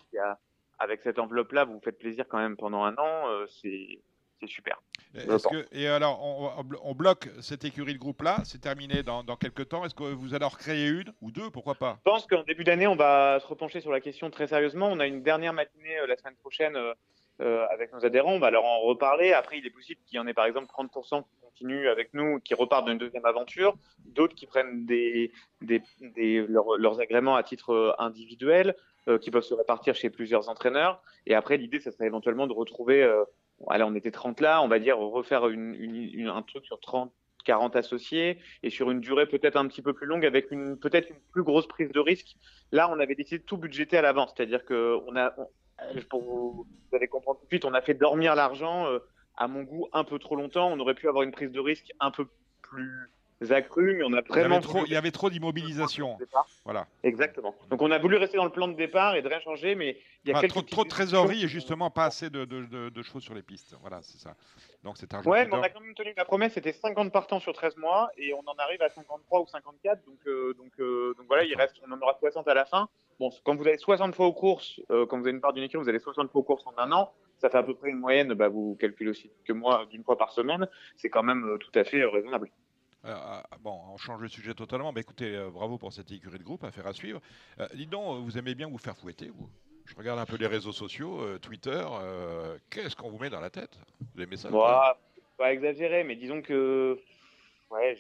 avec 0.80 1.02
cette 1.04 1.20
enveloppe-là, 1.20 1.64
vous 1.64 1.76
vous 1.76 1.82
faites 1.82 2.00
plaisir 2.00 2.26
quand 2.28 2.40
même 2.40 2.58
pendant 2.58 2.84
un 2.84 2.96
an. 2.98 3.46
c'est 3.48 4.02
c'est 4.42 4.50
super. 4.50 4.82
et 5.72 5.88
alors, 5.88 6.22
on, 6.84 6.94
bloque 6.94 7.30
cette 7.42 7.64
écurie 7.64 7.94
de 7.94 8.00
groupe-là, 8.00 8.38
c'est 8.44 8.60
terminé 8.60 9.04
dans, 9.04 9.24
quelques 9.38 9.70
temps. 9.70 9.86
Est-ce 9.86 9.96
que 9.96 10.04
vous 10.04 10.34
allez 10.34 10.46
en 10.46 10.50
recréer 10.50 10.88
une 10.88 11.14
ou 11.22 11.32
deux 11.32 11.50
Pourquoi 11.50 11.76
pas? 11.76 11.98
Je 12.06 12.12
pense 12.12 12.26
qu'en 12.28 12.44
début 12.44 12.64
d'année, 12.64 12.88
on 12.88 12.96
va 12.96 13.40
se 13.40 13.48
repencher 13.48 13.82
sur 13.82 13.92
la 13.92 14.02
question 14.02 14.30
très 14.30 14.48
sérieusement. 14.48 14.88
On 14.88 15.00
a 15.00 15.08
une 15.08 15.24
dernière 15.24 15.54
matinée 15.54 15.98
euh, 16.00 16.08
la 16.08 16.18
semaine 16.18 16.36
prochaine 16.36 16.76
euh, 16.76 16.94
euh, 17.42 17.66
avec 17.72 17.94
nos 17.94 18.06
adhérents. 18.06 18.34
On 18.34 18.40
va 18.40 18.52
leur 18.52 18.66
en 18.66 18.82
reparler. 18.82 19.34
Après, 19.34 19.58
il 19.58 19.66
est 19.66 19.72
possible 19.72 20.02
qu'il 20.06 20.18
y 20.18 20.20
en 20.20 20.28
ait 20.28 20.34
par 20.34 20.46
exemple 20.46 20.68
30% 20.68 21.24
qui 21.24 21.36
continuent 21.42 21.88
avec 21.88 22.14
nous, 22.14 22.40
qui 22.40 22.54
repartent 22.54 22.86
d'une 22.86 22.98
deuxième 22.98 23.26
aventure, 23.26 23.76
d'autres 24.06 24.36
qui 24.36 24.46
prennent 24.46 24.86
des, 24.86 25.32
leurs, 25.62 27.00
agréments 27.00 27.36
à 27.36 27.44
titre 27.44 27.96
individuel, 28.00 28.76
qui 29.22 29.30
peuvent 29.32 29.44
se 29.44 29.54
répartir 29.54 29.96
chez 29.96 30.10
plusieurs 30.10 30.50
entraîneurs. 30.50 31.02
Et 31.28 31.36
après, 31.36 31.58
l'idée, 31.58 31.80
ça 31.80 31.92
serait 31.92 32.08
éventuellement 32.08 32.48
de 32.48 32.54
retrouver 32.54 33.08
allez, 33.70 33.84
on 33.84 33.96
était 33.96 34.12
30 34.12 34.42
là, 34.42 34.62
on 34.62 34.68
va 34.68 34.80
dire 34.80 34.98
refaire 34.98 35.44
un 35.46 36.42
truc 36.44 36.66
sur 36.66 36.80
30, 36.80 37.12
40 37.46 37.76
associés 37.76 38.40
et 38.64 38.70
sur 38.70 38.92
une 38.92 39.00
durée 39.00 39.28
peut-être 39.28 39.56
un 39.56 39.68
petit 39.68 39.82
peu 39.82 39.94
plus 39.94 40.08
longue 40.08 40.26
avec 40.26 40.50
peut-être 40.50 41.10
une 41.10 41.20
plus 41.32 41.44
grosse 41.44 41.68
prise 41.68 41.92
de 41.92 42.00
risque. 42.00 42.36
Là, 42.72 42.90
on 42.92 43.00
avait 43.00 43.16
décidé 43.16 43.40
de 43.40 43.44
tout 43.44 43.58
budgéter 43.58 43.98
à 43.98 44.02
l'avance, 44.02 44.34
c'est-à-dire 44.36 44.66
que 44.66 44.98
on 45.08 45.16
a, 45.16 45.34
vous, 46.12 46.68
allez 46.94 47.08
comprendre 47.08 47.40
tout 47.40 47.46
de 47.46 47.50
suite, 47.50 47.66
on 47.66 47.74
a 47.74 47.82
fait 47.82 47.94
dormir 47.94 48.36
l'argent 48.36 48.88
euh, 48.88 49.00
à 49.38 49.48
mon 49.48 49.64
goût 49.64 49.88
un 49.94 50.04
peu 50.04 50.20
trop 50.20 50.36
longtemps. 50.36 50.72
On 50.72 50.80
aurait 50.80 50.96
pu 50.96 51.08
avoir 51.08 51.24
une 51.24 51.32
prise 51.32 51.52
de 51.52 51.60
risque 51.60 51.92
un 52.00 52.12
peu 52.12 52.28
plus 52.62 53.10
accru, 53.52 53.96
mais 53.98 54.04
on 54.04 54.14
a 54.14 54.22
vraiment. 54.22 54.60
Il 54.86 54.92
y 54.92 54.96
avait 54.96 55.12
trop, 55.12 55.30
d'immobilisation. 55.30 56.18
Voilà. 56.64 56.88
Exactement. 57.04 57.54
Donc 57.70 57.82
on 57.82 57.92
a 57.92 58.00
voulu 58.00 58.18
rester 58.18 58.38
dans 58.38 58.46
le 58.46 58.52
plan 58.52 58.68
de 58.68 58.74
départ 58.74 59.16
et 59.16 59.22
de 59.22 59.28
rien 59.28 59.40
changer, 59.40 59.76
mais 59.76 59.98
il 60.24 60.32
y 60.32 60.34
a 60.34 60.48
trop, 60.48 60.62
trop 60.62 60.84
de 60.84 60.90
trésorerie 60.90 61.44
et 61.44 61.48
justement 61.48 61.90
pas 61.90 62.06
assez 62.06 62.30
de, 62.30 62.46
de, 62.46 63.04
chevaux 63.04 63.20
sur 63.20 63.34
les 63.34 63.42
pistes. 63.44 63.76
Voilà, 63.82 64.02
c'est 64.02 64.18
ça. 64.18 64.36
Donc 64.84 64.98
c'est 64.98 65.14
argent. 65.14 65.30
Ouais, 65.30 65.46
mais 65.46 65.54
on 65.54 65.62
a 65.62 65.70
quand 65.70 65.82
même 65.82 65.96
tenu 65.96 66.14
la 66.16 66.26
promesse, 66.26 66.54
c'était 66.54 66.74
50 66.74 67.12
partants 67.12 67.40
sur 67.40 67.54
13 67.54 67.78
mois 67.78 68.10
et 68.18 68.34
on 68.34 68.44
en 68.48 68.56
arrive 68.58 68.82
à 68.82 68.90
53 68.90 69.42
ou 69.42 69.48
54. 69.48 70.06
Donc, 70.06 70.20
euh, 70.28 70.54
donc, 70.54 70.72
euh, 70.80 71.14
donc 71.18 71.28
voilà, 71.28 71.44
il 71.44 71.56
reste, 71.56 71.76
on 71.88 71.92
en 71.92 72.02
aura 72.02 72.16
60 72.20 72.48
à 72.48 72.54
la 72.54 72.66
fin. 72.66 72.88
Bon, 73.20 73.30
quand 73.44 73.56
vous 73.56 73.68
avez 73.68 73.78
60 73.78 74.14
fois 74.14 74.28
aux 74.28 74.34
courses, 74.34 74.82
euh, 74.92 75.06
quand 75.06 75.18
vous 75.18 75.24
avez 75.24 75.32
une 75.32 75.42
part 75.42 75.54
d'une 75.54 75.64
équipe, 75.64 75.80
vous 75.80 75.90
avez 75.90 76.00
60 76.00 76.32
fois 76.32 76.42
aux 76.42 76.44
courses 76.44 76.66
en 76.68 76.78
un 76.78 76.92
an. 76.92 77.12
Ça 77.38 77.50
fait 77.50 77.58
à 77.58 77.64
peu 77.64 77.74
près 77.74 77.90
une 77.90 78.00
moyenne, 78.00 78.34
bah, 78.34 78.48
vous 78.48 78.78
calculez 78.80 79.10
aussi 79.10 79.30
que 79.44 79.54
moi, 79.54 79.86
d'une 79.90 80.04
fois 80.04 80.18
par 80.18 80.32
semaine. 80.32 80.68
C'est 80.96 81.10
quand 81.10 81.24
même 81.24 81.58
tout 81.60 81.72
à 81.78 81.84
fait 81.84 82.04
raisonnable. 82.06 82.50
Euh, 83.06 83.12
euh, 83.12 83.42
bon, 83.62 83.80
on 83.94 83.98
change 83.98 84.22
de 84.22 84.28
sujet 84.28 84.54
totalement, 84.54 84.92
mais 84.92 85.02
écoutez, 85.02 85.36
euh, 85.36 85.50
bravo 85.52 85.78
pour 85.78 85.94
cette 85.94 86.12
écurie 86.12 86.40
de 86.40 86.44
groupe, 86.44 86.64
affaire 86.64 86.88
à 86.88 86.94
suivre. 86.94 87.22
dis 87.76 87.86
donc, 87.86 88.24
vous 88.24 88.38
aimez 88.38 88.56
bien 88.56 88.68
vous 88.68 88.78
faire 88.78 88.98
fouetter, 88.98 89.30
vous? 89.30 89.50
Je 89.86 89.96
regarde 89.96 90.18
un 90.18 90.26
peu 90.26 90.38
les 90.38 90.48
réseaux 90.48 90.72
sociaux, 90.72 91.38
Twitter. 91.38 91.86
Qu'est-ce 92.72 92.96
qu'on 92.96 93.12
vous 93.12 93.20
met 93.20 93.30
dans 93.30 93.40
la 93.40 93.52
tête? 93.52 93.80
Vous 94.16 94.24
aimez 94.24 94.36
ça 94.36 94.50
Pas 94.50 95.54
exagérer, 95.54 96.04
mais 96.04 96.16
disons 96.16 96.42
que 96.42 96.98
ouais, 97.70 97.96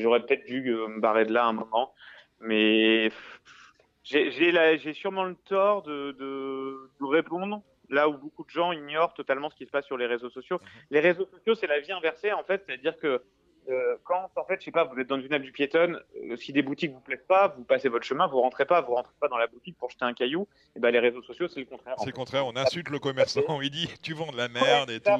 j'aurais 0.00 0.20
peut-être 0.24 0.46
dû 0.46 0.62
me 0.62 1.00
barrer 1.00 1.24
de 1.24 1.32
là 1.32 1.46
un 1.46 1.52
moment. 1.52 1.92
Mais 2.38 3.10
j'ai 4.04 4.92
sûrement 4.92 5.24
le 5.24 5.34
tort 5.34 5.82
de, 5.82 6.12
de, 6.12 6.90
de, 7.00 7.04
répondre 7.04 7.62
là 7.90 8.08
où 8.08 8.16
beaucoup 8.16 8.44
de 8.44 8.50
gens 8.50 8.70
ignorent 8.70 9.14
totalement 9.14 9.50
ce 9.50 9.56
qui 9.56 9.66
se 9.66 9.70
passe 9.70 9.86
sur 9.86 9.96
les 9.96 10.06
réseaux 10.06 10.30
sociaux. 10.30 10.60
Mhm. 10.62 10.68
Les 10.90 11.00
réseaux 11.00 11.26
sociaux, 11.26 11.56
c'est 11.56 11.66
la 11.66 11.80
vie 11.80 11.90
inversée, 11.90 12.32
en 12.32 12.44
fait. 12.44 12.62
C'est-à-dire 12.64 12.96
que 12.96 13.20
euh, 13.68 13.96
quand 14.04 14.30
en 14.36 14.44
fait, 14.44 14.60
je 14.60 14.66
sais 14.66 14.70
pas, 14.70 14.84
vous 14.84 14.98
êtes 14.98 15.06
dans 15.06 15.20
une 15.20 15.32
app 15.32 15.42
du 15.42 15.52
piétonne, 15.52 16.00
euh, 16.30 16.36
si 16.36 16.52
des 16.52 16.62
boutiques 16.62 16.92
vous 16.92 17.00
plaisent 17.00 17.24
pas, 17.26 17.48
vous 17.48 17.64
passez 17.64 17.88
votre 17.88 18.04
chemin, 18.04 18.26
vous 18.26 18.40
rentrez 18.40 18.66
pas, 18.66 18.80
vous 18.82 18.94
rentrez 18.94 19.14
pas 19.20 19.28
dans 19.28 19.38
la 19.38 19.46
boutique 19.46 19.76
pour 19.78 19.90
jeter 19.90 20.04
un 20.04 20.12
caillou. 20.12 20.42
Et 20.42 20.72
eh 20.76 20.80
ben 20.80 20.90
les 20.90 20.98
réseaux 20.98 21.22
sociaux, 21.22 21.48
c'est 21.48 21.60
le 21.60 21.66
contraire. 21.66 21.94
C'est 21.98 22.06
le 22.06 22.12
contraire, 22.12 22.46
on 22.46 22.56
insulte 22.56 22.90
le 22.90 22.98
commerçant, 22.98 23.60
il 23.60 23.70
dit 23.70 23.88
tu 24.02 24.14
vends 24.14 24.30
de 24.30 24.36
la 24.36 24.48
merde 24.48 24.90
et 24.90 25.00
tout. 25.00 25.10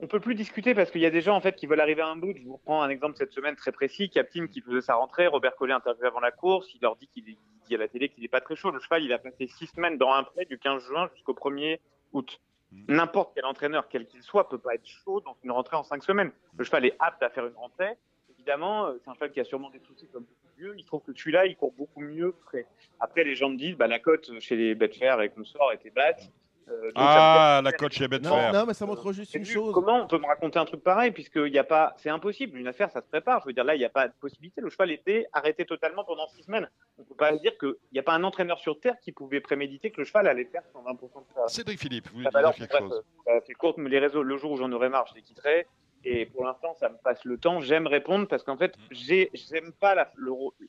on 0.00 0.06
peut 0.06 0.20
plus 0.20 0.34
discuter 0.34 0.74
parce 0.74 0.90
qu'il 0.90 1.00
y 1.00 1.06
a 1.06 1.10
des 1.10 1.22
gens 1.22 1.36
en 1.36 1.40
fait 1.40 1.56
qui 1.56 1.66
veulent 1.66 1.80
arriver 1.80 2.02
à 2.02 2.08
un 2.08 2.16
bout. 2.16 2.34
Je 2.36 2.42
vous 2.44 2.58
prends 2.58 2.82
un 2.82 2.90
exemple 2.90 3.16
cette 3.16 3.32
semaine 3.32 3.56
très 3.56 3.72
précis. 3.72 4.10
Captain 4.10 4.46
qui 4.46 4.60
faisait 4.60 4.82
sa 4.82 4.94
rentrée, 4.94 5.26
Robert 5.26 5.56
Collet 5.56 5.72
interview 5.72 6.04
avant 6.04 6.20
la 6.20 6.30
course, 6.30 6.68
il 6.74 6.80
leur 6.82 6.96
dit 6.96 7.08
qu'il 7.08 7.24
dit 7.24 7.74
à 7.74 7.78
la 7.78 7.88
télé 7.88 8.08
qu'il 8.08 8.24
est 8.24 8.28
pas 8.28 8.40
très 8.40 8.56
chaud. 8.56 8.70
Le 8.70 8.80
cheval, 8.80 9.02
il 9.02 9.12
a 9.12 9.18
passé 9.18 9.48
six 9.48 9.66
semaines 9.68 9.96
dans 9.96 10.12
un 10.12 10.24
prêt 10.24 10.44
du 10.44 10.58
15 10.58 10.84
juin 10.84 11.08
jusqu'au 11.14 11.34
1er 11.34 11.78
août. 12.12 12.40
Mm. 12.88 12.94
N'importe 12.94 13.32
quel 13.34 13.44
entraîneur, 13.44 13.88
quel 13.88 14.06
qu'il 14.06 14.22
soit, 14.22 14.48
peut 14.48 14.58
pas 14.58 14.74
être 14.74 14.86
chaud 14.86 15.20
dans 15.20 15.36
une 15.42 15.50
rentrée 15.50 15.76
en 15.76 15.84
cinq 15.84 16.02
semaines. 16.02 16.30
Le 16.56 16.64
cheval 16.64 16.84
est 16.86 16.96
apte 16.98 17.22
à 17.22 17.30
faire 17.30 17.46
une 17.46 17.56
rentrée. 17.56 17.96
Évidemment, 18.30 18.86
euh, 18.86 19.00
c'est 19.02 19.10
un 19.10 19.14
cheval 19.14 19.32
qui 19.32 19.40
a 19.40 19.44
sûrement 19.44 19.70
des 19.70 19.80
soucis 19.80 20.08
comme 20.12 20.24
beaucoup 20.24 20.60
mieux. 20.60 20.74
Il 20.78 20.84
trouve 20.84 21.02
que 21.02 21.12
celui-là, 21.12 21.46
il 21.46 21.56
court 21.56 21.72
beaucoup 21.72 22.00
mieux 22.00 22.34
frais. 22.46 22.66
Après, 23.00 23.24
les 23.24 23.34
gens 23.34 23.48
me 23.48 23.56
disent, 23.56 23.76
bah, 23.76 23.86
la 23.86 23.98
cote 23.98 24.30
chez 24.40 24.56
les 24.56 24.74
Betfair 24.74 25.20
et 25.20 25.30
consorts 25.30 25.72
était 25.72 25.90
basse. 25.90 26.30
Euh, 26.68 26.90
ah, 26.96 27.60
la 27.62 27.72
coach 27.72 28.00
est 28.00 28.08
bête 28.08 28.22
non, 28.22 28.52
non, 28.52 28.66
mais 28.66 28.74
ça 28.74 28.86
montre 28.86 29.12
juste 29.12 29.34
une 29.34 29.44
chose. 29.44 29.72
Comment 29.72 30.02
on 30.02 30.06
peut 30.08 30.18
me 30.18 30.26
raconter 30.26 30.58
un 30.58 30.64
truc 30.64 30.82
pareil 30.82 31.12
puisqu'il 31.12 31.52
n'y 31.52 31.58
a 31.58 31.64
pas, 31.64 31.94
c'est 31.96 32.10
impossible. 32.10 32.58
Une 32.58 32.66
affaire, 32.66 32.90
ça 32.90 33.00
se 33.00 33.06
prépare. 33.06 33.40
Je 33.42 33.46
veux 33.46 33.52
dire, 33.52 33.62
là, 33.62 33.76
il 33.76 33.78
n'y 33.78 33.84
a 33.84 33.90
pas 33.90 34.08
de 34.08 34.14
possibilité. 34.20 34.60
Le 34.60 34.70
cheval 34.70 34.90
était 34.90 35.26
arrêté 35.32 35.64
totalement 35.64 36.04
pendant 36.04 36.26
six 36.28 36.42
semaines. 36.42 36.68
On 36.98 37.02
ne 37.02 37.06
peut 37.06 37.14
pas 37.14 37.32
dire 37.36 37.56
qu'il 37.58 37.74
n'y 37.92 38.00
a 38.00 38.02
pas 38.02 38.14
un 38.14 38.24
entraîneur 38.24 38.58
sur 38.58 38.80
terre 38.80 38.98
qui 39.00 39.12
pouvait 39.12 39.40
préméditer 39.40 39.90
que 39.90 40.00
le 40.00 40.04
cheval 40.04 40.26
allait 40.26 40.46
faire 40.46 40.62
120% 40.74 40.98
de 41.00 41.08
ça. 41.34 41.48
Cédric 41.48 41.78
Philippe, 41.78 42.08
vous 42.08 42.18
voulez 42.18 42.30
dire 42.30 42.52
quelque 42.54 42.78
chose? 42.78 43.04
Ça 43.24 43.40
fait 43.42 43.54
court, 43.54 43.74
mais 43.78 43.90
les 43.90 44.00
réseaux, 44.00 44.22
le 44.22 44.36
jour 44.36 44.52
où 44.52 44.56
j'en 44.56 44.72
aurai 44.72 44.88
marre, 44.88 45.06
je 45.08 45.14
les 45.14 45.22
quitterai. 45.22 45.66
Et 46.04 46.26
pour 46.26 46.44
l'instant, 46.44 46.74
ça 46.74 46.88
me 46.88 46.96
passe 46.96 47.24
le 47.24 47.38
temps. 47.38 47.60
J'aime 47.60 47.86
répondre 47.86 48.26
parce 48.26 48.42
qu'en 48.42 48.56
fait, 48.56 48.74
j'aime 48.90 49.72
pas 49.72 49.94
la, 49.94 50.10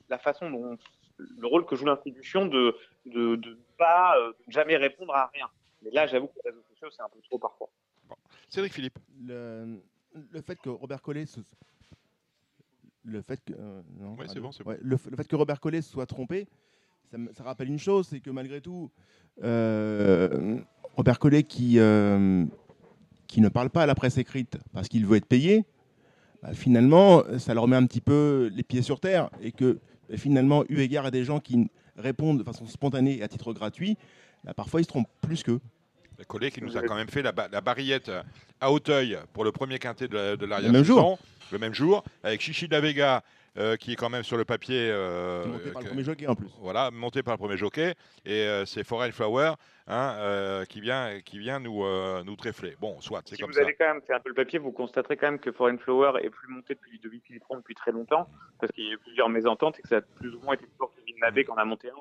la 0.10 0.18
façon 0.18 0.50
dont 0.50 0.78
le 1.18 1.48
rôle 1.48 1.66
que 1.66 1.76
joue 1.76 1.86
l'institution 1.86 2.46
de 2.46 2.76
de, 3.06 3.36
de 3.36 3.58
pas 3.78 4.18
euh, 4.18 4.34
jamais 4.48 4.78
répondre 4.78 5.14
à 5.16 5.30
rien. 5.34 5.48
Mais 5.84 5.92
là, 5.92 6.08
j'avoue 6.08 6.28
que 6.28 6.40
les 6.44 6.52
réseaux 6.52 6.64
sociaux, 6.70 6.90
c'est 6.96 7.02
un 7.02 7.10
peu 7.10 7.20
trop 7.22 7.38
parfois. 7.38 7.70
Cédric 8.50 8.74
Philippe. 8.74 8.98
Le, 9.22 9.80
le, 10.32 10.42
fait 10.42 10.60
que 10.60 10.70
Robert 10.70 11.02
Collet 11.02 11.26
se, 11.26 11.40
le 13.04 13.22
fait 13.22 13.44
que 13.44 13.54
euh, 13.54 13.82
non, 14.00 14.16
c'est 14.28 14.40
bon, 14.40 14.52
ouais, 14.66 14.78
le, 14.82 14.98
le, 15.10 15.18
fait 15.18 15.28
que 15.28 15.36
Robert 15.36 15.60
Collet 15.60 15.82
soit 15.82 16.06
trompé, 16.06 16.48
ça, 17.10 17.18
ça 17.34 17.44
rappelle 17.44 17.70
une 17.70 17.80
chose, 17.80 18.08
c'est 18.10 18.20
que 18.20 18.30
malgré 18.30 18.62
tout, 18.62 18.92
euh, 19.44 20.60
Robert 20.96 21.20
Collet 21.20 21.44
qui 21.44 21.80
euh, 21.80 22.46
qui 23.28 23.42
ne 23.42 23.50
parle 23.50 23.70
pas 23.70 23.84
à 23.84 23.86
la 23.86 23.96
presse 23.96 24.18
écrite 24.18 24.58
parce 24.74 24.88
qu'il 24.88 25.06
veut 25.06 25.18
être 25.18 25.26
payé, 25.26 25.66
bah, 26.42 26.54
finalement, 26.54 27.24
ça 27.40 27.54
leur 27.54 27.68
met 27.68 27.76
un 27.76 27.86
petit 27.86 28.02
peu 28.02 28.50
les 28.54 28.64
pieds 28.64 28.82
sur 28.82 29.00
terre 29.00 29.30
et 29.42 29.52
que 29.52 29.80
finalement, 30.16 30.64
eu 30.70 30.80
égard 30.80 31.06
à 31.06 31.12
des 31.12 31.24
gens 31.24 31.40
qui 31.40 31.70
répondent 31.98 32.40
de 32.40 32.44
façon 32.44 32.66
spontanée 32.66 33.18
et 33.18 33.24
à 33.24 33.28
titre 33.28 33.54
gratuit, 33.54 33.98
bah, 34.44 34.54
parfois 34.54 34.82
ils 34.82 34.84
se 34.84 34.90
trompent 34.90 35.10
plus 35.22 35.44
qu'eux. 35.44 35.60
Le 36.18 36.26
collègue 36.26 36.54
qui 36.54 36.64
nous 36.64 36.76
a 36.78 36.82
quand 36.82 36.96
même 36.96 37.10
fait 37.10 37.22
la, 37.22 37.34
la 37.52 37.62
barillette 37.62 38.12
à 38.60 38.72
Hauteuil 38.72 39.20
pour 39.34 39.44
le 39.44 39.52
premier 39.52 39.78
quintet 39.78 40.08
de 40.08 40.46
l'arrière 40.46 40.72
le 40.72 40.78
même 40.78 40.84
jour, 40.84 41.20
le 41.52 41.60
même 41.60 41.76
jour, 41.76 42.04
avec 42.24 42.42
Chichi 42.42 42.68
de 42.68 42.74
la 42.74 42.82
Vega 42.82 43.24
euh, 43.58 43.76
qui 43.76 43.94
est 43.94 43.96
quand 43.96 44.10
même 44.10 44.22
sur 44.22 44.38
le 44.38 44.46
papier. 44.46 44.88
Euh, 44.92 45.46
monté 45.48 45.72
par 45.72 45.82
le 45.82 45.88
premier 45.88 46.04
jockey 46.04 46.28
en 46.28 46.36
plus. 46.36 46.50
Voilà, 46.60 46.92
monté 46.92 47.24
par 47.24 47.34
le 47.34 47.40
premier 47.40 47.58
jockey. 47.58 47.96
Et 48.24 48.44
euh, 48.44 48.66
c'est 48.66 48.84
Foreign 48.84 49.12
Flower 49.12 49.54
hein, 49.88 50.64
qui 50.70 50.80
vient, 50.80 51.20
qui 51.22 51.40
vient 51.40 51.60
nous, 51.60 51.84
nous 52.24 52.36
tréfler. 52.36 52.76
Bon, 52.80 53.02
soit, 53.02 53.24
c'est 53.26 53.36
comme 53.36 53.48
vous 53.48 53.54
ça. 53.54 53.62
Vous 53.62 53.66
allez 53.66 53.76
quand 53.76 53.94
même 53.94 54.02
faire 54.04 54.18
un 54.18 54.20
peu 54.20 54.30
le 54.30 54.36
papier, 54.36 54.60
vous 54.60 54.72
constaterez 54.72 55.18
quand 55.18 55.32
même 55.32 55.40
que 55.40 55.52
Foreign 55.52 55.80
Flower 55.80 56.20
est 56.22 56.30
plus 56.30 56.54
monté 56.54 56.76
depuis 56.76 57.20
Philippon 57.26 57.58
depuis 57.58 57.74
très 57.74 57.92
longtemps, 57.92 58.30
parce 58.60 58.72
qu'il 58.74 58.84
y 58.84 58.90
a 58.90 58.94
eu 58.94 58.98
plusieurs 59.00 59.30
mésententes 59.30 59.80
et 59.80 59.82
que 59.82 59.88
ça 59.88 59.98
a 59.98 60.02
plus 60.02 60.36
ou 60.36 60.40
moins 60.42 60.54
été 60.54 60.68
toujours 60.68 60.94
Nabé 61.18 61.44
qu'on 61.46 61.56
a 61.56 61.66
monté 61.66 61.90
un 61.90 61.94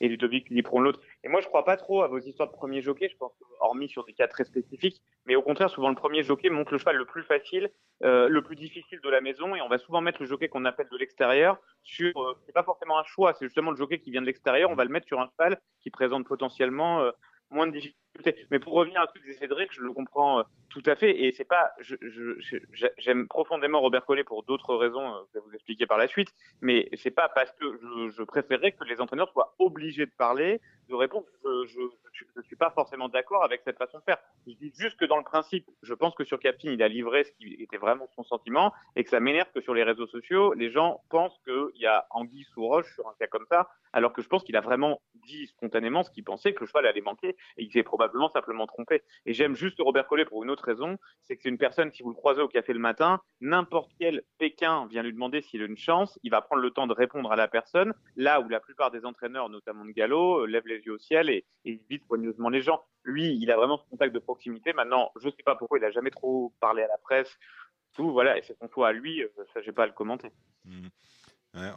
et 0.00 0.08
Ludovic 0.08 0.48
Philippon 0.48 0.80
l'autre. 0.80 1.00
Et 1.24 1.28
moi, 1.28 1.40
je 1.40 1.46
crois 1.46 1.64
pas 1.64 1.76
trop 1.76 2.02
à 2.02 2.08
vos 2.08 2.18
histoires 2.18 2.48
de 2.48 2.54
premier 2.54 2.82
jockey, 2.82 3.08
je 3.08 3.16
pense, 3.16 3.32
hormis 3.60 3.88
sur 3.88 4.04
des 4.04 4.12
cas 4.12 4.28
très 4.28 4.44
spécifiques, 4.44 5.00
mais 5.24 5.36
au 5.36 5.42
contraire, 5.42 5.70
souvent 5.70 5.88
le 5.88 5.94
premier 5.94 6.22
jockey 6.22 6.50
monte 6.50 6.70
le 6.70 6.78
cheval 6.78 6.96
le 6.96 7.04
plus 7.04 7.22
facile, 7.22 7.70
le 8.00 8.40
plus 8.40 8.56
difficile 8.56 9.00
de 9.00 9.08
la 9.08 9.20
maison, 9.20 9.54
et 9.54 9.60
on 9.62 9.68
va 9.68 9.78
souvent 9.78 10.00
mettre 10.00 10.20
le 10.20 10.26
jockey 10.26 10.48
qu'on 10.48 10.64
appelle 10.64 10.88
de 10.90 10.96
l'extérieur 10.96 11.58
sur, 11.82 12.20
euh, 12.20 12.36
c'est 12.44 12.52
pas 12.52 12.62
forcément 12.62 12.98
un 12.98 13.04
choix, 13.04 13.32
c'est 13.34 13.46
justement 13.46 13.70
le 13.70 13.76
jockey 13.76 13.98
qui 13.98 14.10
vient 14.10 14.20
de 14.20 14.26
l'extérieur, 14.26 14.70
on 14.70 14.74
va 14.74 14.84
le 14.84 14.90
mettre 14.90 15.06
sur 15.06 15.20
un 15.20 15.28
cheval 15.28 15.60
qui 15.80 15.90
présente 15.90 16.26
potentiellement 16.26 17.00
euh, 17.00 17.10
moins 17.50 17.66
de 17.66 17.72
difficultés. 17.72 18.00
Mais 18.50 18.58
pour 18.58 18.72
revenir 18.72 19.00
à 19.00 19.06
ce 19.06 19.12
que 19.12 19.24
disait 19.24 19.38
Cédric, 19.38 19.72
je 19.72 19.82
le 19.82 19.92
comprends 19.92 20.40
euh, 20.40 20.42
tout 20.70 20.82
à 20.86 20.96
fait, 20.96 21.24
et 21.24 21.32
c'est 21.32 21.44
pas, 21.44 21.72
j'aime 22.98 23.28
profondément 23.28 23.80
Robert 23.80 24.04
Collet 24.04 24.24
pour 24.24 24.42
d'autres 24.42 24.74
raisons, 24.74 25.24
je 25.28 25.38
vais 25.38 25.44
vous 25.44 25.54
expliquer 25.54 25.86
par 25.86 25.98
la 25.98 26.08
suite, 26.08 26.28
mais 26.60 26.88
c'est 26.94 27.10
pas 27.10 27.28
parce 27.28 27.50
que 27.52 27.64
je, 27.80 28.10
je 28.10 28.22
préférerais 28.22 28.72
que 28.72 28.84
les 28.84 29.00
entraîneurs 29.00 29.30
soient 29.30 29.54
obligés 29.58 30.06
de 30.06 30.12
parler, 30.18 30.60
de 30.88 30.94
répondre. 30.94 31.26
Je, 31.44 31.80
ne 32.36 32.42
suis 32.42 32.56
pas 32.56 32.70
forcément 32.70 33.08
d'accord 33.08 33.44
avec 33.44 33.62
cette 33.64 33.78
façon 33.78 33.98
de 33.98 34.02
faire. 34.04 34.18
Je 34.46 34.52
dis 34.52 34.72
juste 34.78 34.98
que 34.98 35.04
dans 35.04 35.16
le 35.16 35.24
principe, 35.24 35.68
je 35.82 35.94
pense 35.94 36.14
que 36.14 36.24
sur 36.24 36.38
Captain, 36.38 36.70
il 36.70 36.82
a 36.82 36.88
livré 36.88 37.24
ce 37.24 37.32
qui 37.32 37.54
était 37.60 37.76
vraiment 37.76 38.08
son 38.14 38.24
sentiment 38.24 38.72
et 38.94 39.04
que 39.04 39.10
ça 39.10 39.20
m'énerve 39.20 39.50
que 39.52 39.60
sur 39.60 39.74
les 39.74 39.82
réseaux 39.82 40.06
sociaux, 40.06 40.54
les 40.54 40.70
gens 40.70 41.02
pensent 41.10 41.38
qu'il 41.44 41.80
y 41.80 41.86
a 41.86 42.06
anguille 42.10 42.46
sous 42.54 42.66
roche 42.66 42.92
sur 42.94 43.08
un 43.08 43.14
cas 43.18 43.26
comme 43.26 43.46
ça, 43.50 43.68
alors 43.92 44.12
que 44.12 44.22
je 44.22 44.28
pense 44.28 44.44
qu'il 44.44 44.56
a 44.56 44.60
vraiment 44.60 45.00
dit 45.26 45.46
spontanément 45.48 46.02
ce 46.02 46.10
qu'il 46.10 46.24
pensait, 46.24 46.54
que 46.54 46.60
le 46.60 46.66
cheval 46.66 46.86
allait 46.86 47.00
manquer 47.00 47.30
et 47.56 47.64
il 47.64 47.70
s'est 47.70 47.82
probablement 47.82 48.05
simplement 48.32 48.66
trompé. 48.66 49.02
Et 49.24 49.32
j'aime 49.32 49.54
juste 49.54 49.76
Robert 49.78 50.06
Collet 50.06 50.24
pour 50.24 50.42
une 50.44 50.50
autre 50.50 50.64
raison, 50.64 50.98
c'est 51.24 51.36
que 51.36 51.42
c'est 51.42 51.48
une 51.48 51.58
personne, 51.58 51.90
si 51.92 52.02
vous 52.02 52.10
le 52.10 52.14
croisez 52.14 52.42
au 52.42 52.48
café 52.48 52.72
le 52.72 52.78
matin, 52.78 53.20
n'importe 53.40 53.92
quel 53.98 54.22
Pékin 54.38 54.86
vient 54.86 55.02
lui 55.02 55.12
demander 55.12 55.42
s'il 55.42 55.62
a 55.62 55.66
une 55.66 55.76
chance, 55.76 56.18
il 56.22 56.30
va 56.30 56.40
prendre 56.40 56.62
le 56.62 56.70
temps 56.70 56.86
de 56.86 56.92
répondre 56.92 57.30
à 57.32 57.36
la 57.36 57.48
personne, 57.48 57.94
là 58.16 58.40
où 58.40 58.48
la 58.48 58.60
plupart 58.60 58.90
des 58.90 59.04
entraîneurs, 59.04 59.48
notamment 59.48 59.84
de 59.84 59.92
galop, 59.92 60.42
euh, 60.42 60.46
lèvent 60.46 60.66
les 60.66 60.80
yeux 60.80 60.94
au 60.94 60.98
ciel 60.98 61.30
et, 61.30 61.44
et 61.64 61.80
évite 61.88 62.04
soigneusement 62.06 62.48
les 62.48 62.62
gens. 62.62 62.82
Lui, 63.04 63.36
il 63.40 63.50
a 63.50 63.56
vraiment 63.56 63.78
ce 63.78 63.88
contact 63.88 64.14
de 64.14 64.18
proximité. 64.18 64.72
Maintenant, 64.72 65.12
je 65.20 65.26
ne 65.26 65.32
sais 65.32 65.42
pas 65.44 65.54
pourquoi 65.54 65.78
il 65.78 65.84
a 65.84 65.90
jamais 65.90 66.10
trop 66.10 66.52
parlé 66.60 66.82
à 66.82 66.88
la 66.88 66.98
presse. 66.98 67.38
Tout, 67.94 68.10
voilà, 68.10 68.36
et 68.36 68.42
c'est 68.42 68.58
son 68.58 68.68
choix 68.68 68.88
à 68.88 68.92
lui, 68.92 69.22
euh, 69.22 69.28
ça, 69.54 69.62
j'ai 69.62 69.72
pas 69.72 69.84
à 69.84 69.86
le 69.86 69.92
commenter. 69.92 70.30
Mmh. 70.64 70.88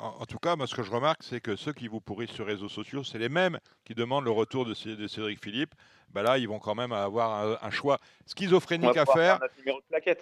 En, 0.01 0.25
tout 0.25 0.39
cas, 0.39 0.57
moi, 0.57 0.67
ce 0.67 0.75
que 0.75 0.83
je 0.83 0.91
remarque, 0.91 1.23
c'est 1.23 1.39
que 1.39 1.55
ceux 1.55 1.71
qui 1.71 1.87
vous 1.87 2.01
pourrissent 2.01 2.31
sur 2.31 2.45
les 2.45 2.53
réseaux 2.53 2.67
sociaux, 2.67 3.03
c'est 3.03 3.17
les 3.17 3.29
mêmes 3.29 3.59
qui 3.85 3.95
demandent 3.95 4.25
le 4.25 4.31
retour 4.31 4.65
de, 4.65 4.73
Cédric 4.73 5.41
Philippe. 5.41 5.73
Ben 6.11 6.23
là, 6.23 6.37
ils 6.37 6.47
vont 6.47 6.59
quand 6.59 6.75
même 6.75 6.91
avoir 6.91 7.63
un, 7.63 7.69
choix 7.69 7.99
schizophrénique 8.25 8.97
à 8.97 9.05
faire. 9.05 9.39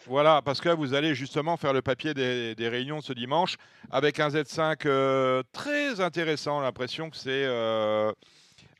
voilà, 0.05 0.41
parce 0.43 0.62
que 0.62 0.70
vous 0.70 0.93
allez 0.93 1.16
justement 1.16 1.58
faire 1.58 1.74
le 1.74 1.82
papier 1.82 2.14
des, 2.14 2.68
réunions 2.68 3.01
ce 3.01 3.14
dimanche 3.14 3.55
avec 3.89 4.20
un 4.20 4.30
Z5 4.30 4.82
euh, 4.86 5.41
très 5.53 6.01
intéressant. 6.01 6.60
L'impression 6.60 7.10
que 7.10 7.16
c'est 7.16 7.45
euh, 7.45 8.12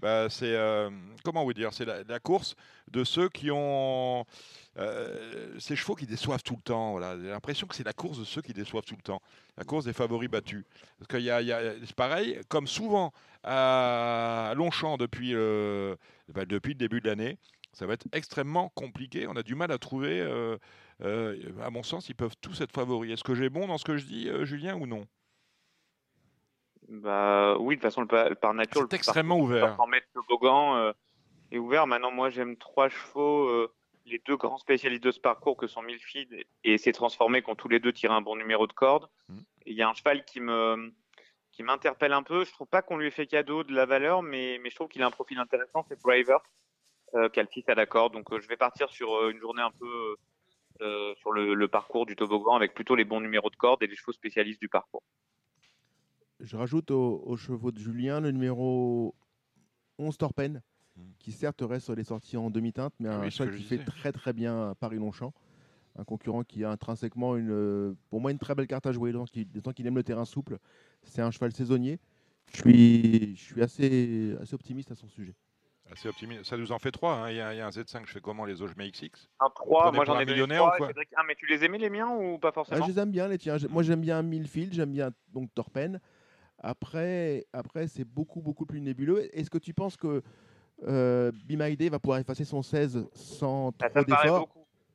bah, 0.02 0.30
c'est 0.30 0.56
euh, 0.56 0.90
comment 1.24 1.50
dire, 1.52 1.74
c'est 1.74 1.86
la, 1.86 2.20
course 2.20 2.56
de 2.92 3.04
ceux 3.04 3.30
qui 3.30 3.50
ont 3.52 4.26
euh, 4.78 5.60
ces 5.60 5.76
chevaux 5.76 5.96
qui 5.96 6.06
déçoivent 6.06 6.44
tout 6.44 6.56
le 6.56 6.62
temps. 6.62 6.92
Voilà. 6.92 7.18
J'ai 7.20 7.30
l'impression 7.30 7.68
que 7.68 7.76
c'est 7.76 7.86
la 7.86 7.94
course 7.94 8.20
de 8.20 8.24
ceux 8.24 8.42
qui 8.42 8.54
déçoivent 8.54 8.86
tout 8.86 8.96
le 8.96 9.02
temps, 9.02 9.22
la 9.58 9.64
course 9.64 9.86
des 9.86 9.94
favoris 9.94 10.30
battus. 10.30 10.66
Parce 11.00 11.08
qu'il 11.08 11.26
y 11.26 11.32
a, 11.32 11.42
c'est 11.86 11.96
pareil, 11.96 12.40
comme 12.48 12.68
souvent 12.68 13.12
à 13.44 14.54
Longchamp 14.56 14.98
depuis, 14.98 15.34
bah, 15.34 16.46
depuis 16.46 16.74
le 16.74 16.80
début 16.80 17.02
de 17.02 17.08
l'année, 17.08 17.38
ça 17.74 17.86
va 17.86 17.94
être 17.94 18.08
extrêmement 18.12 18.70
compliqué. 18.70 19.28
On 19.28 19.36
a 19.36 19.44
du 19.44 19.56
mal 19.56 19.72
à 19.72 19.78
trouver. 19.78 20.22
Euh, 21.04 21.54
à 21.62 21.70
mon 21.70 21.84
sens, 21.84 22.10
ils 22.10 22.16
peuvent 22.16 22.36
tous 22.42 22.60
être 22.62 22.72
favoris. 22.72 23.14
Est-ce 23.14 23.24
que 23.24 23.36
j'ai 23.36 23.50
bon 23.50 23.68
dans 23.68 23.78
ce 23.78 23.86
que 23.86 23.98
je 23.98 24.06
dis, 24.06 24.30
Julien, 24.44 24.76
ou 24.76 24.88
non? 24.88 25.06
Bah 26.90 27.58
oui, 27.60 27.76
de 27.76 27.82
toute 27.82 27.90
façon, 27.90 28.02
le, 28.02 28.36
par 28.36 28.54
nature, 28.54 28.88
c'est 28.90 28.96
extrêmement 28.96 29.40
ouvert. 29.40 29.80
En 29.80 29.88
mettre 29.88 30.08
le 30.16 30.22
bogan 30.28 30.78
euh, 30.78 30.94
est 31.52 31.58
ouvert. 31.58 31.86
Maintenant, 31.86 32.12
moi, 32.12 32.30
j'aime 32.30 32.56
trois 32.58 32.90
chevaux, 32.90 33.48
euh, 33.50 33.74
les 34.06 34.22
deux 34.26 34.38
grands 34.38 34.58
spécialistes 34.58 35.04
de 35.04 35.12
ce 35.12 35.20
parcours 35.20 35.58
que 35.58 35.68
sont 35.68 35.82
Milfield 35.82 36.34
et 36.64 36.78
C'est 36.78 36.94
Transformé, 36.94 37.42
qui 37.42 37.50
ont 37.50 37.56
tous 37.56 37.68
les 37.68 37.80
deux 37.80 37.92
tiré 37.92 38.14
un 38.14 38.22
bon 38.22 38.38
numéro 38.38 38.68
de 38.68 38.74
corde. 38.74 39.10
Mmh. 39.28 39.38
Il 39.66 39.76
y 39.76 39.82
a 39.82 39.90
un 39.90 39.94
cheval 39.94 40.24
qui 40.24 40.40
me 40.40 40.94
qui 41.52 41.64
m'interpelle 41.64 42.14
un 42.14 42.24
peu. 42.24 42.46
Je 42.46 42.52
trouve 42.52 42.68
pas 42.68 42.82
qu'on 42.82 42.98
lui 42.98 43.08
ait 43.08 43.12
fait 43.12 43.26
cadeau 43.26 43.64
de 43.64 43.74
la 43.74 43.86
valeur, 43.86 44.22
mais, 44.22 44.60
mais 44.64 44.70
je 44.70 44.76
trouve 44.76 44.88
qu'il 44.88 45.02
a 45.02 45.08
un 45.08 45.12
profil 45.12 45.40
intéressant. 45.40 45.84
C'est 45.90 46.00
Braver, 46.02 46.38
euh, 47.16 47.28
qui 47.30 47.40
a 47.40 47.44
le 47.44 47.50
fils 47.50 47.68
à. 47.68 47.76
Donc, 48.10 48.32
euh, 48.32 48.40
je 48.40 48.48
vais 48.48 48.58
partir 48.58 48.90
sur 48.90 49.28
une 49.28 49.40
journée 49.40 49.62
un 49.62 49.72
peu 49.72 50.16
sur 51.20 51.32
le, 51.32 51.56
le 51.56 51.68
parcours 51.68 52.06
du 52.06 52.16
toboggan 52.16 52.56
avec 52.56 52.76
plutôt 52.76 52.96
les 52.96 53.04
bons 53.04 53.20
numéros 53.20 53.50
de 53.50 53.56
corde 53.56 53.82
et 53.82 53.88
les 53.88 53.96
chevaux 53.96 54.12
spécialistes 54.12 54.62
du 54.62 54.70
parcours. 54.70 55.02
Je 56.40 56.56
rajoute 56.56 56.92
aux, 56.92 57.38
chevaux 57.38 57.72
de 57.72 57.80
Julien 57.80 58.20
le 58.20 58.32
numéro 58.32 59.16
11 59.98 60.18
Torpen, 60.18 60.62
hmm. 60.96 61.02
qui 61.20 61.32
certes 61.32 61.62
reste 61.62 61.86
sur 61.86 61.96
les 61.96 62.04
sorties 62.04 62.38
en 62.38 62.50
demi-teinte, 62.50 62.94
mais 63.00 63.10
ah 63.10 63.20
un 63.20 63.30
cheval 63.30 63.56
qui 63.56 63.64
fait 63.64 63.84
très 63.84 64.12
très 64.12 64.34
bien 64.34 64.74
Paris-Longchamp. 64.80 65.34
Un 66.00 66.04
concurrent 66.04 66.44
qui 66.44 66.64
a 66.64 66.70
intrinsèquement, 66.70 67.38
une, 67.38 67.96
pour 68.12 68.22
moi, 68.22 68.30
une 68.32 68.38
très 68.38 68.54
belle 68.54 68.68
carte 68.68 68.86
à 68.86 68.92
jouer. 68.92 69.12
Des 69.34 69.62
temps 69.62 69.74
qu'il 69.74 69.88
aime 69.88 69.96
le 69.96 70.04
terrain 70.04 70.26
souple, 70.26 70.60
c'est 71.02 71.24
un 71.24 71.32
cheval 71.32 71.52
saisonnier. 71.52 72.00
Je 72.54 72.58
suis, 72.58 73.36
je 73.36 73.44
suis 73.44 73.62
assez, 73.64 74.36
assez 74.40 74.54
optimiste 74.54 74.92
à 74.92 74.96
son 74.96 75.08
sujet. 75.08 75.34
Assez 75.92 76.08
optimiste. 76.10 76.44
Ça 76.44 76.58
nous 76.58 76.72
en 76.72 76.80
fait 76.80 76.92
trois. 76.92 77.14
Hein. 77.14 77.32
Il, 77.32 77.38
y 77.38 77.42
a, 77.42 77.66
un 77.66 77.70
Z5, 77.70 78.06
je 78.06 78.12
fais 78.12 78.22
comment 78.22 78.46
les 78.46 78.62
autres 78.62 78.74
Je 78.74 78.78
mets 78.78 78.90
XX 78.92 79.30
Un 79.40 79.50
3, 79.50 79.92
moi 79.92 80.06
j'en 80.06 80.20
ai 80.20 80.26
millionnaire 80.26 80.66
ou 80.66 80.70
quoi? 80.78 80.90
Ah, 81.16 81.24
mais 81.26 81.36
tu 81.36 81.46
les 81.46 81.64
aimais 81.64 81.78
les 81.78 81.90
miens 81.90 82.10
ou 82.10 82.38
pas 82.38 82.52
forcément? 82.52 82.80
Ah, 82.82 82.86
Je 82.86 82.92
les 82.92 83.00
aime 83.00 83.12
bien 83.12 83.28
les 83.28 83.38
tiens. 83.38 83.58
Moi 83.70 83.84
j'aime 83.84 84.02
bien 84.02 84.22
Millfield, 84.22 84.74
j'aime 84.74 84.92
bien 84.92 85.12
donc 85.34 85.54
Torpen. 85.56 86.00
Après, 86.60 87.46
après 87.54 87.88
c'est 87.88 88.04
beaucoup, 88.04 88.42
beaucoup 88.42 88.66
plus 88.66 88.82
nébuleux. 88.82 89.30
Est-ce 89.38 89.50
que 89.50 89.58
tu 89.58 89.74
penses 89.74 89.98
que 89.98 90.24
euh, 90.88 91.32
va 91.92 92.00
pouvoir 92.00 92.20
effacer 92.20 92.46
son 92.46 92.62
16 92.62 93.08
sans 93.14 93.72
ah, 93.82 93.90
trop 93.90 94.04
d'efforts? 94.04 94.50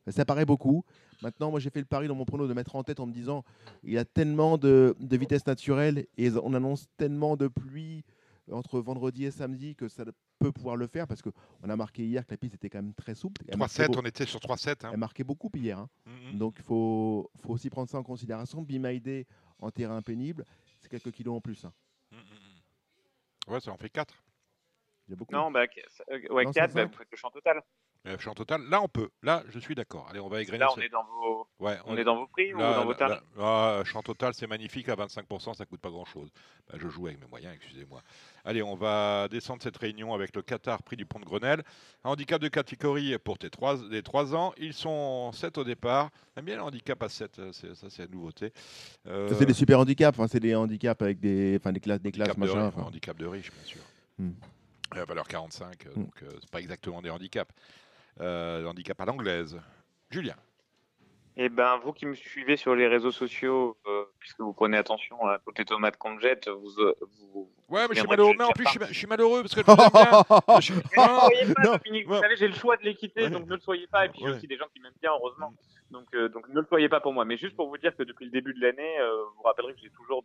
Ça 0.08 0.24
paraît 0.24 0.44
beaucoup. 0.44 0.84
Maintenant, 1.22 1.50
moi, 1.52 1.60
j'ai 1.60 1.70
fait 1.70 1.78
le 1.78 1.86
pari 1.86 2.08
dans 2.08 2.16
mon 2.16 2.24
prono 2.24 2.48
de 2.48 2.54
mettre 2.54 2.74
en 2.74 2.82
tête 2.82 2.98
en 2.98 3.06
me 3.06 3.12
disant 3.12 3.44
il 3.84 3.92
y 3.92 3.98
a 3.98 4.04
tellement 4.04 4.58
de, 4.58 4.96
de 4.98 5.16
vitesse 5.16 5.46
naturelle 5.46 6.06
et 6.18 6.30
on 6.42 6.52
annonce 6.54 6.88
tellement 6.96 7.36
de 7.36 7.46
pluie 7.46 8.04
entre 8.50 8.80
vendredi 8.80 9.24
et 9.24 9.30
samedi 9.30 9.76
que 9.76 9.88
ça 9.88 10.04
peut 10.40 10.50
pouvoir 10.50 10.76
le 10.76 10.88
faire 10.88 11.06
parce 11.06 11.22
qu'on 11.22 11.68
a 11.68 11.76
marqué 11.76 12.04
hier 12.04 12.26
que 12.26 12.32
la 12.32 12.36
piste 12.36 12.54
était 12.54 12.68
quand 12.68 12.82
même 12.82 12.94
très 12.94 13.14
souple. 13.14 13.44
3-7, 13.44 13.96
on 13.96 14.02
était 14.02 14.26
sur 14.26 14.40
3-7. 14.40 14.84
Hein. 14.84 14.90
Elle 14.92 14.98
marquait 14.98 15.22
beaucoup 15.22 15.50
hier. 15.54 15.78
Hein. 15.78 15.88
Mm, 16.06 16.34
mm. 16.34 16.38
Donc 16.38 16.54
il 16.58 16.64
faut, 16.64 17.30
faut, 17.40 17.52
aussi 17.52 17.70
prendre 17.70 17.88
ça 17.88 17.98
en 17.98 18.02
considération. 18.02 18.62
Bimaïdé 18.62 19.26
en 19.60 19.70
terrain 19.70 20.02
pénible, 20.02 20.44
quelques 20.92 21.12
kilos 21.12 21.34
en 21.36 21.40
plus. 21.40 21.64
Hein. 21.64 21.72
Mmh, 22.10 22.16
mmh, 22.16 22.20
mmh. 22.20 23.52
Ouais, 23.52 23.60
ça 23.60 23.72
en 23.72 23.78
fait 23.78 23.88
4. 23.88 24.22
beaucoup. 25.16 25.32
Non, 25.32 25.50
bah, 25.50 25.64
ouais, 26.30 26.44
4, 26.52 26.74
bah, 26.74 26.84
vous 26.84 26.92
faites 26.92 27.10
le 27.10 27.16
champ 27.16 27.30
total. 27.30 27.62
Le 28.04 28.18
champ 28.18 28.34
total, 28.34 28.62
là 28.68 28.82
on 28.82 28.88
peut. 28.88 29.10
Là, 29.22 29.44
je 29.48 29.60
suis 29.60 29.76
d'accord. 29.76 30.08
Allez, 30.10 30.18
on 30.18 30.28
va 30.28 30.42
égrener. 30.42 30.58
Là, 30.58 30.68
on 30.76 30.80
est 30.80 30.88
dans 30.88 31.04
vos, 31.04 31.46
ouais, 31.60 31.78
on, 31.86 31.96
est 31.96 32.02
dans 32.02 32.16
vos 32.16 32.26
prix 32.26 32.52
ou 32.52 32.58
dans 32.58 32.84
vos 32.84 32.94
tarifs? 32.94 33.20
là, 33.36 33.84
Champ 33.84 34.02
total, 34.02 34.34
c'est 34.34 34.48
magnifique 34.48 34.88
à 34.88 34.96
25%, 34.96 35.54
ça 35.54 35.64
coûte 35.66 35.80
pas 35.80 35.90
grand-chose. 35.90 36.28
Bah, 36.68 36.78
je 36.80 36.88
joue 36.88 37.06
avec 37.06 37.20
mes 37.20 37.28
moyens, 37.28 37.54
excusez-moi. 37.54 38.02
Allez, 38.44 38.60
on 38.60 38.74
va 38.74 39.28
descendre 39.28 39.62
cette 39.62 39.76
réunion 39.76 40.14
avec 40.14 40.34
le 40.34 40.42
Qatar, 40.42 40.82
prix 40.82 40.96
du 40.96 41.06
pont 41.06 41.20
de 41.20 41.24
Grenelle. 41.24 41.62
Un 42.02 42.10
handicap 42.10 42.42
de 42.42 42.48
catégorie 42.48 43.16
pour 43.18 43.38
tes 43.38 43.50
3, 43.50 43.88
les 43.88 44.02
3 44.02 44.34
ans. 44.34 44.52
Ils 44.56 44.74
sont 44.74 45.30
7 45.30 45.58
au 45.58 45.64
départ. 45.64 46.10
J'aime 46.34 46.46
bien 46.46 46.56
le 46.56 46.62
handicap 46.62 47.00
à 47.04 47.08
7, 47.08 47.52
ça 47.52 47.74
c'est 47.88 48.02
la 48.02 48.08
nouveauté. 48.08 48.52
Euh... 49.06 49.28
Ça, 49.28 49.36
c'est 49.36 49.46
des 49.46 49.54
super 49.54 49.78
handicaps, 49.78 50.18
enfin, 50.18 50.26
c'est 50.26 50.40
des 50.40 50.56
handicaps 50.56 51.00
avec 51.02 51.20
des, 51.20 51.56
enfin, 51.60 51.70
des 51.70 51.80
classes, 51.80 52.00
des 52.00 52.10
classes 52.10 52.36
machin. 52.36 52.70
De, 52.70 52.80
Handicap 52.80 53.16
de 53.16 53.26
riche, 53.26 53.52
bien 53.52 53.64
sûr. 53.64 53.82
Hmm. 54.18 54.32
Euh, 54.96 55.04
valeur 55.04 55.26
45, 55.26 55.86
hmm. 55.86 56.02
donc 56.02 56.22
euh, 56.22 56.28
c'est 56.40 56.50
pas 56.50 56.60
exactement 56.60 57.00
des 57.00 57.10
handicaps. 57.10 57.52
Euh, 58.20 58.66
handicap 58.66 59.00
à 59.00 59.04
l'anglaise. 59.06 59.60
Julien. 60.10 60.36
Eh 61.36 61.48
ben, 61.48 61.80
vous 61.82 61.94
qui 61.94 62.04
me 62.04 62.14
suivez 62.14 62.58
sur 62.58 62.74
les 62.74 62.86
réseaux 62.86 63.10
sociaux, 63.10 63.78
euh, 63.86 64.04
puisque 64.18 64.40
vous 64.40 64.52
prenez 64.52 64.76
attention 64.76 65.26
à 65.26 65.38
toutes 65.38 65.58
les 65.58 65.64
tomates 65.64 65.96
qu'on 65.96 66.18
jette, 66.18 66.48
vous, 66.48 66.78
euh, 66.78 66.94
vous. 67.32 67.50
Ouais, 67.70 67.86
mais 67.88 67.94
je 67.94 68.00
suis 68.00 68.08
malheureux. 68.08 68.34
Mais 68.38 68.44
en 68.44 68.50
plus, 68.50 68.66
je 68.66 68.92
suis, 68.92 69.06
malheureux 69.06 69.40
parce 69.40 69.54
que 69.54 69.62
je 69.62 69.66
vous 69.66 69.76
bien. 69.76 70.60
je 70.60 70.74
Ne 70.74 71.54
pas, 71.54 71.78
Vous 72.06 72.20
savez, 72.20 72.36
j'ai 72.36 72.48
le 72.48 72.54
choix 72.54 72.76
de 72.76 72.84
l'équité, 72.84 73.30
donc 73.30 73.46
ne 73.46 73.54
le 73.54 73.60
soyez 73.60 73.86
pas. 73.86 74.04
Et 74.04 74.08
puis, 74.10 74.20
j'ai 74.22 74.30
aussi 74.30 74.46
des 74.46 74.58
gens 74.58 74.66
qui 74.74 74.80
m'aiment 74.80 74.92
bien, 75.00 75.12
heureusement. 75.12 75.54
Donc, 75.90 76.04
euh, 76.14 76.28
donc, 76.28 76.48
ne 76.50 76.60
le 76.60 76.66
soyez 76.66 76.90
pas 76.90 77.00
pour 77.00 77.14
moi. 77.14 77.24
Mais 77.24 77.38
juste 77.38 77.56
pour 77.56 77.68
vous 77.68 77.78
dire 77.78 77.96
que 77.96 78.02
depuis 78.02 78.26
le 78.26 78.30
début 78.30 78.52
de 78.52 78.60
l'année, 78.60 78.98
vous 79.00 79.36
vous 79.38 79.42
rappellerez 79.44 79.72
que 79.72 79.80
j'ai 79.80 79.90
toujours 79.90 80.24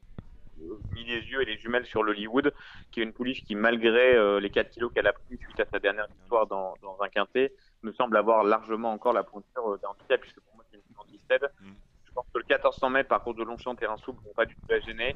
mis 0.93 1.05
les 1.05 1.22
yeux 1.22 1.41
et 1.41 1.45
les 1.45 1.57
jumelles 1.57 1.85
sur 1.85 2.03
l'Hollywood, 2.03 2.53
qui 2.91 2.99
est 2.99 3.03
une 3.03 3.14
pouliche 3.14 3.45
qui, 3.45 3.55
malgré 3.55 4.41
les 4.41 4.49
4 4.49 4.72
kilos 4.72 4.91
qu'elle 4.93 5.07
a 5.07 5.14
pris 5.14 5.38
suite 5.38 5.59
à 5.61 5.65
sa 5.72 5.80
dernière 5.80 6.07
victoire 6.07 6.47
dans, 6.47 6.73
dans 6.81 6.97
un 7.01 7.07
quintet, 7.07 7.53
me 7.84 7.91
semble 7.94 8.18
avoir 8.18 8.44
largement 8.44 8.91
encore 8.91 9.14
la 9.14 9.24
pointure 9.24 9.78
d'un 9.80 9.90
handicap, 9.90 10.22
puisque 10.22 10.40
pour 10.40 10.56
moi, 10.56 10.64
c'est 10.72 10.78
une 10.78 10.98
anti-stead. 10.98 11.41
Mm. 11.62 11.72
Je 12.06 12.12
pense 12.14 12.26
que 12.34 12.40
le 12.40 12.45
1400 12.49 12.90
mètres, 12.90 13.10
par 13.10 13.24
contre, 13.24 13.40
de 13.40 13.44
Longchamp, 13.44 13.76
terrain 13.76 13.98
souple, 13.98 14.24
vont 14.24 14.34
pas 14.34 14.45
du 14.45 14.56
tout 14.56 14.66
la 14.70 14.80
gêner. 14.80 15.16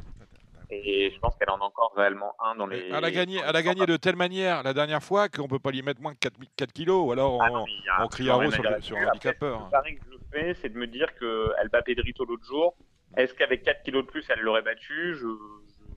Et 0.69 1.11
je 1.13 1.19
pense 1.19 1.35
qu'elle 1.35 1.49
en 1.49 1.57
a 1.57 1.63
encore 1.65 1.93
réellement 1.97 2.33
un 2.39 2.55
dans 2.55 2.65
les. 2.65 2.87
Elle 2.87 3.03
a 3.03 3.11
gagné, 3.11 3.41
elle 3.45 3.55
a 3.55 3.61
gagné 3.61 3.85
de 3.85 3.97
telle 3.97 4.15
manière 4.15 4.63
la 4.63 4.73
dernière 4.73 5.03
fois 5.03 5.27
qu'on 5.27 5.49
peut 5.49 5.59
pas 5.59 5.71
lui 5.71 5.81
mettre 5.81 6.01
moins 6.01 6.13
que 6.13 6.19
4, 6.19 6.39
4 6.55 6.71
kilos, 6.71 7.07
ou 7.07 7.11
alors 7.11 7.33
on, 7.33 7.41
ah 7.41 8.07
crie 8.09 8.29
à 8.29 8.49
sur, 8.49 8.83
sur 8.83 8.97
un 8.97 9.07
handicapeur. 9.07 9.65
Le 9.65 9.69
pari 9.69 9.97
que 9.97 10.05
je 10.09 10.17
fais, 10.31 10.53
c'est 10.53 10.69
de 10.69 10.77
me 10.77 10.87
dire 10.87 11.13
qu'elle 11.19 11.67
bat 11.69 11.81
Pedrito 11.81 12.23
l'autre 12.23 12.45
jour. 12.45 12.77
Est-ce 13.17 13.33
qu'avec 13.33 13.63
4 13.63 13.83
kilos 13.83 14.05
de 14.05 14.09
plus, 14.09 14.25
elle 14.29 14.39
l'aurait 14.39 14.61
battu? 14.61 15.15
Je, 15.15 15.27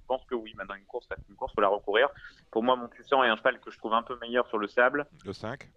pense 0.07 0.25
que 0.27 0.35
oui. 0.35 0.53
Maintenant, 0.57 0.75
une 0.75 0.85
course, 0.85 1.09
une 1.29 1.37
course, 1.37 1.55
faut 1.55 1.61
la 1.61 1.69
recourir. 1.69 2.09
Pour 2.51 2.63
moi, 2.63 2.77
mon 2.77 2.89
puissant 2.89 3.23
est 3.25 3.29
un 3.29 3.37
cheval 3.37 3.61
que 3.61 3.71
je 3.71 3.79
trouve 3.79 3.95
un 3.95 4.03
peu 4.03 4.19
meilleur 4.21 4.47
sur 4.49 4.59
le 4.59 4.67
sable. 4.67 5.07
Le 5.25 5.33
5. 5.33 5.69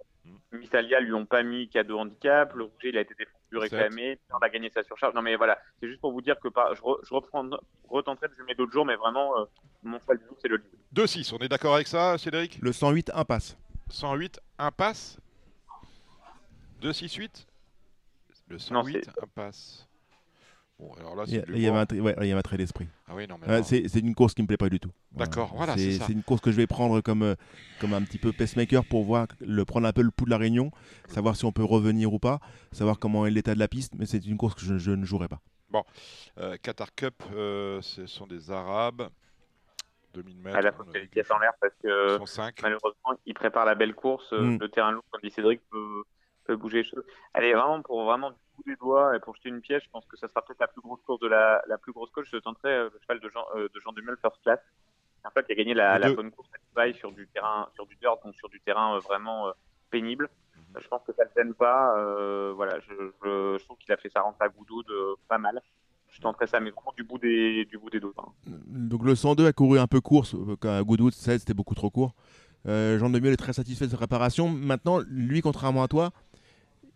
Misalia 0.51 0.99
lui 0.99 1.13
ont 1.13 1.25
pas 1.25 1.43
mis 1.43 1.67
cadeau 1.69 1.99
handicap. 1.99 2.53
Le 2.55 2.63
rouge, 2.63 2.73
il 2.83 2.97
a 2.97 3.01
été 3.01 3.13
défendu, 3.15 3.57
réclamé. 3.57 4.19
On 4.33 4.37
a 4.37 4.49
gagné 4.49 4.69
sa 4.69 4.83
surcharge. 4.83 5.13
Non, 5.13 5.21
mais 5.21 5.35
voilà, 5.35 5.59
c'est 5.79 5.87
juste 5.87 5.99
pour 6.01 6.11
vous 6.11 6.21
dire 6.21 6.39
que 6.39 6.49
je, 6.49 6.81
je 7.03 7.13
reprends, 7.13 7.49
retenterai 7.89 8.29
de 8.29 8.33
jumer 8.35 8.55
d'autres 8.55 8.71
jours, 8.71 8.85
mais 8.85 8.95
vraiment, 8.95 9.39
euh, 9.39 9.45
mon 9.83 9.99
cheval 9.99 10.19
du 10.19 10.25
jour, 10.25 10.37
c'est 10.41 10.47
le 10.47 10.63
2-6, 10.95 11.33
on 11.33 11.39
est 11.39 11.49
d'accord 11.49 11.75
avec 11.75 11.87
ça, 11.87 12.17
Cédric? 12.17 12.59
Le 12.61 12.71
108 12.71 13.11
impasse. 13.13 13.57
108 13.89 14.39
impasse 14.57 15.17
2-6-8 16.81 17.45
Le 18.49 18.59
108 18.59 19.09
impasse. 19.21 19.87
Bon, 20.79 20.93
alors 20.99 21.15
là, 21.15 21.23
il 21.27 21.59
y, 21.59 21.67
avait 21.67 21.79
un, 21.79 21.99
ouais, 22.01 22.31
un 22.31 22.41
trait 22.43 22.57
d'esprit. 22.57 22.87
Ah 23.07 23.15
oui, 23.15 23.25
non, 23.27 23.39
mais 23.39 23.63
c'est, 23.63 23.95
une 23.95 24.13
course 24.13 24.35
qui 24.35 24.43
me 24.43 24.47
plaît 24.47 24.57
pas 24.57 24.69
du 24.69 24.79
tout. 24.79 24.91
D'accord, 25.11 25.51
voilà. 25.55 25.75
c'est, 25.75 26.09
une 26.09 26.21
course 26.21 26.39
que 26.39 26.51
je 26.51 26.57
vais 26.57 26.67
prendre 26.67 27.01
comme, 27.01 27.23
euh, 27.23 27.35
comme 27.81 27.93
un 27.93 28.01
petit 28.03 28.19
peu 28.19 28.31
pacemaker 28.31 28.85
pour 28.85 29.03
voir, 29.03 29.27
le, 29.39 29.65
prendre 29.65 29.87
un 29.87 29.93
peu 29.93 30.03
le 30.03 30.11
pouls 30.11 30.25
de 30.25 30.29
la 30.29 30.37
réunion, 30.37 30.71
savoir 31.07 31.35
si 31.35 31.45
on 31.45 31.51
peut 31.51 31.63
revenir 31.63 32.13
ou 32.13 32.19
pas, 32.19 32.39
savoir 32.71 32.99
comment 32.99 33.25
est 33.25 33.31
l'état 33.31 33.55
de 33.55 33.59
la 33.59 33.67
piste, 33.67 33.93
mais 33.97 34.05
c'est 34.05 34.23
une 34.23 34.37
course 34.37 34.53
que 34.53 34.61
je, 34.61 34.91
ne 34.91 35.03
jouerai 35.03 35.27
pas. 35.27 35.41
Bon, 35.69 35.83
euh, 36.37 36.57
Qatar 36.61 36.93
Cup, 36.93 37.23
euh, 37.33 37.81
ce 37.81 38.05
sont 38.05 38.27
des 38.27 38.51
Arabes. 38.51 39.09
2000 40.13 40.37
mètres. 40.37 40.57
À 40.57 40.61
la 40.61 40.71
fois 40.71 40.85
pièce 41.11 41.31
en 41.31 41.39
l'air 41.39 41.53
parce 41.59 41.73
que 41.83 42.17
malheureusement, 42.61 43.19
ils 43.25 43.33
préparent 43.33 43.65
la 43.65 43.75
belle 43.75 43.93
course. 43.93 44.31
Mm. 44.31 44.57
Le 44.59 44.69
terrain 44.69 44.91
lourd, 44.91 45.03
comme 45.11 45.21
dit 45.21 45.31
Cédric, 45.31 45.61
peut, 45.69 46.03
peut 46.47 46.55
bouger 46.55 46.79
les 46.79 46.89
choses. 46.89 47.03
Allez, 47.33 47.53
vraiment, 47.53 47.81
pour 47.81 48.03
vraiment 48.05 48.31
des 48.65 48.75
doigts 48.75 49.15
et 49.15 49.19
pour 49.19 49.35
jeter 49.35 49.49
une 49.49 49.61
pièce, 49.61 49.83
je 49.83 49.89
pense 49.89 50.05
que 50.05 50.17
ça 50.17 50.27
sera 50.27 50.41
peut-être 50.41 50.59
la 50.59 50.67
plus 50.67 50.81
grosse 50.81 51.01
course 51.05 51.19
de 51.19 51.27
la, 51.27 51.61
la 51.67 51.77
plus 51.77 51.91
grosse 51.91 52.09
course. 52.11 52.27
Je 52.31 52.37
tenterai 52.37 52.69
euh, 52.69 52.89
le 52.91 52.99
cheval 53.01 53.19
de 53.19 53.29
Jean, 53.29 53.45
euh, 53.55 53.67
de 53.73 53.79
Jean 53.79 53.91
Dumel 53.93 54.17
First 54.21 54.41
Class. 54.43 54.59
En 55.23 55.31
fait, 55.31 55.45
il 55.49 55.51
a 55.51 55.55
gagné 55.55 55.73
la, 55.73 55.99
la 55.99 56.13
bonne 56.13 56.31
course 56.31 56.49
à 56.53 56.57
Dubaï 56.69 56.93
sur 56.93 57.11
du 57.11 57.27
terrain, 57.27 57.67
sur 57.75 57.85
du 57.85 57.95
dirt, 57.97 58.17
donc 58.23 58.33
sur 58.35 58.49
du 58.49 58.61
terrain 58.61 58.95
euh, 58.95 58.99
vraiment 58.99 59.51
pénible. 59.89 60.29
Mhm. 60.55 60.81
Je 60.81 60.87
pense 60.87 61.01
que 61.05 61.13
ça 61.13 61.25
ne 61.25 61.29
gêne 61.35 61.53
pas. 61.53 61.93
voilà, 62.53 62.79
je, 62.79 62.93
je, 63.23 63.63
trouve 63.65 63.77
qu'il 63.77 63.91
a 63.91 63.97
fait 63.97 64.09
sa 64.09 64.21
rente 64.21 64.37
à 64.39 64.47
Goudou 64.47 64.83
de 64.83 65.15
pas 65.27 65.37
mal. 65.37 65.61
Je 66.09 66.21
tenterai 66.21 66.47
ça, 66.47 66.61
mais 66.61 66.69
vraiment 66.69 66.93
du 66.95 67.03
bout 67.03 67.17
des, 67.17 67.65
du 67.65 67.77
bout 67.77 67.89
des 67.89 67.99
dos. 67.99 68.13
Hein. 68.17 68.31
Donc 68.67 69.03
le 69.03 69.15
102 69.15 69.45
a 69.45 69.53
couru 69.53 69.79
un 69.79 69.87
peu 69.87 69.99
course, 69.99 70.35
à 70.63 70.81
Goudou 70.81 71.11
16 71.11 71.41
c'était 71.41 71.53
beaucoup 71.53 71.75
trop 71.75 71.89
court. 71.89 72.13
Jean 72.65 73.09
Demieux 73.09 73.31
est 73.31 73.37
très 73.37 73.53
satisfait 73.53 73.85
de 73.85 73.91
sa 73.91 73.97
préparation. 73.97 74.49
Maintenant, 74.49 74.99
lui, 75.07 75.41
contrairement 75.41 75.83
à 75.83 75.87
toi, 75.87 76.11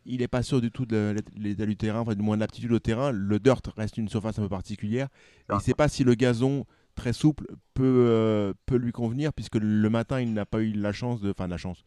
il 0.05 0.19
n'est 0.19 0.27
pas 0.27 0.43
sûr 0.43 0.61
du 0.61 0.71
tout 0.71 0.85
de 0.85 1.15
l'état 1.35 1.65
du 1.65 1.77
terrain, 1.77 1.99
enfin 1.99 2.15
du 2.15 2.21
moins 2.21 2.35
de 2.35 2.41
l'aptitude 2.41 2.71
au 2.71 2.79
terrain. 2.79 3.11
Le 3.11 3.39
dirt 3.39 3.61
reste 3.75 3.97
une 3.97 4.09
surface 4.09 4.39
un 4.39 4.43
peu 4.43 4.49
particulière. 4.49 5.07
il 5.49 5.55
ne 5.55 5.59
sait 5.59 5.73
pas 5.73 5.87
si 5.87 6.03
le 6.03 6.15
gazon 6.15 6.65
très 6.95 7.13
souple 7.13 7.47
peut, 7.73 8.05
euh, 8.07 8.53
peut 8.65 8.75
lui 8.75 8.91
convenir, 8.91 9.33
puisque 9.33 9.55
le 9.55 9.89
matin, 9.89 10.19
il 10.19 10.33
n'a 10.33 10.45
pas 10.45 10.61
eu 10.61 10.73
la 10.73 10.91
chance 10.91 11.21
de. 11.21 11.31
Enfin, 11.31 11.47
la 11.47 11.57
chance. 11.57 11.83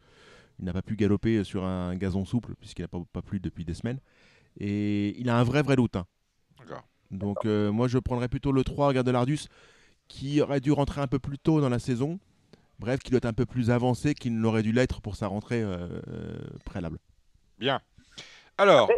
Il 0.59 0.65
n'a 0.65 0.73
pas 0.73 0.81
pu 0.81 0.95
galoper 0.95 1.43
sur 1.43 1.65
un 1.65 1.95
gazon 1.95 2.23
souple, 2.23 2.55
puisqu'il 2.59 2.83
n'a 2.83 2.87
pas, 2.87 3.01
pas 3.11 3.21
plu 3.21 3.39
depuis 3.39 3.65
des 3.65 3.73
semaines. 3.73 3.99
Et 4.57 5.19
il 5.19 5.29
a 5.29 5.37
un 5.37 5.43
vrai, 5.43 5.61
vrai 5.61 5.75
doute. 5.75 5.97
Hein. 5.97 6.05
Donc, 7.11 7.45
euh, 7.45 7.71
moi, 7.71 7.87
je 7.87 7.97
prendrais 7.97 8.27
plutôt 8.27 8.51
le 8.51 8.63
3, 8.63 8.93
Garde 8.93 9.05
de 9.05 9.11
l'Ardus, 9.11 9.47
qui 10.07 10.41
aurait 10.41 10.59
dû 10.59 10.71
rentrer 10.71 11.01
un 11.01 11.07
peu 11.07 11.19
plus 11.19 11.37
tôt 11.37 11.61
dans 11.61 11.69
la 11.69 11.79
saison. 11.79 12.19
Bref, 12.79 12.99
qui 12.99 13.11
doit 13.11 13.17
être 13.17 13.25
un 13.25 13.33
peu 13.33 13.45
plus 13.45 13.69
avancé 13.69 14.13
qu'il 14.15 14.37
n'aurait 14.37 14.63
dû 14.63 14.71
l'être 14.71 15.01
pour 15.01 15.15
sa 15.15 15.27
rentrée 15.27 15.61
euh, 15.61 15.87
préalable. 16.65 16.99
Bien. 17.57 17.81
Alors. 18.57 18.89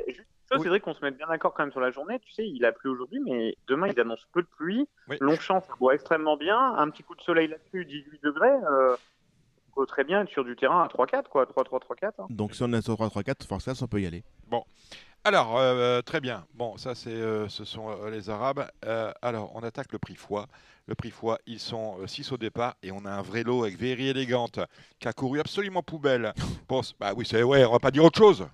C'est 0.50 0.70
vrai 0.70 0.80
qu'on 0.80 0.94
se 0.94 1.04
met 1.04 1.12
bien 1.12 1.28
d'accord 1.28 1.54
quand 1.54 1.64
même 1.64 1.74
sur 1.74 1.82
la 1.82 1.92
journée. 1.92 2.20
Tu 2.20 2.32
sais, 2.32 2.48
il 2.48 2.64
a 2.64 2.72
plu 2.72 2.90
aujourd'hui, 2.90 3.20
mais 3.20 3.58
demain, 3.68 3.88
il 3.90 4.00
annonce 4.00 4.26
peu 4.32 4.42
de 4.42 4.48
pluie. 4.48 4.88
Longchamp, 5.20 5.60
ça 5.60 5.74
boit 5.78 5.94
extrêmement 5.94 6.38
bien. 6.38 6.58
Un 6.78 6.90
petit 6.90 7.04
coup 7.04 7.16
de 7.16 7.22
soleil 7.22 7.50
là-dessus, 7.50 7.84
18 7.84 8.24
degrés. 8.24 8.48
Euh, 8.72 8.96
peut 9.78 9.86
très 9.86 10.04
bien 10.04 10.22
être 10.22 10.30
sur 10.30 10.44
du 10.44 10.56
terrain 10.56 10.84
à 10.84 10.88
3-4, 10.88 11.28
quoi. 11.30 11.46
3-3, 11.46 11.80
3-4. 11.80 12.12
Hein. 12.20 12.26
Donc, 12.30 12.56
si 12.56 12.64
on 12.64 12.74
est 12.74 12.82
sur 12.82 12.96
3-3-4, 12.96 13.46
forcément, 13.46 13.76
on 13.82 13.88
peut 13.88 14.02
y 14.02 14.08
aller. 14.08 14.24
Bon. 14.48 14.64
Alors, 15.24 15.58
euh, 15.58 16.02
très 16.02 16.20
bien. 16.20 16.46
Bon, 16.54 16.78
ça, 16.78 16.96
c'est, 16.96 17.10
euh, 17.10 17.48
ce 17.50 17.66
sont 17.66 17.90
euh, 17.90 18.10
les 18.10 18.30
Arabes. 18.30 18.66
alors, 19.22 19.52
on 19.56 19.60
attaque 19.60 19.92
le 19.92 20.00
prix 20.00 20.16
foie. 20.16 20.48
Le 20.88 20.96
prix 20.96 21.12
foie, 21.12 21.38
ils 21.46 21.60
sont 21.60 21.98
6 22.08 22.32
au 22.32 22.38
départ 22.38 22.76
et 22.82 22.92
on 22.92 23.04
a 23.04 23.12
un 23.12 23.22
vrai 23.22 23.44
lot 23.44 23.64
avec 23.64 23.78
Very 23.78 24.08
Élégante 24.08 24.60
qui 25.00 25.08
a 25.08 25.14
couru 25.14 25.40
absolument 25.40 25.84
poubelle. 25.84 26.34
Bon, 26.70 26.82
bah 27.00 27.14
oui, 27.16 27.26
c'est 27.26 27.44
ouais, 27.44 27.64
on 27.66 27.72
va 27.72 27.80
pas 27.80 27.92
dire 27.92 28.04
autre 28.04 28.18
chose 28.18 28.48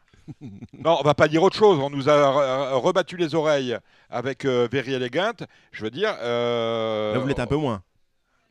non, 0.74 0.98
on 1.00 1.04
va 1.04 1.14
pas 1.14 1.28
dire 1.28 1.44
autre 1.44 1.56
chose. 1.56 1.80
On 1.80 1.90
nous 1.90 2.10
a 2.10 2.76
rebattu 2.76 3.18
les 3.18 3.36
oreilles 3.36 3.78
avec 4.10 4.46
euh, 4.46 4.68
Very 4.72 4.94
Elegant. 4.94 5.46
Je 5.72 5.84
veux 5.84 5.92
dire. 5.92 6.16
Euh, 6.22 7.14
Là, 7.14 7.20
vous 7.20 7.28
l'êtes 7.28 7.40
un 7.40 7.48
peu 7.48 7.58
moins. 7.58 7.84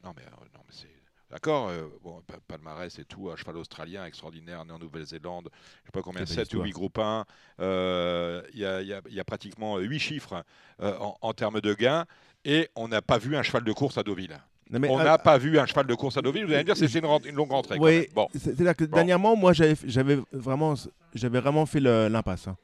Non, 0.05 0.13
mais, 0.17 0.23
euh, 0.23 0.45
non, 0.55 0.61
mais 0.67 0.75
c'est. 0.75 0.89
D'accord, 1.31 1.71
bon, 2.03 2.23
palmarès 2.47 2.99
et 2.99 3.05
tout, 3.05 3.31
un 3.31 3.37
cheval 3.37 3.57
australien 3.57 4.05
extraordinaire 4.05 4.65
né 4.67 4.73
en 4.73 4.79
Nouvelle-Zélande, 4.79 5.49
je 5.55 5.87
sais 5.87 5.93
pas 5.93 6.03
combien, 6.03 6.27
7 6.27 6.53
ou 6.55 6.63
8 6.63 6.71
groupes 6.73 6.99
1. 6.99 7.25
Il 7.59 8.59
y, 8.59 9.21
a 9.21 9.25
pratiquement 9.25 9.79
8 9.79 9.99
chiffres 9.99 10.45
en, 10.79 11.17
en 11.19 11.33
termes 11.33 11.63
de 11.63 11.73
gains 11.73 12.05
et 12.45 12.69
on 12.77 12.89
n'a 12.89 13.01
pas 13.01 13.17
vu 13.17 13.35
un 13.35 13.43
cheval 13.43 13.65
de 13.65 13.73
course 13.73 13.97
à 13.97 14.03
Deauville 14.03 14.39
on 14.73 14.99
n'a 14.99 15.19
pas 15.19 15.39
vu 15.39 15.59
un 15.59 15.67
cheval 15.67 15.87
de 15.87 15.95
course 15.95 16.17
à 16.17 16.23
Deauville. 16.23 16.45
Vous 16.47 16.53
allez 16.53 16.63
me 16.63 16.67
dire 16.67 16.77
c'est 16.77 16.93
une, 16.99 17.07
une, 17.29 17.35
longue 17.35 17.51
rentrée. 17.51 17.79
Oui, 17.79 18.09
c'est-à-dire 18.35 18.77
que 18.77 18.85
dernièrement, 18.85 19.37
moi, 19.37 19.53
j'avais 19.53 20.19
vraiment, 20.33 20.75
vraiment 21.15 21.67
fait 21.67 21.81
l'impasse. 21.81 22.49
Hein. 22.49 22.57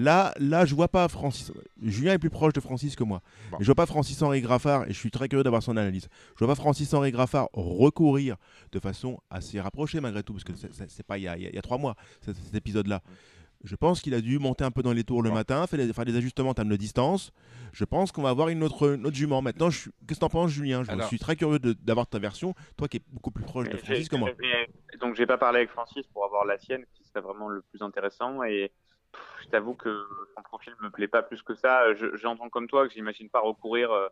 Là, 0.00 0.34
là, 0.38 0.64
je 0.64 0.74
vois 0.74 0.88
pas 0.88 1.08
Francis. 1.08 1.50
Julien 1.82 2.12
est 2.12 2.18
plus 2.18 2.30
proche 2.30 2.52
de 2.52 2.60
Francis 2.60 2.94
que 2.94 3.04
moi. 3.04 3.22
Je 3.58 3.66
vois 3.66 3.74
pas 3.74 3.86
Francis 3.86 4.20
Henri 4.22 4.40
Graffard 4.40 4.84
et 4.84 4.92
je 4.92 4.98
suis 4.98 5.10
très 5.10 5.28
curieux 5.28 5.42
d'avoir 5.42 5.62
son 5.62 5.76
analyse. 5.76 6.08
Je 6.34 6.44
vois 6.44 6.54
pas 6.54 6.60
Francis 6.60 6.92
Henri 6.92 7.10
Graffard 7.10 7.48
recourir 7.52 8.36
de 8.72 8.78
façon 8.78 9.18
assez 9.30 9.60
rapprochée 9.60 10.00
malgré 10.00 10.22
tout, 10.22 10.34
parce 10.34 10.44
que 10.44 10.52
c'est 10.88 11.06
pas 11.06 11.18
il 11.18 11.24
y, 11.24 11.58
a, 11.58 11.62
trois 11.62 11.78
mois 11.78 11.94
cet, 12.20 12.36
épisode-là. 12.54 13.02
Je 13.64 13.74
pense 13.74 14.00
qu'il 14.00 14.14
a 14.14 14.20
dû 14.20 14.38
monter 14.38 14.64
un 14.64 14.70
peu 14.70 14.82
dans 14.82 14.92
les 14.92 15.02
tours 15.02 15.22
le 15.22 15.30
matin, 15.30 15.66
faire 15.66 15.78
des, 15.78 15.92
faire 15.92 16.04
des 16.04 16.16
ajustements 16.16 16.50
en 16.50 16.54
termes 16.54 16.68
de 16.68 16.76
distance. 16.76 17.32
Je 17.72 17.84
pense 17.84 18.12
qu'on 18.12 18.22
va 18.22 18.30
avoir 18.30 18.48
une 18.48 18.62
autre, 18.62 18.88
autre 18.88 19.14
jument. 19.14 19.42
Maintenant, 19.42 19.68
qu'est-ce 19.68 19.90
que 20.06 20.14
tu 20.14 20.24
en 20.24 20.28
penses, 20.28 20.50
Julien? 20.50 20.84
Je 20.84 21.06
suis 21.06 21.18
très 21.18 21.34
curieux 21.34 21.58
d'avoir 21.58 22.06
ta 22.06 22.18
version, 22.18 22.54
toi 22.76 22.88
qui 22.88 22.98
es 22.98 23.02
beaucoup 23.08 23.30
plus 23.30 23.44
proche 23.44 23.68
de 23.68 23.76
Francis 23.76 24.08
que 24.08 24.16
moi. 24.16 24.30
Donc, 25.00 25.16
j'ai 25.16 25.26
pas 25.26 25.38
parlé 25.38 25.58
avec 25.58 25.70
Francis 25.70 26.06
pour 26.06 26.24
avoir 26.24 26.44
la 26.44 26.58
sienne, 26.58 26.84
qui 26.94 27.04
serait 27.04 27.20
vraiment 27.20 27.48
le 27.48 27.62
plus 27.62 27.82
intéressant. 27.82 28.42
Et 28.44 28.70
je 29.42 29.48
t'avoue 29.48 29.74
que 29.74 30.04
son 30.36 30.42
profil 30.42 30.74
me 30.80 30.90
plaît 30.90 31.08
pas 31.08 31.22
plus 31.22 31.42
que 31.42 31.54
ça. 31.54 31.82
J'entends 32.14 32.48
comme 32.48 32.68
toi 32.68 32.86
que 32.86 32.94
j'imagine 32.94 33.28
pas 33.28 33.40
recourir. 33.40 33.90
Euh, 33.90 34.08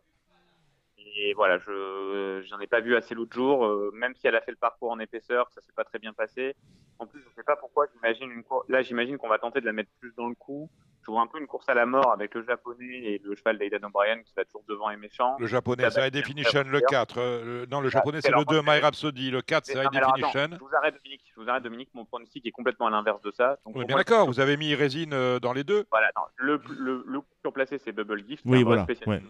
Et 0.97 1.33
voilà, 1.33 1.57
je 1.59 2.41
j'en 2.47 2.59
ai 2.59 2.67
pas 2.67 2.79
vu 2.79 2.95
assez 2.95 3.13
l'autre 3.13 3.33
jour, 3.33 3.65
euh, 3.65 3.91
même 3.93 4.15
si 4.15 4.27
elle 4.27 4.35
a 4.35 4.41
fait 4.41 4.51
le 4.51 4.57
parcours 4.57 4.91
en 4.91 4.99
épaisseur, 4.99 5.49
ça 5.51 5.61
s'est 5.61 5.73
pas 5.75 5.83
très 5.83 5.99
bien 5.99 6.13
passé. 6.13 6.55
En 6.99 7.05
plus, 7.05 7.21
je 7.21 7.29
sais 7.35 7.43
pas 7.43 7.55
pourquoi, 7.55 7.85
j'imagine 7.93 8.31
une 8.31 8.43
là 8.67 8.81
j'imagine 8.81 9.17
qu'on 9.17 9.29
va 9.29 9.37
tenter 9.37 9.61
de 9.61 9.65
la 9.65 9.73
mettre 9.73 9.91
plus 9.99 10.13
dans 10.15 10.27
le 10.27 10.35
coup 10.35 10.69
je 11.07 11.11
vois 11.11 11.21
un 11.21 11.27
peu 11.27 11.39
une 11.39 11.47
course 11.47 11.67
à 11.69 11.73
la 11.73 11.85
mort 11.85 12.11
avec 12.11 12.35
le 12.35 12.43
japonais 12.43 12.85
et 12.85 13.21
le 13.23 13.33
cheval 13.35 13.57
d'Aidan 13.57 13.87
O'Brien 13.87 14.21
qui 14.23 14.33
va 14.35 14.43
toujours 14.43 14.63
devant 14.67 14.89
et 14.89 14.97
méchant. 14.97 15.37
Le 15.39 15.47
japonais, 15.47 15.89
c'est 15.89 16.05
High 16.05 16.13
Definition, 16.13 16.63
le 16.67 16.81
4. 16.81 17.17
Euh, 17.17 17.65
non, 17.71 17.79
le 17.79 17.89
japonais, 17.89 18.19
c'est 18.21 18.31
le 18.31 18.43
2, 18.43 18.61
My 18.61 18.79
Rhapsody. 18.79 19.31
Le 19.31 19.41
4, 19.41 19.65
c'est 19.65 19.77
High 19.77 19.89
Definition. 19.89 20.49
je 20.51 20.59
vous 20.59 20.75
arrête, 20.75 20.95
Dominique. 20.95 21.21
Je 21.33 21.41
vous 21.41 21.49
arrête, 21.49 21.63
Dominique. 21.63 21.89
Mon 21.93 22.03
pronostic 22.03 22.45
est 22.45 22.51
complètement 22.51 22.87
à 22.87 22.89
l'inverse 22.89 23.21
de 23.21 23.31
ça. 23.31 23.57
Donc, 23.65 23.85
bien 23.87 23.95
d'accord. 23.95 24.27
Vous 24.27 24.41
avez 24.41 24.57
mis 24.57 24.75
résine 24.75 25.13
euh, 25.13 25.39
dans 25.39 25.53
les 25.53 25.63
deux. 25.63 25.85
Voilà. 25.91 26.11
le, 26.35 26.59
le, 26.77 27.03
le 27.07 27.21
coup 27.21 27.27
surplacé, 27.41 27.77
c'est 27.77 27.93
Bubble 27.93 28.25
Gift. 28.27 28.43
Oui, 28.45 28.63
voilà. 28.63 28.83
spécialiste 28.83 29.25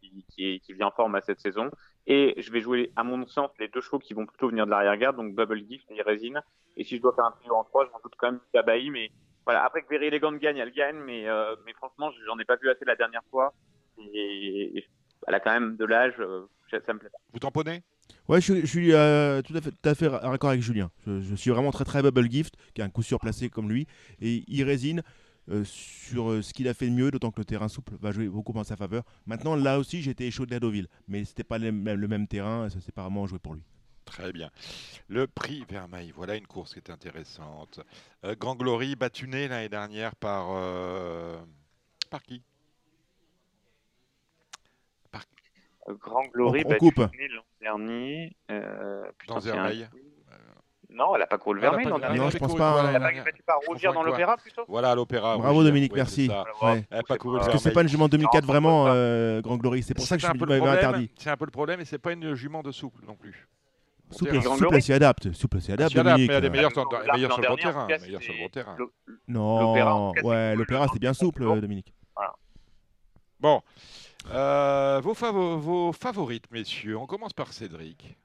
qui, 0.00 0.24
qui, 0.30 0.60
qui, 0.60 0.72
vient 0.72 0.86
en 0.86 0.92
forme 0.92 1.14
à 1.14 1.20
cette 1.20 1.40
saison. 1.40 1.70
Et 2.06 2.36
je 2.38 2.50
vais 2.50 2.62
jouer, 2.62 2.90
à 2.96 3.04
mon 3.04 3.26
sens, 3.26 3.50
les 3.58 3.68
deux 3.68 3.82
chevaux 3.82 3.98
qui 3.98 4.14
vont 4.14 4.24
plutôt 4.24 4.48
venir 4.48 4.64
de 4.64 4.70
l'arrière-garde, 4.70 5.16
donc 5.16 5.34
Bubble 5.34 5.62
Gift 5.68 5.84
et 5.90 6.00
Résine. 6.00 6.40
Et 6.78 6.84
si 6.84 6.96
je 6.96 7.02
dois 7.02 7.12
faire 7.14 7.26
un 7.26 7.32
trio 7.32 7.54
en 7.54 7.64
3, 7.64 7.84
je 7.86 7.90
m'en 7.90 8.00
doute 8.02 8.14
quand 8.16 8.30
même 8.30 8.40
Kabaï, 8.54 8.88
mais 8.88 9.10
voilà, 9.48 9.64
après 9.64 9.80
que 9.80 9.88
Very 9.88 10.08
Elegant 10.08 10.32
gagne, 10.32 10.58
elle 10.58 10.72
gagne, 10.72 10.98
mais, 10.98 11.26
euh, 11.26 11.56
mais 11.64 11.72
franchement, 11.72 12.10
j'en 12.26 12.38
ai 12.38 12.44
pas 12.44 12.56
vu 12.56 12.68
assez 12.68 12.84
la 12.84 12.96
dernière 12.96 13.22
fois. 13.30 13.54
Et, 13.98 14.84
elle 15.26 15.34
a 15.34 15.40
quand 15.40 15.54
même 15.54 15.74
de 15.76 15.86
l'âge, 15.86 16.12
euh, 16.18 16.42
ça 16.70 16.92
me 16.92 16.98
plaît 16.98 17.08
pas. 17.08 17.16
Vous 17.32 17.38
tamponnez? 17.38 17.80
Ouais, 18.28 18.42
je, 18.42 18.66
suis 18.66 18.92
euh, 18.92 19.40
tout 19.40 19.56
à 19.56 19.62
fait, 19.62 19.70
tout 19.70 19.88
à 19.88 19.94
fait 19.94 20.06
raccord 20.06 20.50
avec 20.50 20.60
Julien. 20.60 20.90
Je, 21.06 21.34
suis 21.34 21.50
vraiment 21.50 21.70
très 21.70 21.84
très 21.84 22.02
Bubble 22.02 22.30
Gift, 22.30 22.56
qui 22.74 22.82
a 22.82 22.84
un 22.84 22.90
coup 22.90 23.02
sûr 23.02 23.18
placé 23.18 23.48
comme 23.48 23.70
lui, 23.70 23.86
et 24.20 24.44
il 24.48 24.64
résine 24.64 25.02
sur 25.64 26.44
ce 26.44 26.52
qu'il 26.52 26.68
a 26.68 26.74
fait 26.74 26.90
de 26.90 26.92
mieux, 26.92 27.10
d'autant 27.10 27.30
que 27.30 27.40
le 27.40 27.46
terrain 27.46 27.68
souple 27.68 27.94
va 28.02 28.12
jouer 28.12 28.28
beaucoup 28.28 28.52
en 28.52 28.64
sa 28.64 28.76
faveur. 28.76 29.02
Maintenant, 29.24 29.56
là 29.56 29.78
aussi, 29.78 30.02
j'étais 30.02 30.30
chaud 30.30 30.44
de 30.44 30.58
Deauville, 30.58 30.88
mais 31.06 31.24
c'était 31.24 31.42
pas 31.42 31.56
le 31.56 31.72
même, 31.72 31.98
le 31.98 32.06
même 32.08 32.26
terrain, 32.26 32.68
ça 32.68 32.80
s'est 32.80 32.92
pas 32.92 33.00
vraiment 33.00 33.26
joué 33.26 33.38
pour 33.38 33.54
lui. 33.54 33.62
Très 34.08 34.32
bien. 34.32 34.50
Le 35.08 35.26
prix 35.26 35.64
Vermeil, 35.68 36.12
voilà 36.16 36.34
une 36.34 36.46
course 36.46 36.72
qui 36.72 36.78
est 36.78 36.90
intéressante. 36.90 37.80
Euh, 38.24 38.34
Grand 38.36 38.56
Glory 38.56 38.96
battuné 38.96 39.48
l'année 39.48 39.68
dernière 39.68 40.16
par, 40.16 40.48
euh, 40.50 41.36
par 42.10 42.22
qui? 42.22 42.42
Par... 45.12 45.22
Euh, 45.88 45.94
Grand 46.00 46.24
Glory 46.34 46.64
battuné 46.64 47.28
l'an 47.28 47.44
dernier. 47.60 48.36
dans 49.28 49.38
Vermeil. 49.38 49.88
Non, 50.90 51.14
elle 51.14 51.20
n'a 51.20 51.26
pas 51.26 51.36
couru 51.36 51.56
le 51.56 51.60
Vermeil 51.60 51.84
l'an 51.86 51.98
dernier. 51.98 52.18
Non, 52.18 52.30
je 52.30 52.38
pense 52.38 52.56
pas. 52.56 52.86
Elle 52.86 52.92
n'a 52.92 53.00
pas 53.00 53.24
battu 53.24 53.42
par 53.42 53.58
Rougir 53.66 53.92
dans 53.92 54.02
l'Opéra 54.02 54.38
plutôt? 54.38 54.64
Voilà, 54.68 54.94
l'Opéra. 54.94 55.36
Bravo 55.36 55.62
Dominique, 55.62 55.92
merci. 55.94 56.30
Ouais. 56.62 56.82
Elle 56.90 57.02
pas 57.04 57.18
couru 57.18 57.38
Parce 57.38 57.52
que 57.52 57.58
c'est 57.58 57.72
pas 57.72 57.82
une 57.82 57.88
jument 57.88 58.08
2004 58.08 58.46
vraiment, 58.46 58.84
Grand 59.42 59.58
Glory. 59.58 59.82
C'est 59.82 59.94
pour 59.94 60.06
ça 60.06 60.16
que 60.16 60.22
je 60.22 60.32
m'avais 60.32 60.66
interdit. 60.66 61.10
C'est 61.18 61.30
un 61.30 61.36
peu 61.36 61.44
le 61.44 61.50
problème 61.50 61.80
et 61.80 61.84
c'est 61.84 61.98
pas 61.98 62.12
une 62.12 62.34
jument 62.34 62.62
de 62.62 62.72
souple 62.72 63.04
non 63.06 63.14
plus. 63.14 63.46
Souple, 64.10 64.42
souple 64.42 64.80
s'y 64.82 64.92
adapte. 64.92 65.32
Souple 65.32 65.60
s'y 65.60 65.72
adapte. 65.72 65.94
mais 65.94 66.24
il 66.24 66.26
y 66.26 66.30
a 66.30 66.40
des 66.40 66.50
meilleurs 66.50 66.72
sur, 66.72 66.88
meilleurs 67.12 67.32
sur 67.32 67.42
le 67.42 67.48
bon 67.48 67.56
terrain. 67.56 67.86
Meilleurs 67.86 68.22
sur 68.22 68.32
le 68.32 68.38
bon 68.40 68.48
terrain. 68.48 68.76
Non, 69.26 70.12
ouais, 70.22 70.54
l'opéra 70.56 70.86
c'était 70.88 71.00
bien 71.00 71.14
souple, 71.14 71.44
Dominique. 71.60 71.94
Bon, 73.40 73.62
euh, 74.30 75.00
vos, 75.02 75.14
favo 75.14 75.58
vos 75.58 75.92
favorites, 75.92 76.50
messieurs. 76.50 76.98
On 76.98 77.06
commence 77.06 77.32
par 77.32 77.52
Cédric. 77.52 78.18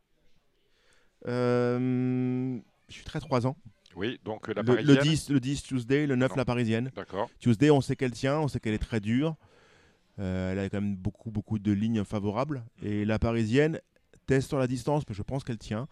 Euh, 1.28 2.58
je 2.90 2.94
suis 2.94 3.04
très 3.04 3.20
3 3.20 3.48
ans. 3.48 3.56
Oui, 3.96 4.20
donc 4.26 4.48
la 4.48 4.62
le, 4.62 4.66
parisienne. 4.66 4.96
Le 4.96 5.02
10, 5.02 5.30
le 5.30 5.40
10 5.40 5.64
Tuesday, 5.64 6.08
le 6.08 6.16
9 6.16 6.36
la 6.36 6.46
parisienne. 6.46 6.92
D'accord. 6.96 7.30
Tuesday, 7.40 7.70
on 7.70 7.80
sait 7.80 7.96
qu'elle 7.96 8.12
tient, 8.12 8.40
on 8.40 8.48
sait 8.48 8.60
qu'elle 8.60 8.74
est 8.74 8.80
très 8.80 9.00
dure. 9.00 9.36
Euh, 10.20 10.52
elle 10.52 10.60
a 10.60 10.70
quand 10.70 10.82
même 10.82 10.96
beaucoup, 10.96 11.32
beaucoup 11.32 11.60
de 11.60 11.72
lignes 11.72 12.04
favorables. 12.04 12.64
Et 12.82 13.06
la 13.06 13.20
parisienne, 13.20 13.80
test 14.26 14.50
sur 14.50 14.60
la 14.60 14.68
distance, 14.68 15.04
mais 15.08 15.16
je 15.16 15.22
pense 15.22 15.44
qu'elle 15.44 15.58
tient. 15.58 15.88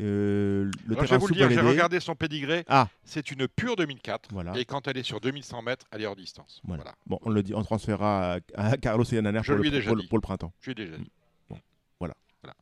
Euh, 0.00 0.70
le 0.86 0.96
je 0.96 1.10
vais 1.10 1.18
vous 1.18 1.28
le 1.28 1.34
dire, 1.34 1.50
j'ai 1.50 1.60
regardé 1.60 2.00
son 2.00 2.16
pédigré. 2.16 2.64
Ah. 2.68 2.88
C'est 3.04 3.30
une 3.30 3.46
pure 3.46 3.76
2004. 3.76 4.30
Voilà. 4.32 4.52
Et 4.56 4.64
quand 4.64 4.88
elle 4.88 4.96
est 4.96 5.04
sur 5.04 5.20
2100 5.20 5.62
mètres, 5.62 5.86
elle 5.92 6.02
est 6.02 6.06
hors 6.06 6.16
distance. 6.16 6.60
Voilà. 6.64 6.94
Bon, 7.06 7.18
on 7.22 7.30
le 7.30 7.42
dit, 7.42 7.54
on 7.54 7.62
transférera 7.62 8.38
à, 8.54 8.76
Carlos 8.76 9.04
et 9.04 9.18
Ananer 9.18 9.40
pour, 9.44 9.54
le, 9.54 10.08
pour, 10.08 10.18
le 10.18 10.22
printemps. 10.22 10.52
Je 10.60 10.70
lui 10.70 10.72
ai 10.72 10.86
déjà 10.86 10.96
dit. 10.96 11.10
Bon, 11.48 11.58
voilà. 12.00 12.14
voilà. 12.42 12.56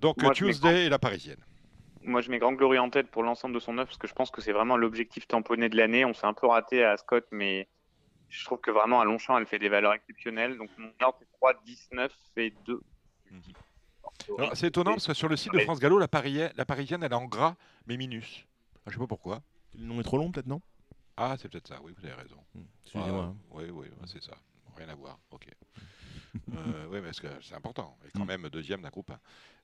Donc 0.00 0.34
Tuesday 0.34 0.86
et 0.86 0.88
la 0.88 0.98
parisienne. 0.98 1.40
Moi, 2.02 2.20
je 2.20 2.30
mets 2.30 2.38
Grand 2.38 2.52
Glory 2.52 2.78
en 2.78 2.90
tête 2.90 3.10
pour 3.10 3.22
l'ensemble 3.22 3.54
de 3.54 3.60
son 3.60 3.78
œuvre 3.78 3.86
parce 3.86 3.96
que 3.96 4.06
je 4.06 4.12
pense 4.12 4.30
que 4.30 4.42
c'est 4.42 4.52
vraiment 4.52 4.76
l'objectif 4.76 5.26
tamponné 5.26 5.70
de 5.70 5.76
l'année. 5.78 6.04
On 6.04 6.12
s'est 6.12 6.26
un 6.26 6.34
peu 6.34 6.46
raté 6.46 6.84
à 6.84 6.98
Scott, 6.98 7.26
mais 7.30 7.66
je 8.28 8.44
trouve 8.44 8.60
que 8.60 8.70
vraiment 8.70 9.00
à 9.00 9.06
Longchamp, 9.06 9.38
elle 9.38 9.46
fait 9.46 9.58
des 9.58 9.70
valeurs 9.70 9.94
exceptionnelles. 9.94 10.58
Donc 10.58 10.68
mon 10.76 10.90
ordre, 11.00 11.16
c'est 11.20 11.30
3, 11.38 11.54
19 11.64 12.12
et 12.36 12.52
2. 12.66 12.82
C'est 14.54 14.68
étonnant 14.68 14.92
parce 14.92 15.06
que 15.06 15.14
sur 15.14 15.28
le 15.28 15.36
site 15.36 15.52
de 15.52 15.58
France 15.60 15.80
Gallo, 15.80 15.98
la, 15.98 16.08
parisienne, 16.08 16.52
la 16.56 16.64
parisienne, 16.64 17.02
elle 17.02 17.12
est 17.12 17.16
en 17.16 17.26
gras, 17.26 17.56
mais 17.86 17.96
minus. 17.96 18.46
Je 18.86 18.92
sais 18.92 18.98
pas 18.98 19.06
pourquoi. 19.06 19.42
Le 19.78 19.84
nom 19.84 20.00
est 20.00 20.04
trop 20.04 20.18
long, 20.18 20.30
peut-être, 20.30 20.46
non? 20.46 20.60
Ah, 21.16 21.36
c'est 21.38 21.48
peut-être 21.48 21.68
ça, 21.68 21.78
oui, 21.82 21.92
vous 21.96 22.06
avez 22.06 22.14
raison. 22.14 22.36
Hmm, 22.54 22.62
excusez-moi. 22.84 23.32
Ah, 23.32 23.54
oui, 23.56 23.64
oui, 23.70 23.86
c'est 24.06 24.22
ça. 24.22 24.32
Rien 24.76 24.88
à 24.88 24.94
voir, 24.94 25.18
ok. 25.30 25.46
euh, 26.52 26.86
oui, 26.90 27.00
parce 27.00 27.20
que 27.20 27.28
c'est 27.40 27.54
important. 27.54 27.96
Et 28.06 28.10
quand 28.16 28.24
hmm. 28.24 28.28
même 28.28 28.48
deuxième 28.48 28.82
d'un 28.82 28.90
groupe. 28.90 29.12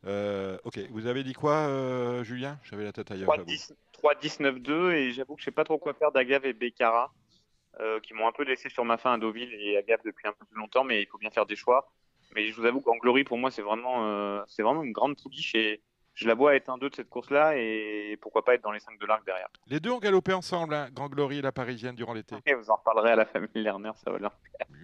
Euh, 0.06 0.58
ok, 0.64 0.78
vous 0.90 1.06
avez 1.06 1.24
dit 1.24 1.32
quoi, 1.32 1.52
euh, 1.52 2.24
Julien? 2.24 2.58
J'avais 2.64 2.84
la 2.84 2.92
tête 2.92 3.10
ailleurs. 3.10 3.28
3-19-2, 4.02 4.92
et 4.92 5.12
j'avoue 5.12 5.34
que 5.34 5.40
je 5.40 5.44
sais 5.44 5.50
pas 5.50 5.64
trop 5.64 5.78
quoi 5.78 5.92
faire 5.92 6.12
d'Agave 6.12 6.46
et 6.46 6.52
Becara, 6.52 7.12
euh, 7.80 8.00
qui 8.00 8.14
m'ont 8.14 8.26
un 8.26 8.32
peu 8.32 8.44
laissé 8.44 8.70
sur 8.70 8.84
ma 8.84 8.96
fin 8.96 9.12
à 9.12 9.18
Deauville 9.18 9.52
et 9.52 9.76
Agave 9.76 10.00
depuis 10.04 10.26
un 10.26 10.32
peu 10.32 10.46
plus 10.46 10.58
longtemps, 10.58 10.84
mais 10.84 11.02
il 11.02 11.06
faut 11.06 11.18
bien 11.18 11.30
faire 11.30 11.46
des 11.46 11.56
choix. 11.56 11.92
Mais 12.34 12.46
je 12.48 12.54
vous 12.54 12.64
avoue 12.66 12.80
qu'en 12.80 12.96
Glory, 12.96 13.24
pour 13.24 13.38
moi, 13.38 13.50
c'est 13.50 13.62
vraiment, 13.62 14.04
euh, 14.06 14.42
c'est 14.46 14.62
vraiment 14.62 14.82
une 14.82 14.92
grande 14.92 15.16
pouliche 15.20 15.54
et 15.54 15.82
je 16.20 16.28
la 16.28 16.34
vois 16.34 16.54
être 16.54 16.68
un 16.68 16.76
2 16.76 16.90
de 16.90 16.94
cette 16.94 17.08
course-là 17.08 17.56
et 17.56 18.18
pourquoi 18.20 18.44
pas 18.44 18.54
être 18.54 18.62
dans 18.62 18.72
les 18.72 18.80
5 18.80 18.98
de 19.00 19.06
l'arc 19.06 19.24
derrière. 19.24 19.48
Les 19.68 19.80
deux 19.80 19.90
ont 19.90 19.98
galopé 19.98 20.34
ensemble, 20.34 20.74
hein, 20.74 20.88
Grand 20.92 21.08
Glory 21.08 21.38
et 21.38 21.42
la 21.42 21.52
Parisienne 21.52 21.94
durant 21.94 22.12
l'été. 22.12 22.36
Et 22.44 22.52
vous 22.52 22.70
en 22.70 22.76
reparlerez 22.76 23.12
à 23.12 23.16
la 23.16 23.24
famille 23.24 23.48
Lerner, 23.54 23.92
ça 24.04 24.10
va 24.10 24.18
leur 24.18 24.32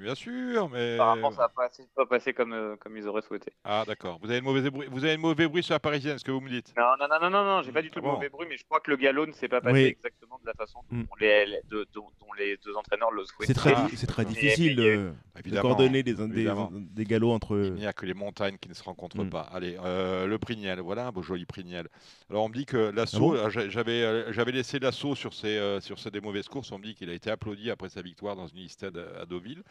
Bien 0.01 0.15
sûr, 0.15 0.71
mais. 0.71 0.95
Apparemment, 0.95 1.31
ça 1.31 1.43
n'a 1.43 1.49
pas, 1.49 1.69
pas, 1.95 2.07
passé 2.07 2.33
comme, 2.33 2.53
euh, 2.53 2.77
comme 2.77 2.97
ils 2.97 3.07
auraient 3.07 3.23
souhaité. 3.23 3.53
Ah, 3.65 3.85
d'accord. 3.87 4.19
Vous 4.23 4.31
avez, 4.31 4.41
mauvais 4.41 4.71
bruit, 4.71 4.89
vous 4.91 5.05
avez 5.05 5.15
un 5.15 5.19
mauvais 5.19 5.47
bruit 5.47 5.63
sur 5.63 5.75
la 5.75 5.81
Parisienne, 5.81 6.19
ce 6.19 6.25
que 6.25 6.31
vous 6.31 6.41
me 6.41 6.49
dites 6.49 6.73
Non, 6.77 6.93
non, 6.99 7.07
non, 7.09 7.19
non, 7.21 7.31
non, 7.31 7.45
non 7.45 7.63
j'ai 7.63 7.73
pas 7.73 7.83
du 7.83 7.91
tout 7.91 8.01
de 8.01 8.07
ah 8.07 8.13
mauvais 8.13 8.31
bruit, 8.31 8.47
mais 8.49 8.57
je 8.57 8.65
crois 8.65 8.81
que 8.81 8.91
le 8.91 8.97
galop 8.97 9.27
ne 9.27 9.33
s'est 9.33 9.49
pas 9.49 9.61
passé 9.61 9.97
exactement 9.99 10.39
de 10.43 10.47
la 10.47 10.55
façon 10.55 10.81
dont, 10.91 10.99
mm. 10.99 11.07
les, 11.21 11.61
dont, 11.71 12.09
les, 12.39 12.57
deux 12.65 12.75
entraîneurs 12.77 13.11
le 13.11 13.25
souhaitaient. 13.25 13.53
C'est 13.95 14.07
très, 14.07 14.25
difficile 14.25 14.77
de, 14.77 15.13
coordonner 15.61 16.03
des, 16.03 16.15
des, 16.15 16.49
des, 16.73 17.05
galops 17.05 17.35
entre. 17.35 17.57
Il 17.57 17.75
n'y 17.75 17.87
a 17.87 17.93
que 17.93 18.07
les 18.07 18.15
montagnes 18.15 18.57
qui 18.59 18.69
ne 18.69 18.75
se 18.75 18.83
rencontrent 18.83 19.25
mm. 19.25 19.31
pas. 19.31 19.49
Allez, 19.53 19.77
euh, 19.85 20.27
le 20.27 20.39
Prignel, 20.39 20.81
voilà 20.81 21.09
un 21.09 21.13
beau 21.13 21.23
joli 21.27 21.45
Prignel. 21.45 21.89
Alors 22.31 22.45
on 22.45 22.49
me 22.49 22.55
dit 22.55 22.65
que 22.65 22.77
l'assaut, 22.77 23.37
ah 23.37 23.49
j'avais, 23.51 24.03
euh, 24.03 24.33
j'avais 24.33 24.53
laissé 24.53 24.79
l'assaut 24.79 25.15
sur 25.15 25.35
ces, 25.35 25.59
euh, 25.59 25.81
sur 25.81 25.99
ces 25.99 26.11
des 26.11 26.21
mauvaises 26.21 26.49
courses. 26.49 26.73
On 26.73 26.79
me 26.79 26.85
dit 26.85 26.95
qu'il 26.95 27.11
a 27.11 27.13
été 27.13 27.31
applaudi 27.31 27.71
après 27.71 27.89
sa 27.89 28.03
victoire 28.03 28.37
dans 28.37 28.47
une 28.47 28.59
liste 28.59 28.85
à 28.85 29.27
Deauville. 29.27 29.63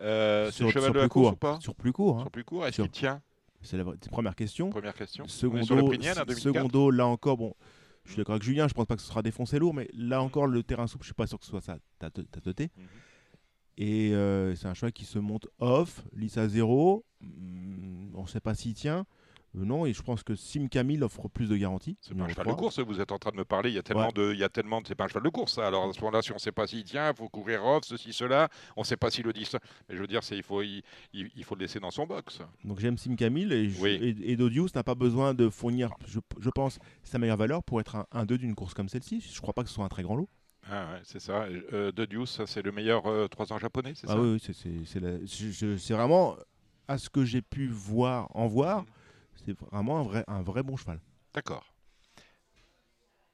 Euh, 0.00 0.50
sur, 0.50 0.70
cheval 0.70 0.84
sur 0.84 0.94
de 0.94 0.98
la 1.00 1.08
course 1.08 1.24
court. 1.24 1.32
ou 1.32 1.36
pas? 1.36 1.58
Sur 1.60 1.74
plus 1.74 1.92
court. 1.92 2.18
Hein. 2.18 2.22
Sur 2.22 2.30
plus 2.30 2.44
court. 2.44 2.66
Est-ce 2.66 2.82
qu'il 2.82 2.90
tient? 2.90 3.20
C'est 3.60 3.76
la 3.76 3.84
première 4.10 4.34
question. 4.34 4.70
Première 4.70 4.94
question. 4.94 5.28
Secondo, 5.28 5.92
secondo, 6.34 6.90
là 6.90 7.06
encore, 7.06 7.36
bon, 7.36 7.54
je 8.04 8.10
suis 8.10 8.16
d'accord 8.16 8.34
avec 8.34 8.42
Julien. 8.42 8.66
Je 8.66 8.74
pense 8.74 8.86
pas 8.86 8.96
que 8.96 9.02
ce 9.02 9.08
sera 9.08 9.22
défoncé 9.22 9.58
lourd, 9.58 9.74
mais 9.74 9.88
là 9.94 10.20
encore, 10.22 10.46
le 10.46 10.62
terrain 10.62 10.86
souple, 10.86 11.04
je 11.04 11.08
suis 11.08 11.14
pas 11.14 11.26
sûr 11.26 11.38
que 11.38 11.44
ce 11.44 11.50
soit 11.50 11.60
ça. 11.60 11.78
T'as 11.98 12.10
teuté. 12.10 12.70
Mhm. 12.76 12.86
Et 13.78 14.08
c'est 14.56 14.66
un 14.66 14.74
cheval 14.74 14.92
qui 14.92 15.04
se 15.04 15.18
monte 15.18 15.46
off, 15.58 16.02
lisse 16.12 16.38
à 16.38 16.48
zéro. 16.48 17.04
Hmm, 17.20 18.10
on 18.14 18.22
ne 18.22 18.28
sait 18.28 18.40
pas 18.40 18.54
s'il 18.54 18.74
tient. 18.74 19.06
Euh, 19.56 19.64
non, 19.64 19.86
et 19.86 19.92
je 19.92 20.02
pense 20.02 20.22
que 20.22 20.34
Sim 20.34 20.68
Camille 20.68 21.02
offre 21.02 21.28
plus 21.28 21.48
de 21.48 21.56
garanties. 21.56 21.96
C'est 22.00 22.16
pas 22.16 22.24
un 22.24 22.28
cheval 22.28 22.46
de 22.46 22.52
course, 22.52 22.78
vous 22.78 23.00
êtes 23.00 23.12
en 23.12 23.18
train 23.18 23.30
de 23.30 23.36
me 23.36 23.44
parler. 23.44 23.70
Il 23.70 23.74
y 23.74 23.78
a 23.78 23.82
tellement 23.82 24.12
de. 24.12 24.32
Il 24.32 24.38
y 24.38 24.44
a 24.44 24.48
tellement 24.48 24.80
de... 24.80 24.86
C'est 24.86 24.94
pas 24.94 25.04
un 25.04 25.08
cheval 25.08 25.22
de 25.22 25.28
course, 25.28 25.58
Alors 25.58 25.88
à 25.88 25.92
ce 25.92 26.00
moment-là, 26.00 26.22
si 26.22 26.32
on 26.32 26.36
ne 26.36 26.40
sait 26.40 26.52
pas 26.52 26.66
s'il 26.66 26.84
tient, 26.84 27.10
il 27.10 27.16
faut 27.16 27.28
courir 27.28 27.64
off, 27.64 27.84
ceci, 27.84 28.12
cela. 28.12 28.48
On 28.76 28.80
ne 28.80 28.86
sait 28.86 28.96
pas 28.96 29.10
s'il 29.10 29.24
le 29.24 29.32
dit. 29.32 29.48
Mais 29.88 29.96
je 29.96 30.00
veux 30.00 30.06
dire, 30.06 30.20
il 30.30 30.42
faut, 30.42 30.62
il, 30.62 30.82
il, 31.12 31.44
faut 31.44 31.54
le 31.54 31.62
laisser 31.62 31.80
dans 31.80 31.90
son 31.90 32.06
box. 32.06 32.40
Donc 32.64 32.80
j'aime 32.80 32.96
Sim 32.96 33.16
Camille 33.16 33.52
et, 33.52 34.36
Dodius 34.36 34.74
n'a 34.74 34.82
pas 34.82 34.94
besoin 34.94 35.34
de 35.34 35.48
fournir, 35.50 35.90
je, 36.06 36.20
je, 36.38 36.50
pense, 36.50 36.78
sa 37.02 37.18
meilleure 37.18 37.36
valeur 37.36 37.62
pour 37.62 37.80
être 37.80 38.06
un 38.10 38.24
2 38.24 38.38
d'une 38.38 38.54
course 38.54 38.74
comme 38.74 38.88
celle-ci. 38.88 39.20
Je 39.20 39.36
ne 39.36 39.40
crois 39.40 39.54
pas 39.54 39.62
que 39.62 39.68
ce 39.68 39.74
soit 39.74 39.84
un 39.84 39.88
très 39.88 40.02
grand 40.02 40.16
lot. 40.16 40.28
Ah 40.70 40.92
ouais, 40.92 41.00
c'est 41.02 41.20
ça. 41.20 41.46
Euh, 41.72 41.92
Dodius, 41.92 42.44
c'est 42.46 42.62
le 42.62 42.72
meilleur 42.72 43.02
3 43.02 43.12
euh, 43.12 43.54
ans 43.54 43.58
japonais, 43.58 43.92
c'est 43.94 44.08
ah 44.08 44.14
ça? 44.14 44.20
oui, 44.20 44.40
c'est 45.26 45.94
vraiment 45.94 46.36
à 46.88 46.98
ce 46.98 47.10
que 47.10 47.24
j'ai 47.24 47.42
pu 47.42 47.66
voir, 47.68 48.28
en 48.34 48.46
voir. 48.46 48.82
Mm. 48.82 48.86
C'est 49.44 49.58
vraiment 49.58 49.98
un 49.98 50.02
vrai, 50.02 50.24
un 50.28 50.42
vrai 50.42 50.62
bon 50.62 50.76
cheval. 50.76 51.00
D'accord. 51.34 51.72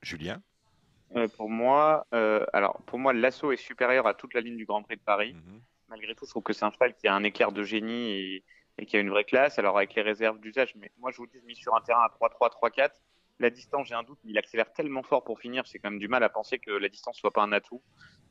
Julien 0.03 0.41
euh, 1.17 1.29
Pour 1.29 1.51
moi, 1.51 2.07
euh, 2.15 2.45
alors 2.53 2.81
pour 2.87 2.99
moi, 2.99 3.13
l'assaut 3.13 3.53
est 3.53 3.57
supérieur 3.57 4.07
à 4.07 4.15
toute 4.15 4.35
la 4.35 4.41
ligne 4.41 4.57
du 4.57 4.65
Grand 4.65 4.83
Prix 4.83 4.97
de 4.97 5.03
Paris. 5.03 5.35
Mhm. 5.35 5.61
Malgré 5.89 6.15
tout, 6.15 6.25
je 6.25 6.31
trouve 6.31 6.43
que 6.43 6.53
c'est 6.53 6.65
un 6.65 6.71
cheval 6.71 6.95
qui 6.95 7.09
a 7.09 7.15
un 7.15 7.25
éclair 7.25 7.53
de 7.53 7.63
génie 7.63 8.13
et, 8.13 8.45
qui 8.87 8.97
a 8.97 9.01
une 9.01 9.11
vraie 9.11 9.25
classe. 9.25 9.59
Alors 9.59 9.77
avec 9.77 9.95
les 9.95 10.03
réserves 10.03 10.39
d'usage, 10.39 10.75
mais 10.77 10.93
moi 10.99 11.11
je 11.11 11.17
vous 11.17 11.27
dis, 11.27 11.41
mis 11.45 11.57
sur 11.57 11.75
un 11.75 11.81
terrain 11.81 12.03
à 12.03 12.09
3-3, 12.09 12.51
3-4. 12.51 12.91
La 13.41 13.51
distance, 13.51 13.87
j'ai 13.87 13.95
un 13.95 14.03
doute, 14.03 14.19
mais 14.25 14.33
il 14.33 14.39
accélère 14.39 14.73
tellement 14.73 15.03
fort 15.03 15.23
pour 15.23 15.39
finir, 15.39 15.65
c'est 15.67 15.79
quand 15.79 15.91
même 15.91 16.01
du 16.01 16.09
mal 16.09 16.25
à 16.25 16.29
penser 16.29 16.59
que 16.59 16.73
la 16.73 16.89
distance 16.89 17.17
soit 17.17 17.33
pas 17.33 17.43
un 17.43 17.53
atout. 17.53 17.81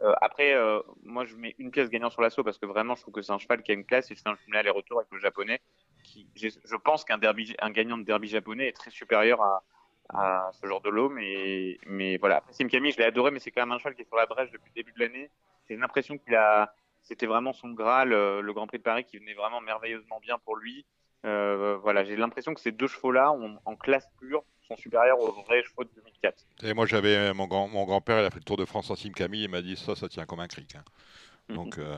Euh, 0.02 0.14
après, 0.22 0.54
moi 1.04 1.26
je 1.26 1.36
mets 1.36 1.56
une 1.58 1.72
pièce 1.72 1.90
gagnante 1.90 2.12
sur 2.12 2.22
l'assaut 2.22 2.44
parce 2.44 2.58
que 2.58 2.66
vraiment 2.66 2.96
je 2.96 3.02
trouve 3.02 3.14
que 3.14 3.22
c'est 3.22 3.32
un 3.32 3.40
cheval 3.40 3.64
qui 3.64 3.72
a 3.72 3.74
une 3.74 3.86
classe 3.86 4.12
et 4.12 4.16
je 4.16 4.22
fais 4.22 4.30
un 4.30 4.36
jumelé 4.36 4.60
aller-retour 4.60 5.00
avec 5.00 5.12
le 5.12 5.20
japonais 5.20 5.62
qui, 6.08 6.28
je 6.36 6.76
pense 6.76 7.04
qu'un 7.04 7.18
derby, 7.18 7.56
un 7.60 7.72
gagnant 7.72 7.98
de 7.98 8.04
derby 8.04 8.28
japonais 8.28 8.68
est 8.68 8.74
très 8.74 8.92
supérieur 8.92 9.42
à, 9.42 9.64
à 10.10 10.50
ce 10.54 10.66
genre 10.68 10.82
de 10.82 10.90
lot. 10.90 11.10
Mais, 11.10 11.78
mais 11.86 12.18
voilà, 12.18 12.38
après 12.38 12.66
Camille, 12.68 12.92
je 12.92 12.98
l'ai 12.98 13.06
adoré, 13.06 13.32
mais 13.32 13.40
c'est 13.40 13.52
quand 13.52 13.62
même 13.62 13.72
un 13.72 13.78
cheval 13.78 13.96
qui 13.96 14.02
est 14.02 14.08
sur 14.08 14.18
la 14.18 14.26
brèche 14.26 14.52
depuis 14.52 14.72
le 14.76 14.82
début 14.82 14.94
de 14.94 15.00
l'année. 15.00 15.30
J'ai 15.68 15.76
l'impression 15.76 16.18
qu'il 16.18 16.36
a, 16.36 16.74
c'était 17.04 17.26
vraiment 17.26 17.54
son 17.54 17.70
Graal, 17.70 18.14
euh, 18.14 18.42
le 18.42 18.54
Grand 18.54 18.68
Prix 18.68 18.78
de 18.78 18.84
Paris, 18.84 19.04
qui 19.04 19.18
venait 19.18 19.34
vraiment 19.34 19.62
merveilleusement 19.62 20.20
bien 20.20 20.38
pour 20.40 20.56
lui. 20.56 20.86
Euh, 21.26 21.78
voilà, 21.82 22.06
j'ai 22.06 22.16
l'impression 22.16 22.54
que 22.54 22.62
ces 22.62 22.72
deux 22.72 22.88
chevaux-là, 22.88 23.32
en 23.66 23.76
classe 23.76 24.08
pure, 24.20 24.44
sont 24.68 24.76
supérieurs 24.76 25.20
aux 25.20 25.32
vrais 25.32 25.64
chevaux 25.64 25.84
de 25.84 25.90
2004. 25.96 26.46
Et 26.64 26.74
moi, 26.74 26.86
j'avais 26.86 27.34
mon 27.34 27.48
grand, 27.48 27.68
mon 27.68 27.86
grand-père, 27.86 28.20
il 28.22 28.26
a 28.26 28.30
fait 28.30 28.40
le 28.40 28.44
tour 28.44 28.58
de 28.58 28.66
France 28.66 28.90
en 28.90 28.96
Sim 28.96 29.12
Camille, 29.12 29.44
il 29.44 29.50
m'a 29.50 29.62
dit 29.62 29.76
ça, 29.76 29.96
ça 29.96 30.08
tient 30.10 30.26
comme 30.26 30.40
un 30.40 30.48
cric. 30.48 30.76
Hein. 30.76 30.84
Mhm. 31.50 31.56
Donc, 31.56 31.78
euh, 31.78 31.98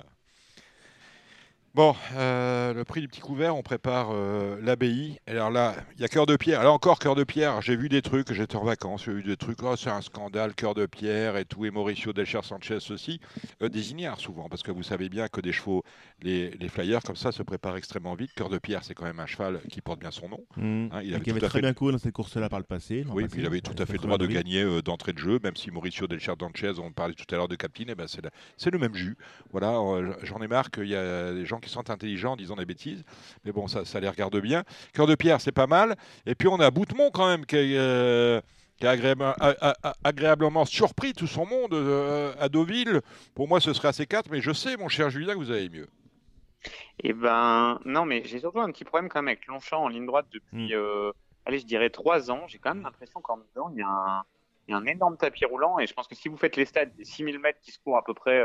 Bon, 1.79 1.95
euh, 2.17 2.73
le 2.73 2.83
prix 2.83 2.99
du 2.99 3.07
petit 3.07 3.21
couvert, 3.21 3.55
on 3.55 3.61
prépare 3.61 4.09
euh, 4.11 4.59
l'abbaye. 4.61 5.17
Alors 5.27 5.49
là, 5.49 5.75
il 5.95 6.01
y 6.01 6.03
a 6.03 6.09
cœur 6.09 6.25
de 6.25 6.35
pierre. 6.35 6.61
Là 6.61 6.73
encore, 6.73 6.99
cœur 6.99 7.15
de 7.15 7.23
pierre. 7.23 7.61
J'ai 7.61 7.77
vu 7.77 7.87
des 7.87 8.01
trucs, 8.01 8.33
j'étais 8.33 8.57
en 8.57 8.65
vacances, 8.65 9.05
j'ai 9.05 9.13
vu 9.13 9.23
des 9.23 9.37
trucs. 9.37 9.63
Oh, 9.63 9.77
c'est 9.77 9.89
un 9.89 10.01
scandale, 10.01 10.55
cœur 10.55 10.75
de 10.75 10.85
pierre 10.85 11.37
et 11.37 11.45
tout. 11.45 11.63
Et 11.63 11.71
Mauricio 11.71 12.11
Delcher 12.11 12.41
Sanchez 12.43 12.91
aussi. 12.91 13.21
Euh, 13.61 13.69
des 13.69 13.91
ignares 13.91 14.19
souvent, 14.19 14.49
parce 14.49 14.61
que 14.61 14.73
vous 14.73 14.83
savez 14.83 15.07
bien 15.07 15.29
que 15.29 15.39
des 15.39 15.53
chevaux, 15.53 15.85
les, 16.21 16.51
flyers 16.67 17.01
comme 17.01 17.15
ça, 17.15 17.31
se 17.31 17.43
préparent 17.43 17.77
extrêmement 17.77 18.13
vite. 18.13 18.33
Cœur 18.33 18.49
de 18.49 18.57
pierre, 18.57 18.83
c'est 18.83 18.93
quand 18.93 19.05
même 19.05 19.21
un 19.21 19.25
cheval 19.25 19.61
qui 19.69 19.79
porte 19.79 20.01
bien 20.01 20.11
son 20.11 20.27
nom. 20.27 20.43
Mmh. 20.57 20.89
Hein, 20.91 21.01
il 21.01 21.15
avait, 21.15 21.31
avait 21.31 21.39
très 21.39 21.61
bien 21.61 21.71
couru 21.71 21.93
dans 21.93 21.97
cette 21.97 22.11
course-là 22.11 22.49
par 22.49 22.59
le 22.59 22.65
passé. 22.65 23.05
Oui, 23.07 23.25
puis 23.29 23.39
il 23.39 23.45
avait 23.45 23.61
tout 23.61 23.81
à 23.81 23.85
fait 23.85 23.93
le 23.93 23.99
droit 23.99 24.17
de 24.17 24.27
gagner 24.27 24.81
d'entrée 24.81 25.13
de 25.13 25.19
jeu, 25.19 25.39
même 25.41 25.55
si 25.55 25.71
Mauricio 25.71 26.07
Delcher 26.07 26.33
Sanchez, 26.37 26.73
on 26.79 26.91
parlait 26.91 27.13
tout 27.13 27.33
à 27.33 27.37
l'heure 27.37 27.47
de 27.47 27.55
Captain, 27.55 27.85
eh 27.87 27.95
ben 27.95 28.07
c'est 28.57 28.69
le 28.69 28.79
même 28.79 28.95
jus. 28.95 29.15
Voilà, 29.53 29.79
j'en 30.23 30.41
ai 30.41 30.47
marre 30.49 30.71
qu'il 30.71 30.87
y 30.87 30.95
a 30.95 31.31
des 31.31 31.45
gens 31.45 31.61
qui 31.61 31.68
sont 31.69 31.89
intelligents 31.89 32.35
disons 32.35 32.55
des 32.55 32.65
bêtises. 32.65 33.03
Mais 33.45 33.51
bon, 33.51 33.67
ça, 33.67 33.85
ça 33.85 33.99
les 33.99 34.09
regarde 34.09 34.37
bien. 34.39 34.63
Cœur 34.93 35.07
de 35.07 35.15
pierre, 35.15 35.41
c'est 35.41 35.51
pas 35.51 35.67
mal. 35.67 35.95
Et 36.25 36.35
puis 36.35 36.47
on 36.47 36.59
a 36.59 36.71
Boutemont 36.71 37.11
quand 37.11 37.27
même 37.27 37.45
qui 37.45 37.55
est, 37.55 37.77
euh, 37.77 38.41
agréablement 40.03 40.65
surpris 40.65 41.13
tout 41.13 41.27
son 41.27 41.45
monde 41.45 41.73
euh, 41.73 42.33
à 42.39 42.49
Deauville. 42.49 43.01
Pour 43.35 43.47
moi, 43.47 43.59
ce 43.59 43.73
serait 43.73 43.89
assez 43.89 44.05
4, 44.05 44.29
mais 44.31 44.41
je 44.41 44.51
sais, 44.51 44.77
mon 44.77 44.87
cher 44.87 45.09
Julien, 45.09 45.33
que 45.33 45.39
vous 45.39 45.51
avez 45.51 45.69
mieux. 45.69 45.87
Eh 47.03 47.13
ben, 47.13 47.79
non, 47.85 48.05
mais 48.05 48.23
j'ai 48.25 48.39
surtout 48.39 48.59
un 48.59 48.71
petit 48.71 48.83
problème 48.83 49.09
quand 49.09 49.21
même 49.21 49.29
avec 49.29 49.47
Longchamp 49.47 49.83
en 49.83 49.87
ligne 49.87 50.05
droite 50.05 50.27
depuis, 50.31 50.73
hmm. 50.73 50.77
euh, 50.77 51.11
allez, 51.45 51.59
je 51.59 51.65
dirais 51.65 51.89
3 51.89 52.31
ans. 52.31 52.47
J'ai 52.47 52.59
quand 52.59 52.73
même 52.73 52.83
l'impression 52.83 53.21
qu'en 53.21 53.37
dedans, 53.37 53.69
il 53.73 53.79
y, 53.79 53.83
a 53.83 53.87
un, 53.87 54.23
il 54.67 54.71
y 54.71 54.73
a 54.73 54.77
un 54.77 54.85
énorme 54.85 55.17
tapis 55.17 55.45
roulant. 55.45 55.79
Et 55.79 55.87
je 55.87 55.93
pense 55.93 56.07
que 56.07 56.15
si 56.15 56.27
vous 56.27 56.37
faites 56.37 56.55
les 56.55 56.65
stades 56.65 56.93
des 56.95 57.05
6000 57.05 57.39
mètres 57.39 57.59
qui 57.61 57.71
se 57.71 57.79
courent 57.79 57.97
à 57.97 58.03
peu 58.03 58.13
près 58.13 58.41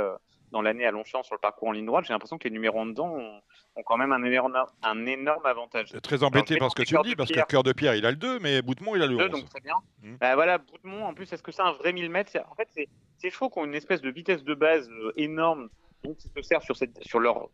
dans 0.54 0.62
l'année 0.62 0.86
à 0.86 0.92
Longchamp 0.92 1.24
sur 1.24 1.34
le 1.34 1.40
parcours 1.40 1.68
en 1.68 1.72
ligne 1.72 1.84
droite, 1.84 2.04
j'ai 2.06 2.12
l'impression 2.12 2.38
que 2.38 2.44
les 2.44 2.52
numéros 2.52 2.78
en 2.78 2.86
dedans 2.86 3.12
ont, 3.12 3.82
quand 3.84 3.96
même 3.96 4.12
un 4.12 4.22
énorme, 4.22 4.56
un 4.84 5.04
énorme 5.04 5.44
avantage. 5.44 5.92
Très 6.00 6.22
embêté 6.22 6.56
parce 6.58 6.74
que 6.74 6.84
tu 6.84 6.94
dis, 7.02 7.16
parce 7.16 7.30
que 7.30 7.44
Cœur 7.46 7.64
de 7.64 7.72
Pierre, 7.72 7.96
il 7.96 8.06
a 8.06 8.12
le 8.12 8.16
2, 8.16 8.38
mais 8.38 8.62
Boutemont, 8.62 8.94
il 8.94 9.02
a 9.02 9.06
le 9.06 9.16
11. 9.16 9.30
donc 9.30 9.48
très 9.48 9.60
bien. 9.60 9.74
Mmh. 10.02 10.14
Bah, 10.20 10.36
voilà, 10.36 10.58
Boutemont, 10.58 11.04
en 11.04 11.12
plus, 11.12 11.30
est-ce 11.32 11.42
que 11.42 11.50
c'est 11.50 11.62
un 11.62 11.72
vrai 11.72 11.92
1000 11.92 12.08
mètres 12.08 12.30
En 12.50 12.54
fait, 12.54 12.68
c'est 12.70 12.88
ces 13.18 13.30
chevaux 13.30 13.50
qui 13.50 13.58
ont 13.58 13.64
une 13.64 13.74
espèce 13.74 14.00
de 14.00 14.10
vitesse 14.10 14.44
de 14.44 14.54
base 14.54 14.88
euh, 14.90 15.12
énorme, 15.16 15.70
donc 16.04 16.16
ils 16.24 16.30
se 16.30 16.48
servent 16.48 16.64
sur, 16.64 16.76
cette, 16.76 17.02
sur 17.02 17.18
leur 17.18 17.48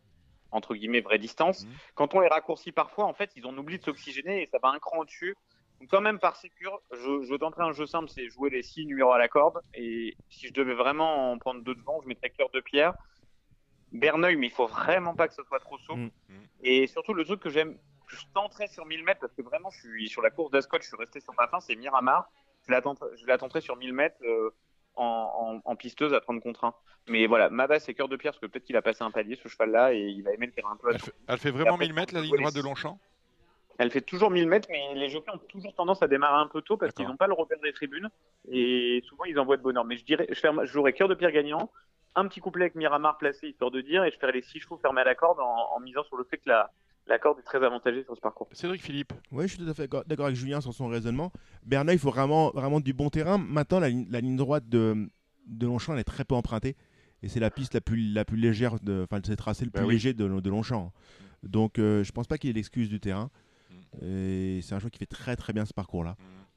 entre 0.51 0.75
guillemets 0.75 1.01
vraie 1.01 1.17
distance. 1.17 1.65
Mmh. 1.65 1.69
Quand 1.95 2.13
on 2.13 2.19
les 2.19 2.27
raccourcit 2.27 2.71
parfois, 2.71 3.05
en 3.05 3.13
fait, 3.13 3.31
ils 3.35 3.47
ont 3.47 3.57
oublié 3.57 3.79
de 3.79 3.83
s'oxygéner 3.83 4.43
et 4.43 4.45
ça 4.45 4.59
va 4.61 4.69
un 4.69 4.79
cran 4.79 4.99
au-dessus 4.99 5.35
quand 5.89 6.01
même, 6.01 6.19
par 6.19 6.35
sécure, 6.35 6.81
je, 6.91 7.23
je 7.23 7.35
tenterai 7.35 7.63
un 7.63 7.71
jeu 7.71 7.85
simple, 7.85 8.09
c'est 8.09 8.29
jouer 8.29 8.49
les 8.49 8.63
six 8.63 8.85
numéros 8.85 9.11
à 9.11 9.17
la 9.17 9.27
corde. 9.27 9.61
Et 9.73 10.15
si 10.29 10.47
je 10.47 10.53
devais 10.53 10.73
vraiment 10.73 11.31
en 11.31 11.37
prendre 11.37 11.63
deux 11.63 11.75
devant, 11.75 12.01
je 12.01 12.07
mettrais 12.07 12.29
cœur 12.29 12.49
de 12.53 12.59
pierre. 12.59 12.93
Berneuil, 13.91 14.37
mais 14.37 14.47
il 14.47 14.53
faut 14.53 14.67
vraiment 14.67 15.15
pas 15.15 15.27
que 15.27 15.33
ce 15.33 15.43
soit 15.43 15.59
trop 15.59 15.77
saut. 15.79 15.95
Mm. 15.95 16.09
Et 16.63 16.87
surtout, 16.87 17.13
le 17.13 17.25
truc 17.25 17.41
que 17.41 17.49
j'aime, 17.49 17.77
je 18.07 18.23
tenterai 18.33 18.67
sur 18.67 18.85
1000 18.85 19.03
mètres, 19.03 19.19
parce 19.19 19.33
que 19.33 19.41
vraiment, 19.41 19.69
je 19.69 19.79
suis 19.79 20.09
sur 20.09 20.21
la 20.21 20.29
course 20.29 20.51
d'Ascot, 20.51 20.77
je 20.81 20.87
suis 20.87 20.97
resté 20.97 21.19
sur 21.19 21.33
ma 21.37 21.47
fin, 21.47 21.59
c'est 21.59 21.75
Miramar. 21.75 22.29
Je 22.67 22.71
la, 22.71 22.81
tenterai, 22.81 23.09
je 23.17 23.25
la 23.25 23.37
tenterai 23.37 23.61
sur 23.61 23.75
1000 23.75 23.93
mètres 23.93 24.17
euh, 24.23 24.53
en, 24.95 25.61
en, 25.65 25.75
pisteuse 25.75 26.13
à 26.13 26.21
30 26.21 26.41
contre 26.41 26.63
1. 26.65 26.75
Mais 27.07 27.25
voilà, 27.25 27.49
ma 27.49 27.65
base, 27.65 27.83
c'est 27.83 27.93
cœur 27.93 28.07
de 28.07 28.15
pierre, 28.15 28.33
parce 28.33 28.41
que 28.41 28.45
peut-être 28.45 28.65
qu'il 28.65 28.77
a 28.77 28.81
passé 28.81 29.03
un 29.03 29.11
palier, 29.11 29.35
ce 29.35 29.47
cheval-là, 29.47 29.93
et 29.93 29.99
il 29.99 30.21
va 30.21 30.31
aimer 30.31 30.45
le 30.45 30.51
terrain 30.51 30.73
un 30.73 30.77
peu. 30.77 30.91
Elle 30.93 30.99
fait, 30.99 31.13
elle 31.27 31.37
fait 31.39 31.51
vraiment 31.51 31.77
1000 31.77 31.93
mètres, 31.93 32.13
la 32.13 32.21
ligne 32.21 32.37
droite 32.37 32.55
de 32.55 32.61
Longchamp? 32.61 32.99
Elle 33.81 33.89
fait 33.89 34.01
toujours 34.01 34.29
1000 34.29 34.47
mètres, 34.47 34.67
mais 34.69 34.93
les 34.93 35.09
jockeys 35.09 35.31
ont 35.31 35.39
toujours 35.49 35.73
tendance 35.73 36.03
à 36.03 36.07
démarrer 36.07 36.39
un 36.39 36.47
peu 36.47 36.61
tôt 36.61 36.77
parce 36.77 36.93
qu'ils 36.93 37.07
n'ont 37.07 37.17
pas 37.17 37.27
le 37.27 37.33
repère 37.33 37.57
des 37.63 37.73
tribunes 37.73 38.09
et 38.47 39.01
souvent 39.07 39.25
ils 39.25 39.39
envoient 39.39 39.57
de 39.57 39.63
bonheur. 39.63 39.85
Mais 39.85 39.97
je 39.97 40.05
dirais, 40.05 40.27
je, 40.29 40.39
ferme, 40.39 40.65
je 40.65 40.91
cœur 40.91 41.07
de 41.07 41.15
pierre 41.15 41.31
gagnant, 41.31 41.71
un 42.15 42.27
petit 42.27 42.41
couplet 42.41 42.65
avec 42.65 42.75
Miramar 42.75 43.17
placé 43.17 43.47
histoire 43.47 43.71
de 43.71 43.81
dire 43.81 44.03
et 44.03 44.11
je 44.11 44.17
ferai 44.17 44.33
les 44.33 44.43
six 44.43 44.59
chevaux 44.59 44.77
fermés 44.77 45.01
à 45.01 45.05
la 45.05 45.15
corde 45.15 45.39
en, 45.39 45.79
misant 45.79 46.03
sur 46.03 46.15
le 46.15 46.23
fait 46.25 46.37
que 46.37 46.47
la, 46.49 46.71
la 47.07 47.17
corde 47.17 47.39
est 47.39 47.43
très 47.43 47.63
avantagée 47.63 48.03
sur 48.03 48.15
ce 48.15 48.21
parcours. 48.21 48.47
Cédric 48.51 48.83
Philippe. 48.83 49.13
Oui, 49.31 49.47
je 49.47 49.55
suis 49.55 49.63
tout 49.63 49.69
à 49.69 49.73
fait 49.73 49.89
d'accord 50.05 50.27
avec 50.27 50.37
Julien 50.37 50.61
sur 50.61 50.73
son 50.73 50.87
raisonnement. 50.87 51.31
Bernard, 51.65 51.95
il 51.95 51.99
faut 51.99 52.11
vraiment, 52.11 52.51
vraiment 52.51 52.81
du 52.81 52.93
bon 52.93 53.09
terrain. 53.09 53.39
Maintenant, 53.39 53.79
la, 53.79 53.89
ligne 53.89 54.37
droite 54.37 54.69
de, 54.69 55.09
de 55.47 55.65
Longchamp, 55.65 55.93
elle 55.93 55.99
est 55.99 56.03
très 56.03 56.23
peu 56.23 56.35
empruntée. 56.35 56.75
Et 57.23 57.29
c'est 57.29 57.39
la 57.39 57.49
piste 57.49 57.73
la 57.73 57.81
plus, 57.81 58.13
la 58.13 58.25
plus 58.25 58.37
légère, 58.37 58.73
enfin, 58.73 59.19
c'est 59.23 59.31
le 59.31 59.35
tracé 59.37 59.65
le 59.65 59.71
ben 59.71 59.81
plus 59.81 59.91
léger 59.91 60.13
de, 60.13 60.27
de 60.39 60.49
Longchamp. 60.49 60.91
Donc, 61.43 61.79
euh, 61.79 62.03
je 62.03 62.11
pense 62.11 62.27
pas 62.27 62.37
qu'il 62.37 62.49
ait 62.49 62.53
l'excuse 62.53 62.89
du 62.89 62.99
terrain. 62.99 63.29
Et 64.01 64.59
c'est 64.61 64.75
un 64.75 64.79
joueur 64.79 64.91
qui 64.91 64.99
fait 64.99 65.05
très 65.05 65.35
très 65.35 65.53
bien 65.53 65.65
ce 65.65 65.73
parcours-là. 65.73 66.15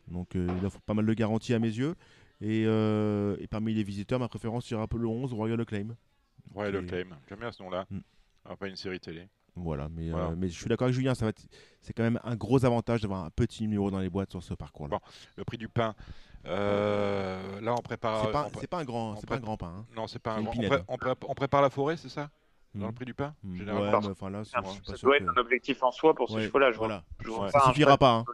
Donc 0.09 0.37
euh, 0.37 0.47
il 0.59 0.67
offre 0.67 0.81
pas 0.81 0.95
mal 0.95 1.07
de 1.07 1.15
garanties 1.15 1.55
à 1.55 1.59
mes 1.59 1.69
yeux. 1.69 1.95
Et, 2.41 2.65
euh, 2.67 3.37
parmi 3.51 3.75
les 3.75 3.83
visiteurs, 3.83 4.19
ma 4.19 4.29
préférence 4.29 4.67
sera 4.67 4.87
peu 4.87 4.99
le 4.99 5.07
11, 5.07 5.33
Royal 5.33 5.61
Acclaim. 5.61 5.97
Royal 6.53 6.77
Acclaim, 6.77 7.17
j'aime 7.29 7.39
bien 7.39 7.53
ce 7.53 7.63
nom-là. 7.63 7.87
Mm. 7.91 7.99
Ah, 8.45 8.57
pas 8.57 8.69
une 8.69 8.77
série 8.77 9.01
télé. 9.01 9.29
Voilà, 9.57 9.89
mais, 9.89 10.13
euh, 10.13 10.35
mais 10.37 10.49
je 10.49 10.55
suis 10.55 10.67
d'accord 10.67 10.87
avec 10.87 10.97
Julien, 10.97 11.15
ça 11.15 11.27
va 11.27 11.33
c'est 11.81 11.93
quand 11.93 12.03
même 12.03 12.19
un 12.25 12.35
gros 12.35 12.65
avantage 12.65 13.03
d'avoir 13.03 13.25
un 13.25 13.31
petit 13.31 13.63
numéro 13.63 13.89
dans 13.91 14.01
les 14.01 14.11
boîtes 14.11 14.33
sur 14.33 14.43
ce 14.43 14.53
parcours-là. 14.53 14.99
le 15.37 15.45
prix 15.45 15.59
du 15.59 15.69
pain. 15.69 15.95
là, 16.45 17.75
on 17.75 17.83
prépare. 17.83 18.51
C'est 18.61 18.67
pas, 18.67 18.79
un 18.79 18.85
grand, 18.85 19.17
c'est 19.17 19.29
pas 19.29 19.37
un 19.37 19.41
grand 19.41 19.57
pain. 19.57 19.73
Hein. 19.79 19.87
Non, 19.95 20.09
c'est 20.09 20.19
pas 20.19 20.35
un 20.35 20.43
grand. 20.43 20.55
On, 20.89 20.97
on, 21.29 21.35
prépare 21.35 21.63
la 21.63 21.71
forêt, 21.71 21.97
c'est 21.97 22.09
ça? 22.09 22.31
Dans 22.75 22.87
le 22.89 22.93
prix 22.93 23.05
du 23.05 23.15
pain 23.15 23.35
mmh. 23.43 23.57
généralement. 23.57 24.01
Ouais, 24.01 24.09
enfin 24.09 24.31
là, 24.31 24.45
ça 24.45 24.61
doit 25.03 25.17
être 25.17 25.29
un 25.29 25.41
objectif 25.41 25.83
en 25.83 25.93
soi 25.93 26.15
pour 26.15 26.29
ce 26.29 26.35
ouais, 26.35 26.61
là 26.61 26.71
Voilà. 26.73 27.05
ça 27.51 27.61
suffira 27.67 27.97
pas. 27.97 28.11
Hein. 28.11 28.25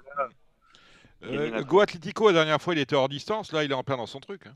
Euh, 1.23 1.63
Go 1.63 1.81
Atletico, 1.81 2.29
la 2.29 2.33
dernière 2.33 2.63
fois, 2.63 2.75
il 2.75 2.81
était 2.81 2.97
hors 2.97 3.09
distance. 3.09 3.53
Là, 3.53 3.65
il 3.65 3.71
est 3.71 3.75
en 3.75 3.83
plein 3.83 3.97
dans 3.97 4.07
son 4.07 4.21
truc. 4.21 4.47
Hein. 4.47 4.55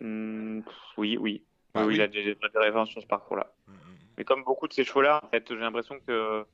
Mmh, 0.00 0.62
oui, 0.96 1.16
oui. 1.16 1.44
Ah, 1.74 1.84
oui, 1.84 1.94
Il 1.94 2.02
a 2.02 2.08
des, 2.08 2.34
des 2.34 2.38
références 2.54 2.90
sur 2.90 3.02
ce 3.02 3.06
parcours-là. 3.06 3.52
Mmh, 3.66 3.72
Mais 4.18 4.24
comme 4.24 4.42
beaucoup 4.44 4.68
de 4.68 4.72
ces 4.72 4.84
chevaux-là, 4.84 5.20
en 5.24 5.28
fait, 5.28 5.46
j'ai 5.48 5.56
l'impression 5.56 5.98
que. 6.06 6.44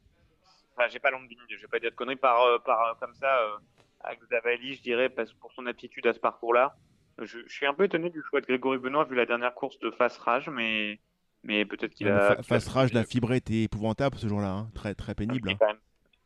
Enfin, 0.77 0.89
j'ai 0.89 0.99
pas 0.99 1.11
l'ambition, 1.11 1.43
je 1.49 1.57
vais 1.57 1.69
pas 1.69 1.81
dire 1.81 1.91
de 1.91 1.97
conneries 1.97 2.17
par, 2.17 2.43
euh, 2.43 2.59
par 2.59 2.81
euh, 2.83 2.95
comme 3.01 3.15
ça. 3.15 3.39
Euh, 3.39 4.15
Zavali, 4.31 4.75
je 4.75 4.83
dirais, 4.83 5.09
parce, 5.09 5.33
pour 5.33 5.53
son 5.53 5.67
aptitude 5.67 6.07
à 6.07 6.13
ce 6.13 6.21
parcours-là. 6.21 6.77
Je, 7.19 7.39
je, 7.47 7.53
suis 7.53 7.67
un 7.67 7.75
peu 7.75 7.85
étonné 7.85 8.09
du 8.09 8.23
choix 8.23 8.41
de 8.41 8.47
Grégory 8.47 8.79
Benoît 8.79 9.05
vu 9.05 9.15
la 9.15 9.27
dernière 9.27 9.53
course 9.53 9.79
de 9.81 9.91
Face 9.91 10.17
Rage, 10.17 10.49
mais 10.49 10.99
mais 11.43 11.65
peut-être 11.65 11.95
qu'il 11.95 12.09
a. 12.09 12.43
Face 12.43 12.69
rage, 12.69 12.93
la 12.93 13.05
fibre 13.05 13.33
était 13.33 13.63
épouvantable 13.63 14.17
ce 14.17 14.29
jour-là, 14.29 14.51
hein. 14.51 14.71
très 14.75 14.95
très 14.95 15.15
pénible. 15.15 15.51
Hein. 15.51 15.77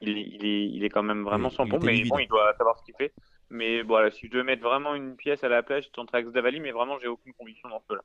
Il, 0.00 0.18
est, 0.18 0.66
il, 0.66 0.84
est, 0.84 0.90
quand 0.90 1.02
même 1.02 1.22
vraiment 1.22 1.48
sans 1.48 1.64
bon, 1.64 1.78
mais 1.80 2.02
bon, 2.04 2.18
il 2.18 2.28
doit 2.28 2.52
savoir 2.58 2.78
ce 2.78 2.84
qu'il 2.84 2.94
fait. 2.94 3.14
Mais 3.48 3.82
voilà, 3.82 4.10
si 4.10 4.26
je 4.26 4.32
devais 4.32 4.42
mettre 4.42 4.62
vraiment 4.62 4.94
une 4.94 5.16
pièce 5.16 5.44
à 5.44 5.48
la 5.48 5.62
plage, 5.62 5.84
je 5.84 5.90
tenterais 5.90 6.18
Axe 6.18 6.32
Davali, 6.32 6.60
mais 6.60 6.72
vraiment, 6.72 6.98
j'ai 6.98 7.08
aucune 7.08 7.32
conviction 7.32 7.68
dans 7.68 7.82
ce 7.88 7.94
là 7.94 8.02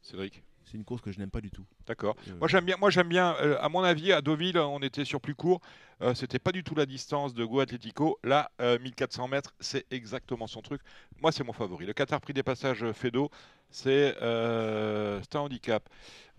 Cédric? 0.00 0.42
C'est 0.70 0.76
une 0.76 0.84
course 0.84 1.02
que 1.02 1.10
je 1.10 1.18
n'aime 1.18 1.30
pas 1.30 1.40
du 1.40 1.50
tout. 1.50 1.64
D'accord. 1.86 2.16
Euh, 2.28 2.36
moi 2.38 2.48
j'aime 2.48 2.64
bien. 2.64 2.76
Moi 2.78 2.90
j'aime 2.90 3.08
bien. 3.08 3.34
Euh, 3.40 3.56
à 3.60 3.68
mon 3.68 3.82
avis, 3.82 4.12
à 4.12 4.20
Deauville, 4.20 4.58
on 4.58 4.80
était 4.80 5.04
sur 5.04 5.20
plus 5.20 5.34
court. 5.34 5.60
Euh, 6.02 6.14
c'était 6.14 6.38
pas 6.38 6.52
du 6.52 6.62
tout 6.62 6.74
la 6.74 6.86
distance 6.86 7.34
de 7.34 7.44
Go 7.44 7.60
Atletico. 7.60 8.18
Là, 8.24 8.50
1400 8.60 9.28
mètres, 9.28 9.54
c'est 9.60 9.86
exactement 9.90 10.46
son 10.46 10.62
truc. 10.62 10.80
Moi, 11.20 11.32
c'est 11.32 11.44
mon 11.44 11.52
favori. 11.52 11.86
Le 11.86 11.92
Qatar 11.92 12.20
Prix 12.20 12.32
des 12.32 12.42
passages 12.42 12.90
Fedo, 12.92 13.30
c'est 13.70 14.16
un 14.22 15.20
handicap. 15.34 15.88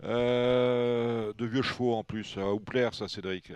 de 0.02 1.46
vieux 1.46 1.62
chevaux 1.62 1.94
en 1.94 2.02
plus, 2.02 2.38
à 2.38 2.44
plaire 2.64 2.94
ça, 2.94 3.06
Cédric. 3.06 3.52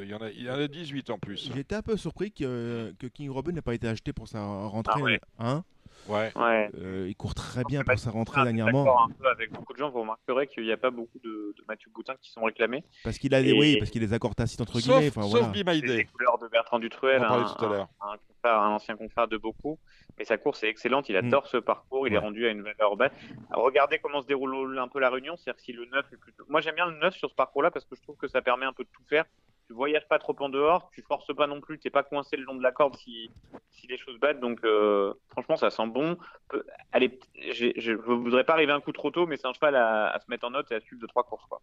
Il 0.00 0.08
y, 0.08 0.14
en 0.14 0.18
a, 0.18 0.30
il 0.30 0.42
y 0.42 0.50
en 0.50 0.54
a 0.54 0.66
18 0.66 1.10
en 1.10 1.18
plus. 1.18 1.50
J'étais 1.54 1.74
un 1.74 1.82
peu 1.82 1.96
surpris 1.96 2.32
que, 2.32 2.94
que 2.98 3.06
King 3.06 3.30
Robin 3.30 3.52
n'ait 3.52 3.62
pas 3.62 3.74
été 3.74 3.88
acheté 3.88 4.12
pour 4.12 4.28
sa 4.28 4.42
rentrée. 4.42 5.20
Ah 5.38 5.50
hein 5.50 5.64
Ouais. 6.08 6.32
Euh, 6.78 7.06
il 7.08 7.14
court 7.14 7.34
très 7.34 7.62
bien 7.64 7.82
pour 7.84 7.98
sa 7.98 8.10
rentrée 8.10 8.42
dernièrement. 8.42 9.04
Un 9.04 9.08
peu 9.08 9.28
avec 9.28 9.52
beaucoup 9.52 9.72
de 9.72 9.78
gens, 9.78 9.90
vous 9.90 10.00
remarquerez 10.00 10.46
qu'il 10.46 10.64
n'y 10.64 10.72
a 10.72 10.76
pas 10.76 10.90
beaucoup 10.90 11.18
de, 11.22 11.54
de, 11.56 11.64
Mathieu 11.68 11.90
Boutin 11.94 12.14
qui 12.20 12.30
sont 12.30 12.42
réclamés. 12.42 12.84
Parce 13.04 13.18
qu'il 13.18 13.34
a 13.34 13.42
des, 13.42 13.52
oui, 13.52 13.76
parce 13.78 13.90
qu'il 13.90 14.02
a 14.02 14.06
des 14.06 14.12
accords 14.12 14.34
tacites 14.34 14.60
entre 14.60 14.78
guillemets. 14.80 15.08
Enfin, 15.08 15.22
sauf 15.22 15.40
voilà. 15.52 15.74
Les 15.74 16.04
couleurs 16.04 16.38
de 16.38 16.48
Bertrand 16.48 16.78
Dutruel, 16.78 17.22
un, 17.22 17.44
un, 17.44 18.16
un, 18.44 18.68
ancien 18.68 18.96
confrère 18.96 19.28
de 19.28 19.36
beaucoup. 19.36 19.78
Mais 20.18 20.24
sa 20.24 20.38
course 20.38 20.62
est 20.62 20.68
excellente, 20.68 21.08
il 21.08 21.16
adore 21.16 21.44
mm. 21.44 21.48
ce 21.48 21.56
parcours, 21.56 22.06
il 22.06 22.14
est 22.14 22.18
rendu 22.18 22.46
à 22.46 22.50
une 22.50 22.62
valeur 22.62 22.96
basse. 22.96 23.12
regardez 23.52 23.98
comment 23.98 24.22
se 24.22 24.26
déroule 24.26 24.78
un 24.78 24.88
peu 24.88 25.00
la 25.00 25.10
réunion, 25.10 25.36
c'est-à-dire 25.36 25.60
si 25.60 25.72
le 25.72 25.86
9 25.86 26.12
est 26.12 26.16
plutôt... 26.16 26.44
Moi 26.48 26.60
j'aime 26.60 26.74
bien 26.74 26.86
le 26.86 26.98
9 26.98 27.14
sur 27.14 27.30
ce 27.30 27.34
parcours-là 27.34 27.70
parce 27.70 27.84
que 27.84 27.96
je 27.96 28.02
trouve 28.02 28.16
que 28.16 28.28
ça 28.28 28.42
permet 28.42 28.66
un 28.66 28.72
peu 28.72 28.84
de 28.84 28.90
tout 28.92 29.04
faire 29.08 29.24
tu 29.70 29.74
voyages 29.74 30.08
pas 30.08 30.18
trop 30.18 30.34
en 30.40 30.48
dehors, 30.48 30.90
tu 30.92 31.00
forces 31.00 31.32
pas 31.32 31.46
non 31.46 31.60
plus, 31.60 31.78
t'es 31.78 31.90
pas 31.90 32.02
coincé 32.02 32.36
le 32.36 32.42
long 32.42 32.56
de 32.56 32.62
la 32.62 32.72
corde 32.72 32.96
si, 32.96 33.30
si 33.70 33.86
les 33.86 33.96
choses 33.96 34.18
battent. 34.18 34.40
Donc 34.40 34.64
euh, 34.64 35.14
franchement, 35.28 35.54
ça 35.54 35.70
sent 35.70 35.86
bon. 35.86 36.18
Allez, 36.90 37.20
je 37.36 37.92
voudrais 37.92 38.42
pas 38.42 38.54
arriver 38.54 38.72
un 38.72 38.80
coup 38.80 38.90
trop 38.90 39.12
tôt, 39.12 39.28
mais 39.28 39.36
c'est 39.36 39.46
un 39.46 39.52
cheval 39.52 39.76
à, 39.76 40.18
se 40.18 40.28
mettre 40.28 40.44
en 40.44 40.50
note 40.50 40.72
et 40.72 40.74
à 40.74 40.80
suivre 40.80 41.00
de 41.00 41.06
trois 41.06 41.22
courses. 41.22 41.46
Quoi. 41.48 41.60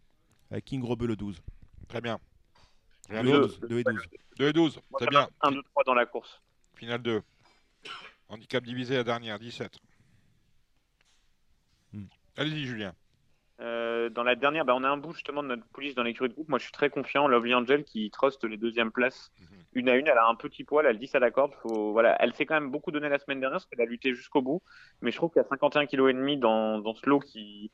King 0.63 0.85
Robeux 0.85 1.05
le 1.05 1.17
12. 1.17 1.41
Très 1.89 1.99
bien. 1.99 2.17
Rien 3.09 3.23
2 3.23 3.31
d'autre. 3.31 3.67
2 3.67 3.79
et 3.79 3.83
12. 3.83 4.07
2 4.37 4.47
et 4.47 4.53
12, 4.53 4.75
Moi, 4.89 4.99
c'est 4.99 5.03
ça 5.03 5.09
bien. 5.09 5.19
marche 5.19 5.31
1, 5.41 5.51
2, 5.51 5.63
3 5.63 5.83
dans 5.83 5.93
la 5.93 6.05
course. 6.05 6.41
Finale 6.77 7.01
2. 7.01 7.21
Handicap 8.29 8.63
divisé 8.63 8.95
la 8.95 9.03
dernière, 9.03 9.39
17. 9.39 9.77
Hmm. 11.93 12.03
Allez-y, 12.37 12.65
Julien. 12.65 12.93
Euh, 13.59 14.09
dans 14.09 14.23
la 14.23 14.35
dernière, 14.35 14.65
bah, 14.65 14.75
on 14.75 14.83
a 14.83 14.89
un 14.89 14.97
bout 14.97 15.13
justement 15.13 15.41
de 15.41 15.47
notre 15.47 15.65
police 15.69 15.95
dans 15.95 16.03
l'écurie 16.03 16.29
de 16.29 16.35
groupe. 16.35 16.47
Moi, 16.49 16.59
je 16.59 16.65
suis 16.65 16.71
très 16.71 16.91
confiant. 16.91 17.27
Lovely 17.27 17.55
Angel 17.55 17.83
qui 17.83 18.11
truste 18.11 18.43
les 18.43 18.57
deuxièmes 18.57 18.91
places 18.91 19.31
Mhm. 19.39 19.47
une 19.73 19.89
à 19.89 19.95
une. 19.95 20.07
Elle 20.07 20.17
a 20.17 20.27
un 20.27 20.35
petit 20.35 20.63
poil, 20.63 20.85
elle 20.85 20.99
dit 20.99 21.07
ça 21.07 21.17
la 21.19 21.31
corde. 21.31 21.53
Faut, 21.63 21.91
voilà, 21.93 22.15
elle 22.19 22.33
s'est 22.35 22.45
quand 22.45 22.53
même 22.53 22.69
beaucoup 22.69 22.91
donné 22.91 23.09
la 23.09 23.17
semaine 23.17 23.39
dernière 23.39 23.55
parce 23.57 23.65
qu'elle 23.65 23.81
a 23.81 23.85
lutté 23.85 24.13
jusqu'au 24.13 24.41
bout. 24.43 24.61
Mais 25.01 25.09
je 25.11 25.17
trouve 25.17 25.31
qu'il 25.31 25.41
y 25.41 25.45
a 25.45 25.47
51 25.47 25.87
kg 25.87 26.09
et 26.09 26.13
demi 26.13 26.37
dans, 26.37 26.77
dans 26.79 26.93
ce 26.93 27.09
lot 27.09 27.19
qui, 27.19 27.71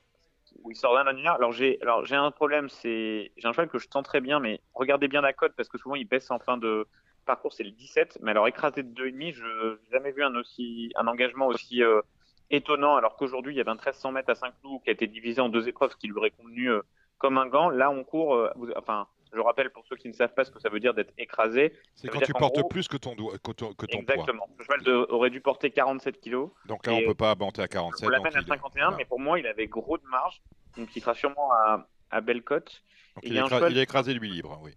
où 0.62 0.72
il 0.72 0.76
sort 0.78 0.94
d'un 0.96 1.04
dernière. 1.04 1.34
Alors 1.34 1.52
j'ai, 1.52 1.82
alors 1.82 2.06
j'ai 2.06 2.16
un 2.16 2.32
problème, 2.32 2.70
c'est 2.70 3.34
j'ai 3.36 3.48
un 3.48 3.52
cheval 3.52 3.68
que 3.68 3.80
je 3.80 3.90
tends 3.90 4.04
très 4.04 4.22
bien, 4.22 4.40
mais 4.40 4.62
regardez 4.74 5.10
bien 5.10 5.20
la 5.20 5.34
cote 5.34 5.54
parce 5.58 5.68
que 5.68 5.78
souvent 5.78 5.96
il 5.96 6.08
baisse 6.08 6.32
en 6.32 6.40
fin 6.40 6.56
de 6.58 6.88
parcours, 7.26 7.54
c'est 7.54 7.64
le 7.64 7.72
17. 7.72 8.20
Mais 8.22 8.32
alors 8.32 8.48
écrasé 8.48 8.84
de 8.84 8.94
2,5, 8.94 9.34
je 9.34 9.44
n'ai 9.72 9.78
jamais 9.91 10.12
vu 10.12 10.24
un 10.24 10.36
aussi 10.36 10.91
un 10.95 11.08
engagement 11.08 11.48
aussi 11.48 11.82
euh, 11.84 12.02
étonnant. 12.50 12.95
Alors 12.95 13.16
qu'aujourd'hui 13.16 13.54
il 13.54 13.58
y 13.58 13.62
avait 13.62 13.72
un 13.72 13.76
1300 13.76 14.12
mètres 14.12 14.30
à 14.30 14.36
Saint-Cloud 14.36 14.82
qui 14.84 14.90
a 14.90 14.94
été 14.94 15.08
divisé 15.08 15.41
en 15.41 15.50
deux 15.50 15.68
épreuves, 15.68 15.91
ce 15.91 15.98
qui 15.98 16.08
lui 16.08 16.18
aurait 16.18 16.32
convenu 16.32 16.70
euh, 16.70 16.82
comme 17.18 17.38
un 17.38 17.48
gant. 17.48 17.70
Là 17.70 17.90
on 17.91 18.04
court, 18.04 18.36
euh, 18.36 18.50
vous- 18.56 18.72
enfin. 18.78 19.08
Je 19.36 19.40
rappelle 19.40 19.72
pour 19.72 19.84
ceux 19.88 19.95
qui 19.95 20.08
ne 20.08 20.14
savent 20.14 20.36
pas 20.36 20.44
ce 20.44 20.52
que 20.52 20.60
ça 20.60 20.70
veut 20.70 20.80
dire 20.80 20.94
d'être 20.94 21.12
écrasé. 21.18 21.74
C'est 21.95 22.08
quand 22.08 22.20
tu 22.20 22.34
portes 22.34 22.54
gros- 22.54 22.68
plus 22.68 22.88
que 22.88 22.98
ton, 22.98 23.16
doigt- 23.16 23.36
que 23.40 23.52
ton, 23.52 23.74
que 23.74 23.88
ton 23.88 24.04
poids. 24.04 24.14
Exactement. 24.14 24.48
Le 24.60 24.64
cheval 24.64 24.88
aurait 25.10 25.32
dû 25.32 25.41
porter 25.41 25.72
47 25.72 26.20
kilos. 26.22 26.52
Donc 26.68 26.86
là, 26.86 26.94
on 26.94 26.98
Et- 27.00 27.06
peut 27.08 27.16
pas 27.16 27.34
monter 27.34 27.64
à 27.64 27.68
47. 27.68 28.06
On 28.06 28.12
l'amène 28.12 28.36
à 28.36 28.41
il- 28.41 28.45
51, 28.45 28.84
voilà. 28.84 28.98
mais 28.98 29.06
pour 29.06 29.20
moi, 29.20 29.40
il 29.40 29.48
avait 29.48 29.66
gros 29.66 29.98
de 29.98 30.06
marge. 30.06 30.40
Donc, 30.78 30.95
il 30.95 31.02
sera 31.02 31.16
sûrement 31.16 31.52
à, 31.52 31.88
à 32.12 32.22
belle 32.22 32.44
cote. 32.44 32.84
Donc 33.16 33.24
il, 33.24 33.32
il 33.32 33.38
est 33.38 33.41
écra- 33.41 33.50
cheval- 33.58 33.72
il 33.72 33.78
est 33.80 33.82
écrasé 33.82 34.14
lui 34.14 34.30
libre, 34.30 34.60
oui. 34.64 34.76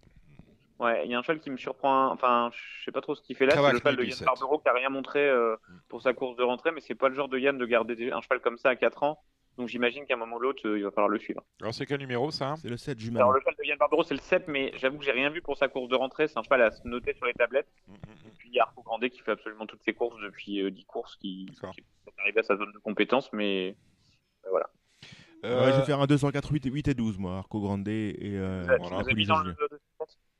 Ouais, 0.78 1.06
il 1.06 1.10
y 1.10 1.14
a 1.14 1.18
un 1.18 1.22
cheval 1.22 1.40
qui 1.40 1.50
me 1.50 1.56
surprend. 1.56 2.10
Enfin, 2.12 2.50
je 2.52 2.84
sais 2.84 2.92
pas 2.92 3.00
trop 3.00 3.14
ce 3.14 3.22
qu'il 3.22 3.34
fait 3.36 3.46
là. 3.46 3.52
C'est 3.56 3.72
le 3.72 3.78
cheval 3.78 3.96
de 3.96 4.02
Yann 4.02 4.10
17. 4.10 4.26
Barbero 4.26 4.58
qui 4.58 4.68
a 4.68 4.72
rien 4.72 4.90
montré 4.90 5.26
euh, 5.26 5.56
Mm. 5.68 5.74
pour 5.88 6.02
sa 6.02 6.12
course 6.12 6.36
de 6.36 6.42
rentrée, 6.42 6.70
mais 6.72 6.80
c'est 6.80 6.94
pas 6.94 7.08
le 7.08 7.14
genre 7.14 7.28
de 7.28 7.38
Yann 7.38 7.56
de 7.56 7.64
garder 7.66 8.10
un 8.12 8.20
cheval 8.20 8.40
comme 8.40 8.58
ça 8.58 8.68
à 8.70 8.76
4 8.76 9.02
ans. 9.02 9.18
Donc, 9.56 9.68
j'imagine 9.68 10.04
qu'à 10.04 10.14
un 10.14 10.18
moment 10.18 10.36
ou 10.36 10.40
l'autre, 10.40 10.68
euh, 10.68 10.76
il 10.76 10.84
va 10.84 10.90
falloir 10.90 11.08
le 11.08 11.18
suivre. 11.18 11.42
Alors 11.62 11.72
c'est 11.72 11.86
quel 11.86 11.98
numéro 12.00 12.30
ça 12.30 12.50
hein 12.50 12.56
C'est 12.56 12.68
le 12.68 12.76
7 12.76 12.98
jumeau. 13.00 13.16
Alors, 13.20 13.32
le 13.32 13.40
cheval 13.40 13.54
de 13.58 13.64
Yann 13.64 13.78
Barbero, 13.78 14.02
c'est 14.02 14.12
le 14.12 14.20
7, 14.20 14.48
mais 14.48 14.70
j'avoue 14.76 14.98
que 14.98 15.04
j'ai 15.04 15.12
rien 15.12 15.30
vu 15.30 15.40
pour 15.40 15.56
sa 15.56 15.68
course 15.68 15.88
de 15.88 15.94
rentrée. 15.96 16.28
C'est 16.28 16.38
un 16.38 16.42
cheval 16.42 16.60
à 16.60 16.70
se 16.70 16.86
noter 16.86 17.14
sur 17.14 17.24
les 17.24 17.32
tablettes. 17.32 17.72
Mm, 17.88 17.92
mm. 17.94 17.96
Et 18.26 18.30
puis, 18.36 18.48
il 18.50 18.54
y 18.54 18.60
a 18.60 18.64
Arco 18.64 18.82
Grandet 18.82 19.08
qui 19.08 19.20
fait 19.20 19.30
absolument 19.32 19.64
toutes 19.64 19.82
ses 19.82 19.94
courses 19.94 20.20
depuis 20.20 20.60
euh, 20.60 20.70
10 20.70 20.84
courses, 20.84 21.16
qui, 21.16 21.46
qui 21.46 21.80
est 21.80 22.20
arrivé 22.20 22.40
à 22.40 22.42
sa 22.42 22.56
zone 22.56 22.70
de 22.72 22.78
compétence, 22.80 23.32
mais 23.32 23.74
euh, 24.44 24.50
voilà. 24.50 24.66
Euh, 25.44 25.64
Ouais, 25.66 25.72
je 25.72 25.78
vais 25.78 25.84
faire 25.86 26.00
un 26.00 26.06
204 26.06 26.50
8 26.52 26.66
et 26.66 26.70
8 26.70 26.88
et 26.88 26.94
12 26.94 27.18
moi, 27.18 27.38
Arco 27.38 27.60
Grande 27.60 27.86
et 27.88 28.16
euh, 28.24 28.62
voilà, 28.66 28.78
vous 28.78 28.94
avez 28.94 29.04
mis 29.04 29.26
Police 29.26 29.28
dans 29.28 29.36
Julien. 29.38 29.54
le 29.60 29.68
2 29.70 29.78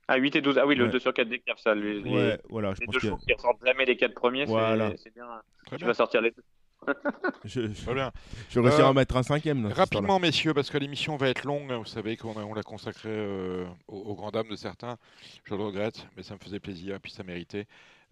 Ah, 0.07 0.15
8 0.17 0.35
et 0.37 0.41
12. 0.41 0.57
Ah 0.57 0.65
oui, 0.65 0.75
le 0.75 0.85
Ouais. 0.85 0.89
2 0.91 0.99
sur 0.99 1.13
4 1.13 1.27
des 1.27 1.39
caves, 1.39 1.57
ça. 1.59 1.75
Les, 1.75 1.99
les- 1.99 2.09
Ouais, 2.09 2.39
voilà, 2.49 2.73
je 2.73 2.79
les 2.79 2.85
pense 2.85 2.93
deux 2.93 2.99
que 2.99 3.05
chevaux 3.07 3.17
qui 3.17 3.33
ressortent 3.33 3.65
jamais 3.65 3.85
les 3.85 3.97
4 3.97 4.13
premiers, 4.13 4.45
c'est- 4.45 4.51
Voilà. 4.51 4.91
c'est 4.97 5.13
bien. 5.13 5.25
Très 5.65 5.75
Tu 5.75 5.79
bien. 5.79 5.87
vas 5.87 5.93
sortir 5.93 6.21
les 6.21 6.31
deux. 6.31 6.43
je, 7.43 7.61
bien. 7.93 8.11
je 8.49 8.59
vais 8.59 8.67
réussir 8.67 8.85
Euh, 8.85 8.87
à 8.87 8.91
en 8.91 8.93
mettre 8.93 9.17
un 9.17 9.23
cinquième. 9.23 9.65
Rapidement, 9.67 10.19
messieurs, 10.19 10.53
parce 10.53 10.69
que 10.69 10.77
l'émission 10.77 11.17
va 11.17 11.27
être 11.27 11.43
longue, 11.43 11.71
vous 11.73 11.85
savez 11.85 12.15
qu'on 12.17 12.33
a- 12.39 12.43
on 12.43 12.53
l'a 12.53 12.63
consacrée 12.63 13.09
euh, 13.09 13.65
aux, 13.87 13.97
aux 13.97 14.15
grandes 14.15 14.33
dames 14.35 14.47
de 14.47 14.55
certains. 14.55 14.97
Je 15.43 15.55
le 15.55 15.61
regrette, 15.63 16.07
mais 16.15 16.23
ça 16.23 16.35
me 16.35 16.39
faisait 16.39 16.59
plaisir, 16.59 16.99
puis 17.01 17.11
ça 17.11 17.23
méritait. 17.23 17.65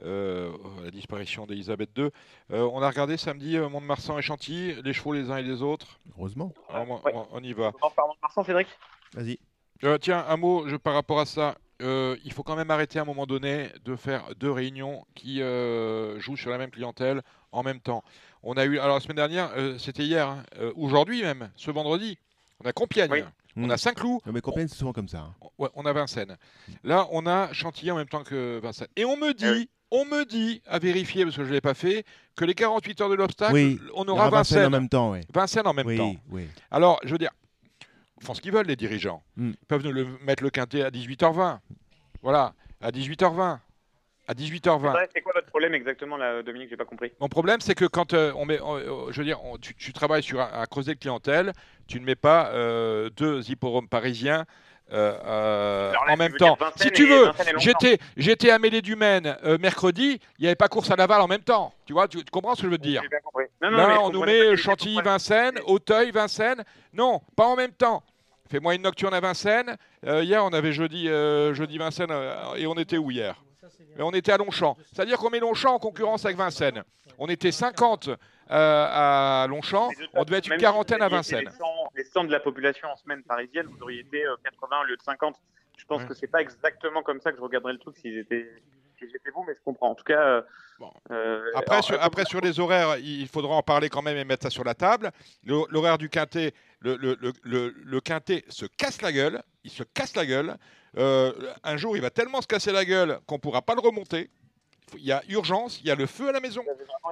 Euh, 0.04 0.52
la 0.84 0.92
disparition 0.92 1.46
d'Elisabeth 1.46 1.90
II. 1.98 2.10
Euh, 2.52 2.70
on 2.74 2.82
a 2.82 2.90
regardé 2.90 3.16
samedi 3.16 3.56
euh, 3.56 3.70
Mont-de-Marsan 3.70 4.18
et 4.20 4.22
Chantilly, 4.22 4.76
les 4.84 4.92
chevaux 4.92 5.14
les 5.14 5.32
uns 5.32 5.38
et 5.38 5.44
les 5.44 5.62
autres. 5.62 6.00
Heureusement. 6.18 6.52
Alors, 6.68 6.90
on- 6.90 6.96
Ouais. 7.06 7.14
on, 7.16 7.28
on 7.32 7.40
y 7.42 7.54
va. 7.54 7.72
On 7.82 7.88
Mont-de-Marsan, 7.88 8.44
Cédric 8.44 8.68
Vas-y. 9.14 9.40
Euh, 9.86 9.98
tiens, 9.98 10.26
un 10.28 10.36
mot 10.36 10.68
je, 10.68 10.76
par 10.76 10.96
rapport 10.96 11.20
à 11.22 11.26
ça. 11.26 11.56
Euh, 11.86 12.18
il 12.26 12.34
faut 12.34 12.44
quand 12.44 12.56
même 12.56 12.72
arrêter 12.72 13.00
à 13.00 13.04
un 13.04 13.06
moment 13.06 13.26
donné 13.26 13.70
de 13.84 13.96
faire 13.96 14.24
deux 14.38 14.52
réunions 14.52 15.06
qui 15.14 15.42
euh, 15.42 16.20
jouent 16.20 16.38
sur 16.38 16.50
la 16.50 16.58
même 16.58 16.72
clientèle 16.72 17.22
en 17.52 17.64
même 17.64 17.80
temps. 17.80 18.04
On 18.44 18.54
a 18.58 18.66
eu, 18.66 18.80
alors 18.80 18.96
la 18.96 19.02
semaine 19.02 19.16
dernière, 19.18 19.52
euh, 19.56 19.78
c'était 19.78 20.04
hier, 20.04 20.28
hein, 20.28 20.44
euh, 20.60 20.72
aujourd'hui 20.76 21.22
même, 21.22 21.50
ce 21.56 21.72
vendredi, 21.72 22.18
on 22.64 22.68
a 22.68 22.74
Compiègne, 22.74 23.12
Oui. 23.12 23.24
on 23.58 23.70
a 23.70 23.78
Saint-Cloud, 23.78 24.22
Non, 24.26 24.34
mais 24.34 24.42
Compiègne, 24.42 24.68
c'est 24.68 24.76
souvent 24.78 24.94
comme 24.94 25.08
ça. 25.08 25.20
hein. 25.20 25.34
Ouais, 25.58 25.70
on 25.76 25.86
a 25.86 25.94
Vincennes. 25.94 26.38
Là, 26.84 27.08
on 27.12 27.26
a 27.28 27.52
Chantilly 27.54 27.92
en 27.92 27.96
même 27.98 28.08
temps 28.10 28.24
que 28.24 28.60
Vincennes. 28.62 28.88
Et 28.96 29.06
on 29.06 29.18
me 29.18 29.34
dit, 29.34 29.46
oui. 29.50 29.70
on 29.92 30.06
me 30.06 30.26
dit, 30.26 30.62
à 30.68 30.80
vérifier 30.80 31.24
parce 31.24 31.36
que 31.38 31.44
je 31.44 31.50
ne 31.50 31.54
l'ai 31.54 31.62
pas 31.62 31.74
fait, 31.74 32.04
que 32.36 32.46
les 32.46 32.54
48 32.56 33.02
heures 33.02 33.10
de 33.10 33.16
l'obstacle, 33.16 33.54
Oui, 33.54 33.80
on 33.96 34.08
aura 34.08 34.28
aura 34.28 34.30
Vincennes 34.38 34.58
Vincennes. 34.60 34.66
en 34.68 34.80
même 34.80 34.90
temps, 34.90 35.12
oui. 35.12 35.20
Vincennes 35.34 35.68
en 35.68 35.74
même 35.74 35.88
oui, 35.88 35.98
temps. 35.98 36.16
oui. 36.32 36.48
Alors, 36.72 37.00
je 37.04 37.12
veux 37.12 37.18
dire, 37.18 37.32
font 38.24 38.34
ce 38.34 38.42
qu'ils 38.42 38.52
veulent, 38.52 38.68
les 38.68 38.76
dirigeants. 38.76 39.24
Mm. 39.38 39.52
Ils 39.62 39.66
peuvent 39.68 39.84
nous 39.84 39.92
le, 39.92 40.06
mettre 40.26 40.44
le 40.44 40.50
quintet 40.50 40.82
à 40.84 40.90
18h20. 40.90 41.60
Voilà, 42.22 42.54
à 42.82 42.92
18h20. 42.92 43.60
À 44.28 44.34
18h20. 44.34 44.94
Ouais, 44.96 45.08
C'est 45.14 45.22
quoi 45.22 45.34
votre 45.36 45.46
problème 45.48 45.76
exactement, 45.76 46.18
là, 46.18 46.42
Dominique 46.42 46.70
J'ai 46.72 46.78
pas 46.78 46.86
compris? 46.86 47.12
Mon 47.20 47.28
problème, 47.30 47.60
c'est 47.62 47.76
que 47.76 47.86
quand 47.86 48.14
euh, 48.16 48.32
on 48.36 48.46
met, 48.46 48.60
on- 48.60 48.76
euh, 48.78 49.12
je 49.12 49.20
veux 49.20 49.26
dire, 49.26 49.44
on- 49.46 49.58
tu, 49.58 49.76
tu 49.76 49.94
travailles 49.94 50.24
sur 50.24 50.42
un, 50.42 50.50
un 50.62 50.66
creuset 50.66 50.96
de 50.96 51.00
clientèle, 51.00 51.54
tu 51.88 52.00
ne 52.00 52.06
mets 52.06 52.16
pas 52.16 52.50
euh, 52.50 53.12
deux 53.12 53.48
hippodromes 53.52 53.88
parisiens 53.88 54.46
euh, 54.92 55.18
euh, 55.26 55.92
là, 55.92 56.14
en 56.14 56.18
même 56.18 56.34
temps. 56.34 56.58
Si 56.76 56.92
tu 56.92 57.08
veux, 57.08 57.32
j'étais, 57.58 57.98
j'étais 58.18 58.52
à 58.52 58.60
Mêlée-du-Maine 58.60 59.38
euh, 59.44 59.58
mercredi, 59.58 60.20
il 60.38 60.42
n'y 60.42 60.48
avait 60.48 60.56
pas 60.56 60.68
course 60.68 60.92
à 60.92 60.96
Laval 60.96 61.22
en 61.22 61.28
même 61.28 61.42
temps. 61.42 61.74
Tu 61.86 61.94
vois, 61.94 62.08
tu, 62.08 62.18
tu 62.18 62.32
comprends 62.32 62.56
ce 62.56 62.62
que 62.62 62.68
je 62.68 62.72
veux 62.72 62.78
te 62.78 62.84
dire? 62.84 63.02
J'ai 63.02 63.10
bien 63.10 63.20
compris. 63.24 63.46
Non, 63.62 63.72
non, 63.72 63.78
Là, 63.78 64.02
on 64.02 64.10
nous 64.12 64.24
met 64.24 64.56
Chantilly, 64.56 65.02
Vincennes, 65.04 65.60
Auteuil, 65.66 66.12
Vincennes. 66.12 66.64
Non, 66.94 67.22
pas 67.36 67.46
en 67.46 67.56
même 67.56 67.72
temps. 67.72 68.04
Fais-moi 68.50 68.76
une 68.76 68.84
nocturne 68.84 69.14
à 69.14 69.20
Vincennes. 69.20 69.76
Euh, 70.06 70.24
hier, 70.24 70.44
on 70.46 70.50
avait 70.50 70.72
jeudi, 70.72 71.10
euh, 71.10 71.54
jeudi 71.54 71.78
Vincennes 71.78 72.12
euh, 72.12 72.56
et 72.56 72.68
on 72.68 72.76
était 72.76 72.98
où 72.98 73.10
hier? 73.10 73.42
Mais 73.98 74.04
On 74.04 74.12
était 74.12 74.32
à 74.32 74.38
Longchamp. 74.38 74.78
C'est-à-dire 74.94 75.18
qu'on 75.18 75.30
met 75.30 75.40
Longchamp 75.40 75.74
en 75.74 75.80
concurrence 75.80 76.26
avec 76.26 76.38
Vincennes. 76.38 76.84
On 77.18 77.28
était 77.28 77.52
50 77.52 78.10
euh, 78.10 78.16
à 78.50 79.48
Longchamp, 79.50 79.90
on 80.14 80.24
devait 80.24 80.38
être 80.38 80.52
une 80.52 80.58
quarantaine 80.60 81.00
si 81.00 81.04
à 81.04 81.10
Vincennes. 81.10 81.46
Les 81.46 81.52
100, 81.52 81.66
les 81.96 82.04
100 82.04 82.24
de 82.26 82.32
la 82.32 82.40
population 82.40 82.88
en 82.90 82.96
semaine 82.96 83.24
parisienne, 83.24 83.68
vous 83.68 83.82
auriez 83.84 84.02
été 84.02 84.26
euh, 84.26 84.36
80 84.44 84.82
au 84.82 84.84
lieu 84.86 84.98
de 84.98 85.02
50. 85.02 85.36
Je 85.78 85.86
pense 85.86 86.02
Ouais. 86.02 86.08
que 86.08 86.14
c'est 86.14 86.28
pas 86.28 86.42
exactement 86.42 87.04
comme 87.04 87.20
ça 87.22 87.32
que 87.32 87.38
je 87.38 87.42
regarderais 87.42 87.74
le 87.74 87.80
truc 87.80 87.98
s'ils 87.98 88.18
étaient, 88.18 88.50
si 88.98 89.06
j'étais 89.12 89.30
vous, 89.34 89.44
mais 89.48 89.54
je 89.54 89.60
comprends. 89.64 89.90
En 89.92 89.96
tout 89.96 90.04
cas, 90.06 90.22
euh, 90.22 90.42
Bon. 90.80 90.92
euh, 91.12 91.42
Après, 91.56 91.76
alors, 91.76 91.86
sur, 91.86 92.38
euh, 92.38 92.42
les 92.42 92.60
horaires, 92.60 92.98
il 92.98 93.28
faudra 93.28 93.56
en 93.56 93.62
parler 93.64 93.88
quand 93.90 94.02
même 94.02 94.18
et 94.18 94.26
mettre 94.26 94.44
ça 94.44 94.50
sur 94.50 94.64
la 94.64 94.74
table. 94.74 95.12
Le- 95.46 95.64
L'horaire 95.70 95.98
du 95.98 96.10
quintet, 96.10 96.54
le, 96.80 96.96
le, 96.98 97.18
le, 97.22 97.32
le- 97.44 97.70
le 97.78 98.02
quintet 98.02 98.44
se 98.50 98.66
casse 98.66 99.02
la 99.02 99.12
gueule. 99.12 99.42
Il 99.64 99.72
se 99.72 99.84
casse 99.84 100.16
la 100.16 100.26
gueule. 100.26 100.56
Euh, 100.98 101.32
un 101.64 101.78
jour, 101.78 101.96
il 101.98 102.02
va 102.02 102.10
tellement 102.10 102.42
se 102.42 102.48
casser 102.48 102.72
la 102.72 102.84
gueule 102.86 103.20
qu'on 103.26 103.36
ne 103.36 103.40
pourra 103.40 103.62
pas 103.62 103.74
le 103.76 103.82
remonter. 103.82 104.30
Il 104.98 105.04
y 105.06 105.12
a 105.12 105.22
urgence, 105.30 105.80
il 105.82 105.88
y 105.88 105.92
a 105.92 105.96
le 105.96 106.06
feu 106.06 106.30
à 106.30 106.32
la 106.32 106.40
maison. 106.40 106.62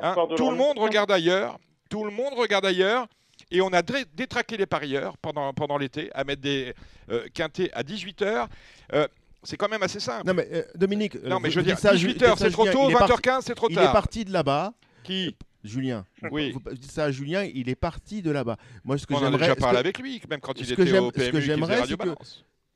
Hein, 0.02 0.16
tout 0.36 0.50
le 0.52 0.56
monde 0.58 0.78
non 0.78 0.84
regarde 0.84 1.12
ailleurs. 1.12 1.60
Tout 1.90 2.04
le 2.06 2.12
monde 2.12 2.34
regarde 2.36 2.66
ailleurs. 2.66 3.08
Et 3.52 3.62
on 3.62 3.68
a 3.74 3.82
détraqué 3.82 4.58
les 4.58 4.66
parieurs 4.66 5.18
pendant, 5.18 5.54
pendant 5.54 5.78
l'été 5.78 6.10
à 6.14 6.24
mettre 6.24 6.42
des 6.42 6.74
euh, 7.10 7.28
quintets 7.34 7.72
à 7.74 7.84
18h. 7.84 8.48
c'est 9.44 9.58
quand 9.58 9.70
même 9.70 9.84
assez 9.84 10.00
simple. 10.00 10.26
Non, 10.26 10.34
mais 10.34 10.48
euh, 10.52 10.64
Dominique. 10.76 11.16
Non, 11.24 11.38
euh, 11.38 11.40
mais 11.42 11.50
vous- 11.50 11.54
je 11.54 11.60
veux 11.60 11.66
dire, 11.66 11.76
dites 11.76 11.82
ça, 11.84 11.96
Ju- 11.96 12.10
18h, 12.10 12.14
dites 12.14 12.26
ça, 12.28 12.36
c'est 12.38 12.52
trop 12.52 12.66
Julien, 12.66 12.74
tôt, 12.80 12.90
il 12.90 12.92
est 12.92 12.98
parti- 12.98 13.14
20h15, 13.30 13.42
c'est 13.42 13.56
trop 13.56 13.70
Il 13.70 13.76
tard. 13.76 13.90
est 13.90 13.94
parti 13.94 14.26
de 14.26 14.32
là-bas. 14.32 14.74
Qui? 15.04 15.36
Julien. 15.64 16.06
Oui. 16.32 16.52
Vous, 16.52 16.60
vous 16.66 16.74
dites 16.76 16.92
ça 16.92 17.06
à 17.06 17.12
Julien, 17.12 17.44
il 17.44 17.70
est 17.70 17.76
parti 17.76 18.22
de 18.22 18.32
là-bas. 18.32 18.58
Moi, 18.84 18.98
ce 18.98 19.06
que 19.06 19.14
On 19.14 19.18
en 19.18 19.20
a 19.20 19.26
j'aimerais. 19.26 19.38
déjà 19.40 19.54
ce 19.56 19.60
parlé 19.60 19.76
que- 19.76 19.80
avec 19.80 20.00
lui, 20.00 20.22
même 20.30 20.40
quand 20.42 20.60
il 20.60 20.66
ce 20.66 20.74
que 20.74 20.82
était 20.82 20.98
au 21.00 21.08
ce 21.08 21.12
que 21.12 21.16
PMU, 21.20 21.32
qu'il 21.32 21.32
faisait 21.42 21.42
j'aimerais, 21.42 21.86
c'est 21.88 21.98
que-. 21.98 22.10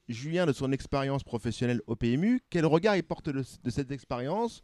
Julien, 0.09 0.45
de 0.45 0.53
son 0.53 0.71
expérience 0.71 1.23
professionnelle 1.23 1.81
au 1.85 1.95
PMU, 1.97 2.41
quel 2.49 2.65
regard 2.65 2.95
il 2.95 3.03
porte 3.03 3.27
de, 3.29 3.43
de 3.63 3.69
cette 3.69 3.91
expérience 3.91 4.61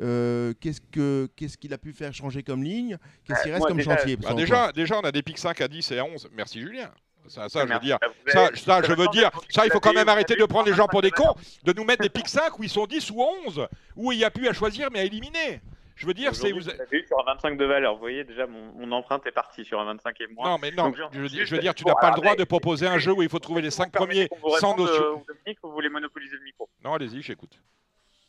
Euh, 0.00 0.54
Qu'est-ce 0.60 0.80
que 0.80 1.28
qu'est-ce 1.36 1.58
qu'il 1.58 1.72
a 1.74 1.78
pu 1.78 1.92
faire 1.92 2.12
changer 2.14 2.42
comme 2.42 2.62
ligne? 2.62 2.96
Qu'est-ce 3.24 3.42
qui 3.42 3.48
Euh, 3.48 3.52
reste 3.52 3.60
moi, 3.60 3.68
comme 3.68 3.76
déjà- 3.78 3.96
chantier 3.96 4.16
Bah, 4.16 4.34
déjà, 4.34 4.72
déjà, 4.72 4.98
on 4.98 5.02
a 5.02 5.12
des 5.12 5.22
pics 5.22 5.38
5 5.38 5.60
à 5.60 5.68
10 5.68 5.90
et 5.90 5.98
à 5.98 6.04
11. 6.04 6.28
Merci 6.32 6.60
Julien. 6.60 6.90
Ça, 7.26 7.48
ça 7.48 7.66
je 7.66 7.72
veux 7.72 7.78
dire. 7.80 7.98
Avez- 8.00 8.32
Ça, 8.32 8.50
ça, 8.56 8.82
je 8.82 8.92
veux 8.94 9.06
dire, 9.08 9.30
ça, 9.50 9.66
il 9.66 9.70
faut 9.70 9.80
quand 9.80 9.92
même 9.92 10.08
arrêter 10.08 10.36
de 10.36 10.44
prendre 10.46 10.66
les 10.68 10.74
gens 10.74 10.86
pour 10.86 11.02
des 11.02 11.10
25 11.10 11.22
cons, 11.34 11.34
de 11.64 11.72
nous 11.74 11.84
mettre 11.84 12.02
des 12.02 12.08
pics 12.08 12.28
5 12.28 12.58
où 12.58 12.62
ils 12.62 12.70
sont 12.70 12.86
10 12.86 13.10
ou 13.10 13.20
11, 13.20 13.66
où 13.94 14.10
il 14.12 14.18
n'y 14.18 14.24
a 14.24 14.30
plus 14.30 14.48
à 14.48 14.52
choisir 14.54 14.88
mais 14.90 15.00
à 15.00 15.04
éliminer. 15.04 15.60
Je 15.96 16.06
veux 16.06 16.14
dire, 16.14 16.34
c'est. 16.34 16.50
Vous- 16.50 16.60
vous 16.60 16.70
avez 16.70 16.98
eu 16.98 17.06
sur 17.06 17.20
un 17.20 17.24
25 17.34 17.58
de 17.58 17.64
valeur. 17.66 17.92
Vous 17.92 18.00
voyez, 18.00 18.24
déjà, 18.24 18.46
mon, 18.46 18.72
mon 18.72 18.90
empreinte 18.92 19.26
est 19.26 19.32
partie 19.32 19.66
sur 19.66 19.78
un 19.78 19.84
25 19.84 20.18
et 20.22 20.28
moins. 20.28 20.52
Non, 20.52 20.58
mais 20.62 20.70
non, 20.70 20.84
Donc, 20.84 20.96
je- 20.96 21.02
je 21.12 21.20
veux 21.20 21.28
dire, 21.28 21.38
juste- 21.40 21.50
je 21.50 21.54
veux 21.56 21.60
dire, 21.60 21.74
tu 21.74 21.84
n'as 21.84 21.94
pas 21.94 22.08
le 22.12 22.16
droit 22.16 22.34
de 22.36 22.44
proposer 22.44 22.86
un 22.86 22.96
jeu 22.96 23.12
où 23.12 23.20
il 23.22 23.28
faut 23.28 23.38
trouver 23.38 23.60
les 23.60 23.70
5 23.70 23.86
Vous 23.88 23.90
permettez 24.06 24.28
premiers 24.28 24.58
sans 24.58 24.74
notion. 24.78 24.94
euh, 24.94 25.16
Dominique, 25.28 25.58
ou 25.62 25.66
vous 25.68 25.74
voulez 25.74 25.90
monopoliser 25.90 26.36
le 26.36 26.42
micro 26.44 26.70
Non, 26.82 26.94
allez-y, 26.94 27.20
j'écoute. 27.20 27.60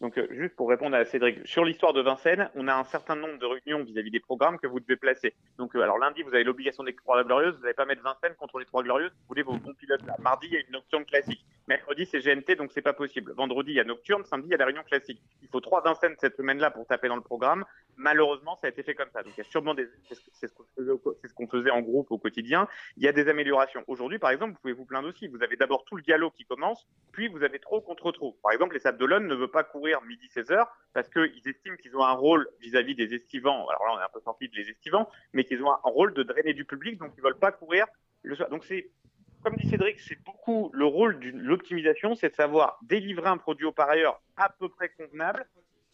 Donc, 0.02 0.18
euh, 0.18 0.28
juste 0.32 0.56
pour 0.56 0.68
répondre 0.68 0.96
à 0.96 1.06
Cédric, 1.06 1.48
sur 1.48 1.64
l'histoire 1.64 1.94
de 1.94 2.02
Vincennes, 2.02 2.50
on 2.56 2.68
a 2.68 2.74
un 2.74 2.84
certain 2.86 3.16
nombre 3.16 3.38
de 3.38 3.46
réunions 3.46 3.84
vis-à-vis 3.84 4.10
des 4.10 4.20
programmes 4.20 4.58
que 4.58 4.66
vous 4.66 4.80
devez 4.80 4.96
placer. 4.96 5.36
Donc, 5.60 5.76
euh, 5.76 5.82
alors 5.82 6.00
lundi, 6.00 6.24
vous 6.24 6.34
avez 6.34 6.44
l'obligation 6.44 6.84
des 6.84 6.96
trois 6.96 7.24
glorieuses, 7.24 7.56
vous 7.56 7.62
n'allez 7.62 7.76
pas 7.76 7.86
mettre 7.86 8.02
Vincennes 8.02 8.36
contre 8.40 8.58
les 8.58 8.66
trois 8.66 8.82
glorieuses, 8.82 9.12
vous 9.12 9.28
voulez 9.30 9.44
vos 9.44 9.56
bons 9.58 9.76
pilotes 9.76 10.04
là. 10.08 10.16
Mardi, 10.20 10.48
il 10.48 10.54
y 10.54 10.58
a 10.58 10.62
une 10.68 10.76
option 10.76 11.04
classique. 11.04 11.46
Mercredi, 11.68 12.06
c'est 12.06 12.20
GNT, 12.20 12.56
donc 12.56 12.72
c'est 12.74 12.82
pas 12.82 12.94
possible. 12.94 13.34
Vendredi, 13.34 13.72
il 13.72 13.76
y 13.76 13.80
a 13.80 13.84
Nocturne. 13.84 14.26
Samedi, 14.26 14.48
il 14.48 14.52
y 14.52 14.56
a 14.56 14.58
la 14.58 14.66
réunion 14.66 14.84
classique. 14.84 15.22
Il 15.42 15.48
faut 15.48 15.62
trois 15.62 15.82
Vincennes 15.82 16.16
cette 16.20 16.36
semaine-là 16.36 16.72
pour 16.72 16.88
taper 16.88 17.08
dans 17.08 17.16
le 17.16 17.22
programme. 17.22 17.66
Malheureusement, 17.98 18.58
ça 18.60 18.68
a 18.68 18.70
été 18.72 18.82
fait 18.84 18.96
comme 18.96 19.10
ça. 19.14 19.22
Donc, 19.22 19.34
il 19.38 19.38
y 19.38 19.42
a 19.42 19.50
sûrement 19.50 19.74
des, 19.74 19.88
c'est 20.34 20.48
ce 20.48 20.54
qu'on 21.34 21.48
faisait, 21.48 21.70
en 21.70 21.82
groupe 21.82 22.12
au 22.12 22.18
quotidien. 22.18 22.68
Il 22.98 23.04
y 23.04 23.08
a 23.08 23.12
des 23.12 23.28
améliorations. 23.28 23.84
Aujourd'hui, 23.88 24.18
par 24.18 24.32
exemple, 24.32 24.54
vous 24.54 24.60
pouvez 24.60 24.74
vous 24.74 24.86
plaindre 24.86 25.08
aussi. 25.08 25.28
Vous 25.28 25.44
avez 25.44 25.56
d'abord 25.56 25.86
tout 25.86 25.96
le 25.96 26.02
galop 26.02 26.32
qui 26.32 26.46
commence, 26.46 26.88
puis 27.12 27.28
vous 27.28 27.44
avez 27.44 27.60
trop 27.60 27.80
contre 27.80 28.12
trop. 28.12 28.38
Par 28.42 28.52
exemple, 28.52 28.74
les 28.74 28.80
Sables 28.80 28.98
d'Olonne 28.98 29.28
ne 29.28 29.36
veulent 29.36 29.52
pas 29.52 29.64
courir 29.64 30.02
midi 30.02 30.28
16h 30.36 30.66
parce 30.94 31.10
qu'ils 31.10 31.48
estiment 31.48 31.78
qu'ils 31.78 31.96
ont 31.96 32.04
un 32.04 32.14
rôle 32.14 32.50
vis-à-vis 32.60 32.96
des 32.96 33.14
estivants. 33.14 33.68
Alors 33.70 33.86
là, 33.86 33.94
on 33.96 34.00
est 34.00 34.04
un 34.04 34.10
peu 34.14 34.20
sorti 34.22 34.50
de 34.50 34.56
les 34.56 34.70
estivants, 34.70 35.10
mais 35.34 35.44
qu'ils 35.44 35.64
ont 35.64 35.72
un 35.72 35.80
rôle 35.84 36.14
de 36.14 36.24
drainer 36.24 36.54
du 36.54 36.66
public, 36.66 36.98
donc 36.98 37.14
ils 37.18 37.24
veulent 37.24 37.40
pas 37.40 37.52
courir 37.52 37.86
le 38.24 38.36
soir. 38.36 38.50
Donc 38.50 38.66
c'est 38.66 38.90
comme 39.44 39.56
dit 39.56 39.68
Cédric, 39.70 40.00
c'est 40.00 40.22
beaucoup 40.24 40.70
le 40.74 40.86
rôle 40.86 41.20
de 41.20 41.30
l'optimisation, 41.30 42.16
c'est 42.16 42.30
de 42.30 42.36
savoir 42.36 42.80
délivrer 42.84 43.28
un 43.28 43.38
produit 43.38 43.66
au 43.66 43.72
par 43.72 43.90
ailleurs 43.90 44.22
à 44.38 44.50
peu 44.50 44.70
près 44.70 44.90
convenable, 44.90 45.46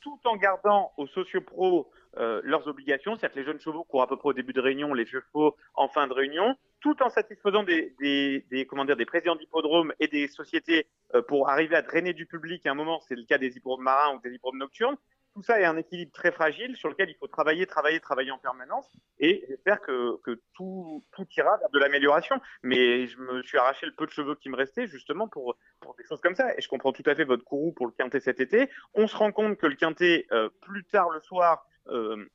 tout 0.02 0.20
en 0.26 0.36
gardant 0.36 0.92
aux 0.98 1.08
sociopros 1.08 1.90
euh, 2.18 2.42
leurs 2.44 2.68
obligations, 2.68 3.16
c'est-à-dire 3.16 3.34
que 3.34 3.40
les 3.40 3.46
jeunes 3.46 3.60
chevaux 3.60 3.84
courent 3.84 4.04
à 4.04 4.08
peu 4.08 4.18
près 4.18 4.30
au 4.30 4.34
début 4.34 4.54
de 4.54 4.62
réunion, 4.62 4.94
les 4.94 5.06
chevaux 5.06 5.56
en 5.76 5.88
fin 5.88 6.08
de 6.08 6.14
réunion, 6.14 6.56
tout 6.80 7.02
en 7.02 7.10
satisfaisant 7.10 7.64
des, 7.64 7.96
des, 8.00 8.46
des 8.52 8.66
comment 8.66 8.86
dire, 8.86 8.96
des 8.98 9.06
présidents 9.06 9.36
d'hippodromes 9.36 9.94
et 10.00 10.08
des 10.08 10.28
sociétés 10.28 10.88
euh, 11.16 11.22
pour 11.22 11.50
arriver 11.50 11.76
à 11.76 11.82
drainer 11.82 12.14
du 12.14 12.26
public. 12.26 12.66
À 12.66 12.72
un 12.72 12.76
moment, 12.76 13.02
c'est 13.08 13.16
le 13.16 13.24
cas 13.24 13.38
des 13.38 13.56
hippodromes 13.58 13.84
marins 13.84 14.16
ou 14.16 14.22
des 14.22 14.34
hippodromes 14.34 14.60
nocturnes 14.60 14.98
tout 15.38 15.44
ça 15.44 15.62
est 15.62 15.66
un 15.66 15.78
équilibre 15.78 16.12
très 16.12 16.32
fragile 16.32 16.76
sur 16.76 16.90
lequel 16.90 17.12
il 17.12 17.16
faut 17.16 17.28
travailler, 17.28 17.68
travailler, 17.68 18.00
travailler 18.00 18.32
en 18.32 18.40
permanence. 18.40 18.92
Et 19.20 19.46
j'espère 19.48 19.82
que, 19.82 20.20
tout, 20.56 21.04
ira 21.38 21.58
vers 21.58 21.70
de 21.70 21.78
l'amélioration. 21.78 22.42
Mais 22.64 23.06
je 23.06 23.20
me 23.20 23.44
suis 23.44 23.60
arraché 23.60 23.86
le 23.86 23.94
peu 23.94 24.08
de 24.08 24.12
cheveux 24.12 24.34
qui 24.34 24.50
me 24.50 24.56
restaient 24.56 24.88
justement 24.88 25.28
pour, 25.28 25.56
des 25.96 26.04
choses 26.06 26.22
comme 26.22 26.34
ça. 26.34 26.58
Et 26.58 26.62
je 26.62 26.68
comprends 26.68 26.92
tout 26.92 27.04
à 27.06 27.14
fait 27.14 27.24
votre 27.24 27.44
courroux 27.44 27.72
pour 27.72 27.86
le 27.86 27.92
quintet 27.92 28.20
cet 28.20 28.40
été. 28.40 28.68
On 28.96 29.06
se 29.06 29.16
rend 29.16 29.32
compte 29.32 29.58
que 29.58 29.68
le 29.68 29.76
quintet, 29.76 30.26
euh, 30.32 30.50
plus 30.62 30.84
tard 30.86 31.12
le 31.12 31.20
soir, 31.20 31.68
euh, 31.90 32.26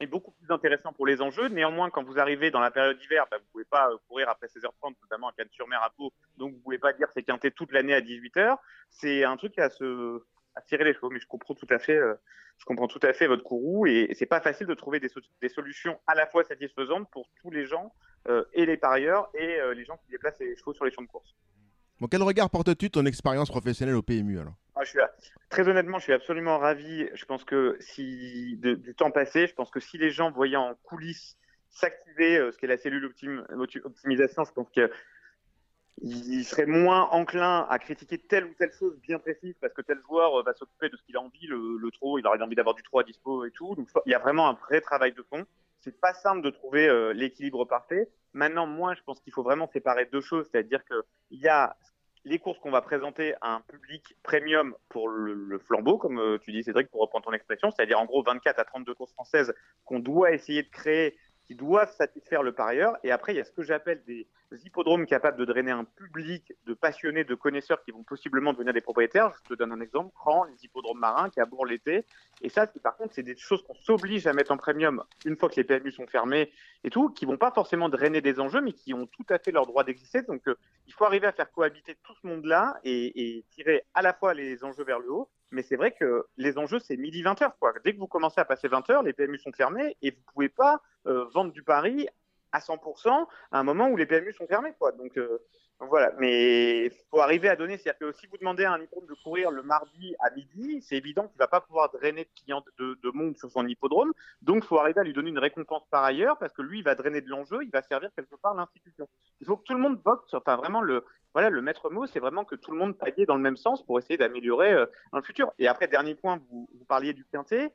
est 0.00 0.06
beaucoup 0.06 0.30
plus 0.30 0.50
intéressant 0.50 0.94
pour 0.94 1.06
les 1.06 1.20
enjeux. 1.20 1.48
Néanmoins, 1.50 1.90
quand 1.90 2.02
vous 2.02 2.18
arrivez 2.18 2.50
dans 2.50 2.60
la 2.60 2.70
période 2.70 2.96
d'hiver, 2.96 3.26
bah, 3.30 3.36
vous 3.36 3.46
pouvez 3.52 3.66
pas 3.66 3.90
euh, 3.90 3.98
courir 4.08 4.30
après 4.30 4.46
16h30, 4.46 4.94
notamment 5.02 5.28
à 5.28 5.32
Cannes-sur-Mer 5.32 5.82
à 5.82 5.90
Pau, 5.90 6.14
donc 6.38 6.54
vous 6.54 6.60
pouvez 6.60 6.78
pas 6.78 6.94
dire 6.94 7.08
c'est 7.12 7.24
quintet 7.24 7.50
toute 7.50 7.72
l'année 7.72 7.94
à 7.94 8.00
18h. 8.00 8.56
C'est 8.88 9.24
un 9.24 9.36
truc 9.36 9.58
à 9.58 9.68
se, 9.68 10.22
à 10.58 10.62
tirer 10.62 10.84
les 10.84 10.92
chevaux. 10.92 11.10
Mais 11.10 11.20
je 11.20 11.26
comprends 11.26 11.54
tout 11.54 11.66
à 11.70 11.78
fait, 11.78 11.96
euh, 11.96 12.14
je 12.58 12.64
comprends 12.64 12.88
tout 12.88 13.00
à 13.02 13.12
fait 13.12 13.26
votre 13.26 13.42
courroux 13.42 13.86
et 13.86 14.10
c'est 14.14 14.26
pas 14.26 14.40
facile 14.40 14.66
de 14.66 14.74
trouver 14.74 15.00
des, 15.00 15.08
des, 15.40 15.48
solutions 15.48 15.98
à 16.06 16.14
la 16.14 16.26
fois 16.26 16.44
satisfaisantes 16.44 17.08
pour 17.10 17.28
tous 17.40 17.50
les 17.50 17.64
gens 17.64 17.94
euh, 18.28 18.44
et 18.52 18.66
les 18.66 18.76
parieurs 18.76 19.30
et 19.34 19.60
euh, 19.60 19.74
les 19.74 19.84
gens 19.84 19.96
qui 19.96 20.10
déplacent 20.10 20.40
les 20.40 20.56
chevaux 20.56 20.74
sur 20.74 20.84
les 20.84 20.90
champs 20.90 21.02
de 21.02 21.08
course. 21.08 21.34
Bon, 22.00 22.06
quel 22.06 22.22
regard 22.22 22.50
portes-tu 22.50 22.90
ton 22.90 23.06
expérience 23.06 23.48
professionnelle 23.48 23.96
au 23.96 24.02
PMU 24.02 24.38
alors? 24.38 24.54
Ah, 24.76 24.84
je 24.84 24.90
suis, 24.90 25.00
Très 25.48 25.68
honnêtement, 25.68 25.98
je 25.98 26.04
suis 26.04 26.12
absolument 26.12 26.58
ravi. 26.58 27.08
Je 27.14 27.24
pense 27.24 27.44
que 27.44 27.76
si 27.80 28.56
du 28.58 28.94
temps 28.94 29.10
passé, 29.10 29.48
je 29.48 29.54
pense 29.54 29.70
que 29.70 29.80
si 29.80 29.98
les 29.98 30.10
gens 30.10 30.30
voyaient 30.30 30.56
en 30.56 30.74
coulisses 30.84 31.36
s'activer 31.70 32.36
ce 32.52 32.56
qu'est 32.58 32.68
la 32.68 32.76
cellule 32.76 33.04
optimisation, 33.04 34.44
je 34.44 34.52
pense 34.52 34.70
que 34.70 34.88
il 36.02 36.44
serait 36.44 36.66
moins 36.66 37.08
enclin 37.10 37.66
à 37.68 37.78
critiquer 37.78 38.18
telle 38.18 38.44
ou 38.44 38.54
telle 38.54 38.72
chose 38.72 38.96
bien 39.00 39.18
précise 39.18 39.54
parce 39.60 39.72
que 39.72 39.82
tel 39.82 39.98
joueur 40.06 40.40
euh, 40.40 40.42
va 40.42 40.54
s'occuper 40.54 40.88
de 40.88 40.96
ce 40.96 41.02
qu'il 41.02 41.16
a 41.16 41.20
envie, 41.20 41.46
le, 41.46 41.76
le 41.76 41.90
trop, 41.90 42.18
il 42.18 42.26
aurait 42.26 42.40
envie 42.40 42.54
d'avoir 42.54 42.74
du 42.74 42.82
trop 42.82 43.00
à 43.00 43.04
dispo 43.04 43.44
et 43.44 43.50
tout. 43.50 43.74
Donc 43.74 43.88
il 44.06 44.12
y 44.12 44.14
a 44.14 44.18
vraiment 44.18 44.48
un 44.48 44.54
vrai 44.54 44.80
travail 44.80 45.12
de 45.12 45.22
fond. 45.22 45.44
C'est 45.80 46.00
pas 46.00 46.12
simple 46.12 46.42
de 46.42 46.50
trouver 46.50 46.88
euh, 46.88 47.12
l'équilibre 47.12 47.64
parfait. 47.64 48.10
Maintenant, 48.32 48.66
moi, 48.66 48.94
je 48.94 49.02
pense 49.02 49.20
qu'il 49.20 49.32
faut 49.32 49.42
vraiment 49.42 49.68
séparer 49.68 50.06
deux 50.06 50.20
choses, 50.20 50.48
c'est-à-dire 50.50 50.84
que 50.84 51.04
il 51.30 51.40
y 51.40 51.48
a 51.48 51.76
les 52.24 52.38
courses 52.38 52.58
qu'on 52.58 52.70
va 52.70 52.82
présenter 52.82 53.34
à 53.40 53.54
un 53.54 53.60
public 53.62 54.16
premium 54.22 54.74
pour 54.88 55.08
le, 55.08 55.32
le 55.32 55.58
flambeau, 55.58 55.98
comme 55.98 56.18
euh, 56.18 56.38
tu 56.38 56.52
dis 56.52 56.62
Cédric, 56.62 56.90
pour 56.90 57.00
reprendre 57.00 57.24
ton 57.24 57.32
expression, 57.32 57.70
c'est-à-dire 57.70 57.98
en 57.98 58.04
gros 58.04 58.22
24 58.22 58.58
à 58.58 58.64
32 58.64 58.94
courses 58.94 59.12
françaises 59.12 59.54
qu'on 59.84 60.00
doit 60.00 60.32
essayer 60.32 60.62
de 60.62 60.68
créer 60.68 61.16
qui 61.48 61.54
doivent 61.54 61.92
satisfaire 61.92 62.42
le 62.42 62.52
parieur. 62.52 62.96
Et 63.02 63.10
après, 63.10 63.32
il 63.32 63.38
y 63.38 63.40
a 63.40 63.44
ce 63.44 63.52
que 63.52 63.62
j'appelle 63.62 64.02
des 64.04 64.28
hippodromes 64.56 65.06
capables 65.06 65.38
de 65.38 65.44
drainer 65.44 65.70
un 65.70 65.84
public 65.84 66.52
de 66.66 66.74
passionnés, 66.74 67.24
de 67.24 67.34
connaisseurs 67.34 67.82
qui 67.82 67.90
vont 67.90 68.02
possiblement 68.02 68.52
devenir 68.52 68.72
des 68.72 68.80
propriétaires. 68.80 69.32
Je 69.44 69.54
te 69.54 69.58
donne 69.58 69.72
un 69.72 69.80
exemple, 69.80 70.12
Cran, 70.14 70.44
les 70.44 70.64
hippodromes 70.64 70.98
marins 70.98 71.30
qui 71.30 71.40
abourent 71.40 71.66
l'été. 71.66 72.04
Et 72.42 72.48
ça, 72.48 72.66
par 72.66 72.96
contre, 72.96 73.14
c'est 73.14 73.22
des 73.22 73.36
choses 73.36 73.62
qu'on 73.62 73.74
s'oblige 73.74 74.26
à 74.26 74.32
mettre 74.32 74.52
en 74.52 74.56
premium 74.56 75.04
une 75.24 75.36
fois 75.36 75.48
que 75.48 75.56
les 75.56 75.64
PMU 75.64 75.92
sont 75.92 76.06
fermés 76.06 76.50
et 76.84 76.90
tout, 76.90 77.10
qui 77.10 77.26
vont 77.26 77.36
pas 77.36 77.50
forcément 77.50 77.88
drainer 77.88 78.20
des 78.20 78.40
enjeux, 78.40 78.60
mais 78.60 78.72
qui 78.72 78.94
ont 78.94 79.06
tout 79.06 79.26
à 79.28 79.38
fait 79.38 79.50
leur 79.50 79.66
droit 79.66 79.84
d'exister. 79.84 80.22
Donc, 80.22 80.46
euh, 80.48 80.56
il 80.86 80.92
faut 80.92 81.04
arriver 81.04 81.26
à 81.26 81.32
faire 81.32 81.50
cohabiter 81.50 81.96
tout 82.02 82.14
ce 82.20 82.26
monde-là 82.26 82.78
et, 82.84 83.44
tirer 83.50 83.84
à 83.94 84.02
la 84.02 84.12
fois 84.12 84.34
les 84.34 84.64
enjeux 84.64 84.84
vers 84.84 84.98
le 84.98 85.10
haut, 85.10 85.28
mais 85.50 85.62
c'est 85.62 85.76
vrai 85.76 85.92
que 85.92 86.26
les 86.36 86.58
enjeux, 86.58 86.78
c'est 86.78 86.96
midi 86.96 87.22
20h. 87.22 87.52
Quoi. 87.58 87.72
Dès 87.84 87.94
que 87.94 87.98
vous 87.98 88.06
commencez 88.06 88.40
à 88.40 88.44
passer 88.44 88.68
20h, 88.68 89.04
les 89.04 89.12
PMU 89.12 89.38
sont 89.38 89.52
fermés 89.52 89.96
et 90.02 90.10
vous 90.10 90.22
pouvez 90.32 90.48
pas 90.48 90.80
euh, 91.06 91.24
vendre 91.32 91.52
du 91.52 91.62
pari 91.62 92.08
à 92.52 92.60
100% 92.60 93.26
à 93.52 93.58
un 93.58 93.62
moment 93.62 93.88
où 93.88 93.96
les 93.96 94.06
PMU 94.06 94.32
sont 94.32 94.46
fermés. 94.46 94.72
Quoi. 94.78 94.92
Donc, 94.92 95.16
euh, 95.16 95.38
voilà, 95.80 96.12
mais 96.18 96.86
il 96.86 96.92
faut 97.08 97.20
arriver 97.20 97.48
à 97.48 97.54
donner, 97.54 97.78
c'est-à-dire 97.78 98.08
que 98.08 98.12
si 98.12 98.26
vous 98.26 98.36
demandez 98.36 98.64
à 98.64 98.72
un 98.72 98.80
hippodrome 98.80 99.06
de 99.06 99.14
courir 99.22 99.52
le 99.52 99.62
mardi 99.62 100.14
à 100.18 100.30
midi, 100.30 100.82
c'est 100.82 100.96
évident 100.96 101.22
qu'il 101.28 101.36
ne 101.36 101.38
va 101.38 101.46
pas 101.46 101.60
pouvoir 101.60 101.88
drainer 101.90 102.24
de 102.24 102.30
clients 102.42 102.64
de, 102.78 102.98
de 103.00 103.10
monde 103.10 103.36
sur 103.36 103.48
son 103.48 103.64
hippodrome, 103.64 104.12
donc 104.42 104.64
il 104.64 104.66
faut 104.66 104.78
arriver 104.78 105.00
à 105.00 105.04
lui 105.04 105.12
donner 105.12 105.30
une 105.30 105.38
récompense 105.38 105.84
par 105.88 106.02
ailleurs, 106.02 106.36
parce 106.38 106.52
que 106.52 106.62
lui, 106.62 106.78
il 106.78 106.84
va 106.84 106.96
drainer 106.96 107.20
de 107.20 107.28
l'enjeu, 107.28 107.62
il 107.62 107.70
va 107.70 107.82
servir 107.82 108.10
quelque 108.16 108.34
part 108.34 108.54
l'institution. 108.54 109.08
Il 109.40 109.46
faut 109.46 109.56
que 109.56 109.62
tout 109.62 109.74
le 109.74 109.78
monde 109.78 110.00
vote, 110.04 110.24
enfin 110.32 110.56
vraiment 110.56 110.80
le, 110.80 111.04
voilà, 111.32 111.48
le 111.48 111.62
maître 111.62 111.90
mot, 111.90 112.06
c'est 112.06 112.18
vraiment 112.18 112.44
que 112.44 112.56
tout 112.56 112.72
le 112.72 112.78
monde 112.78 112.98
paille 112.98 113.24
dans 113.26 113.36
le 113.36 113.42
même 113.42 113.56
sens 113.56 113.84
pour 113.84 114.00
essayer 114.00 114.16
d'améliorer 114.16 114.72
euh, 114.72 114.86
dans 115.12 115.18
le 115.18 115.24
futur. 115.24 115.52
Et 115.60 115.68
après, 115.68 115.86
dernier 115.86 116.16
point, 116.16 116.40
vous, 116.50 116.68
vous 116.74 116.84
parliez 116.86 117.12
du 117.12 117.24
quintet, 117.26 117.72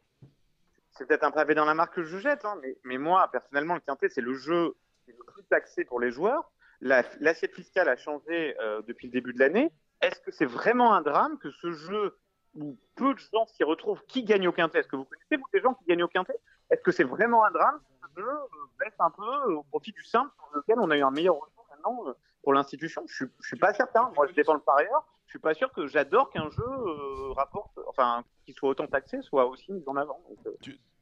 c'est 0.94 1.08
peut-être 1.08 1.24
un 1.24 1.32
pavé 1.32 1.56
dans 1.56 1.66
la 1.66 1.74
marque 1.74 1.96
que 1.96 2.04
je 2.04 2.18
jette, 2.18 2.46
hein, 2.46 2.60
mais, 2.84 2.98
moi, 2.98 3.28
personnellement, 3.32 3.74
le 3.74 3.80
quintet, 3.82 4.10
c'est 4.10 4.22
le 4.22 4.34
jeu 4.34 4.76
le 5.08 5.14
plus 5.34 5.44
taxé 5.44 5.86
pour 5.86 6.00
les 6.00 6.12
joueurs. 6.12 6.52
L'assiette 6.82 7.56
fiscale 7.56 7.90
a 7.90 7.96
changé 7.96 8.56
euh, 8.60 8.82
depuis 8.88 9.08
le 9.08 9.14
début 9.14 9.34
de 9.34 9.40
l'année. 9.40 9.72
Est-ce 10.02 10.20
que 10.20 10.32
c'est 10.32 10.46
vraiment 10.46 10.94
un 10.94 11.02
drame 11.02 11.38
que 11.40 11.50
ce 11.52 11.72
jeu 11.72 12.18
où 12.56 12.78
peu 12.96 13.14
de 13.14 13.20
gens 13.20 13.46
s'y 13.48 13.64
retrouvent, 13.64 14.04
qui 14.08 14.24
gagne 14.24 14.48
au 14.48 14.52
quintet? 14.52 14.80
Est-ce 14.80 14.88
que 14.88 14.96
vous 14.96 15.06
connaissez 15.06 15.38
vous 15.38 15.48
des 15.54 15.62
gens 15.62 15.74
qui 15.74 15.86
gagnent 15.86 16.04
au 16.04 16.08
quintet? 16.08 16.36
Est-ce 16.70 16.82
que 16.82 16.92
c'est 16.92 17.04
vraiment 17.04 17.44
un 17.46 17.52
drame 17.52 17.80
que 17.80 18.08
ce 18.16 18.22
jeu 18.22 18.30
euh, 18.30 18.48
baisse 18.80 18.94
un 19.00 19.10
peu 19.10 19.54
au 19.54 19.64
profit 19.64 19.92
du 19.92 20.04
simple 20.04 20.32
sur 20.38 20.58
lequel 20.58 20.80
on 20.80 20.92
a 20.92 20.98
eu 20.98 21.04
un 21.04 21.12
meilleur 21.12 21.36
retour 21.36 21.66
maintenant 21.72 22.08
euh, 22.08 22.14
pour 22.44 22.54
l'institution 22.54 23.04
je, 23.08 23.26
je 23.42 23.48
suis 23.48 23.58
pas 23.58 23.74
certain. 23.74 24.12
Moi, 24.16 24.28
je 24.28 24.34
dépends 24.34 24.54
le 24.54 24.60
parieur. 24.60 25.06
Je 25.26 25.32
suis 25.32 25.40
pas 25.40 25.54
sûr 25.54 25.72
que 25.72 25.88
j'adore 25.88 26.30
qu'un 26.30 26.50
jeu 26.52 27.32
rapporte, 27.32 27.80
enfin, 27.88 28.24
qu'il 28.46 28.54
soit 28.54 28.70
autant 28.70 28.86
taxé, 28.86 29.22
soit 29.22 29.48
aussi 29.48 29.72
mis 29.72 29.84
en 29.88 29.96
avant. 29.96 30.20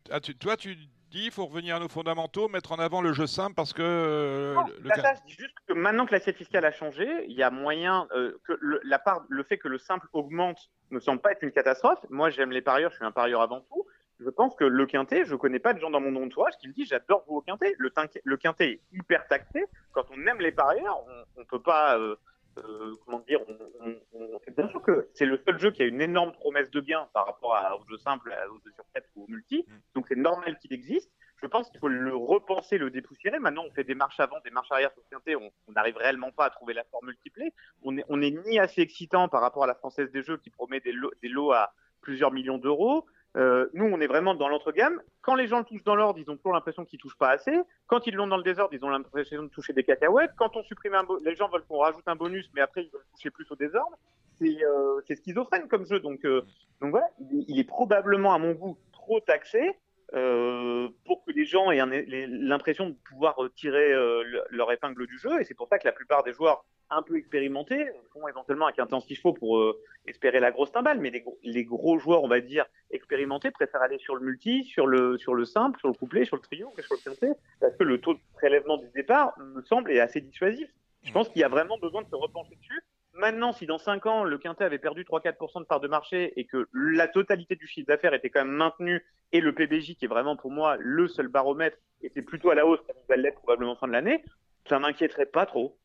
Ah, 0.09 0.19
toi, 0.21 0.55
tu 0.55 0.75
dis 0.75 1.25
il 1.25 1.31
faut 1.31 1.45
revenir 1.45 1.75
à 1.75 1.79
nos 1.79 1.89
fondamentaux, 1.89 2.47
mettre 2.47 2.71
en 2.71 2.79
avant 2.79 3.01
le 3.01 3.11
jeu 3.13 3.27
simple 3.27 3.55
parce 3.55 3.73
que. 3.73 3.81
Euh, 3.81 4.53
non, 4.53 4.65
le, 4.79 4.89
ça, 4.89 5.13
je 5.15 5.21
dis 5.27 5.37
juste 5.37 5.55
que 5.67 5.73
maintenant 5.73 6.05
que 6.05 6.13
l'assiette 6.13 6.37
fiscale 6.37 6.65
a 6.65 6.71
changé, 6.71 7.25
il 7.27 7.35
y 7.35 7.43
a 7.43 7.51
moyen 7.51 8.07
euh, 8.15 8.39
que 8.47 8.53
le, 8.61 8.79
la 8.83 8.99
part, 8.99 9.25
le 9.27 9.43
fait 9.43 9.57
que 9.57 9.67
le 9.67 9.77
simple 9.77 10.07
augmente 10.13 10.69
ne 10.91 10.99
semble 10.99 11.21
pas 11.21 11.31
être 11.33 11.43
une 11.43 11.51
catastrophe. 11.51 11.99
Moi, 12.09 12.29
j'aime 12.29 12.51
les 12.51 12.61
parieurs, 12.61 12.91
je 12.91 12.97
suis 12.97 13.05
un 13.05 13.11
parieur 13.11 13.41
avant 13.41 13.61
tout. 13.61 13.85
Je 14.23 14.29
pense 14.29 14.55
que 14.55 14.63
le 14.63 14.85
quintet, 14.85 15.25
je 15.25 15.35
connais 15.35 15.59
pas 15.59 15.73
de 15.73 15.79
gens 15.79 15.89
dans 15.89 15.99
mon 15.99 16.15
entourage 16.23 16.53
qui 16.59 16.67
me 16.67 16.73
disent 16.73 16.89
j'adore 16.89 17.23
vous 17.27 17.37
au 17.37 17.41
quintet. 17.41 17.73
Le, 17.77 17.91
le 18.23 18.37
quintet 18.37 18.69
est 18.69 18.81
hyper 18.91 19.27
taxé. 19.27 19.65
Quand 19.93 20.05
on 20.11 20.27
aime 20.27 20.39
les 20.39 20.51
parieurs, 20.51 21.03
on, 21.07 21.41
on 21.41 21.45
peut 21.45 21.61
pas. 21.61 21.97
Euh, 21.97 22.15
euh, 22.57 22.95
comment 23.05 23.19
dire, 23.21 23.39
on, 23.47 23.95
on, 24.13 24.39
bien 24.55 24.67
sûr 24.67 24.81
que 24.81 25.07
c'est 25.13 25.25
le 25.25 25.37
seul 25.37 25.57
jeu 25.57 25.71
qui 25.71 25.83
a 25.83 25.85
une 25.85 26.01
énorme 26.01 26.33
promesse 26.33 26.69
de 26.69 26.81
gain 26.81 27.07
par 27.13 27.25
rapport 27.25 27.55
à, 27.55 27.77
aux 27.77 27.85
jeux 27.89 27.97
simples, 27.97 28.35
aux 28.51 28.59
jeux 28.65 28.73
sur 28.75 28.83
4 28.93 29.07
ou 29.15 29.23
aux 29.23 29.27
multi. 29.27 29.65
Mm. 29.65 29.73
Donc 29.95 30.05
c'est 30.09 30.17
normal 30.17 30.57
qu'il 30.59 30.73
existe. 30.73 31.09
Je 31.37 31.47
pense 31.47 31.69
qu'il 31.71 31.79
faut 31.79 31.87
le 31.87 32.15
repenser, 32.15 32.77
le 32.77 32.91
dépoussiérer. 32.91 33.39
Maintenant, 33.39 33.63
on 33.65 33.71
fait 33.71 33.85
des 33.85 33.95
marches 33.95 34.19
avant, 34.19 34.39
des 34.43 34.51
marches 34.51 34.71
arrière 34.71 34.91
sur 34.91 35.01
le 35.25 35.37
On 35.37 35.71
n'arrive 35.71 35.97
réellement 35.97 36.31
pas 36.31 36.45
à 36.45 36.49
trouver 36.51 36.73
la 36.73 36.83
forme 36.83 37.07
multiplée. 37.07 37.53
On 37.81 37.97
est, 37.97 38.05
on 38.09 38.21
est 38.21 38.31
ni 38.45 38.59
assez 38.59 38.81
excitant 38.81 39.27
par 39.29 39.41
rapport 39.41 39.63
à 39.63 39.67
la 39.67 39.73
Française 39.73 40.11
des 40.11 40.21
Jeux 40.21 40.37
qui 40.37 40.51
promet 40.51 40.81
des 40.81 40.91
lots 40.91 41.51
à 41.51 41.73
plusieurs 42.01 42.31
millions 42.31 42.57
d'euros. 42.57 43.05
Euh, 43.37 43.69
nous, 43.73 43.85
on 43.85 44.01
est 44.01 44.07
vraiment 44.07 44.35
dans 44.35 44.49
l'entre-gamme. 44.49 45.01
Quand 45.21 45.35
les 45.35 45.47
gens 45.47 45.59
le 45.59 45.65
touchent 45.65 45.83
dans 45.83 45.95
l'ordre, 45.95 46.19
ils 46.19 46.29
ont 46.29 46.35
toujours 46.35 46.53
l'impression 46.53 46.83
qu'ils 46.83 46.99
touchent 46.99 47.17
pas 47.17 47.29
assez. 47.29 47.57
Quand 47.87 48.05
ils 48.05 48.13
l'ont 48.13 48.27
dans 48.27 48.37
le 48.37 48.43
désordre, 48.43 48.73
ils 48.73 48.83
ont 48.83 48.89
l'impression 48.89 49.43
de 49.43 49.47
toucher 49.47 49.73
des 49.73 49.83
cacahuètes. 49.83 50.31
Quand 50.37 50.55
on 50.57 50.63
supprime 50.63 50.95
un 50.95 51.05
les 51.23 51.35
gens 51.35 51.47
veulent 51.49 51.63
qu'on 51.63 51.79
rajoute 51.79 52.07
un 52.07 52.15
bonus, 52.15 52.49
mais 52.53 52.61
après 52.61 52.83
ils 52.83 52.91
veulent 52.91 53.05
toucher 53.15 53.29
plus 53.29 53.49
au 53.49 53.55
désordre. 53.55 53.97
C'est 54.39 54.57
euh, 54.63 55.01
schizophrène 55.15 55.67
comme 55.67 55.85
jeu. 55.85 55.99
Donc, 55.99 56.25
euh, 56.25 56.41
donc 56.81 56.91
voilà, 56.91 57.07
il, 57.47 57.59
est 57.59 57.63
probablement 57.63 58.33
à 58.33 58.37
mon 58.37 58.51
goût 58.51 58.77
trop 58.91 59.19
taxé. 59.21 59.77
Euh, 60.13 60.89
pour 61.05 61.23
que 61.23 61.31
les 61.31 61.45
gens 61.45 61.71
aient 61.71 62.27
l'impression 62.27 62.89
de 62.89 62.95
pouvoir 63.09 63.37
tirer 63.55 63.93
euh, 63.93 64.23
leur 64.49 64.69
épingle 64.71 65.07
du 65.07 65.17
jeu. 65.17 65.39
Et 65.39 65.45
c'est 65.45 65.53
pour 65.53 65.69
ça 65.69 65.79
que 65.79 65.87
la 65.87 65.93
plupart 65.93 66.23
des 66.23 66.33
joueurs 66.33 66.65
un 66.89 67.01
peu 67.01 67.15
expérimentés 67.15 67.89
font 68.11 68.27
éventuellement 68.27 68.67
un 68.67 68.73
quintet 68.73 68.97
qu'il 69.07 69.17
faut 69.17 69.31
pour 69.31 69.59
euh, 69.59 69.81
espérer 70.07 70.41
la 70.41 70.51
grosse 70.51 70.73
timbale. 70.73 70.99
Mais 70.99 71.11
les, 71.11 71.23
les, 71.43 71.63
gros 71.63 71.97
joueurs, 71.97 72.23
on 72.23 72.27
va 72.27 72.41
dire, 72.41 72.65
expérimentés 72.89 73.51
préfèrent 73.51 73.83
aller 73.83 73.99
sur 73.99 74.15
le 74.15 74.25
multi, 74.25 74.65
sur 74.65 74.85
le, 74.85 75.17
sur 75.17 75.33
le 75.33 75.45
simple, 75.45 75.79
sur 75.79 75.87
le 75.87 75.93
couplet, 75.93 76.25
sur 76.25 76.35
le 76.35 76.41
trio 76.41 76.71
que 76.71 76.81
sur 76.81 76.95
le 76.95 77.01
quintet, 77.01 77.33
parce 77.61 77.77
que 77.77 77.85
le 77.85 78.01
taux 78.01 78.13
de 78.13 78.19
prélèvement 78.33 78.75
du 78.75 78.89
départ 78.93 79.33
me 79.39 79.61
semble 79.61 79.91
est 79.91 80.01
assez 80.01 80.19
dissuasif. 80.19 80.69
Je 81.03 81.11
pense 81.13 81.29
qu'il 81.29 81.39
y 81.39 81.45
a 81.45 81.49
vraiment 81.49 81.77
besoin 81.77 82.01
de 82.01 82.09
se 82.09 82.15
repencher 82.15 82.55
dessus 82.57 82.83
Maintenant, 83.13 83.51
si 83.51 83.65
dans 83.65 83.77
5 83.77 84.05
ans, 84.05 84.23
le 84.23 84.37
Quintet 84.37 84.63
avait 84.63 84.79
perdu 84.79 85.03
3-4% 85.03 85.59
de 85.59 85.65
part 85.65 85.81
de 85.81 85.87
marché 85.87 86.33
et 86.39 86.45
que 86.45 86.69
la 86.73 87.07
totalité 87.07 87.55
du 87.55 87.67
chiffre 87.67 87.87
d'affaires 87.87 88.13
était 88.13 88.29
quand 88.29 88.45
même 88.45 88.55
maintenue 88.55 89.03
et 89.33 89.41
le 89.41 89.53
PBJ, 89.53 89.95
qui 89.95 90.05
est 90.05 90.07
vraiment 90.07 90.37
pour 90.37 90.51
moi 90.51 90.77
le 90.79 91.07
seul 91.07 91.27
baromètre, 91.27 91.77
était 92.01 92.21
plutôt 92.21 92.51
à 92.51 92.55
la 92.55 92.65
hausse, 92.65 92.79
comme 92.87 92.95
il 92.97 93.07
va 93.09 93.17
l'être 93.17 93.39
probablement 93.39 93.75
fin 93.75 93.87
de 93.87 93.91
l'année, 93.91 94.23
ça 94.67 94.79
m'inquiéterait 94.79 95.25
pas 95.25 95.45
trop. 95.45 95.77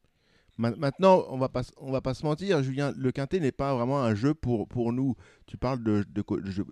Maintenant, 0.58 1.24
on 1.28 1.36
va 1.36 1.50
pas, 1.50 1.62
on 1.76 1.92
va 1.92 2.00
pas 2.00 2.14
se 2.14 2.24
mentir, 2.24 2.62
Julien, 2.62 2.94
le 2.96 3.12
quintet 3.12 3.40
n'est 3.40 3.52
pas 3.52 3.74
vraiment 3.74 4.02
un 4.02 4.14
jeu 4.14 4.32
pour, 4.32 4.66
nous. 4.92 5.14
Tu 5.46 5.58
parles 5.58 5.82
de, 5.82 6.02
de, 6.08 6.22
de, 6.22 6.62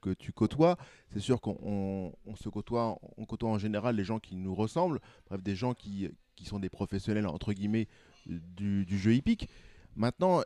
que 0.00 0.10
tu 0.10 0.32
côtoies. 0.32 0.76
C'est 1.10 1.18
sûr 1.18 1.40
qu'on 1.40 2.12
on, 2.24 2.36
se 2.36 2.48
côtoie, 2.48 2.96
on 3.16 3.24
côtoie 3.24 3.50
en 3.50 3.58
général 3.58 3.96
les 3.96 4.04
gens 4.04 4.20
qui 4.20 4.36
nous 4.36 4.54
ressemblent, 4.54 5.00
bref, 5.28 5.42
des 5.42 5.56
gens 5.56 5.74
qui, 5.74 6.08
qui 6.36 6.44
sont 6.44 6.60
des 6.60 6.68
professionnels 6.68 7.26
entre 7.26 7.52
guillemets 7.52 7.88
du, 8.26 8.84
du 8.84 8.98
jeu 8.98 9.14
hippique. 9.14 9.48
Maintenant, 9.96 10.42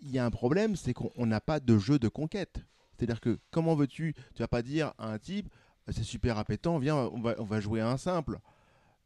il 0.00 0.10
y 0.10 0.18
a 0.18 0.24
un 0.24 0.30
problème, 0.30 0.76
c'est 0.76 0.92
qu'on 0.92 1.26
n'a 1.26 1.40
pas 1.40 1.60
de 1.60 1.78
jeu 1.78 1.98
de 1.98 2.08
conquête. 2.08 2.60
C'est-à-dire 2.96 3.20
que 3.20 3.38
comment 3.50 3.74
veux-tu, 3.74 4.14
tu 4.34 4.42
vas 4.42 4.48
pas 4.48 4.62
dire 4.62 4.92
à 4.98 5.10
un 5.10 5.18
type, 5.18 5.48
c'est 5.88 6.02
super 6.02 6.38
appétant, 6.38 6.78
viens, 6.78 6.96
on 6.96 7.20
va, 7.20 7.34
on 7.38 7.44
va 7.44 7.60
jouer 7.60 7.80
à 7.80 7.90
un 7.90 7.96
simple. 7.96 8.38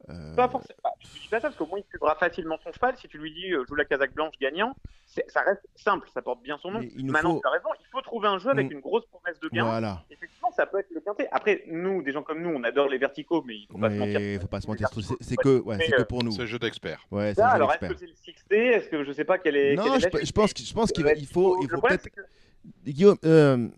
Euh... 0.09 0.35
Pas 0.35 0.48
forcément. 0.48 0.78
Tu 0.98 1.20
dis 1.20 1.28
pas 1.28 1.40
ça 1.40 1.48
parce 1.48 1.56
qu'au 1.56 1.66
moins 1.66 1.78
il 1.78 1.85
suivra 1.85 2.14
facilement 2.16 2.59
son 2.62 2.72
cheval. 2.72 2.97
Si 2.97 3.09
tu 3.09 3.18
lui 3.18 3.32
dis 3.32 3.52
euh, 3.52 3.64
joue 3.68 3.74
la 3.74 3.85
casaque 3.85 4.14
blanche 4.14 4.35
gagnant, 4.40 4.74
ça 5.06 5.40
reste 5.43 5.62
simple, 5.77 6.09
ça 6.12 6.22
porte 6.22 6.43
bien 6.43 6.59
son 6.62 6.70
nom. 6.70 6.81
Maintenant, 7.02 7.35
faut... 7.35 7.40
tu 7.40 7.47
as 7.47 7.51
raison, 7.51 7.68
il 7.78 7.86
faut 7.90 8.01
trouver 8.01 8.28
un 8.28 8.39
jeu 8.39 8.51
avec 8.51 8.68
mm. 8.68 8.72
une 8.72 8.81
grosse 8.81 9.05
promesse 9.06 9.39
de 9.40 9.48
gain. 9.48 9.64
Voilà. 9.64 10.02
Effectivement, 10.10 10.51
ça 10.52 10.66
peut 10.66 10.78
être 10.78 10.90
le 10.90 11.01
quintet. 11.01 11.28
Après, 11.32 11.64
nous, 11.66 12.02
des 12.02 12.12
gens 12.12 12.22
comme 12.22 12.43
nous, 12.43 12.51
on 12.51 12.62
adore 12.64 12.89
les 12.89 12.98
verticaux, 12.98 13.43
mais 13.47 13.56
il 13.56 13.66
faut 13.70 13.78
pas 13.78 13.90
se 13.90 13.97
mentir. 13.97 14.20
Il 14.20 14.40
faut 14.40 14.47
pas 14.47 14.60
se 14.60 14.66
mentir. 14.66 14.89
C'est 15.20 15.36
que, 15.36 15.60
ouais, 15.60 15.78
que 15.78 16.02
pour 16.02 16.24
nous. 16.24 16.32
C'est 16.32 16.47
jeu 16.47 16.59
d'expert. 16.59 17.05
Ouais, 17.10 17.39
alors, 17.40 17.72
est-ce 17.72 17.93
que 17.93 17.98
c'est 17.98 18.06
le 18.06 18.12
6D 18.12 18.56
Est-ce 18.56 18.89
que 18.89 19.05
je 19.05 19.12
sais 19.12 19.24
pas 19.24 19.39
quel 19.39 19.56
est. 19.56 19.74
Non, 19.74 19.98
je, 19.98 20.09
je, 20.24 20.32
pense, 20.32 20.52
je 20.56 20.72
pense 20.72 20.93
qu'il 20.93 21.27
faut, 21.27 21.62
il 21.62 21.68
faut 21.68 21.81
peut-être. 21.81 22.09
Guillaume, 22.85 23.16
euh, 23.24 23.68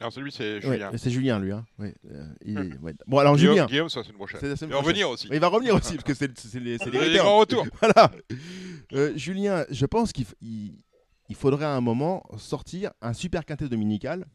alors 0.00 0.12
celui 0.12 0.30
c'est 0.30 0.60
Julien. 0.60 0.90
c'est 0.96 1.10
Julien 1.10 1.38
lui. 1.38 1.52
Hein. 1.52 1.64
Ouais, 1.78 1.94
euh, 2.10 2.26
il 2.44 2.58
est... 2.58 2.78
ouais. 2.80 2.94
Bon 3.06 3.18
alors 3.18 3.36
Guillaume, 3.36 3.54
Julien. 3.54 3.66
Guillaume 3.66 3.88
ça 3.88 4.02
c'est 4.02 4.10
une 4.10 4.16
prochaine. 4.16 4.40
il 4.42 4.68
va 4.68 4.78
revenir 4.78 5.08
aussi. 5.08 5.28
il 5.32 5.40
va 5.40 5.48
revenir 5.48 5.74
aussi 5.74 5.94
parce 5.94 6.04
que 6.04 6.14
c'est 6.14 6.28
les, 6.58 6.78
c'est 6.78 6.90
les, 6.90 7.08
les 7.08 7.18
grands 7.18 7.38
retours. 7.38 7.66
Voilà. 7.80 8.10
Euh, 8.92 9.16
Julien, 9.16 9.64
je 9.70 9.86
pense 9.86 10.12
qu'il 10.12 10.26
il, 10.40 10.78
il 11.28 11.34
faudrait 11.34 11.64
à 11.64 11.70
un 11.70 11.80
moment 11.80 12.24
sortir 12.36 12.92
un 13.00 13.12
super 13.12 13.44
quintet 13.44 13.68
dominical 13.68 14.26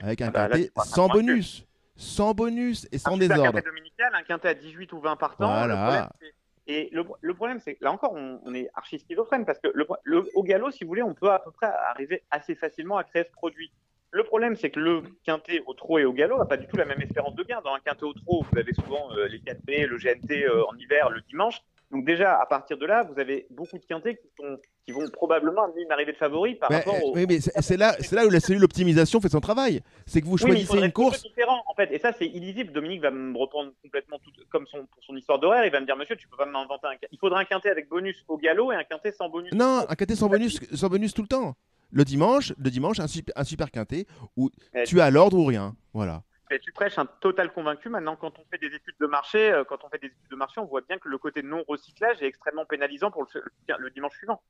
avec 0.00 0.20
un 0.22 0.28
ah 0.28 0.30
bah, 0.30 0.48
quintet 0.48 0.70
sans 0.84 1.08
bonus, 1.08 1.66
sans 1.96 2.34
bonus 2.34 2.88
et 2.92 2.98
sans 2.98 3.14
un 3.14 3.18
désordre. 3.18 3.44
Un 3.44 3.52
quintet 3.52 3.68
dominical, 3.68 4.14
un 4.14 4.22
quintet 4.22 4.48
à 4.48 4.54
18 4.54 4.92
ou 4.92 5.00
20 5.00 5.16
partants. 5.16 5.46
Voilà. 5.46 6.10
Le 6.20 6.28
et 6.68 6.88
le, 6.92 7.04
le 7.20 7.34
problème, 7.34 7.58
c'est 7.58 7.76
là 7.80 7.90
encore, 7.90 8.12
on, 8.14 8.40
on 8.44 8.54
est 8.54 8.68
archi 8.74 8.98
schizophrène 8.98 9.44
parce 9.44 9.58
que 9.58 9.68
le, 9.74 9.86
le, 10.04 10.28
au 10.34 10.44
galop, 10.44 10.70
si 10.70 10.84
vous 10.84 10.88
voulez, 10.88 11.02
on 11.02 11.12
peut 11.14 11.30
à 11.30 11.40
peu 11.40 11.50
près 11.50 11.66
arriver 11.66 12.22
assez 12.30 12.54
facilement 12.54 12.96
à 12.96 13.04
créer 13.04 13.24
ce 13.24 13.32
produit. 13.32 13.72
Le 14.14 14.24
problème, 14.24 14.56
c'est 14.56 14.68
que 14.68 14.78
le 14.78 15.02
quintet 15.24 15.62
au 15.66 15.72
trot 15.72 15.98
et 15.98 16.04
au 16.04 16.12
galop 16.12 16.36
n'a 16.36 16.44
pas 16.44 16.58
du 16.58 16.66
tout 16.66 16.76
la 16.76 16.84
même 16.84 17.00
espérance 17.00 17.34
de 17.34 17.42
gain. 17.44 17.62
Dans 17.64 17.72
un 17.72 17.80
quintet 17.80 18.04
au 18.04 18.12
trot, 18.12 18.44
vous 18.50 18.58
avez 18.58 18.74
souvent 18.74 19.10
euh, 19.16 19.26
les 19.26 19.38
4B, 19.38 19.86
le 19.86 19.96
GNT 19.96 20.44
euh, 20.44 20.64
en 20.68 20.76
hiver, 20.76 21.08
le 21.08 21.22
dimanche. 21.22 21.62
Donc 21.90 22.04
déjà, 22.04 22.38
à 22.38 22.44
partir 22.44 22.76
de 22.76 22.84
là, 22.84 23.04
vous 23.04 23.18
avez 23.18 23.46
beaucoup 23.50 23.78
de 23.78 23.84
quintés 23.84 24.16
qui, 24.16 24.28
sont, 24.38 24.58
qui 24.84 24.92
vont 24.92 25.08
probablement 25.10 25.64
amener 25.64 25.82
une 25.82 25.92
arrivée 25.92 26.12
de 26.12 26.18
favori 26.18 26.54
par 26.56 26.70
rapport 26.70 27.02
au... 27.04 27.14
Oui, 27.14 27.24
mais 27.26 27.40
c'est 27.40 27.76
là, 27.76 27.96
là 28.12 28.26
où 28.26 28.30
la 28.30 28.40
cellule 28.40 28.64
optimisation 28.64 29.20
fait 29.20 29.30
son 29.30 29.40
travail. 29.40 29.80
C'est 30.06 30.20
que 30.20 30.26
vous 30.26 30.38
choisissez 30.38 30.78
une 30.78 30.92
course... 30.92 31.22
différent, 31.22 31.62
en 31.66 31.74
fait. 31.74 31.90
Et 31.90 31.98
ça, 31.98 32.12
c'est 32.12 32.26
illisible. 32.26 32.72
Dominique 32.72 33.00
va 33.00 33.10
me 33.10 33.36
reprendre 33.36 33.72
complètement 33.82 34.18
tout, 34.18 34.30
comme 34.50 34.66
son, 34.66 34.86
pour 34.86 35.04
son 35.04 35.16
histoire 35.16 35.38
d'horaire. 35.38 35.64
Il 35.64 35.72
va 35.72 35.80
me 35.80 35.86
dire, 35.86 35.96
monsieur, 35.96 36.16
tu 36.16 36.28
peux 36.28 36.36
pas 36.36 36.46
m'inventer 36.46 36.86
un... 36.86 36.96
Il 37.10 37.18
faudra 37.18 37.40
un 37.40 37.44
quintet 37.44 37.70
avec 37.70 37.88
bonus 37.88 38.24
au 38.28 38.36
galop 38.36 38.72
et 38.72 38.76
un 38.76 38.84
quintet 38.84 39.12
sans 39.12 39.28
bonus. 39.30 39.52
Non, 39.52 39.84
un 39.88 39.94
quintet 39.94 40.16
sans 40.16 40.28
bonus, 40.28 40.60
sans 40.74 40.88
bonus 40.88 41.14
tout 41.14 41.22
le 41.22 41.28
temps 41.28 41.56
le 41.92 42.04
dimanche, 42.04 42.52
le 42.58 42.70
dimanche 42.70 42.98
un, 42.98 43.06
super, 43.06 43.32
un 43.36 43.44
super 43.44 43.70
quintet 43.70 44.06
où 44.36 44.50
tu 44.86 45.00
as 45.00 45.10
l'ordre 45.10 45.38
ou 45.38 45.44
rien. 45.44 45.76
Voilà. 45.92 46.22
Et 46.50 46.58
tu 46.58 46.72
prêches 46.72 46.98
un 46.98 47.06
total 47.06 47.52
convaincu. 47.52 47.88
Maintenant, 47.88 48.16
quand 48.16 48.38
on 48.38 48.44
fait 48.50 48.58
des 48.58 48.74
études 48.74 48.96
de 49.00 49.06
marché, 49.06 49.52
euh, 49.52 49.64
quand 49.64 49.84
on 49.84 49.88
fait 49.88 49.98
des 49.98 50.08
études 50.08 50.30
de 50.30 50.36
marché, 50.36 50.60
on 50.60 50.66
voit 50.66 50.82
bien 50.82 50.98
que 50.98 51.08
le 51.08 51.16
côté 51.16 51.42
non 51.42 51.64
recyclage 51.66 52.20
est 52.20 52.26
extrêmement 52.26 52.66
pénalisant 52.66 53.10
pour 53.10 53.26
le, 53.34 53.42
le 53.78 53.90
dimanche 53.90 54.16
suivant. 54.16 54.42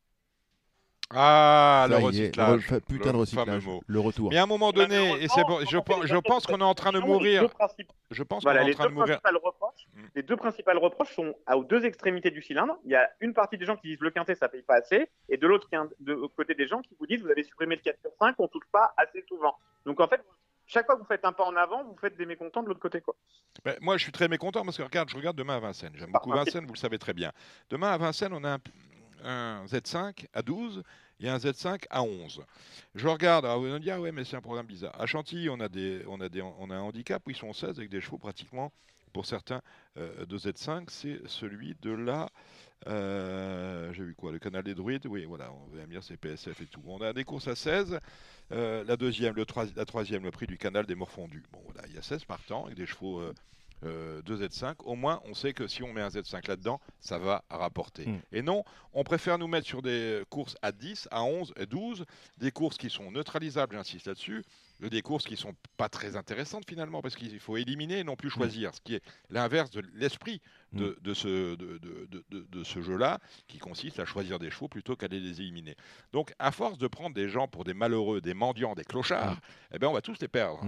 Ah, 1.15 1.87
le 1.89 1.97
recyclage. 1.97 2.71
Le, 2.71 2.81
putain 2.81 3.13
de 3.13 3.17
recyclage. 3.17 3.69
Le 3.87 4.01
retour. 4.01 4.31
Mais 4.31 4.39
à 4.39 4.45
un 4.45 4.47
moment 4.47 4.73
donné, 4.73 5.23
et 5.23 5.29
c'est 5.29 5.45
bon, 5.45 5.61
je, 5.61 5.67
je, 6.07 6.19
pense 6.19 6.47
qu'on 6.47 6.59
est 6.59 6.65
en 6.65 6.75
train 6.75 6.93
de 6.93 7.01
mourir. 7.01 7.49
Je 8.11 8.23
pense 8.23 8.45
qu'on 8.45 8.51
est 8.51 8.71
en 8.71 8.75
train 8.75 8.89
de 8.89 8.95
mourir. 8.95 9.19
Reproches, 9.23 9.87
mm. 9.95 10.03
Les 10.15 10.23
deux 10.23 10.37
principales 10.37 10.79
reproches 10.79 11.15
sont 11.15 11.35
aux 11.55 11.65
deux 11.65 11.85
extrémités 11.85 12.31
du 12.31 12.43
cylindre. 12.43 12.79
Il 12.85 12.91
y 12.91 12.97
a 12.97 13.09
une 13.21 13.35
partie 13.35 13.59
des 13.59 13.65
gens 13.65 13.77
qui 13.77 13.89
disent 13.89 14.01
le 14.01 14.11
quintet, 14.11 14.35
ça 14.35 14.49
paye 14.49 14.63
pas 14.63 14.77
assez. 14.77 15.09
Et 15.29 15.37
de 15.37 15.47
l'autre 15.47 15.69
de 16.01 16.15
côté 16.37 16.55
des 16.55 16.67
gens 16.67 16.81
qui 16.83 16.95
vous 16.99 17.07
disent 17.07 17.23
vous 17.23 17.31
avez 17.31 17.43
supprimé 17.43 17.77
le 17.77 17.83
4 17.83 18.01
sur 18.01 18.11
5, 18.19 18.35
on 18.39 18.49
touche 18.49 18.67
pas 18.71 18.93
assez 18.97 19.25
souvent. 19.29 19.57
Donc 19.85 20.01
en 20.01 20.09
fait, 20.09 20.23
chaque 20.67 20.87
fois 20.87 20.97
que 20.97 21.01
vous 21.01 21.07
faites 21.07 21.25
un 21.25 21.33
pas 21.33 21.45
en 21.45 21.57
avant, 21.57 21.85
vous 21.85 21.97
faites 22.01 22.17
des 22.17 22.27
mécontents 22.27 22.63
de 22.63 22.69
l'autre 22.69 22.81
côté. 22.81 23.01
Quoi. 23.01 23.15
Ben, 23.65 23.77
moi, 23.81 23.97
je 23.97 24.03
suis 24.05 24.13
très 24.13 24.29
mécontent 24.29 24.65
parce 24.65 24.77
que 24.77 24.83
regarde, 24.83 25.09
je 25.11 25.17
regarde 25.17 25.37
demain 25.37 25.57
à 25.57 25.61
Vincennes. 25.61 25.93
J'aime 25.97 26.13
beaucoup 26.13 26.31
Vincennes, 26.31 26.67
vous 26.67 26.73
le 26.73 26.79
savez 26.79 26.99
très 26.99 27.13
bien. 27.13 27.33
Demain 27.71 27.93
à 27.93 27.99
Vincennes, 27.99 28.33
on 28.33 28.45
a 28.45 28.55
un, 28.55 28.59
un 29.25 29.65
Z5 29.67 30.27
à 30.33 30.43
12 30.43 30.83
il 31.23 31.27
y 31.27 31.29
a 31.29 31.35
un 31.35 31.39
Z5 31.39 31.85
à 31.89 32.03
11. 32.03 32.43
Je 32.97 33.07
regarde, 33.07 33.45
alors 33.45 33.61
vous 33.61 33.67
allez 33.67 33.75
me 33.75 33.79
dire, 33.79 33.99
ouais, 34.01 34.11
mais 34.11 34.25
c'est 34.25 34.37
un 34.37 34.41
programme 34.41 34.67
bizarre. 34.67 35.01
À 35.01 35.07
Chantilly, 35.07 35.49
on 35.49 35.61
a, 35.61 35.69
des, 35.69 36.03
on, 36.09 36.21
a 36.21 36.29
des, 36.29 36.43
on 36.43 36.69
a 36.69 36.75
un 36.75 36.81
handicap 36.81 37.23
où 37.25 37.31
ils 37.31 37.37
sont 37.37 37.53
16 37.53 37.79
avec 37.79 37.91
des 37.91 38.01
chevaux 38.01 38.19
pratiquement, 38.19 38.73
pour 39.13 39.25
certains, 39.25 39.63
euh, 39.99 40.27
de 40.27 40.37
Z5. 40.37 40.87
C'est 40.89 41.21
celui 41.29 41.77
de 41.81 41.93
la. 41.93 42.29
Euh, 42.89 43.93
J'ai 43.93 44.03
vu 44.03 44.17
quoi 44.17 44.33
Le 44.33 44.41
canal 44.41 44.65
des 44.65 44.75
druides 44.75 45.07
Oui, 45.07 45.25
voilà, 45.25 45.53
on 45.53 45.77
va 45.77 45.87
me 45.87 45.93
dire 45.93 46.03
c'est 46.03 46.17
PSF 46.17 46.61
et 46.61 46.67
tout. 46.67 46.83
On 46.87 47.01
a 47.01 47.13
des 47.13 47.23
courses 47.23 47.47
à 47.47 47.55
16. 47.55 48.01
Euh, 48.51 48.83
la 48.83 48.97
deuxième, 48.97 49.37
le 49.37 49.47
la 49.77 49.85
troisième, 49.85 50.25
le 50.25 50.33
prix 50.33 50.49
du 50.49 50.59
canal 50.59 50.87
des 50.87 50.97
morfondus. 50.97 51.45
Bon, 51.53 51.61
voilà, 51.67 51.87
il 51.89 51.95
y 51.95 51.99
a 51.99 52.03
16 52.03 52.25
partants 52.25 52.65
avec 52.65 52.77
des 52.77 52.87
chevaux. 52.87 53.23
Euh, 53.85 54.03
euh, 54.03 54.23
de 54.23 54.37
Z5, 54.37 54.75
au 54.85 54.95
moins 54.95 55.21
on 55.25 55.35
sait 55.35 55.53
que 55.53 55.67
si 55.67 55.83
on 55.83 55.93
met 55.93 56.01
un 56.01 56.09
Z5 56.09 56.49
là-dedans, 56.49 56.81
ça 57.01 57.19
va 57.19 57.45
rapporter. 57.51 58.07
Mm. 58.07 58.21
Et 58.33 58.43
non, 58.43 58.65
on 58.93 59.05
préfère 59.05 59.39
nous 59.39 59.47
mettre 59.47 59.67
sur 59.67 59.83
des 59.83 60.23
courses 60.31 60.57
à 60.63 60.73
10, 60.73 61.09
à 61.11 61.23
11 61.23 61.55
et 61.57 61.67
12, 61.67 62.05
des 62.39 62.51
courses 62.51 62.79
qui 62.79 62.91
sont 62.91 63.11
neutralisables, 63.11 63.77
j'insiste 63.77 64.07
là-dessus, 64.07 64.45
des 64.81 65.03
courses 65.03 65.25
qui 65.25 65.37
sont 65.37 65.55
pas 65.77 65.89
très 65.89 66.17
intéressantes 66.17 66.65
finalement, 66.69 67.03
parce 67.03 67.15
qu'il 67.15 67.39
faut 67.41 67.57
éliminer 67.57 68.01
et 68.01 68.05
non 68.05 68.17
plus 68.17 68.29
mm. 68.29 68.33
choisir, 68.33 68.75
ce 68.75 68.81
qui 68.81 68.95
est 68.95 69.03
l'inverse 69.31 69.71
de 69.71 69.83
l'esprit 69.95 70.41
de, 70.73 70.99
mm. 71.05 71.15
ce, 71.15 71.57
de, 71.57 72.65
ce 72.65 72.83
jeu-là, 72.83 73.19
qui 73.47 73.59
consiste 73.59 73.99
à 74.01 74.05
choisir 74.05 74.39
des 74.39 74.51
chevaux 74.51 74.69
plutôt 74.69 74.97
qu'à 74.97 75.09
les 75.09 75.41
éliminer. 75.41 75.77
Donc 76.13 76.35
à 76.39 76.51
force 76.51 76.79
de 76.79 76.87
prendre 76.87 77.15
des 77.15 77.29
gens 77.29 77.49
pour 77.49 77.65
des 77.65 77.75
malheureux, 77.75 78.21
des 78.21 78.35
mendiants, 78.35 78.75
des 78.75 78.85
clochards, 78.85 79.39
eh 79.73 79.79
ben, 79.79 79.89
on 79.89 79.93
va 79.93 80.03
tous 80.03 80.21
les 80.21 80.29
perdre. 80.29 80.65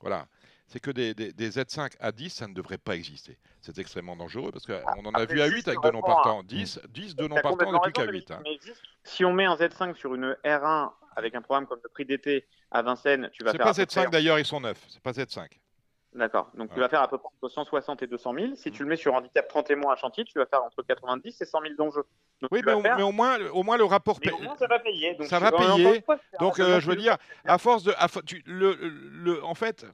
Voilà 0.00 0.26
c'est 0.66 0.80
que 0.80 0.90
des, 0.90 1.14
Z5 1.14 1.92
à 2.00 2.12
10, 2.12 2.30
ça 2.30 2.46
ne 2.48 2.54
devrait 2.54 2.78
pas 2.78 2.94
exister. 2.94 3.38
C'est 3.60 3.78
extrêmement 3.78 4.16
dangereux 4.16 4.50
parce 4.50 4.66
qu'on 4.66 4.82
ah, 4.86 4.96
en 5.04 5.12
a 5.12 5.24
vu 5.24 5.40
à 5.40 5.46
8 5.46 5.68
avec 5.68 5.80
deux 5.80 5.90
non 5.90 6.02
partants. 6.02 6.42
10, 6.42 6.80
10 6.88 7.16
deux 7.16 7.28
non 7.28 7.36
partants, 7.36 7.66
on 7.66 7.72
n'est 7.72 7.80
plus 7.80 7.92
qu'à 7.92 8.04
8. 8.04 8.30
Hein. 8.30 8.42
si 9.02 9.24
on 9.24 9.32
met 9.32 9.44
un 9.44 9.56
Z5 9.56 9.94
sur 9.94 10.14
une 10.14 10.36
R1 10.44 10.90
avec 11.16 11.34
un 11.34 11.42
programme 11.42 11.66
comme 11.66 11.80
le 11.82 11.88
prix 11.88 12.04
d'été 12.04 12.46
à 12.70 12.82
Vincennes, 12.82 13.30
tu 13.32 13.44
vas 13.44 13.52
faire. 13.52 13.74
C'est 13.74 13.86
pas 13.86 14.02
Z5 14.02 14.10
d'ailleurs, 14.10 14.38
ils 14.38 14.44
sont 14.44 14.60
neufs. 14.60 14.82
C'est 14.88 15.02
pas 15.02 15.12
Z5. 15.12 15.48
D'accord. 16.14 16.50
Donc 16.54 16.72
tu 16.72 16.78
vas 16.78 16.88
faire 16.88 17.02
à 17.02 17.08
peu 17.08 17.18
près 17.18 17.28
entre 17.42 17.52
160 17.52 18.02
et 18.04 18.06
200 18.06 18.34
000. 18.34 18.54
Si 18.54 18.70
tu 18.70 18.84
le 18.84 18.88
mets 18.88 18.96
sur 18.96 19.14
handicap 19.14 19.48
30 19.48 19.70
et 19.70 19.74
moins 19.74 19.94
à 19.94 19.96
Chantilly, 19.96 20.24
tu 20.24 20.38
vas 20.38 20.46
faire 20.46 20.62
entre 20.62 20.82
90 20.82 21.40
et 21.40 21.44
100 21.44 21.60
000 21.60 21.74
d'enjeux. 21.76 22.04
Oui, 22.52 22.62
mais, 22.64 22.72
au, 22.72 22.80
moins, 23.10 23.38
au 23.50 23.62
moins 23.64 23.76
le 23.76 23.84
rapport. 23.84 24.18
Mais 24.24 24.30
au 24.30 24.38
moins, 24.38 24.56
ça 24.56 24.68
va 24.68 24.78
payer. 24.78 25.16
ça 25.24 25.40
va 25.40 25.50
payer. 25.50 26.04
Donc 26.38 26.60
euh, 26.60 26.78
je 26.78 26.88
veux 26.88 26.96
dire, 26.96 27.16
à 27.44 27.58
force 27.58 27.82
de, 27.82 27.92
le, 28.46 28.74
le, 28.74 29.44
en 29.44 29.54
fait, 29.54 29.86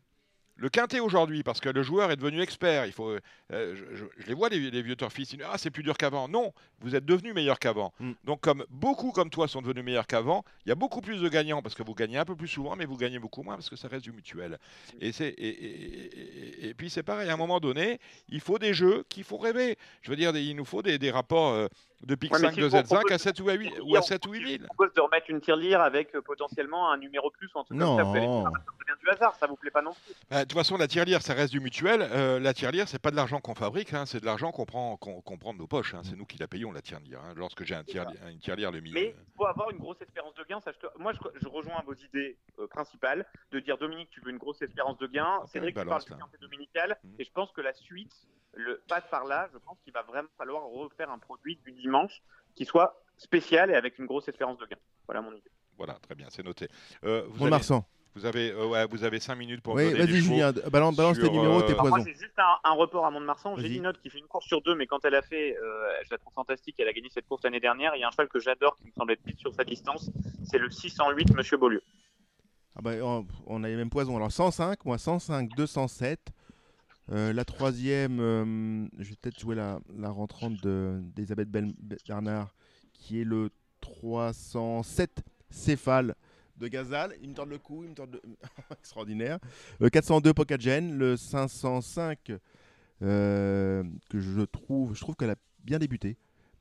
le 0.60 0.68
quintet 0.68 1.00
aujourd'hui, 1.00 1.42
parce 1.42 1.58
que 1.58 1.70
le 1.70 1.82
joueur 1.82 2.10
est 2.10 2.16
devenu 2.16 2.42
expert, 2.42 2.84
il 2.84 2.92
faut, 2.92 3.16
euh, 3.52 3.74
je, 3.94 4.04
les 4.26 4.34
vois 4.34 4.50
les, 4.50 4.82
vieux 4.82 4.94
turfistes, 4.94 5.34
ah 5.50 5.56
c'est 5.56 5.70
plus 5.70 5.82
dur 5.82 5.96
qu'avant. 5.96 6.28
Non, 6.28 6.52
vous 6.80 6.94
êtes 6.94 7.06
devenu 7.06 7.32
meilleur 7.32 7.58
qu'avant. 7.58 7.94
Mm. 7.98 8.12
Donc 8.24 8.42
comme 8.42 8.66
beaucoup 8.68 9.10
comme 9.10 9.30
toi 9.30 9.48
sont 9.48 9.62
devenus 9.62 9.82
meilleurs 9.82 10.06
qu'avant, 10.06 10.44
il 10.66 10.68
y 10.68 10.72
a 10.72 10.74
beaucoup 10.74 11.00
plus 11.00 11.22
de 11.22 11.28
gagnants 11.30 11.62
parce 11.62 11.74
que 11.74 11.82
vous 11.82 11.94
gagnez 11.94 12.18
un 12.18 12.26
peu 12.26 12.36
plus 12.36 12.46
souvent, 12.46 12.76
mais 12.76 12.84
vous 12.84 12.98
gagnez 12.98 13.18
beaucoup 13.18 13.42
moins 13.42 13.54
parce 13.54 13.70
que 13.70 13.76
ça 13.76 13.88
reste 13.88 14.04
du 14.04 14.12
mutuel. 14.12 14.58
Et 15.00 15.12
c'est 15.12 15.34
et, 15.38 16.74
puis 16.76 16.90
c'est 16.90 17.02
pareil, 17.02 17.30
à 17.30 17.32
un 17.32 17.38
moment 17.38 17.58
donné, 17.58 17.98
il 18.28 18.40
faut 18.40 18.58
des 18.58 18.74
jeux 18.74 19.04
qu'il 19.08 19.24
faut 19.24 19.38
rêver. 19.38 19.78
Je 20.02 20.10
veux 20.10 20.16
dire, 20.16 20.36
il 20.36 20.54
nous 20.54 20.66
faut 20.66 20.82
des, 20.82 21.10
rapports. 21.10 21.52
Euh, 21.52 21.68
de 22.02 22.14
PIC 22.14 22.34
5 22.34 22.56
de 22.56 22.68
Z5 22.68 23.12
à 23.12 23.18
7 23.18 23.40
ou 23.40 23.48
à 23.50 23.54
8 23.54 23.72
ou 23.82 23.96
à 23.96 24.02
7 24.02 24.26
ou 24.26 24.32
8 24.32 24.48
000. 24.58 24.64
propose 24.64 24.92
de 24.94 25.00
remettre 25.00 25.30
une 25.30 25.40
tirelire 25.40 25.80
avec 25.80 26.14
euh, 26.14 26.22
potentiellement 26.22 26.90
un 26.90 26.98
numéro 26.98 27.30
plus 27.30 27.50
en 27.54 27.64
tout 27.64 27.74
cas. 27.74 27.80
Non. 27.80 27.96
Ça, 27.96 28.04
vous 28.04 28.44
du 29.00 29.08
hasard, 29.08 29.34
ça 29.36 29.46
vous 29.46 29.56
plaît 29.56 29.70
pas 29.70 29.82
non 29.82 29.92
plus. 29.92 30.14
Bah, 30.30 30.38
de 30.38 30.42
toute 30.42 30.58
façon, 30.58 30.76
la 30.76 30.88
tirelire, 30.88 31.22
ça 31.22 31.34
reste 31.34 31.52
du 31.52 31.60
mutuel. 31.60 32.02
Euh, 32.02 32.38
la 32.38 32.54
tirelire, 32.54 32.88
c'est 32.88 32.98
pas 32.98 33.10
de 33.10 33.16
l'argent 33.16 33.40
qu'on 33.40 33.54
fabrique, 33.54 33.92
hein, 33.92 34.06
c'est 34.06 34.20
de 34.20 34.26
l'argent 34.26 34.52
qu'on 34.52 34.66
prend, 34.66 34.96
qu'on, 34.96 35.38
prend 35.38 35.54
de 35.54 35.58
nos 35.58 35.66
poches. 35.66 35.94
Hein. 35.94 36.02
C'est 36.04 36.16
nous 36.16 36.26
qui 36.26 36.38
la 36.38 36.48
payons 36.48 36.72
la 36.72 36.82
tirelire. 36.82 37.20
Hein. 37.20 37.34
Lorsque 37.36 37.64
j'ai 37.64 37.74
un 37.74 37.84
une 38.28 38.38
tirelire 38.38 38.70
le 38.70 38.80
milieu. 38.80 38.94
Mais 38.94 39.14
il 39.16 39.36
faut 39.36 39.46
avoir 39.46 39.70
une 39.70 39.78
grosse 39.78 40.00
espérance 40.00 40.34
de 40.34 40.44
gain. 40.44 40.60
Ça, 40.60 40.72
Moi, 40.98 41.12
je, 41.12 41.48
rejoins 41.48 41.82
vos 41.86 41.94
idées 41.94 42.36
euh, 42.58 42.66
principales 42.66 43.26
de 43.52 43.60
dire 43.60 43.78
Dominique, 43.78 44.10
tu 44.10 44.20
veux 44.20 44.30
une 44.30 44.38
grosse 44.38 44.62
espérance 44.62 44.98
de 44.98 45.06
gain. 45.06 45.40
C'est 45.46 45.58
vrai 45.58 45.72
que 45.72 45.80
tu 45.80 45.86
parles 45.86 46.04
du 46.04 46.38
dominical, 46.40 46.98
mmh. 47.02 47.08
et 47.18 47.24
je 47.24 47.32
pense 47.32 47.50
que 47.52 47.60
la 47.60 47.72
suite 47.72 48.12
le 48.54 48.82
passe 48.88 49.04
par 49.10 49.24
là. 49.24 49.48
Je 49.52 49.58
pense 49.58 49.78
qu'il 49.82 49.92
va 49.92 50.02
vraiment 50.02 50.28
falloir 50.36 50.64
refaire 50.64 51.10
un 51.10 51.18
produit 51.18 51.58
du 51.64 51.72
dimanche 51.90 52.22
qui 52.54 52.64
soit 52.64 53.02
spécial 53.16 53.70
et 53.70 53.74
avec 53.74 53.98
une 53.98 54.06
grosse 54.06 54.28
espérance 54.28 54.58
de 54.58 54.66
gain. 54.66 54.78
Voilà 55.06 55.20
mon 55.20 55.32
idée. 55.32 55.50
Voilà, 55.76 55.94
très 55.94 56.14
bien, 56.14 56.28
c'est 56.30 56.44
noté. 56.44 56.68
Euh, 57.04 57.24
vous 57.28 57.46
avez... 57.46 57.82
Vous 58.16 58.24
avez, 58.26 58.50
euh, 58.50 58.66
ouais, 58.66 58.86
vous 58.86 59.04
avez 59.04 59.20
5 59.20 59.36
minutes 59.36 59.62
pour 59.62 59.74
oui, 59.74 59.94
vas-y 59.94 60.20
Julien, 60.20 60.50
balance, 60.72 60.96
balance 60.96 61.20
tes 61.20 61.30
numéros, 61.30 61.62
tes 61.62 61.74
poisons. 61.74 61.96
Moi, 61.96 62.04
j'ai 62.04 62.14
juste 62.14 62.34
un, 62.64 62.72
report 62.72 63.06
à 63.06 63.10
Mont-de-Marsan. 63.12 63.56
J'ai 63.56 63.76
une 63.76 63.84
note 63.84 64.00
qui 64.00 64.10
fait 64.10 64.18
une 64.18 64.26
course 64.26 64.46
sur 64.46 64.60
deux, 64.62 64.74
mais 64.74 64.88
quand 64.88 65.04
elle 65.04 65.14
a 65.14 65.22
fait, 65.22 65.56
euh, 65.56 65.92
je 66.02 66.08
la 66.10 66.18
trouve 66.18 66.32
fantastique. 66.32 66.74
Elle 66.80 66.88
a 66.88 66.92
gagné 66.92 67.08
cette 67.08 67.28
course 67.28 67.44
l'année 67.44 67.60
dernière. 67.60 67.94
Il 67.94 68.00
y 68.00 68.02
a 68.02 68.08
un 68.08 68.10
cheval 68.10 68.28
que 68.28 68.40
j'adore 68.40 68.76
qui 68.78 68.86
me 68.86 68.92
semble 68.98 69.12
être 69.12 69.24
vite 69.24 69.38
sur 69.38 69.54
sa 69.54 69.62
distance. 69.62 70.10
C'est 70.42 70.58
le 70.58 70.68
608 70.70 71.36
Monsieur 71.36 71.56
Beaulieu. 71.56 71.82
Ah 72.74 72.80
bah, 72.82 72.90
on, 73.46 73.62
a 73.62 73.68
les 73.68 73.76
mêmes 73.76 73.90
poisons. 73.90 74.16
Alors 74.16 74.32
105, 74.32 74.84
moi 74.84 74.98
105, 74.98 75.48
207. 75.56 76.18
Euh, 77.12 77.32
la 77.32 77.44
troisième, 77.44 78.20
euh, 78.20 78.86
je 78.98 79.10
vais 79.10 79.16
peut-être 79.20 79.40
jouer 79.40 79.56
la, 79.56 79.80
rentrante 80.10 80.60
d'Elisabeth 80.62 81.48
Bernard, 81.48 82.54
qui 82.92 83.20
est 83.20 83.24
le 83.24 83.50
307 83.80 85.22
Céphale 85.50 86.14
de 86.56 86.68
Gazal. 86.68 87.16
Il 87.22 87.30
me 87.30 87.34
tord 87.34 87.46
le 87.46 87.58
cou, 87.58 87.82
il 87.82 87.90
me 87.90 87.94
tord 87.94 88.06
le... 88.06 88.20
extraordinaire. 88.78 89.38
Le 89.80 89.90
402 89.90 90.32
Pocagen, 90.32 90.96
le 90.96 91.16
505 91.16 92.32
euh, 93.02 93.82
que 94.08 94.20
je 94.20 94.42
trouve, 94.42 94.94
qu'elle 95.16 95.30
a 95.30 95.36
bien 95.64 95.78
débuté. 95.78 96.16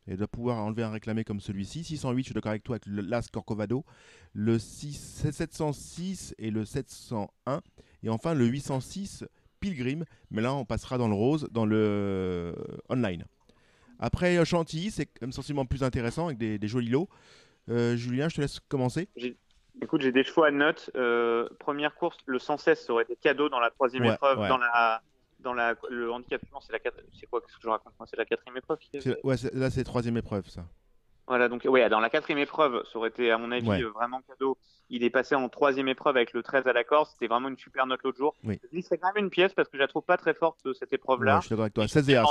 Elle 0.07 0.17
doit 0.17 0.27
pouvoir 0.27 0.57
enlever 0.57 0.81
un 0.81 0.89
réclamé 0.89 1.23
comme 1.23 1.39
celui-ci. 1.39 1.83
608, 1.83 2.23
je 2.23 2.25
suis 2.27 2.33
d'accord 2.33 2.49
avec 2.49 2.63
toi, 2.63 2.77
avec 2.77 2.87
Las 2.87 3.29
Corcovado. 3.29 3.85
Le 4.33 4.57
706 4.57 6.33
et 6.39 6.49
le 6.49 6.65
701. 6.65 7.61
Et 8.01 8.09
enfin 8.09 8.33
le 8.33 8.47
806 8.47 9.25
Pilgrim. 9.59 10.05
Mais 10.31 10.41
là, 10.41 10.53
on 10.53 10.65
passera 10.65 10.97
dans 10.97 11.07
le 11.07 11.15
rose, 11.15 11.47
dans 11.51 11.65
le 11.65 11.77
euh, 11.77 12.53
online. 12.89 13.25
Après 13.99 14.43
Chantilly, 14.45 14.91
c'est 14.91 15.05
quand 15.05 15.21
même 15.21 15.31
sensiblement 15.31 15.65
plus 15.65 15.83
intéressant 15.83 16.27
avec 16.27 16.37
des, 16.37 16.67
jolis 16.67 16.89
lots. 16.89 17.09
Euh, 17.69 17.95
Julien, 17.95 18.29
je 18.29 18.37
te 18.37 18.41
laisse 18.41 18.59
commencer. 18.61 19.09
Écoute, 19.81 20.01
j'ai 20.01 20.11
des 20.11 20.23
chevaux 20.23 20.43
à 20.43 20.51
notes. 20.51 20.89
Euh, 20.95 21.47
première 21.59 21.95
course, 21.95 22.17
le 22.25 22.39
116 22.39 22.85
ça 22.85 22.93
aurait 22.93 23.03
été 23.03 23.15
cadeau 23.15 23.49
dans 23.49 23.59
la 23.59 23.69
troisième 23.69 24.05
épreuve. 24.05 24.47
Dans 24.47 24.57
la, 24.57 25.01
dans 25.39 25.53
la, 25.53 25.75
le 25.89 26.11
handicap 26.11 26.41
c'est 26.61 26.73
la 26.73 26.79
C'est 27.17 27.27
quoi 27.27 27.41
ce 27.47 27.55
que 27.55 27.61
je 27.61 27.69
raconte 27.69 27.93
C'est 28.09 28.17
la 28.17 28.25
quatrième 28.25 28.57
épreuve 28.57 28.79
Ouais, 29.23 29.35
là, 29.53 29.69
c'est 29.69 29.83
troisième 29.83 30.17
épreuve, 30.17 30.47
ça. 30.49 30.65
Voilà, 31.29 31.47
donc 31.47 31.63
ouais, 31.63 31.87
dans 31.89 31.99
la 31.99 32.09
quatrième 32.09 32.39
épreuve, 32.39 32.83
ça 32.91 32.97
aurait 32.97 33.09
été, 33.09 33.29
à 33.29 33.37
mon 33.37 33.51
avis, 33.51 33.69
euh, 33.69 33.89
vraiment 33.89 34.19
cadeau. 34.27 34.57
Il 34.89 35.03
est 35.03 35.11
passé 35.11 35.35
en 35.35 35.47
troisième 35.47 35.87
épreuve 35.87 36.17
avec 36.17 36.33
le 36.33 36.41
13 36.41 36.65
à 36.65 36.73
la 36.73 36.83
corde. 36.83 37.07
C'était 37.07 37.27
vraiment 37.27 37.49
une 37.49 37.57
super 37.57 37.85
note 37.85 37.99
l'autre 38.03 38.17
jour. 38.17 38.33
Oui. 38.43 38.59
Je 38.73 38.81
serait 38.81 38.97
quand 38.97 39.13
même 39.13 39.25
une 39.25 39.29
pièce 39.29 39.53
parce 39.53 39.69
que 39.69 39.77
je 39.77 39.81
la 39.83 39.87
trouve 39.87 40.01
pas 40.01 40.17
très 40.17 40.33
forte, 40.33 40.59
cette 40.73 40.91
épreuve-là. 40.91 41.37
je 41.41 41.45
suis 41.45 41.49
d'accord 41.51 41.65
avec 41.65 41.75
toi. 41.75 41.87
16 41.87 42.09
et 42.09 42.15
As, 42.15 42.25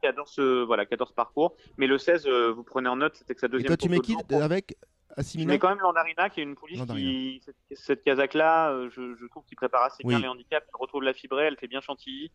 qui 0.00 0.06
adore 0.08 0.26
ce, 0.26 0.64
voilà, 0.64 0.84
qui 0.84 0.94
adore 0.94 1.06
ce 1.06 1.14
parcours. 1.14 1.54
Mais 1.76 1.86
le 1.86 1.96
16, 1.96 2.26
euh, 2.26 2.50
vous 2.50 2.64
prenez 2.64 2.88
en 2.88 2.96
note, 2.96 3.14
c'était 3.14 3.34
que 3.34 3.40
sa 3.40 3.46
deuxième 3.46 3.72
Et 3.72 3.76
toi, 3.76 3.76
tu 3.76 3.88
mets 3.88 4.00
qui 4.00 4.16
avec 5.16 5.46
mais 5.46 5.58
quand 5.58 5.68
même 5.68 5.80
Landarina, 5.80 6.30
qui 6.30 6.40
est 6.40 6.44
une 6.44 6.54
police 6.54 6.82
qui, 6.86 7.40
cette, 7.44 7.56
cette 7.72 8.04
Kazakh-là, 8.04 8.70
euh, 8.70 8.90
je, 8.90 9.14
je, 9.14 9.26
trouve 9.26 9.44
qu'il 9.44 9.56
prépare 9.56 9.82
assez 9.82 10.04
bien 10.04 10.18
les 10.18 10.28
handicaps. 10.28 10.66
Elle 10.68 10.80
retrouve 10.80 11.02
la 11.02 11.12
fibrée, 11.12 11.46
elle 11.46 11.56
fait 11.56 11.68
bien 11.68 11.80
chantilly. 11.80 12.30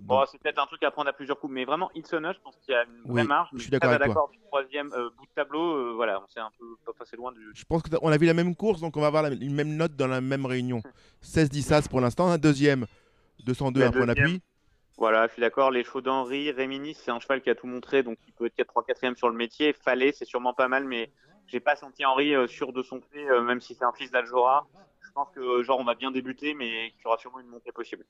Bon, 0.00 0.24
c'est 0.30 0.38
peut-être 0.38 0.62
un 0.62 0.66
truc 0.66 0.82
à 0.82 0.90
prendre 0.90 1.08
à 1.08 1.12
plusieurs 1.12 1.38
coups, 1.38 1.52
mais 1.52 1.64
vraiment, 1.64 1.90
Ilsona, 1.94 2.32
je 2.32 2.38
pense 2.38 2.56
qu'il 2.56 2.72
y 2.72 2.76
a 2.76 2.84
une 2.84 3.12
vraie 3.12 3.24
marge. 3.24 3.48
Je 3.54 3.62
suis 3.62 3.70
d'accord 3.70 3.90
avec 3.90 4.12
toi. 4.12 4.28
du 4.32 4.38
troisième 4.38 4.92
euh, 4.92 5.10
bout 5.16 5.24
de 5.24 5.30
tableau, 5.34 5.74
euh, 5.74 5.92
voilà, 5.94 6.22
on 6.22 6.28
s'est 6.28 6.40
un 6.40 6.50
peu 6.58 6.64
pas 6.84 6.92
passé 6.92 7.16
loin 7.16 7.32
du. 7.32 7.40
Je 7.54 7.64
pense 7.64 7.82
qu'on 7.82 8.08
a 8.08 8.16
vu 8.16 8.26
la 8.26 8.34
même 8.34 8.54
course, 8.54 8.80
donc 8.80 8.96
on 8.96 9.00
va 9.00 9.08
avoir 9.08 9.22
la, 9.22 9.30
une 9.30 9.54
même 9.54 9.76
note 9.76 9.96
dans 9.96 10.06
la 10.06 10.20
même 10.20 10.46
réunion. 10.46 10.80
16-10 11.24 11.72
As 11.72 11.88
pour 11.88 12.00
l'instant, 12.00 12.28
un 12.28 12.38
deuxième, 12.38 12.86
202, 13.44 13.82
un 13.82 13.90
point 13.90 14.06
d'appui. 14.06 14.40
Voilà, 14.96 15.26
je 15.26 15.32
suis 15.32 15.40
d'accord. 15.42 15.70
Les 15.70 15.84
chevaux 15.84 16.00
d'Henri, 16.00 16.52
Réminis, 16.52 16.94
c'est 16.94 17.10
un 17.10 17.20
cheval 17.20 17.42
qui 17.42 17.50
a 17.50 17.54
tout 17.54 17.66
montré, 17.66 18.02
donc 18.02 18.16
il 18.26 18.32
peut 18.32 18.46
être 18.46 18.54
4 18.54 18.68
3 18.68 18.84
4 18.84 19.16
sur 19.18 19.28
le 19.28 19.36
métier. 19.36 19.74
Fallait, 19.74 20.12
c'est 20.12 20.24
sûrement 20.24 20.54
pas 20.54 20.68
mal, 20.68 20.84
mais 20.84 21.10
j'ai 21.46 21.60
pas 21.60 21.76
senti 21.76 22.04
Henri 22.04 22.34
euh, 22.34 22.46
sûr 22.46 22.72
de 22.72 22.82
son 22.82 23.00
fait, 23.00 23.28
euh, 23.28 23.42
même 23.42 23.60
si 23.60 23.74
c'est 23.74 23.84
un 23.84 23.92
fils 23.92 24.10
d'Aljora. 24.10 24.66
Je 25.02 25.10
pense 25.12 25.28
que 25.34 25.62
genre 25.62 25.78
on 25.78 25.84
va 25.84 25.94
bien 25.94 26.10
débuter, 26.10 26.54
mais 26.54 26.90
qu'il 26.90 27.04
y 27.04 27.06
aura 27.06 27.18
sûrement 27.18 27.40
une 27.40 27.46
montée 27.46 27.72
possible. 27.72 28.04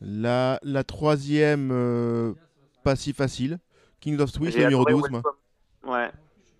La, 0.00 0.58
la 0.62 0.84
troisième, 0.84 1.70
euh, 1.72 2.34
pas 2.82 2.96
si 2.96 3.12
facile. 3.12 3.58
King 4.00 4.20
of 4.20 4.32
Twist, 4.32 4.58
numéro 4.58 4.84
12. 4.84 5.10
Moi. 5.10 5.22
Ouais, 5.84 6.10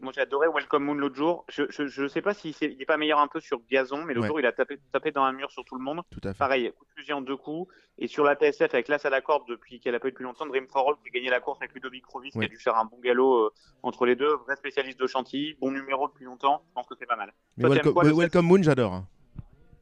moi, 0.01 0.13
j'ai 0.15 0.21
adoré 0.21 0.49
Welcome 0.49 0.85
Moon 0.85 0.95
l'autre 0.95 1.17
jour. 1.17 1.45
Je 1.49 2.03
ne 2.03 2.09
sais 2.09 2.23
pas 2.23 2.35
s'il 2.35 2.55
n'est 2.61 2.85
pas 2.85 2.97
meilleur 2.97 3.19
un 3.19 3.29
peu 3.29 3.41
sur 3.41 3.61
gazon, 3.71 4.05
mais 4.05 4.15
l'autre 4.15 4.29
jour, 4.29 4.41
il 4.41 4.47
a 4.47 4.53
tapé, 4.53 4.79
tapé 4.93 5.11
dans 5.11 5.23
un 5.23 5.33
mur 5.33 5.51
sur 5.51 5.65
tout 5.65 5.77
le 5.77 5.83
monde. 5.83 6.03
Tout 6.11 6.21
à 6.25 6.33
fait. 6.33 6.39
Pareil, 6.39 6.73
coup 6.79 6.85
de 6.85 7.01
fusil 7.01 7.13
en 7.13 7.21
deux 7.21 7.37
coups. 7.37 7.73
Et 7.99 8.09
sur 8.09 8.25
la 8.25 8.37
PSF, 8.37 8.75
avec 8.75 8.89
l'as 8.89 9.05
à 9.07 9.11
la 9.11 9.23
corde 9.23 9.45
depuis 9.49 9.81
qu'elle 9.81 9.95
a 9.95 10.01
pas 10.01 10.09
eu 10.09 10.11
depuis 10.11 10.25
longtemps, 10.25 10.47
Dream 10.47 10.67
for 10.69 10.89
All 10.89 10.97
qui 10.97 11.09
a 11.09 11.11
gagné 11.13 11.31
la 11.31 11.41
course 11.41 11.59
avec 11.61 11.75
Ludovic 11.75 12.05
Rovis, 12.07 12.31
qui 12.31 12.45
a 12.45 12.49
dû 12.49 12.59
faire 12.59 12.77
un 12.77 12.85
bon 12.85 12.99
galop 13.01 13.47
euh, 13.47 13.51
entre 13.83 14.05
les 14.05 14.17
deux. 14.17 14.35
Vrai 14.47 14.57
spécialiste 14.57 15.01
de 15.01 15.07
Chantilly, 15.07 15.55
bon 15.61 15.71
numéro 15.71 16.09
depuis 16.09 16.25
longtemps. 16.25 16.63
Je 16.69 16.75
pense 16.75 16.87
que 16.87 16.95
c'est 16.99 17.07
pas 17.07 17.17
mal. 17.17 17.33
Mais 17.57 17.69
welcome, 17.69 18.47
Moon, 18.47 18.63
j'adore. 18.63 18.93
Hein. 18.93 19.09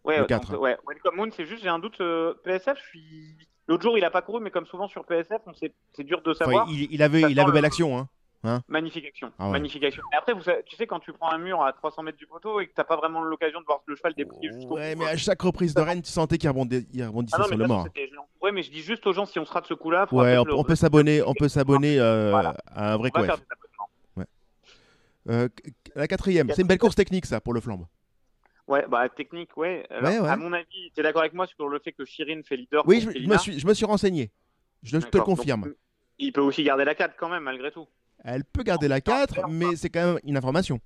Ouais, 0.05 0.21
ouais, 0.21 0.77
Welcome 0.87 1.17
Moon, 1.17 1.31
c'est 1.35 1.47
juste, 1.47 1.63
j'ai 1.63 1.69
un 1.69 1.79
doute. 1.79 2.01
Euh, 2.01 2.35
PSF, 2.45 2.79
je 2.79 2.89
suis. 2.89 3.37
L'autre 3.67 3.83
jour, 3.83 3.97
il 3.97 4.05
a 4.05 4.11
pas 4.11 4.21
couru, 4.21 4.43
mais 4.43 4.51
comme 4.51 4.67
souvent 4.67 4.87
sur 4.87 5.07
PSF, 5.07 5.41
c'est 5.95 6.05
dur 6.05 6.21
de 6.21 6.35
savoir. 6.35 6.69
il, 6.69 6.93
il, 6.93 7.03
avait, 7.03 7.23
il 7.23 7.41
avait 7.41 7.53
belle 7.53 7.65
action. 7.65 7.99
Hein. 7.99 8.09
Hein 8.45 8.61
magnifique 8.69 9.07
action. 9.07 9.33
Ah 9.39 9.49
magnifique 9.49 9.83
action. 9.85 10.03
Et 10.13 10.17
après, 10.17 10.35
vous, 10.35 10.43
tu 10.67 10.77
sais, 10.77 10.87
quand 10.87 11.01
tu 11.01 11.13
prends 11.15 11.33
un 11.33 11.39
mur 11.39 11.63
à 11.63 11.73
300 11.73 12.03
mètres 12.03 12.19
du 12.19 12.27
poteau 12.27 12.61
et 12.61 12.67
que 12.67 12.75
t'as 12.75 12.85
pas 12.85 12.97
vraiment 12.97 13.23
l'occasion 13.23 13.59
de 13.61 13.65
voir 13.65 13.83
le 13.87 13.97
cheval 13.97 14.13
déplier 14.15 14.53
jusqu'au 14.53 14.77
Ouais, 14.77 14.95
mais 14.95 15.07
à 15.07 15.17
chaque 15.17 15.41
reprise 15.41 15.73
de 15.73 15.81
Rennes, 15.81 16.03
tu 16.03 16.11
sentais 16.11 16.37
qu'il 16.37 16.51
rebondissait, 16.51 16.87
ah 17.33 17.45
sur 17.45 17.57
le 17.57 17.67
mort. 17.67 17.89
Ouais, 18.43 18.53
mais 18.53 18.63
je 18.63 18.71
dis 18.71 18.83
juste 18.83 19.07
aux 19.07 19.15
gens, 19.15 19.25
si 19.25 19.39
on 19.39 19.47
sera 19.47 19.63
de 19.63 19.67
ce 19.67 19.73
coup-là. 19.73 20.07
Ouais, 20.13 20.37
on, 20.37 20.63
peut 20.63 20.75
s'abonner, 20.75 21.23
on 21.23 21.33
peut 21.33 21.49
s'abonner 21.49 21.99
euh, 21.99 22.35
à 22.67 22.93
un 22.93 22.97
vrai. 22.99 23.11
Ouais. 24.17 24.25
Euh, 25.31 25.49
la 25.95 26.07
quatrième, 26.07 26.51
c'est 26.51 26.61
une 26.61 26.69
belle 26.69 26.79
course 26.79 26.97
technique, 26.97 27.25
ça, 27.25 27.41
pour 27.41 27.55
le 27.55 27.61
flambe. 27.61 27.87
Ouais, 28.67 28.85
bah 28.89 29.09
technique, 29.09 29.57
ouais. 29.57 29.87
Alors, 29.91 30.27
À 30.27 30.37
mon 30.37 30.53
avis, 30.53 30.91
tu 30.95 31.01
es 31.01 31.03
d'accord 31.03 31.23
avec 31.23 31.33
moi 31.33 31.47
sur 31.47 31.69
le 31.69 31.79
fait 31.79 31.93
que 31.93 32.05
Shirin 32.05 32.43
fait 32.43 32.57
leader 32.57 32.87
Oui, 32.87 33.01
je, 33.01 33.29
me 33.29 33.39
suis, 33.39 33.59
je 33.59 33.67
me 33.67 33.75
suis 33.75 33.85
renseigné. 33.87 34.31
Je 34.83 34.99
te 34.99 35.17
le 35.17 35.23
confirme. 35.23 35.73
il 36.19 36.33
peut 36.33 36.43
aussi 36.43 36.63
garder 36.63 36.85
la 36.85 36.95
4 36.95 37.15
quand 37.19 37.31
même, 37.31 37.43
malgré 37.43 37.71
tout. 37.71 37.87
Elle 38.25 38.45
peut 38.45 38.63
garder 38.63 38.89
la 38.89 39.01
4, 39.01 39.49
mais 39.49 39.77
c'est 39.77 39.91
quand 39.91 40.05
même 40.05 40.19
une 40.25 40.37
information. 40.37 40.81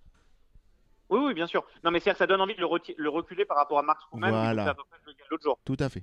Oui, 1.09 1.21
oui, 1.25 1.35
bien 1.35 1.47
sûr. 1.47 1.65
Non, 1.85 1.91
mais 1.91 2.01
ça 2.01 2.27
donne 2.27 2.41
envie 2.41 2.55
de 2.55 2.61
le, 2.61 3.09
reculer 3.09 3.45
par 3.45 3.57
rapport 3.57 3.79
à 3.79 3.83
Marx 3.83 4.05
Truman, 4.07 4.29
voilà. 4.31 4.75
l'autre 5.31 5.43
jour. 5.43 5.59
Tout 5.65 5.77
à 5.79 5.89
fait. 5.89 6.03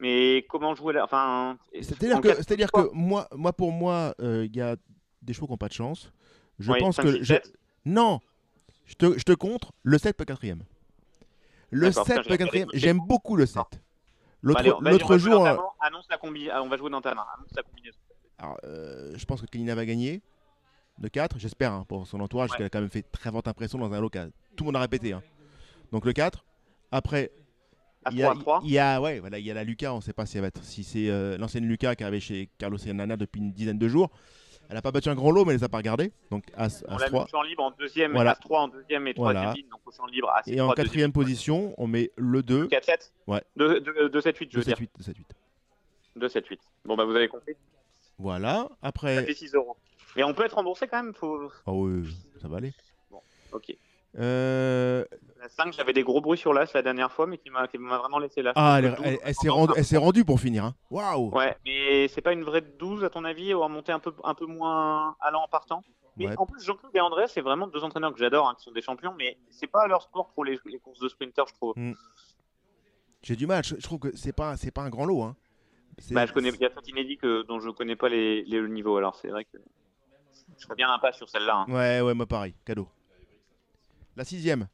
Mais 0.00 0.44
comment 0.50 0.74
jouer 0.74 0.94
là 0.94 1.04
Enfin. 1.04 1.56
C'est-à-dire 1.80 2.20
que, 2.20 2.34
c'est-à-dire 2.34 2.72
que 2.72 2.92
moi, 2.92 3.28
moi, 3.34 3.52
pour 3.52 3.70
moi, 3.70 4.14
euh, 4.20 4.44
il 4.46 4.56
y 4.56 4.60
a 4.60 4.76
des 5.22 5.32
chevaux 5.32 5.46
qui 5.46 5.52
n'ont 5.52 5.58
pas 5.58 5.68
de 5.68 5.74
chance. 5.74 6.12
Je 6.58 6.72
pense 6.72 6.96
que. 6.96 7.22
je... 7.22 7.34
Non 7.84 8.20
je 8.86 8.94
te, 8.94 9.18
je 9.18 9.24
te 9.24 9.32
contre, 9.32 9.72
le 9.82 9.96
7 9.96 10.16
peut 10.16 10.24
4 10.24 10.40
Le 11.70 11.92
7 11.92 12.28
peut 12.28 12.36
4 12.36 12.68
J'aime 12.74 12.98
beaucoup 12.98 13.36
le 13.36 13.46
7. 13.46 13.62
L'autre 14.42 15.18
jour. 15.18 15.46
Annonce 15.80 16.06
la 16.10 16.18
combi... 16.18 16.50
Ah, 16.50 16.62
on 16.62 16.68
va 16.68 16.76
jouer 16.76 16.90
dans 16.90 17.00
ta 17.00 17.14
main. 17.14 17.24
Annonce 17.36 17.52
la 17.56 17.62
combinaison. 17.62 17.98
Alors, 18.38 18.58
euh, 18.64 19.12
je 19.16 19.24
pense 19.24 19.40
que 19.40 19.46
Kalina 19.46 19.74
va 19.74 19.86
gagner. 19.86 20.20
De 21.02 21.08
4, 21.08 21.36
j'espère, 21.38 21.72
hein, 21.72 21.84
pour 21.88 22.06
son 22.06 22.20
entourage, 22.20 22.50
parce 22.50 22.58
qu'elle 22.58 22.66
a 22.66 22.70
quand 22.70 22.80
même 22.80 22.88
fait 22.88 23.02
très 23.02 23.32
forte 23.32 23.48
impression 23.48 23.76
dans 23.76 23.92
un 23.92 24.00
local. 24.00 24.30
Tout 24.54 24.62
le 24.62 24.68
monde 24.68 24.76
a 24.76 24.80
répété. 24.80 25.12
Hein. 25.12 25.22
Donc 25.90 26.06
le 26.06 26.12
4. 26.12 26.44
Après, 26.92 27.32
il 28.12 28.18
y, 28.18 28.22
a, 28.22 28.34
il 28.62 28.70
y 28.70 28.78
a, 28.78 29.00
ouais, 29.00 29.18
voilà, 29.18 29.38
il 29.40 29.44
y 29.44 29.50
a 29.50 29.54
la 29.54 29.64
Lucas, 29.64 29.92
on 29.92 29.96
ne 29.96 30.00
sait 30.00 30.12
pas 30.12 30.26
si, 30.26 30.36
elle 30.36 30.42
va 30.42 30.48
être, 30.48 30.62
si 30.62 30.84
c'est 30.84 31.08
euh, 31.08 31.36
l'ancienne 31.38 31.66
Lucas 31.66 31.96
qui 31.96 32.04
arrivait 32.04 32.20
chez 32.20 32.48
Carlos 32.58 32.78
Nana 32.86 33.16
depuis 33.16 33.40
une 33.40 33.52
dizaine 33.52 33.78
de 33.78 33.88
jours. 33.88 34.10
Elle 34.68 34.76
n'a 34.76 34.82
pas 34.82 34.92
battu 34.92 35.08
un 35.08 35.14
grand 35.16 35.32
lot, 35.32 35.44
mais 35.44 35.52
elle 35.52 35.58
les 35.58 35.64
a 35.64 35.68
pas 35.68 35.78
regardés. 35.78 36.12
Donc 36.30 36.44
As, 36.56 36.84
on 36.88 36.96
As 36.96 37.06
3. 37.06 37.26
champ 37.28 37.42
libre 37.42 37.64
en 37.64 37.72
deuxième, 37.72 38.12
voilà. 38.12 38.32
As 38.32 38.36
3 38.36 38.60
en 38.60 38.68
deuxième 38.68 39.06
et 39.08 39.14
troisième 39.14 39.42
voilà. 39.42 39.54
ligne, 39.54 39.68
donc 39.70 39.80
au 39.84 39.90
champ 39.90 40.06
libre. 40.06 40.30
As 40.30 40.42
et 40.46 40.60
en 40.60 40.70
quatrième 40.70 41.12
position, 41.12 41.74
on 41.78 41.88
met 41.88 42.12
le 42.16 42.42
2. 42.44 42.68
4-7 42.68 43.10
Ouais. 43.26 43.42
2-7-8, 43.58 43.84
je 43.84 43.90
veux 44.00 44.08
2, 44.08 44.20
7, 44.20 44.78
8, 44.78 44.90
2-7-8. 45.00 45.14
2-7-8. 46.18 46.58
Bon, 46.84 46.96
bah 46.96 47.04
vous 47.04 47.16
avez 47.16 47.28
compris. 47.28 47.54
Voilà, 48.18 48.68
après. 48.82 49.16
Ça 49.16 49.24
fait 49.24 49.34
6 49.34 49.54
euros. 49.54 49.76
Et 50.16 50.24
on 50.24 50.34
peut 50.34 50.44
être 50.44 50.56
remboursé 50.56 50.86
quand 50.88 51.02
même 51.02 51.14
faut... 51.14 51.50
Ah 51.66 51.72
oui, 51.72 52.14
ça 52.40 52.48
va 52.48 52.58
aller. 52.58 52.72
Bon, 53.10 53.20
ok. 53.52 53.74
Euh... 54.18 55.04
La 55.40 55.48
5, 55.48 55.72
j'avais 55.72 55.92
des 55.92 56.02
gros 56.02 56.20
bruits 56.20 56.38
sur 56.38 56.52
l'as 56.52 56.72
la 56.74 56.82
dernière 56.82 57.10
fois, 57.10 57.26
mais 57.26 57.38
qui 57.38 57.50
m'a 57.50 57.66
vraiment 57.98 58.18
laissé 58.18 58.42
là. 58.42 58.52
Ah, 58.54 58.76
elle, 58.78 58.96
elle, 59.02 59.18
elle 59.24 59.34
s'est 59.34 59.48
rendue, 59.48 59.96
rendue 59.96 60.24
pour 60.24 60.38
finir. 60.38 60.64
Hein. 60.66 60.74
Waouh 60.90 61.30
Ouais, 61.30 61.56
mais 61.64 62.06
c'est 62.08 62.20
pas 62.20 62.32
une 62.32 62.44
vraie 62.44 62.60
12 62.60 63.02
à 63.04 63.10
ton 63.10 63.24
avis, 63.24 63.52
ou 63.54 63.62
à 63.62 63.68
monter 63.68 63.90
un 63.90 63.98
peu, 63.98 64.12
un 64.22 64.34
peu 64.34 64.46
moins 64.46 65.16
allant 65.20 65.42
en 65.42 65.48
partant? 65.48 65.82
Mais 66.16 66.36
en 66.36 66.46
plus, 66.46 66.62
Jean-Claude 66.62 66.94
et 66.94 67.00
André, 67.00 67.26
c'est 67.26 67.40
vraiment 67.40 67.66
deux 67.66 67.82
entraîneurs 67.82 68.12
que 68.12 68.18
j'adore, 68.18 68.48
hein, 68.48 68.54
qui 68.56 68.64
sont 68.64 68.72
des 68.72 68.82
champions, 68.82 69.14
mais 69.16 69.38
c'est 69.50 69.66
pas 69.66 69.86
leur 69.88 70.02
sport 70.02 70.28
pour 70.34 70.44
les, 70.44 70.58
les 70.66 70.78
courses 70.78 71.00
de 71.00 71.08
sprinter, 71.08 71.44
je 71.48 71.54
trouve. 71.54 71.72
Hmm. 71.76 71.94
J'ai 73.22 73.36
du 73.36 73.46
mal, 73.46 73.64
je, 73.64 73.76
trouve 73.76 73.98
que 73.98 74.16
c'est 74.16 74.32
pas, 74.32 74.54
pas 74.74 74.82
un 74.82 74.90
grand 74.90 75.06
lot. 75.06 75.22
Hein. 75.22 75.36
Bah, 76.10 76.26
je 76.26 76.32
connais, 76.32 76.50
il 76.50 76.60
y 76.60 76.64
a 76.64 76.70
que, 76.70 77.42
dont 77.42 77.60
je 77.60 77.70
connais 77.70 77.96
pas 77.96 78.08
les, 78.08 78.44
les 78.44 78.60
niveaux, 78.68 78.96
alors 78.96 79.14
c'est 79.14 79.28
vrai 79.28 79.44
que 79.44 79.58
je 80.58 80.64
serais 80.64 80.74
bien 80.74 80.90
un 80.92 80.98
pas 80.98 81.12
sur 81.12 81.28
celle-là. 81.28 81.64
Hein. 81.66 81.72
Ouais, 81.72 82.00
ouais, 82.00 82.14
moi 82.14 82.26
pareil, 82.26 82.54
cadeau. 82.64 82.88
La 84.16 84.24
sixième. 84.24 84.68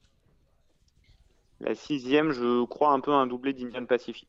La 1.61 1.75
sixième, 1.75 2.33
je 2.33 2.65
crois 2.65 2.93
un 2.93 3.01
peu 3.01 3.13
un 3.13 3.27
doublé 3.27 3.53
d'Indian 3.53 3.85
Pacific. 3.85 4.29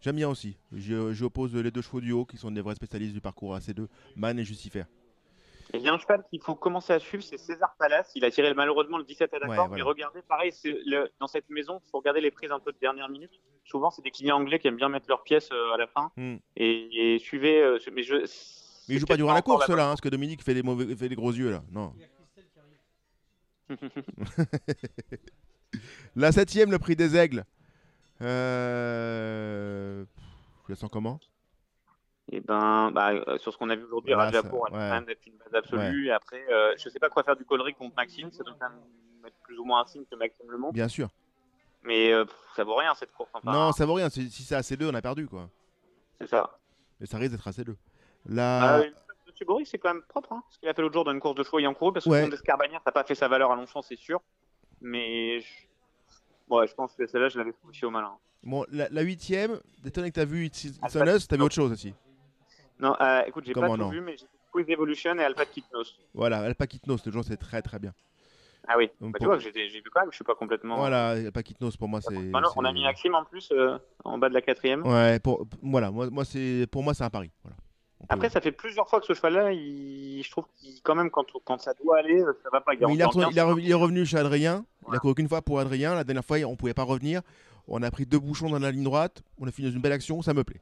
J'aime 0.00 0.16
bien 0.16 0.28
aussi. 0.28 0.56
J'oppose 0.72 1.54
les 1.54 1.70
deux 1.70 1.82
chevaux 1.82 2.00
du 2.00 2.12
haut 2.12 2.24
qui 2.24 2.38
sont 2.38 2.50
des 2.50 2.62
vrais 2.62 2.74
spécialistes 2.74 3.12
du 3.12 3.20
parcours 3.20 3.56
AC2, 3.56 3.86
Man 4.16 4.38
et 4.38 4.44
Jucifer. 4.44 4.84
Il 5.72 5.82
y 5.82 5.88
a 5.88 5.92
un 5.92 5.98
cheval 5.98 6.24
qu'il 6.30 6.40
faut 6.42 6.54
commencer 6.54 6.92
à 6.92 6.98
suivre, 6.98 7.22
c'est 7.22 7.38
César 7.38 7.74
Palace. 7.78 8.10
Il 8.16 8.24
a 8.24 8.30
tiré 8.30 8.52
malheureusement 8.54 8.98
le 8.98 9.04
17 9.04 9.32
à 9.34 9.38
d'accord. 9.38 9.68
Mais 9.68 9.82
regardez, 9.82 10.20
pareil, 10.22 10.52
le, 10.64 11.10
dans 11.20 11.26
cette 11.26 11.48
maison, 11.48 11.80
il 11.86 11.90
faut 11.90 11.98
regarder 11.98 12.20
les 12.20 12.30
prises 12.30 12.50
un 12.50 12.58
peu 12.58 12.72
de 12.72 12.78
dernière 12.78 13.08
minute. 13.08 13.30
Souvent, 13.64 13.90
c'est 13.90 14.02
des 14.02 14.10
clients 14.10 14.38
anglais 14.38 14.58
qui 14.58 14.66
aiment 14.66 14.76
bien 14.76 14.88
mettre 14.88 15.06
leurs 15.08 15.22
pièces 15.22 15.50
euh, 15.52 15.72
à 15.72 15.76
la 15.76 15.86
fin. 15.86 16.10
Hmm. 16.16 16.36
Et, 16.56 17.18
suivez. 17.20 17.62
Euh, 17.62 17.78
mais 17.92 18.02
je, 18.02 18.26
mais 18.90 18.96
il 18.96 19.00
joue 19.00 19.06
pas 19.06 19.16
durant 19.16 19.32
la 19.32 19.42
course, 19.42 19.68
là, 19.68 19.84
hein, 19.84 19.88
parce 19.90 20.00
que 20.00 20.08
Dominique 20.08 20.42
fait 20.42 20.54
des, 20.54 20.64
mauvais, 20.64 20.96
fait 20.96 21.08
des 21.08 21.14
gros 21.14 21.30
yeux, 21.32 21.50
là. 21.50 21.62
Non. 21.70 21.92
la 26.16 26.32
septième, 26.32 26.72
le 26.72 26.80
prix 26.80 26.96
des 26.96 27.16
aigles. 27.16 27.44
Euh... 28.20 30.04
Je 30.66 30.72
la 30.72 30.76
sens 30.76 30.90
comment? 30.92 31.20
Et 32.32 32.36
eh 32.36 32.40
ben, 32.40 32.90
bah, 32.92 33.12
euh, 33.12 33.38
sur 33.38 33.52
ce 33.52 33.58
qu'on 33.58 33.70
a 33.70 33.76
vu 33.76 33.84
aujourd'hui, 33.84 34.12
voilà, 34.12 34.30
Rajapour 34.30 34.66
a 34.66 34.70
quand 34.70 34.78
même 34.78 35.04
d'être 35.04 35.24
une 35.26 35.36
base 35.36 35.54
absolue. 35.54 36.08
Et 36.08 36.12
après, 36.12 36.44
euh, 36.50 36.74
je 36.78 36.88
sais 36.88 36.98
pas 36.98 37.08
quoi 37.08 37.22
faire 37.24 37.36
du 37.36 37.44
collery 37.44 37.74
contre 37.74 37.94
Maxime. 37.96 38.30
Ça 38.30 38.44
doit 38.44 38.54
quand 38.58 38.68
même 38.68 38.78
mettre 39.22 39.36
plus 39.42 39.58
ou 39.58 39.64
moins 39.64 39.82
un 39.82 39.86
signe 39.86 40.04
que 40.08 40.16
Maxime 40.16 40.48
Le 40.48 40.58
montre. 40.58 40.74
Bien 40.74 40.88
sûr. 40.88 41.08
Mais 41.82 42.12
euh, 42.12 42.24
ça 42.54 42.64
vaut 42.64 42.76
rien 42.76 42.94
cette 42.94 43.12
course. 43.12 43.30
non, 43.44 43.72
ça 43.72 43.86
vaut 43.86 43.94
rien. 43.94 44.10
Si 44.10 44.30
c'est 44.30 44.54
assez 44.54 44.76
2 44.76 44.90
on 44.90 44.94
a 44.94 45.02
perdu 45.02 45.26
quoi. 45.26 45.48
C'est 46.20 46.28
ça. 46.28 46.58
Mais 47.00 47.06
ça 47.06 47.18
risque 47.18 47.32
d'être 47.32 47.48
assez 47.48 47.64
2 47.64 47.76
La... 48.28 48.76
Ah, 48.76 48.82
Monsieur 49.26 49.46
Boris, 49.46 49.68
c'est 49.70 49.78
quand 49.78 49.94
même 49.94 50.02
propre. 50.02 50.32
Hein, 50.32 50.42
ce 50.50 50.58
qu'il 50.58 50.68
a 50.68 50.74
fait 50.74 50.82
l'autre 50.82 50.94
jour 50.94 51.04
dans 51.04 51.12
une 51.12 51.20
course 51.20 51.36
de 51.36 51.42
chevaux 51.42 51.58
ayant 51.58 51.74
couru. 51.74 51.92
Parce 51.92 52.04
que 52.04 52.10
ouais. 52.10 52.28
Escarbagnac, 52.28 52.82
ça 52.82 52.90
n'a 52.90 52.92
pas 52.92 53.04
fait 53.04 53.14
sa 53.14 53.28
valeur 53.28 53.50
à 53.50 53.56
Longchamp, 53.56 53.82
c'est 53.82 53.98
sûr. 53.98 54.20
Mais 54.80 55.40
je... 55.40 55.48
Ouais, 56.48 56.66
je 56.66 56.74
pense 56.74 56.94
que 56.94 57.06
celle-là, 57.06 57.28
je 57.28 57.38
l'avais 57.38 57.52
aussi 57.68 57.84
au 57.84 57.90
malin. 57.90 58.12
Bon, 58.42 58.64
la 58.70 59.02
huitième, 59.02 59.60
d'étonner 59.82 60.10
que 60.10 60.14
tu 60.14 60.20
as 60.20 60.24
vu 60.24 60.46
It's, 60.46 60.64
It's 60.64 60.80
t'as 60.80 61.36
vu 61.36 61.42
autre 61.42 61.54
chose 61.54 61.72
aussi. 61.72 61.94
Non, 62.78 62.96
euh, 63.00 63.22
écoute, 63.26 63.44
j'ai 63.44 63.52
pas 63.52 63.68
tout 63.68 63.88
vu, 63.90 64.00
mais 64.00 64.16
j'ai 64.16 64.24
vu 64.24 64.30
Quiz 64.50 64.68
Evolution 64.68 65.18
et 65.18 65.24
Alpha 65.24 65.44
Kitnos. 65.44 65.98
Voilà, 66.14 66.38
Alpha 66.38 66.66
Kitnos, 66.66 67.04
le 67.04 67.12
jour 67.12 67.22
c'est 67.24 67.36
très 67.36 67.62
très 67.62 67.78
bien. 67.78 67.92
Ah 68.66 68.74
oui, 68.76 68.90
bah, 69.00 69.18
tu 69.18 69.26
vois 69.26 69.36
que 69.36 69.42
j'ai 69.42 69.50
vu 69.50 69.90
quand 69.92 70.00
même, 70.00 70.10
je 70.10 70.16
suis 70.16 70.24
pas 70.24 70.34
complètement. 70.34 70.76
Voilà, 70.76 71.10
Alpha 71.10 71.42
Kitnos 71.42 71.76
pour 71.76 71.88
moi 71.88 72.00
c'est. 72.00 72.14
on 72.56 72.64
a 72.64 72.72
mis 72.72 72.84
Maxime 72.84 73.14
en 73.14 73.24
plus 73.24 73.50
euh, 73.52 73.78
en 74.04 74.18
bas 74.18 74.28
de 74.28 74.34
la 74.34 74.42
quatrième. 74.42 74.86
Ouais, 74.86 75.18
pour, 75.20 75.46
voilà, 75.62 75.90
moi, 75.90 76.08
moi 76.10 76.24
c'est 76.24 76.66
pour 76.70 76.82
moi 76.82 76.94
c'est 76.94 77.04
un 77.04 77.10
pari. 77.10 77.30
Voilà. 77.42 77.56
Après, 78.08 78.30
ça 78.30 78.40
fait 78.40 78.52
plusieurs 78.52 78.88
fois 78.88 79.00
que 79.00 79.06
ce 79.06 79.12
cheval-là, 79.12 79.52
il... 79.52 80.22
je 80.22 80.30
trouve 80.30 80.44
qu'il 80.56 80.80
quand 80.82 80.94
même 80.94 81.10
quand, 81.10 81.26
quand 81.44 81.60
ça 81.60 81.74
doit 81.74 81.98
aller, 81.98 82.20
ça 82.42 82.48
va 82.52 82.60
pas. 82.60 82.74
Il, 82.74 82.80
il, 82.82 82.94
il, 82.94 83.70
est 83.70 83.74
revenu 83.74 84.06
chez 84.06 84.16
Adrien. 84.16 84.64
Il 84.88 84.96
a 84.96 84.98
couru 84.98 85.14
qu'une 85.14 85.28
fois 85.28 85.42
pour 85.42 85.60
Adrien. 85.60 85.94
La 85.94 86.04
dernière 86.04 86.24
fois, 86.24 86.38
on 86.46 86.56
pouvait 86.56 86.74
pas 86.74 86.82
revenir. 86.82 87.20
On 87.68 87.82
a 87.82 87.90
pris 87.90 88.06
deux 88.06 88.18
bouchons 88.18 88.48
dans 88.48 88.58
la 88.58 88.70
ligne 88.70 88.84
droite. 88.84 89.22
On 89.38 89.46
a 89.46 89.52
fini 89.52 89.68
dans 89.68 89.74
une 89.74 89.82
belle 89.82 89.92
action. 89.92 90.22
Ça 90.22 90.34
me 90.34 90.42
plaît. 90.44 90.60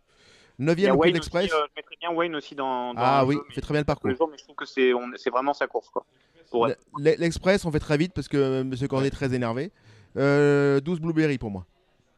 9ème 0.60 0.90
au 0.90 0.98
Prix 0.98 1.12
d'Express. 1.12 1.52
Euh, 1.52 1.56
je 1.68 1.74
mettrais 1.76 1.96
bien 2.00 2.10
Wayne 2.10 2.34
aussi 2.34 2.54
dans. 2.54 2.92
dans 2.92 3.00
ah 3.00 3.24
oui, 3.24 3.38
il 3.48 3.54
fait 3.54 3.60
très 3.60 3.72
bien 3.72 3.80
le 3.80 3.86
parcours. 3.86 4.10
mais 4.10 4.36
je 4.36 4.44
trouve 4.44 4.56
que 4.56 4.66
c'est 4.66 5.30
vraiment 5.30 5.54
sa 5.54 5.66
course. 5.66 5.88
quoi. 5.88 6.04
L'Express, 6.98 7.64
on 7.64 7.70
fait 7.70 7.78
très 7.78 7.96
vite 7.96 8.12
parce 8.12 8.28
que 8.28 8.36
euh, 8.36 8.60
M. 8.62 8.88
Cornet 8.88 9.08
est 9.08 9.12
très 9.12 9.34
énervé. 9.34 9.70
Euh, 10.16 10.80
12 10.80 11.00
Blueberry 11.00 11.38
pour 11.38 11.50
moi. 11.50 11.64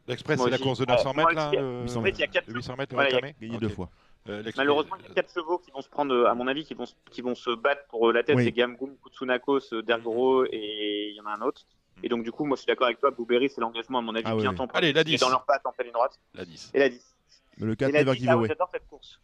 L'Express, 0.07 0.41
c'est 0.41 0.49
la 0.49 0.57
course 0.57 0.79
de 0.79 0.85
900 0.85 1.13
mètres 1.13 1.33
là 1.33 1.51
euh, 1.53 1.83
800 1.83 2.01
mètres, 2.01 2.17
il 2.17 2.21
y 2.21 2.23
a 2.23 2.27
4 2.27 2.45
800 2.47 2.75
mètres, 2.75 2.95
voilà, 2.95 3.21
gagné 3.39 3.57
deux 3.59 3.69
fois. 3.69 3.89
Euh, 4.29 4.43
Malheureusement, 4.55 4.95
il 4.99 5.07
y 5.07 5.11
a 5.11 5.13
4 5.15 5.33
chevaux 5.33 5.57
qui 5.57 5.71
vont 5.71 5.81
se 5.81 5.89
prendre, 5.89 6.27
à 6.27 6.35
mon 6.35 6.47
avis, 6.47 6.63
qui 6.63 6.75
vont, 6.75 6.85
qui 7.09 7.21
vont 7.21 7.35
se 7.35 7.49
battre 7.49 7.85
pour 7.89 8.11
la 8.11 8.23
tête. 8.23 8.35
Oui. 8.35 8.43
C'est 8.43 8.51
Gamgoum, 8.51 8.95
Kutsunakos, 9.03 9.81
Dergro 9.81 10.45
et 10.45 11.09
il 11.09 11.15
y 11.15 11.21
en 11.21 11.25
a 11.25 11.31
un 11.31 11.41
autre. 11.41 11.65
Et 12.03 12.09
donc, 12.09 12.23
du 12.23 12.31
coup, 12.31 12.45
moi, 12.45 12.55
je 12.55 12.61
suis 12.61 12.67
d'accord 12.67 12.87
avec 12.87 12.99
toi. 12.99 13.11
Blueberry, 13.11 13.49
c'est 13.49 13.61
l'engagement, 13.61 13.99
à 13.99 14.01
mon 14.01 14.15
avis, 14.15 14.23
ah, 14.25 14.35
bien 14.35 14.51
oui. 14.51 14.55
temps. 14.55 14.67
Allez, 14.73 14.93
la 14.93 15.03
10. 15.03 15.19
dans 15.19 15.29
leur 15.29 15.45
patte 15.45 15.65
en 15.65 15.71
pleine 15.71 15.91
droite. 15.91 16.19
La 16.33 16.45
10. 16.45 16.71
Et 16.73 16.79
la 16.79 16.89
10. 16.89 17.15
Le 17.57 17.75
4, 17.75 17.91
Never 17.91 18.15
Giveaway. 18.15 18.47
J'adore 18.47 18.69
cette 18.71 18.87
course. 18.87 19.19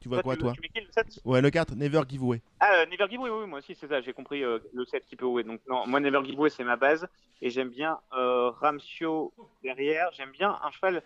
Tu 0.00 0.08
vois 0.08 0.22
quoi, 0.22 0.36
toi 0.36 0.52
tu 0.52 0.60
mets 0.60 0.68
qui, 0.68 0.80
le 0.80 0.92
7 0.92 1.20
Ouais, 1.24 1.40
le 1.40 1.50
4, 1.50 1.74
Never 1.74 2.02
Giveaway. 2.08 2.40
Ah, 2.60 2.70
euh, 2.74 2.86
Never 2.86 3.06
Giveaway, 3.08 3.30
oui, 3.30 3.46
moi 3.46 3.58
aussi, 3.58 3.74
c'est 3.74 3.88
ça. 3.88 4.00
J'ai 4.00 4.12
compris 4.12 4.44
euh, 4.44 4.58
le 4.72 4.84
7 4.84 5.04
qui 5.06 5.16
peut 5.16 5.24
away. 5.24 5.42
Donc, 5.42 5.60
non, 5.68 5.86
moi, 5.86 6.00
Never 6.00 6.24
Giveaway, 6.24 6.50
c'est 6.50 6.64
ma 6.64 6.76
base. 6.76 7.06
Et 7.42 7.50
j'aime 7.50 7.70
bien 7.70 7.98
euh, 8.14 8.50
Ramsio 8.50 9.32
derrière. 9.62 10.10
J'aime 10.12 10.30
bien 10.32 10.58
un 10.62 10.70
cheval. 10.70 11.02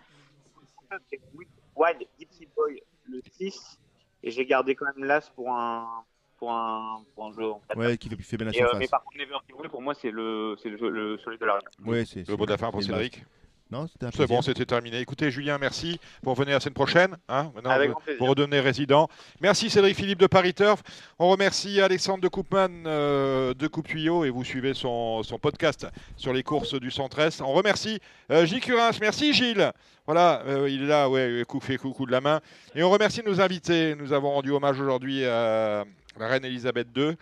C'est 1.74 1.80
Wild 1.82 2.06
Gypsy 2.18 2.48
Boy, 2.56 2.82
le 3.04 3.20
6. 3.30 3.78
Et 4.22 4.30
j'ai 4.30 4.44
gardé 4.44 4.74
quand 4.74 4.86
même 4.86 5.04
l'As 5.04 5.30
pour 5.34 5.50
un, 5.50 6.04
pour 6.36 6.52
un, 6.52 7.02
pour 7.14 7.26
un 7.26 7.32
jeu 7.32 7.50
en 7.50 7.60
fait. 7.60 7.78
Ouais, 7.78 7.96
qui 7.96 8.08
fait, 8.08 8.16
fait 8.22 8.36
bien 8.36 8.46
la 8.46 8.52
et, 8.52 8.56
surface. 8.56 8.78
mais 8.78 8.88
par 8.88 9.02
contre, 9.02 9.16
Never 9.18 9.36
Giveaway, 9.46 9.68
pour 9.68 9.82
moi, 9.82 9.94
c'est 9.94 10.10
le, 10.10 10.56
le, 10.64 10.88
le, 10.90 11.18
celui 11.18 11.38
de 11.38 11.44
la 11.46 11.58
Ouais, 11.84 12.04
c'est 12.04 12.26
le 12.28 12.36
mot 12.36 12.46
fin 12.46 12.70
pour 12.70 12.82
Cédric. 12.82 13.24
Non, 13.70 13.86
c'est 14.00 14.26
bon, 14.26 14.42
c'était 14.42 14.64
terminé. 14.64 14.98
Écoutez, 14.98 15.30
Julien, 15.30 15.56
merci. 15.56 16.00
Vous 16.24 16.32
revenez 16.32 16.50
la 16.50 16.58
semaine 16.58 16.74
prochaine. 16.74 17.16
Hein, 17.28 17.52
maintenant, 17.54 17.70
Avec 17.70 17.90
vous, 17.90 17.96
vous 18.18 18.26
redevenez 18.26 18.58
résident. 18.58 19.08
Merci 19.40 19.70
Cédric 19.70 19.94
Philippe 19.94 20.18
de 20.18 20.26
Paris 20.26 20.54
Turf. 20.54 20.82
On 21.20 21.28
remercie 21.28 21.80
Alexandre 21.80 22.20
de 22.20 22.26
Coupman 22.26 22.68
euh, 22.86 23.54
de 23.54 23.68
Coupe 23.68 23.86
Tuyau 23.86 24.24
et 24.24 24.30
vous 24.30 24.42
suivez 24.42 24.74
son, 24.74 25.22
son, 25.22 25.38
podcast 25.38 25.86
sur 26.16 26.32
les 26.32 26.42
courses 26.42 26.74
du 26.74 26.90
Centre-Est. 26.90 27.42
On 27.42 27.52
remercie 27.52 28.00
euh, 28.32 28.44
Gilles 28.44 28.60
Curins. 28.60 28.98
Merci 29.00 29.32
Gilles. 29.32 29.70
Voilà, 30.04 30.42
euh, 30.46 30.68
il 30.68 30.82
est 30.82 30.88
là, 30.88 31.08
ouais, 31.08 31.44
coup 31.46 31.60
fait 31.60 31.76
coucou 31.76 32.06
de 32.06 32.12
la 32.12 32.20
main. 32.20 32.40
Et 32.74 32.82
on 32.82 32.90
remercie 32.90 33.22
nos 33.24 33.40
invités. 33.40 33.94
Nous 33.94 34.12
avons 34.12 34.32
rendu 34.32 34.50
hommage 34.50 34.80
aujourd'hui 34.80 35.24
à 35.24 35.84
la 36.18 36.26
reine 36.26 36.44
Elisabeth 36.44 36.88
II 36.96 37.16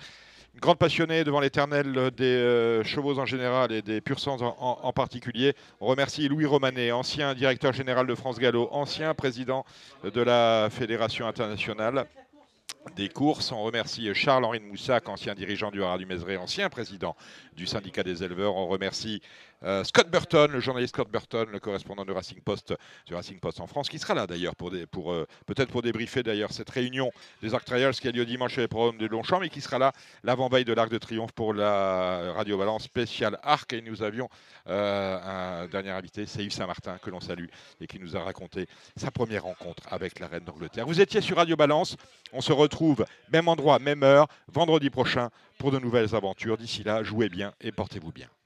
grande 0.60 0.78
passionnée 0.78 1.24
devant 1.24 1.40
l'éternel 1.40 2.10
des 2.16 2.24
euh, 2.24 2.84
chevaux 2.84 3.18
en 3.18 3.26
général 3.26 3.72
et 3.72 3.82
des 3.82 4.00
pur 4.00 4.16
en, 4.26 4.78
en, 4.82 4.92
particulier. 4.92 5.54
On 5.80 5.86
remercie 5.86 6.28
Louis 6.28 6.46
Romanet, 6.46 6.92
ancien 6.92 7.34
directeur 7.34 7.72
général 7.72 8.06
de 8.06 8.14
France 8.14 8.38
Gallo, 8.38 8.68
ancien 8.72 9.14
président 9.14 9.64
de 10.02 10.20
la 10.20 10.68
Fédération 10.70 11.26
internationale 11.26 12.06
des 12.96 13.08
courses. 13.08 13.52
On 13.52 13.62
remercie 13.62 14.12
Charles-Henri 14.14 14.60
de 14.60 14.64
Moussac, 14.64 15.08
ancien 15.08 15.34
dirigeant 15.34 15.70
du 15.70 15.82
Haras 15.82 15.98
du 15.98 16.06
Mézeray, 16.06 16.36
ancien 16.36 16.68
président 16.68 17.16
du 17.56 17.66
syndicat 17.66 18.02
des 18.02 18.24
éleveurs. 18.24 18.56
On 18.56 18.66
remercie 18.66 19.22
euh, 19.64 19.84
Scott 19.84 20.08
Burton, 20.10 20.50
le 20.50 20.60
journaliste 20.60 20.94
Scott 20.94 21.10
Burton, 21.10 21.48
le 21.50 21.58
correspondant 21.58 22.04
de 22.04 22.12
Racing 22.12 22.40
Post, 22.40 22.74
du 23.06 23.14
Racing 23.14 23.38
Post 23.40 23.60
en 23.60 23.66
France, 23.66 23.88
qui 23.88 23.98
sera 23.98 24.14
là 24.14 24.26
d'ailleurs 24.26 24.54
pour, 24.54 24.70
euh, 24.72 25.26
peut-être 25.46 25.70
pour 25.70 25.82
débriefer 25.82 26.22
d'ailleurs 26.22 26.52
cette 26.52 26.70
réunion 26.70 27.10
des 27.42 27.54
Arc 27.54 27.64
Trials 27.64 27.94
qui 27.94 28.08
a 28.08 28.12
lieu 28.12 28.24
dimanche 28.24 28.56
les 28.56 28.68
programmes 28.68 28.98
de 28.98 29.06
Longchamp, 29.06 29.40
mais 29.40 29.48
qui 29.48 29.60
sera 29.60 29.78
là 29.78 29.92
l'avant-veille 30.22 30.64
de 30.64 30.72
l'Arc 30.72 30.90
de 30.90 30.98
Triomphe 30.98 31.32
pour 31.32 31.54
la 31.54 32.32
Radio 32.34 32.56
Balance 32.58 32.84
spéciale 32.84 33.38
Arc. 33.42 33.72
Et 33.72 33.82
nous 33.82 34.02
avions 34.02 34.28
euh, 34.68 35.62
un 35.64 35.66
dernier 35.66 35.90
invité, 35.90 36.26
c'est 36.26 36.48
Saint-Martin, 36.50 36.98
que 36.98 37.10
l'on 37.10 37.20
salue 37.20 37.46
et 37.80 37.86
qui 37.86 37.98
nous 37.98 38.16
a 38.16 38.22
raconté 38.22 38.66
sa 38.96 39.10
première 39.10 39.44
rencontre 39.44 39.82
avec 39.90 40.18
la 40.20 40.28
reine 40.28 40.44
d'Angleterre. 40.44 40.86
Vous 40.86 41.00
étiez 41.00 41.20
sur 41.20 41.36
Radio 41.36 41.56
Balance. 41.56 41.96
On 42.32 42.40
se 42.40 42.52
retrouve 42.52 43.04
même 43.32 43.48
endroit, 43.48 43.78
même 43.78 44.02
heure, 44.02 44.28
vendredi 44.48 44.90
prochain 44.90 45.30
pour 45.58 45.72
de 45.72 45.78
nouvelles 45.78 46.14
aventures. 46.14 46.56
D'ici 46.56 46.84
là, 46.84 47.02
jouez 47.02 47.28
bien 47.28 47.52
et 47.60 47.72
portez-vous 47.72 48.12
bien. 48.12 48.28